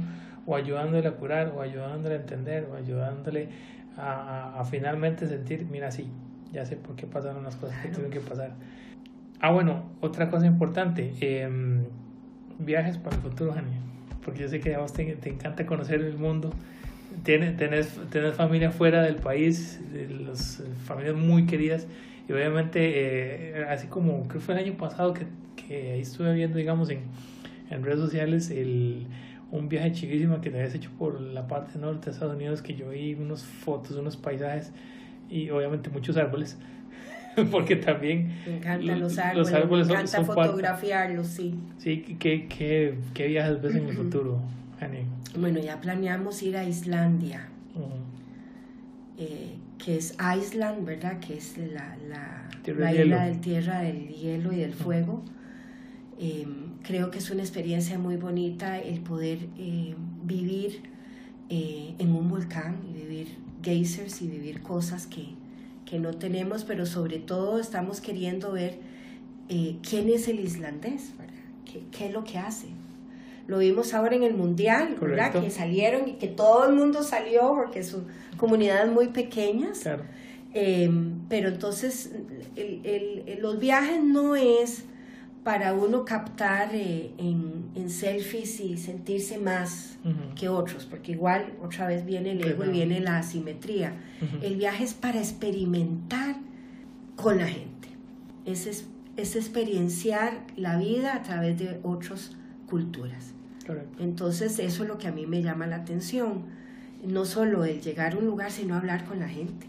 o 0.46 0.56
ayudándole 0.56 1.06
a 1.06 1.12
curar 1.12 1.52
o 1.56 1.60
ayudándole 1.60 2.16
a 2.16 2.18
entender 2.18 2.68
o 2.72 2.74
ayudándole 2.74 3.48
a, 3.96 4.58
a, 4.58 4.64
finalmente 4.64 5.26
sentir, 5.26 5.66
mira, 5.70 5.90
sí, 5.90 6.08
ya 6.52 6.64
sé 6.64 6.76
por 6.76 6.96
qué 6.96 7.06
pasaron 7.06 7.44
las 7.44 7.56
cosas 7.56 7.76
que 7.82 7.88
tienen 7.88 8.10
que 8.10 8.20
pasar. 8.20 8.52
Ah, 9.40 9.52
bueno, 9.52 9.84
otra 10.00 10.30
cosa 10.30 10.46
importante, 10.46 11.12
em, 11.20 11.84
viajes 12.58 12.98
para 12.98 13.16
el 13.16 13.22
futuro, 13.22 13.52
Jani, 13.52 13.70
porque 14.24 14.40
yo 14.40 14.48
sé 14.48 14.60
que 14.60 14.74
a 14.74 14.80
vos 14.80 14.92
te, 14.92 15.04
te 15.16 15.28
encanta 15.30 15.64
conocer 15.64 16.00
el 16.00 16.18
mundo, 16.18 16.52
tienes, 17.22 17.56
tenés, 17.56 17.88
tenés 18.10 18.34
familia 18.34 18.70
fuera 18.70 19.02
del 19.02 19.16
país, 19.16 19.80
de 19.92 20.08
las 20.08 20.62
familias 20.84 21.14
muy 21.14 21.46
queridas, 21.46 21.86
y 22.28 22.32
obviamente, 22.32 23.60
eh, 23.60 23.64
así 23.68 23.86
como 23.86 24.26
creo 24.26 24.40
que 24.40 24.40
fue 24.40 24.54
el 24.54 24.64
año 24.64 24.76
pasado 24.76 25.14
que, 25.14 25.26
que 25.56 25.92
ahí 25.92 26.00
estuve 26.00 26.34
viendo, 26.34 26.58
digamos, 26.58 26.90
en, 26.90 27.00
en 27.70 27.84
redes 27.84 28.00
sociales, 28.00 28.50
el, 28.50 29.06
un 29.50 29.68
viaje 29.68 29.92
chiquísimo 29.92 30.40
que 30.40 30.50
te 30.50 30.58
habías 30.58 30.74
hecho 30.74 30.90
por 30.98 31.20
la 31.20 31.46
parte 31.46 31.78
norte 31.78 32.06
de 32.06 32.10
Estados 32.10 32.34
Unidos, 32.34 32.60
que 32.60 32.74
yo 32.74 32.90
vi 32.90 33.14
unas 33.14 33.44
fotos, 33.44 33.96
unos 33.96 34.16
paisajes 34.16 34.72
y 35.28 35.50
obviamente 35.50 35.90
muchos 35.90 36.16
árboles. 36.16 36.56
porque 37.50 37.76
también 37.76 38.32
me 38.46 38.56
encantan 38.56 39.00
los 39.00 39.18
árboles, 39.18 39.86
me 39.86 39.94
encanta 39.94 40.24
fotografiarlos, 40.24 41.26
sí. 41.28 41.54
Sí, 41.78 42.02
¿qué, 42.18 42.46
qué, 42.48 42.98
qué 43.14 43.28
viajes 43.28 43.62
ves 43.62 43.74
en 43.76 43.88
el 43.88 43.96
futuro, 43.96 44.40
Jani? 44.80 45.04
Bueno, 45.38 45.60
ya 45.60 45.80
planeamos 45.80 46.42
ir 46.42 46.56
a 46.56 46.64
Islandia, 46.64 47.48
eh, 49.18 49.54
que 49.78 49.96
es 49.96 50.16
Island, 50.36 50.84
¿verdad? 50.84 51.20
Que 51.20 51.36
es 51.36 51.56
la, 51.58 51.96
la, 52.08 52.48
la 52.74 52.94
isla 52.94 53.26
del 53.26 53.40
tierra 53.40 53.80
del 53.82 54.08
hielo 54.08 54.52
y 54.52 54.56
del 54.56 54.74
fuego. 54.74 55.22
Eh, 56.18 56.46
creo 56.82 57.10
que 57.10 57.18
es 57.18 57.30
una 57.30 57.42
experiencia 57.42 57.98
muy 57.98 58.16
bonita 58.16 58.78
el 58.80 59.00
poder 59.00 59.38
eh, 59.56 59.94
vivir 60.24 60.82
eh, 61.48 61.94
en 61.98 62.12
un 62.12 62.28
volcán 62.28 62.78
y 62.90 62.92
vivir 62.92 63.28
geysers 63.62 64.22
y 64.22 64.28
vivir 64.28 64.62
cosas 64.62 65.06
que, 65.06 65.26
que 65.84 65.98
no 65.98 66.14
tenemos, 66.14 66.64
pero 66.64 66.86
sobre 66.86 67.18
todo 67.18 67.58
estamos 67.58 68.00
queriendo 68.00 68.52
ver 68.52 68.78
quién 69.48 70.08
es 70.10 70.28
el 70.28 70.40
islandés, 70.40 71.12
¿verdad? 71.18 71.34
¿Qué, 71.64 71.82
¿Qué, 71.90 72.06
es 72.06 72.12
lo 72.12 72.24
que 72.24 72.38
hace? 72.38 72.66
Lo 73.46 73.58
vimos 73.58 73.94
ahora 73.94 74.14
en 74.14 74.22
el 74.22 74.34
Mundial, 74.34 74.96
¿verdad? 75.00 75.32
Que 75.32 75.50
salieron 75.50 76.08
y 76.08 76.12
que 76.14 76.28
todo 76.28 76.68
el 76.68 76.74
mundo 76.74 77.02
salió 77.02 77.54
porque 77.54 77.82
son 77.82 78.06
comunidades 78.36 78.92
muy 78.92 79.08
pequeñas. 79.08 79.80
Claro. 79.80 80.04
pero 80.52 81.48
entonces 81.48 82.12
el, 82.56 82.80
el, 82.84 83.38
los 83.40 83.58
viajes 83.58 84.02
no 84.02 84.36
es 84.36 84.84
para 85.48 85.72
uno 85.72 86.04
captar 86.04 86.74
eh, 86.74 87.10
en, 87.16 87.70
en, 87.74 87.88
selfies 87.88 88.60
y 88.60 88.76
sentirse 88.76 89.38
más 89.38 89.96
que 90.36 90.50
otros, 90.50 90.84
porque 90.84 91.12
igual 91.12 91.54
otra 91.62 91.86
vez 91.86 92.04
viene 92.04 92.32
el 92.32 92.44
ego 92.44 92.66
y 92.66 92.68
viene 92.68 93.00
la 93.00 93.16
asimetría. 93.16 93.94
El 94.42 94.56
viaje 94.56 94.84
es 94.84 94.92
para 94.92 95.18
experimentar 95.20 96.36
con 97.16 97.38
la 97.38 97.46
gente, 97.46 97.88
es, 98.44 98.66
es, 99.16 99.36
experienciar 99.36 100.44
la 100.54 100.76
vida 100.76 101.14
a 101.14 101.22
través 101.22 101.58
de 101.58 101.80
otras 101.82 102.32
culturas. 102.68 103.32
Entonces 103.98 104.58
eso 104.58 104.82
es 104.82 104.88
lo 104.90 104.98
que 104.98 105.08
a 105.08 105.12
mí 105.12 105.24
me 105.24 105.40
llama 105.40 105.66
la 105.66 105.76
atención, 105.76 106.42
no 107.02 107.24
solo 107.24 107.64
el 107.64 107.80
llegar 107.80 108.12
a 108.12 108.18
un 108.18 108.26
lugar, 108.26 108.50
sino 108.50 108.74
hablar 108.74 109.06
con 109.06 109.18
la 109.18 109.28
gente. 109.28 109.66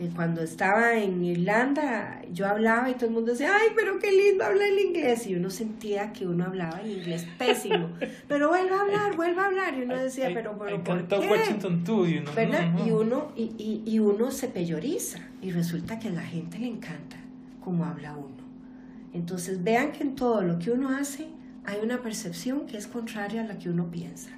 Eh, 0.00 0.10
cuando 0.14 0.42
estaba 0.42 0.94
en 0.94 1.22
Irlanda, 1.24 2.20
yo 2.32 2.48
hablaba 2.48 2.90
y 2.90 2.94
todo 2.94 3.06
el 3.06 3.12
mundo 3.12 3.30
decía, 3.30 3.52
ay, 3.54 3.68
pero 3.76 4.00
qué 4.00 4.10
lindo 4.10 4.44
habla 4.44 4.66
el 4.66 4.78
inglés. 4.78 5.26
Y 5.28 5.36
uno 5.36 5.50
sentía 5.50 6.12
que 6.12 6.26
uno 6.26 6.44
hablaba 6.44 6.80
en 6.80 6.90
inglés 6.90 7.26
pésimo. 7.38 7.90
pero 8.28 8.48
vuelva 8.48 8.76
a 8.76 8.80
hablar, 8.80 9.16
vuelva 9.16 9.44
a 9.44 9.46
hablar. 9.46 9.78
Y 9.78 9.82
uno 9.82 9.96
decía, 9.96 10.30
pero, 10.34 10.58
pero 10.58 10.82
¿por 10.82 11.06
qué? 11.06 11.28
Washington 11.28 11.84
too, 11.84 12.06
you 12.06 12.22
know? 12.22 12.34
¿verdad? 12.34 12.72
Y, 12.84 12.90
uno, 12.90 13.32
y, 13.36 13.52
y, 13.56 13.82
y 13.86 14.00
uno 14.00 14.32
se 14.32 14.48
peyoriza. 14.48 15.20
Y 15.40 15.52
resulta 15.52 16.00
que 16.00 16.08
a 16.08 16.12
la 16.12 16.22
gente 16.22 16.58
le 16.58 16.66
encanta 16.66 17.16
cómo 17.60 17.84
habla 17.84 18.16
uno. 18.16 18.44
Entonces 19.12 19.62
vean 19.62 19.92
que 19.92 20.02
en 20.02 20.16
todo 20.16 20.42
lo 20.42 20.58
que 20.58 20.72
uno 20.72 20.90
hace 20.90 21.28
hay 21.64 21.80
una 21.82 22.02
percepción 22.02 22.66
que 22.66 22.76
es 22.76 22.86
contraria 22.86 23.42
a 23.42 23.44
la 23.44 23.58
que 23.58 23.70
uno 23.70 23.90
piensa. 23.90 24.30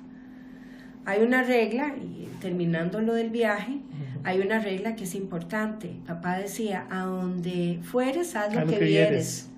Hay 1.06 1.22
una 1.22 1.42
regla, 1.42 1.94
y 1.96 2.28
terminando 2.40 3.00
lo 3.00 3.14
del 3.14 3.30
viaje, 3.30 3.78
hay 4.24 4.40
una 4.40 4.58
regla 4.58 4.96
que 4.96 5.04
es 5.04 5.14
importante. 5.14 5.96
Papá 6.06 6.38
decía, 6.38 6.86
a 6.90 7.04
donde 7.04 7.80
fueres, 7.82 8.36
haz 8.36 8.54
lo, 8.54 8.66
que, 8.66 8.78
vieres. 8.78 9.48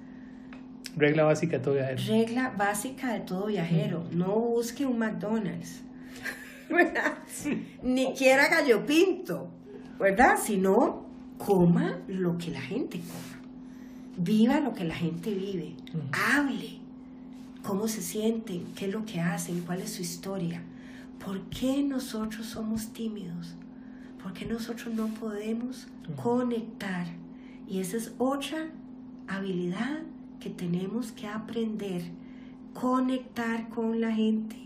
Regla 0.96 1.24
básica 1.24 1.58
de 1.58 1.64
todo 1.64 1.74
viajero. 1.74 2.02
Regla 2.06 2.54
básica 2.56 3.12
de 3.12 3.20
todo 3.20 3.46
viajero. 3.46 4.04
No 4.12 4.34
busque 4.38 4.86
un 4.86 4.98
McDonald's. 4.98 5.82
Ni 7.82 8.12
quiera 8.14 8.48
gallo 8.48 8.84
pinto, 8.84 9.48
¿verdad? 9.98 10.36
Sino 10.42 11.06
coma 11.38 11.98
lo 12.08 12.36
que 12.36 12.50
la 12.50 12.60
gente 12.60 12.98
coma. 12.98 13.42
Viva 14.16 14.60
lo 14.60 14.74
que 14.74 14.84
la 14.84 14.94
gente 14.94 15.32
vive. 15.32 15.74
Hable. 16.12 16.78
¿Cómo 17.62 17.86
se 17.86 18.02
sienten? 18.02 18.64
¿Qué 18.74 18.86
es 18.86 18.92
lo 18.92 19.04
que 19.04 19.20
hacen? 19.20 19.60
¿Cuál 19.60 19.80
es 19.80 19.90
su 19.90 20.02
historia? 20.02 20.62
¿Por 21.24 21.42
qué 21.50 21.82
nosotros 21.82 22.46
somos 22.46 22.92
tímidos? 22.92 23.54
¿Por 24.28 24.36
qué 24.36 24.44
nosotros 24.44 24.94
no 24.94 25.06
podemos 25.14 25.86
conectar? 26.22 27.06
Y 27.66 27.80
esa 27.80 27.96
es 27.96 28.12
otra 28.18 28.58
habilidad 29.26 30.00
que 30.38 30.50
tenemos 30.50 31.12
que 31.12 31.26
aprender. 31.26 32.02
Conectar 32.74 33.70
con 33.70 34.02
la 34.02 34.12
gente. 34.12 34.56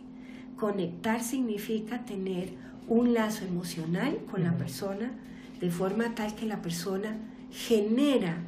Conectar 0.57 1.23
significa 1.23 2.05
tener 2.05 2.49
un 2.89 3.15
lazo 3.15 3.45
emocional 3.45 4.19
con 4.29 4.43
la 4.43 4.59
persona 4.59 5.13
de 5.61 5.71
forma 5.71 6.13
tal 6.17 6.35
que 6.35 6.47
la 6.47 6.61
persona 6.61 7.17
genera 7.53 8.39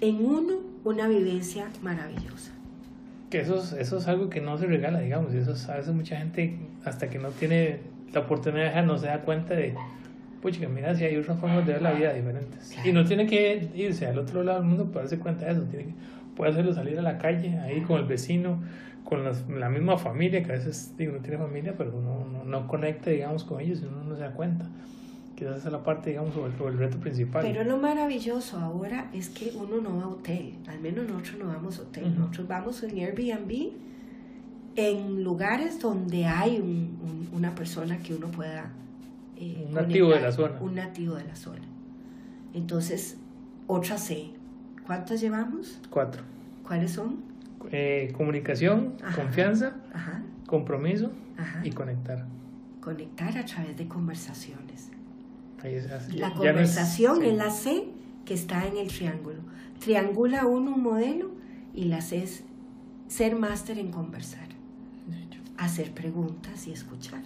en 0.00 0.24
uno 0.24 0.60
una 0.82 1.08
vivencia 1.08 1.68
maravillosa 1.82 2.52
que 3.30 3.40
eso 3.42 3.62
es, 3.62 3.72
eso 3.74 3.98
es 3.98 4.08
algo 4.08 4.28
que 4.28 4.40
no 4.40 4.58
se 4.58 4.66
regala, 4.66 4.98
digamos, 4.98 5.32
y 5.32 5.36
eso 5.36 5.52
es, 5.52 5.68
a 5.68 5.76
veces 5.76 5.94
mucha 5.94 6.16
gente 6.16 6.58
hasta 6.84 7.08
que 7.08 7.20
no 7.20 7.28
tiene 7.28 7.78
la 8.12 8.20
oportunidad 8.20 8.62
de 8.62 8.68
viajar 8.68 8.84
no 8.84 8.98
se 8.98 9.06
da 9.06 9.20
cuenta 9.20 9.54
de, 9.54 9.74
pucha, 10.42 10.68
mira, 10.68 10.94
si 10.94 11.04
hay 11.04 11.16
otras 11.16 11.38
formas 11.38 11.66
de 11.66 11.74
ver 11.74 11.82
la 11.82 11.92
vida 11.92 12.12
diferentes. 12.12 12.76
Y 12.84 12.92
no 12.92 13.04
tiene 13.04 13.26
que 13.26 13.70
irse 13.74 14.06
al 14.06 14.18
otro 14.18 14.42
lado 14.42 14.58
del 14.60 14.68
mundo 14.68 14.86
para 14.86 15.00
darse 15.00 15.18
cuenta 15.18 15.46
de 15.46 15.52
eso, 15.52 15.62
tiene 15.62 15.86
que, 15.86 15.94
puede 16.36 16.52
hacerlo 16.52 16.72
salir 16.72 16.98
a 16.98 17.02
la 17.02 17.18
calle, 17.18 17.58
ahí 17.60 17.80
con 17.82 17.98
el 17.98 18.06
vecino, 18.06 18.62
con 19.04 19.24
la 19.24 19.68
misma 19.68 19.98
familia, 19.98 20.42
que 20.42 20.52
a 20.52 20.54
veces 20.54 20.94
digo, 20.96 21.12
no 21.12 21.18
tiene 21.18 21.38
familia, 21.38 21.74
pero 21.76 21.92
uno 21.96 22.26
no, 22.32 22.44
no 22.44 22.68
conecta, 22.68 23.10
digamos, 23.10 23.44
con 23.44 23.60
ellos 23.60 23.80
y 23.82 23.86
uno 23.86 24.04
no 24.04 24.14
se 24.14 24.22
da 24.22 24.32
cuenta 24.32 24.66
quizás 25.40 25.56
esa 25.56 25.68
es 25.68 25.72
la 25.72 25.82
parte, 25.82 26.10
digamos, 26.10 26.36
o 26.36 26.46
el, 26.46 26.52
el, 26.52 26.78
reto 26.78 26.98
principal. 26.98 27.42
Pero 27.42 27.64
lo 27.64 27.78
maravilloso 27.78 28.58
ahora 28.58 29.08
es 29.14 29.30
que 29.30 29.50
uno 29.56 29.80
no 29.80 29.96
va 29.96 30.02
a 30.02 30.08
hotel, 30.08 30.52
al 30.68 30.80
menos 30.80 31.08
nosotros 31.08 31.38
no 31.38 31.46
vamos 31.46 31.78
a 31.78 31.82
hotel, 31.82 32.14
nosotros 32.14 32.46
vamos 32.46 32.82
en 32.82 32.98
Airbnb 32.98 33.72
en 34.76 35.24
lugares 35.24 35.80
donde 35.80 36.26
hay 36.26 36.58
un, 36.58 37.28
una 37.32 37.54
persona 37.54 37.98
que 37.98 38.14
uno 38.14 38.30
pueda... 38.30 38.70
Eh, 39.36 39.64
un 39.68 39.74
nativo 39.74 40.10
de 40.10 40.20
la 40.20 40.32
zona. 40.32 40.60
Un 40.60 40.74
nativo 40.74 41.14
de 41.14 41.24
la 41.24 41.36
zona. 41.36 41.62
Entonces, 42.52 43.16
otra 43.66 43.98
C. 43.98 44.30
¿Cuántas 44.86 45.20
llevamos? 45.20 45.80
Cuatro. 45.90 46.22
¿Cuáles 46.64 46.92
son? 46.92 47.22
Eh, 47.70 48.12
comunicación, 48.16 48.96
confianza, 49.14 49.76
compromiso 50.46 51.12
y 51.62 51.70
conectar. 51.70 52.26
Conectar 52.80 53.36
a 53.36 53.44
través 53.44 53.76
de 53.76 53.86
conversaciones. 53.86 54.90
Es, 55.62 56.14
la 56.14 56.32
conversación 56.32 57.22
es, 57.22 57.36
la 57.36 57.50
C 57.50 57.84
que 58.24 58.34
está 58.34 58.66
en 58.66 58.78
el 58.78 58.88
triángulo. 58.88 59.40
Triangula 59.78 60.46
uno 60.46 60.74
un 60.74 60.82
modelo 60.82 61.30
y 61.74 61.84
la 61.84 62.00
C 62.00 62.22
es 62.22 62.44
ser 63.08 63.36
máster 63.36 63.78
en 63.78 63.90
conversar, 63.90 64.48
hacer 65.60 65.92
preguntas 65.92 66.66
y 66.66 66.72
escuchar. 66.72 67.20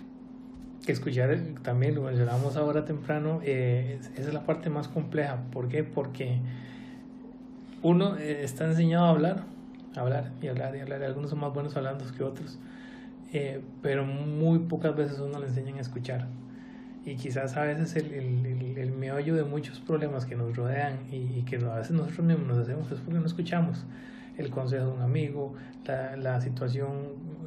Escuchar 0.87 1.39
también, 1.63 1.95
lo 1.95 2.03
mencionamos 2.03 2.57
ahora 2.57 2.85
temprano, 2.85 3.41
eh, 3.43 3.99
esa 4.17 4.29
es 4.29 4.35
la 4.35 4.45
parte 4.45 4.69
más 4.69 4.89
compleja. 4.89 5.39
¿Por 5.51 5.69
qué? 5.69 5.85
Porque 5.85 6.41
uno 7.83 8.19
eh, 8.19 8.43
está 8.43 8.67
enseñado 8.67 9.07
a 9.07 9.11
hablar, 9.11 9.45
hablar 9.97 10.33
y 10.43 10.49
hablar 10.49 10.77
y 10.77 10.81
hablar. 10.81 11.03
Algunos 11.05 11.31
son 11.31 11.41
más 11.41 11.55
buenos 11.55 11.77
hablando 11.77 12.05
que 12.13 12.23
otros. 12.23 12.59
eh, 13.33 13.61
pero 13.83 14.05
muy 14.05 14.61
pocas 14.61 14.95
veces 14.95 15.19
uno 15.19 15.41
le 15.41 15.47
enseñan 15.47 15.79
a 15.79 15.81
escuchar. 15.81 16.27
Y 17.07 17.17
quizás 17.17 17.57
a 17.57 17.65
veces 17.65 17.97
el, 17.97 18.13
el, 18.13 18.79
el, 18.79 18.93
meollo 18.93 19.35
de 19.35 19.45
muchos 19.45 19.81
problemas 19.81 20.25
que 20.25 20.37
nos 20.37 20.57
rodean 20.57 20.99
y, 21.13 21.43
que 21.43 21.57
a 21.57 21.77
veces 21.77 21.93
nosotros 21.93 22.25
mismos 22.25 22.47
nos 22.47 22.59
hacemos 22.59 22.91
es 22.91 22.99
porque 23.01 23.21
no 23.21 23.27
escuchamos 23.27 23.85
el 24.39 24.51
consejo 24.51 24.87
de 24.87 24.93
un 24.93 25.03
amigo, 25.03 25.55
la, 25.85 26.17
la 26.17 26.41
situación 26.41 26.93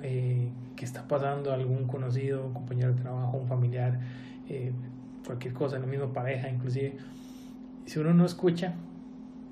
eh, 0.04 0.50
que 0.78 0.86
está 0.86 1.08
pasando 1.08 1.52
algún 1.52 1.88
conocido, 1.88 2.54
compañero 2.54 2.94
de 2.94 3.02
trabajo, 3.02 3.36
un 3.36 3.48
familiar, 3.48 4.00
eh, 4.48 4.72
cualquier 5.26 5.54
cosa, 5.54 5.80
la 5.80 5.88
misma 5.88 6.14
pareja 6.14 6.48
inclusive. 6.48 6.96
Si 7.86 8.00
uno 8.00 8.14
no 8.14 8.26
escucha, 8.26 8.76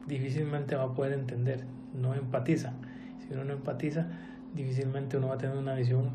difícilmente 0.06 0.76
va 0.76 0.84
a 0.84 0.94
poder 0.94 1.14
entender, 1.14 1.66
no 1.94 2.14
empatiza. 2.14 2.74
Si 3.20 3.34
uno 3.34 3.44
no 3.44 3.54
empatiza, 3.54 4.08
difícilmente 4.54 5.18
uno 5.18 5.30
va 5.30 5.34
a 5.34 5.38
tener 5.38 5.58
una 5.58 5.74
visión 5.74 6.12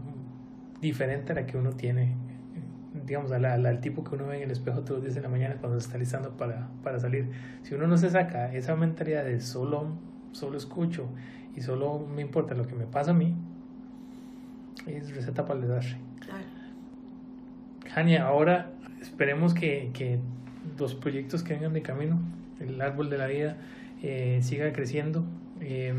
diferente 0.81 1.33
a 1.33 1.35
la 1.35 1.47
que 1.47 1.59
uno 1.59 1.73
tiene, 1.73 2.15
digamos, 3.05 3.33
al 3.33 3.81
tipo 3.81 4.05
que 4.05 4.15
uno 4.15 4.29
ve 4.29 4.37
en 4.37 4.43
el 4.45 4.53
espejo 4.53 4.83
todos 4.83 4.99
los 4.99 5.05
días 5.05 5.17
en 5.17 5.25
la 5.25 5.29
mañana 5.29 5.57
cuando 5.57 5.79
se 5.81 5.87
está 5.87 5.99
listando 5.99 6.37
para, 6.37 6.69
para 6.85 7.01
salir. 7.01 7.31
Si 7.63 7.75
uno 7.75 7.89
no 7.89 7.99
se 7.99 8.11
saca 8.11 8.55
esa 8.55 8.77
mentalidad 8.77 9.25
de 9.25 9.41
solo, 9.41 9.89
solo 10.31 10.57
escucho 10.57 11.09
y 11.57 11.63
solo 11.63 11.99
me 11.99 12.23
importa 12.23 12.55
lo 12.55 12.69
que 12.69 12.77
me 12.77 12.87
pasa 12.87 13.11
a 13.11 13.15
mí, 13.15 13.35
es 14.87 15.15
receta 15.15 15.45
para 15.45 15.61
el 15.61 15.69
desastre. 15.69 15.97
Jania, 17.93 18.27
ahora 18.27 18.71
esperemos 19.01 19.55
que, 19.55 19.91
que 19.93 20.21
los 20.79 20.95
proyectos 20.95 21.43
que 21.43 21.55
vengan 21.55 21.73
de 21.73 21.83
camino, 21.83 22.21
el 22.61 22.81
árbol 22.81 23.11
de 23.11 23.19
la 23.19 23.27
vida, 23.27 23.57
eh, 24.03 24.41
siga 24.43 24.73
creciendo, 24.73 25.25
eh, 25.61 25.95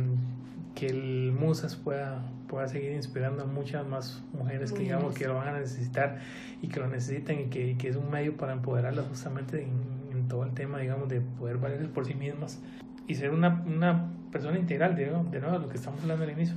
que 0.75 0.87
el 0.87 1.33
Musas 1.37 1.75
pueda, 1.75 2.23
pueda 2.47 2.67
seguir 2.67 2.93
inspirando 2.93 3.43
a 3.43 3.45
muchas 3.45 3.85
más 3.85 4.23
mujeres 4.33 4.71
que 4.71 4.79
digamos 4.79 5.13
que 5.13 5.27
lo 5.27 5.35
van 5.35 5.49
a 5.49 5.59
necesitar 5.59 6.19
y 6.61 6.67
que 6.67 6.79
lo 6.79 6.87
necesitan 6.87 7.39
y 7.39 7.45
que, 7.45 7.77
que 7.77 7.89
es 7.89 7.95
un 7.95 8.09
medio 8.09 8.37
para 8.37 8.53
empoderarlas 8.53 9.05
justamente 9.07 9.63
en, 9.63 10.17
en, 10.17 10.27
todo 10.27 10.45
el 10.45 10.53
tema, 10.53 10.79
digamos, 10.79 11.09
de 11.09 11.19
poder 11.21 11.57
valerse 11.57 11.87
por 11.87 12.05
sí 12.05 12.13
mismas 12.13 12.61
y 13.07 13.15
ser 13.15 13.31
una, 13.31 13.63
una 13.65 14.11
persona 14.31 14.57
integral, 14.57 14.95
de, 14.95 15.05
de 15.05 15.39
nuevo, 15.41 15.57
lo 15.57 15.67
que 15.67 15.77
estamos 15.77 16.01
hablando 16.01 16.23
al 16.23 16.31
inicio, 16.31 16.55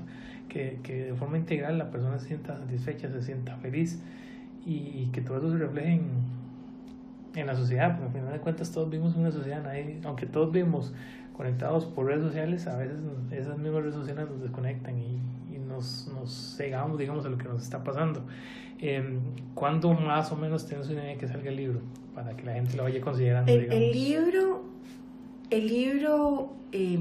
que, 0.49 0.79
que 0.83 1.05
de 1.07 1.15
forma 1.15 1.39
integral 1.39 1.79
la 1.79 1.91
persona 1.91 2.19
se 2.19 2.29
sienta 2.29 2.57
satisfecha, 2.57 3.09
se 3.09 3.23
sienta 3.23 3.57
feliz 3.57 4.01
y, 4.67 5.09
que 5.13 5.21
todo 5.21 5.39
eso 5.39 5.51
se 5.51 5.59
refleje 5.59 5.93
en, 5.93 6.11
en 7.35 7.47
la 7.47 7.55
sociedad, 7.55 7.99
porque 7.99 8.07
al 8.07 8.13
final 8.13 8.33
de 8.33 8.41
cuentas 8.41 8.73
todos 8.73 8.89
vivimos 8.89 9.15
en 9.15 9.21
una 9.23 9.31
sociedad, 9.31 9.63
nadie, 9.63 10.01
aunque 10.05 10.27
todos 10.27 10.53
vivimos 10.53 10.95
conectados 11.37 11.85
por 11.85 12.07
redes 12.07 12.23
sociales, 12.23 12.67
a 12.67 12.77
veces 12.79 12.97
esas 13.31 13.59
mismas 13.59 13.83
redes 13.83 13.95
sociales 13.95 14.29
nos 14.31 14.41
desconectan 14.41 14.99
y, 14.99 15.19
y 15.55 15.59
nos, 15.59 16.09
nos 16.15 16.55
cegamos, 16.57 16.99
digamos, 16.99 17.27
a 17.27 17.29
lo 17.29 17.37
que 17.37 17.45
nos 17.45 17.63
está 17.63 17.83
pasando. 17.83 18.23
Eh, 18.81 19.19
¿Cuándo 19.55 19.93
más 19.95 20.31
o 20.33 20.37
menos 20.37 20.67
tenemos 20.67 20.89
una 20.91 21.01
idea 21.01 21.13
de 21.13 21.19
que 21.19 21.29
salga 21.29 21.51
el 21.51 21.57
libro? 21.57 21.81
Para 22.15 22.37
que 22.37 22.45
la 22.45 22.55
gente 22.55 22.77
lo 22.77 22.85
vaya 22.85 23.01
considerando. 23.01 23.51
El, 23.53 23.73
el 23.73 23.93
libro, 23.93 24.65
el 25.51 25.67
libro 25.67 26.53
eh, 26.73 26.99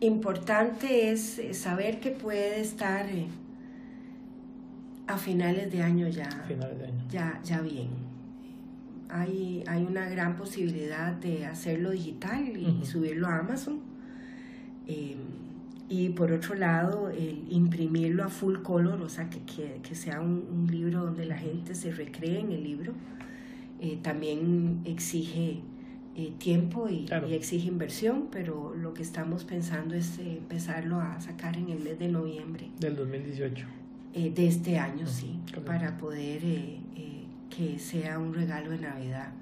importante 0.00 1.10
es 1.10 1.40
saber 1.52 2.00
que 2.00 2.10
puede 2.10 2.60
estar 2.60 3.08
eh, 3.08 3.26
a 5.06 5.16
finales 5.18 5.70
de 5.72 5.82
año 5.82 6.08
ya, 6.08 6.28
finales 6.46 6.78
de 6.78 6.86
año. 6.86 7.04
ya, 7.08 7.40
ya 7.42 7.60
bien 7.60 8.06
hay, 9.08 9.64
hay 9.66 9.84
una 9.84 10.08
gran 10.08 10.36
posibilidad 10.36 11.12
de 11.12 11.46
hacerlo 11.46 11.90
digital 11.90 12.56
y 12.56 12.84
subirlo 12.84 13.28
a 13.28 13.38
Amazon. 13.38 13.80
Em, 14.86 15.18
y 15.88 16.08
por 16.10 16.32
otro 16.32 16.56
lado, 16.56 17.10
el 17.10 17.44
imprimirlo 17.48 18.24
a 18.24 18.28
full 18.28 18.56
color, 18.58 19.00
o 19.02 19.08
sea, 19.08 19.30
que, 19.30 19.40
que, 19.42 19.80
que 19.82 19.94
sea 19.94 20.20
un, 20.20 20.66
libro 20.68 21.04
donde 21.04 21.26
la 21.26 21.38
gente 21.38 21.74
se 21.74 21.92
recree 21.92 22.40
en 22.40 22.50
el 22.50 22.64
libro, 22.64 22.92
eh, 23.80 23.98
también 24.02 24.80
exige 24.84 25.60
eh, 26.16 26.32
tiempo 26.38 26.88
y, 26.88 27.06
y, 27.28 27.34
exige 27.34 27.68
inversión, 27.68 28.28
pero 28.30 28.74
lo 28.74 28.94
que 28.94 29.02
estamos 29.02 29.44
pensando 29.44 29.94
es 29.94 30.18
eh, 30.18 30.38
empezarlo 30.38 31.00
a 31.00 31.20
sacar 31.20 31.56
en 31.56 31.68
el 31.68 31.80
mes 31.80 31.98
de 31.98 32.08
noviembre. 32.08 32.70
Del 32.80 32.96
2018. 32.96 33.66
de 34.14 34.46
este 34.46 34.78
año, 34.78 35.06
sí, 35.06 35.38
para 35.64 35.98
poder 35.98 36.40
que 37.50 37.78
sea 37.78 38.18
un 38.18 38.34
regalo 38.34 38.70
de 38.70 38.78
Navidad 38.78 39.32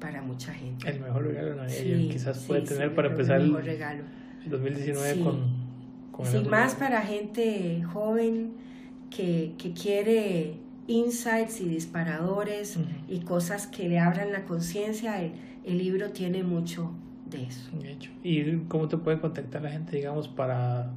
para 0.00 0.22
mucha 0.22 0.52
gente. 0.52 0.88
El 0.88 1.00
mejor 1.00 1.26
regalo 1.26 1.50
de 1.50 1.56
Navidad 1.56 2.12
quizás 2.12 2.44
puede 2.44 2.62
tener 2.62 2.94
para 2.94 3.08
empezar 3.08 3.40
el, 3.40 3.54
regalo. 3.62 4.04
2019 4.46 5.20
con, 5.22 5.40
con 6.12 6.26
el 6.26 6.46
más 6.46 6.74
para 6.74 7.02
gente 7.02 7.82
joven 7.92 8.52
que, 9.10 9.54
que 9.58 9.72
quiere 9.72 10.54
insights 10.88 11.60
y 11.60 11.68
disparadores 11.68 12.76
y 13.08 13.20
cosas 13.20 13.68
que 13.68 13.88
le 13.88 14.00
abran 14.00 14.32
la 14.32 14.44
conciencia, 14.44 15.22
el, 15.22 15.32
el, 15.64 15.78
libro 15.78 16.10
tiene 16.10 16.42
mucho 16.42 16.90
de 17.30 17.44
eso. 17.44 17.70
¿Y 18.24 18.56
cómo 18.68 18.88
te 18.88 18.96
puede 18.96 19.20
contactar 19.20 19.62
la 19.62 19.70
gente, 19.70 19.94
digamos, 19.96 20.26
para 20.28 20.90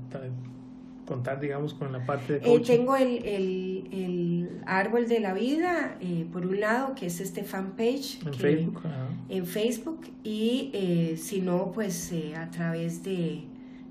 contar, 1.05 1.39
digamos, 1.41 1.73
con 1.73 1.91
la 1.91 2.05
parte 2.05 2.39
de 2.39 2.55
eh, 2.55 2.61
tengo 2.65 2.95
el, 2.95 3.26
el, 3.26 3.89
el, 3.91 4.61
árbol 4.65 5.09
de 5.09 5.19
la 5.19 5.34
vida, 5.34 5.97
eh, 5.99 6.26
por 6.31 6.45
un 6.45 6.61
lado, 6.61 6.95
que 6.95 7.07
es 7.07 7.19
este 7.19 7.43
fanpage. 7.43 8.26
En 8.26 8.34
Facebook. 8.34 8.81
En 9.27 9.45
Facebook. 9.45 10.07
Y 10.23 10.69
eh, 10.73 11.18
si 11.18 11.41
no, 11.41 11.73
pues 11.73 12.13
a 12.38 12.49
través 12.49 13.03
de, 13.03 13.41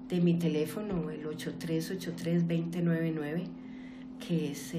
de 0.08 0.20
mi 0.22 0.38
teléfono, 0.38 1.10
el 1.10 1.26
8383-2099, 1.26 3.42
que 4.26 4.52
es 4.52 4.74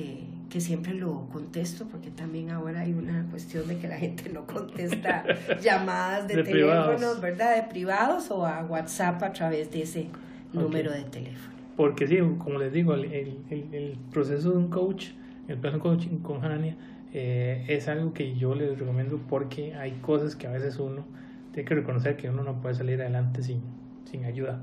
que 0.51 0.59
siempre 0.59 0.93
lo 0.93 1.29
contesto, 1.29 1.87
porque 1.87 2.11
también 2.11 2.51
ahora 2.51 2.81
hay 2.81 2.91
una 2.91 3.25
cuestión 3.31 3.69
de 3.69 3.77
que 3.77 3.87
la 3.87 3.97
gente 3.97 4.29
no 4.29 4.45
contesta 4.45 5.23
llamadas 5.61 6.27
de, 6.27 6.43
teléfonos, 6.43 7.21
¿verdad? 7.21 7.55
De 7.55 7.63
privados 7.69 8.29
o 8.31 8.45
a 8.45 8.61
WhatsApp 8.65 9.23
a 9.23 9.31
través 9.31 9.71
de 9.71 9.83
ese 9.83 10.07
número 10.51 10.91
de 10.91 11.03
teléfono. 11.03 11.55
Porque 11.77 12.05
sí, 12.05 12.17
como 12.37 12.59
les 12.59 12.73
digo, 12.73 12.95
el, 12.95 13.05
el, 13.05 13.37
el 13.49 13.97
proceso 14.11 14.51
de 14.51 14.57
un 14.57 14.67
coach, 14.67 15.11
el 15.47 15.57
plan 15.57 15.79
coaching 15.79 16.17
con 16.17 16.43
Hania, 16.43 16.75
eh, 17.13 17.63
es 17.69 17.87
algo 17.87 18.13
que 18.13 18.35
yo 18.35 18.53
les 18.53 18.77
recomiendo 18.77 19.21
porque 19.29 19.73
hay 19.75 19.93
cosas 20.01 20.35
que 20.35 20.47
a 20.47 20.51
veces 20.51 20.79
uno 20.79 21.05
tiene 21.53 21.67
que 21.67 21.75
reconocer 21.75 22.17
que 22.17 22.29
uno 22.29 22.43
no 22.43 22.61
puede 22.61 22.75
salir 22.75 22.99
adelante 23.01 23.41
sin, 23.41 23.61
sin 24.03 24.25
ayuda. 24.25 24.61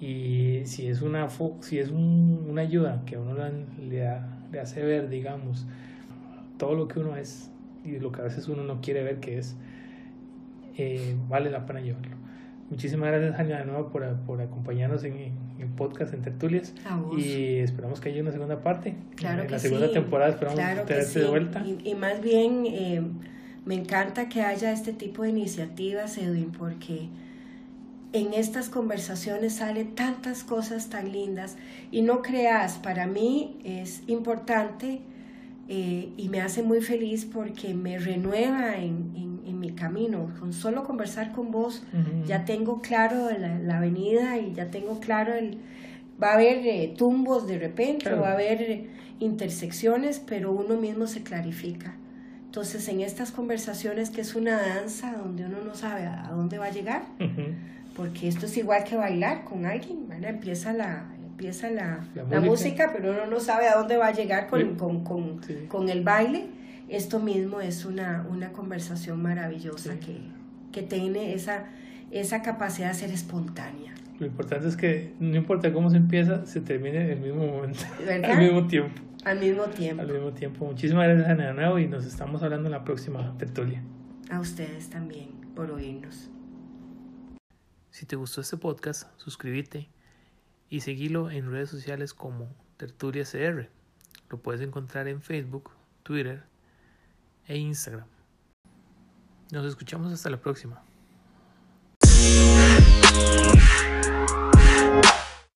Y 0.00 0.62
si 0.64 0.86
es 0.86 1.02
una, 1.02 1.28
si 1.60 1.78
es 1.78 1.90
un, 1.90 2.46
una 2.48 2.62
ayuda 2.62 3.02
que 3.04 3.18
uno 3.18 3.34
le, 3.34 4.06
le 4.52 4.60
hace 4.60 4.82
ver, 4.82 5.08
digamos, 5.08 5.66
todo 6.56 6.74
lo 6.74 6.88
que 6.88 7.00
uno 7.00 7.16
es 7.16 7.50
y 7.84 7.98
lo 7.98 8.12
que 8.12 8.20
a 8.20 8.24
veces 8.24 8.48
uno 8.48 8.62
no 8.64 8.80
quiere 8.80 9.02
ver 9.02 9.20
que 9.20 9.38
es, 9.38 9.56
eh, 10.76 11.16
vale 11.28 11.50
la 11.50 11.66
pena 11.66 11.80
llevarlo. 11.80 12.16
Muchísimas 12.70 13.08
gracias, 13.10 13.34
Jania, 13.36 13.58
de 13.58 13.64
nuevo 13.64 13.88
por, 13.88 14.04
por 14.26 14.42
acompañarnos 14.42 15.02
en, 15.04 15.32
el 15.58 15.68
podcast 15.74 16.12
en 16.12 16.20
Tertulias. 16.20 16.74
Y 17.16 17.56
esperamos 17.56 18.00
que 18.00 18.10
haya 18.10 18.20
una 18.20 18.30
segunda 18.30 18.60
parte. 18.60 18.94
Claro 19.16 19.42
en 19.42 19.50
la 19.50 19.58
segunda 19.58 19.90
temporada 19.90 20.32
esperamos 20.32 20.58
tenerte 20.58 21.20
de 21.20 21.26
vuelta. 21.26 21.64
Y, 21.66 21.94
más 21.94 22.20
bien, 22.20 22.66
eh, 22.66 23.02
me 23.64 23.74
encanta 23.74 24.28
que 24.28 24.42
haya 24.42 24.70
este 24.70 24.92
tipo 24.92 25.22
de 25.22 25.30
iniciativas, 25.30 26.18
Edwin, 26.18 26.52
porque 26.52 27.08
en 28.12 28.32
estas 28.32 28.68
conversaciones 28.68 29.56
salen 29.56 29.94
tantas 29.94 30.44
cosas 30.44 30.88
tan 30.88 31.12
lindas. 31.12 31.56
Y 31.90 32.02
no 32.02 32.22
creas, 32.22 32.78
para 32.78 33.06
mí 33.06 33.58
es 33.64 34.02
importante 34.06 35.00
eh, 35.68 36.12
y 36.16 36.28
me 36.28 36.40
hace 36.40 36.62
muy 36.62 36.80
feliz 36.80 37.26
porque 37.26 37.74
me 37.74 37.98
renueva 37.98 38.76
en, 38.76 39.12
en, 39.16 39.28
mi 39.58 39.72
camino. 39.72 40.32
Con 40.38 40.52
solo 40.52 40.84
conversar 40.84 41.32
con 41.32 41.50
vos 41.50 41.82
ya 42.24 42.44
tengo 42.44 42.80
claro 42.80 43.28
la, 43.36 43.58
la, 43.58 43.78
avenida 43.78 44.38
y 44.38 44.52
ya 44.52 44.70
tengo 44.70 45.00
claro 45.00 45.34
el... 45.34 45.58
Va 46.22 46.30
a 46.30 46.34
haber 46.34 46.64
eh, 46.64 46.94
tumbos 46.96 47.48
de 47.48 47.58
repente, 47.58 48.08
va 48.10 48.28
a 48.28 48.32
haber 48.34 48.86
intersecciones, 49.18 50.20
pero 50.24 50.52
uno 50.52 50.76
mismo 50.76 51.08
se 51.08 51.24
clarifica. 51.24 51.96
Entonces, 52.44 52.88
en 52.88 53.00
estas 53.00 53.32
conversaciones, 53.32 54.10
que 54.10 54.20
es 54.20 54.36
una 54.36 54.60
danza 54.60 55.16
donde 55.16 55.44
uno 55.44 55.58
no 55.64 55.74
sabe 55.74 56.06
a 56.06 56.30
dónde 56.30 56.58
va 56.58 56.66
a 56.66 56.70
llegar, 56.70 57.02
porque 57.98 58.28
esto 58.28 58.46
es 58.46 58.56
igual 58.56 58.84
que 58.84 58.94
bailar 58.94 59.42
con 59.42 59.66
alguien, 59.66 60.08
¿verdad? 60.08 60.30
Empieza 60.30 60.72
la, 60.72 61.10
empieza 61.20 61.68
la, 61.68 62.06
la, 62.30 62.40
música. 62.40 62.92
pero 62.94 63.10
uno 63.10 63.26
no 63.26 63.40
sabe 63.40 63.66
a 63.66 63.74
dónde 63.74 63.96
va 63.96 64.06
a 64.06 64.12
llegar 64.12 64.46
con, 64.46 64.76
con, 64.76 65.02
con, 65.02 65.40
con 65.66 65.88
el 65.88 66.04
baile. 66.04 66.46
Esto 66.88 67.18
mismo 67.18 67.60
es 67.60 67.84
una, 67.84 68.24
una 68.30 68.52
conversación 68.52 69.20
maravillosa 69.20 69.98
que, 69.98 70.20
que 70.70 70.82
tiene 70.82 71.34
esa, 71.34 71.64
esa 72.12 72.40
capacidad 72.40 72.88
de 72.88 72.94
ser 72.94 73.10
espontánea. 73.10 73.92
Lo 74.20 74.26
importante 74.26 74.68
es 74.68 74.76
que 74.76 75.14
no 75.18 75.34
importa 75.36 75.72
cómo 75.72 75.90
se 75.90 75.96
empieza, 75.96 76.46
se 76.46 76.60
termine 76.60 77.02
en 77.02 77.10
el 77.10 77.20
mismo 77.20 77.48
momento, 77.48 77.80
al 78.24 78.38
mismo 78.38 78.68
tiempo. 78.68 79.02
Al 79.24 79.40
mismo 79.40 79.64
tiempo. 79.64 80.02
Al 80.02 80.12
mismo 80.12 80.30
tiempo. 80.30 80.64
Muchísimas 80.66 81.08
gracias, 81.08 81.28
Ana, 81.28 81.48
de 81.48 81.54
nuevo, 81.54 81.80
y 81.80 81.88
nos 81.88 82.06
estamos 82.06 82.44
hablando 82.44 82.68
en 82.68 82.72
la 82.72 82.84
próxima 82.84 83.34
tertulia. 83.38 83.82
A 84.30 84.38
ustedes 84.38 84.88
también 84.88 85.30
por 85.56 85.72
oírnos. 85.72 86.30
Si 87.98 88.06
te 88.06 88.14
gustó 88.14 88.42
este 88.42 88.56
podcast, 88.56 89.10
suscríbete 89.16 89.88
y 90.70 90.82
seguilo 90.82 91.32
en 91.32 91.50
redes 91.50 91.68
sociales 91.68 92.14
como 92.14 92.48
Tertulia 92.76 93.24
CR. 93.24 93.68
Lo 94.30 94.38
puedes 94.40 94.60
encontrar 94.60 95.08
en 95.08 95.20
Facebook, 95.20 95.72
Twitter 96.04 96.44
e 97.48 97.58
Instagram. 97.58 98.06
Nos 99.50 99.66
escuchamos 99.66 100.12
hasta 100.12 100.30
la 100.30 100.40
próxima. 100.40 100.80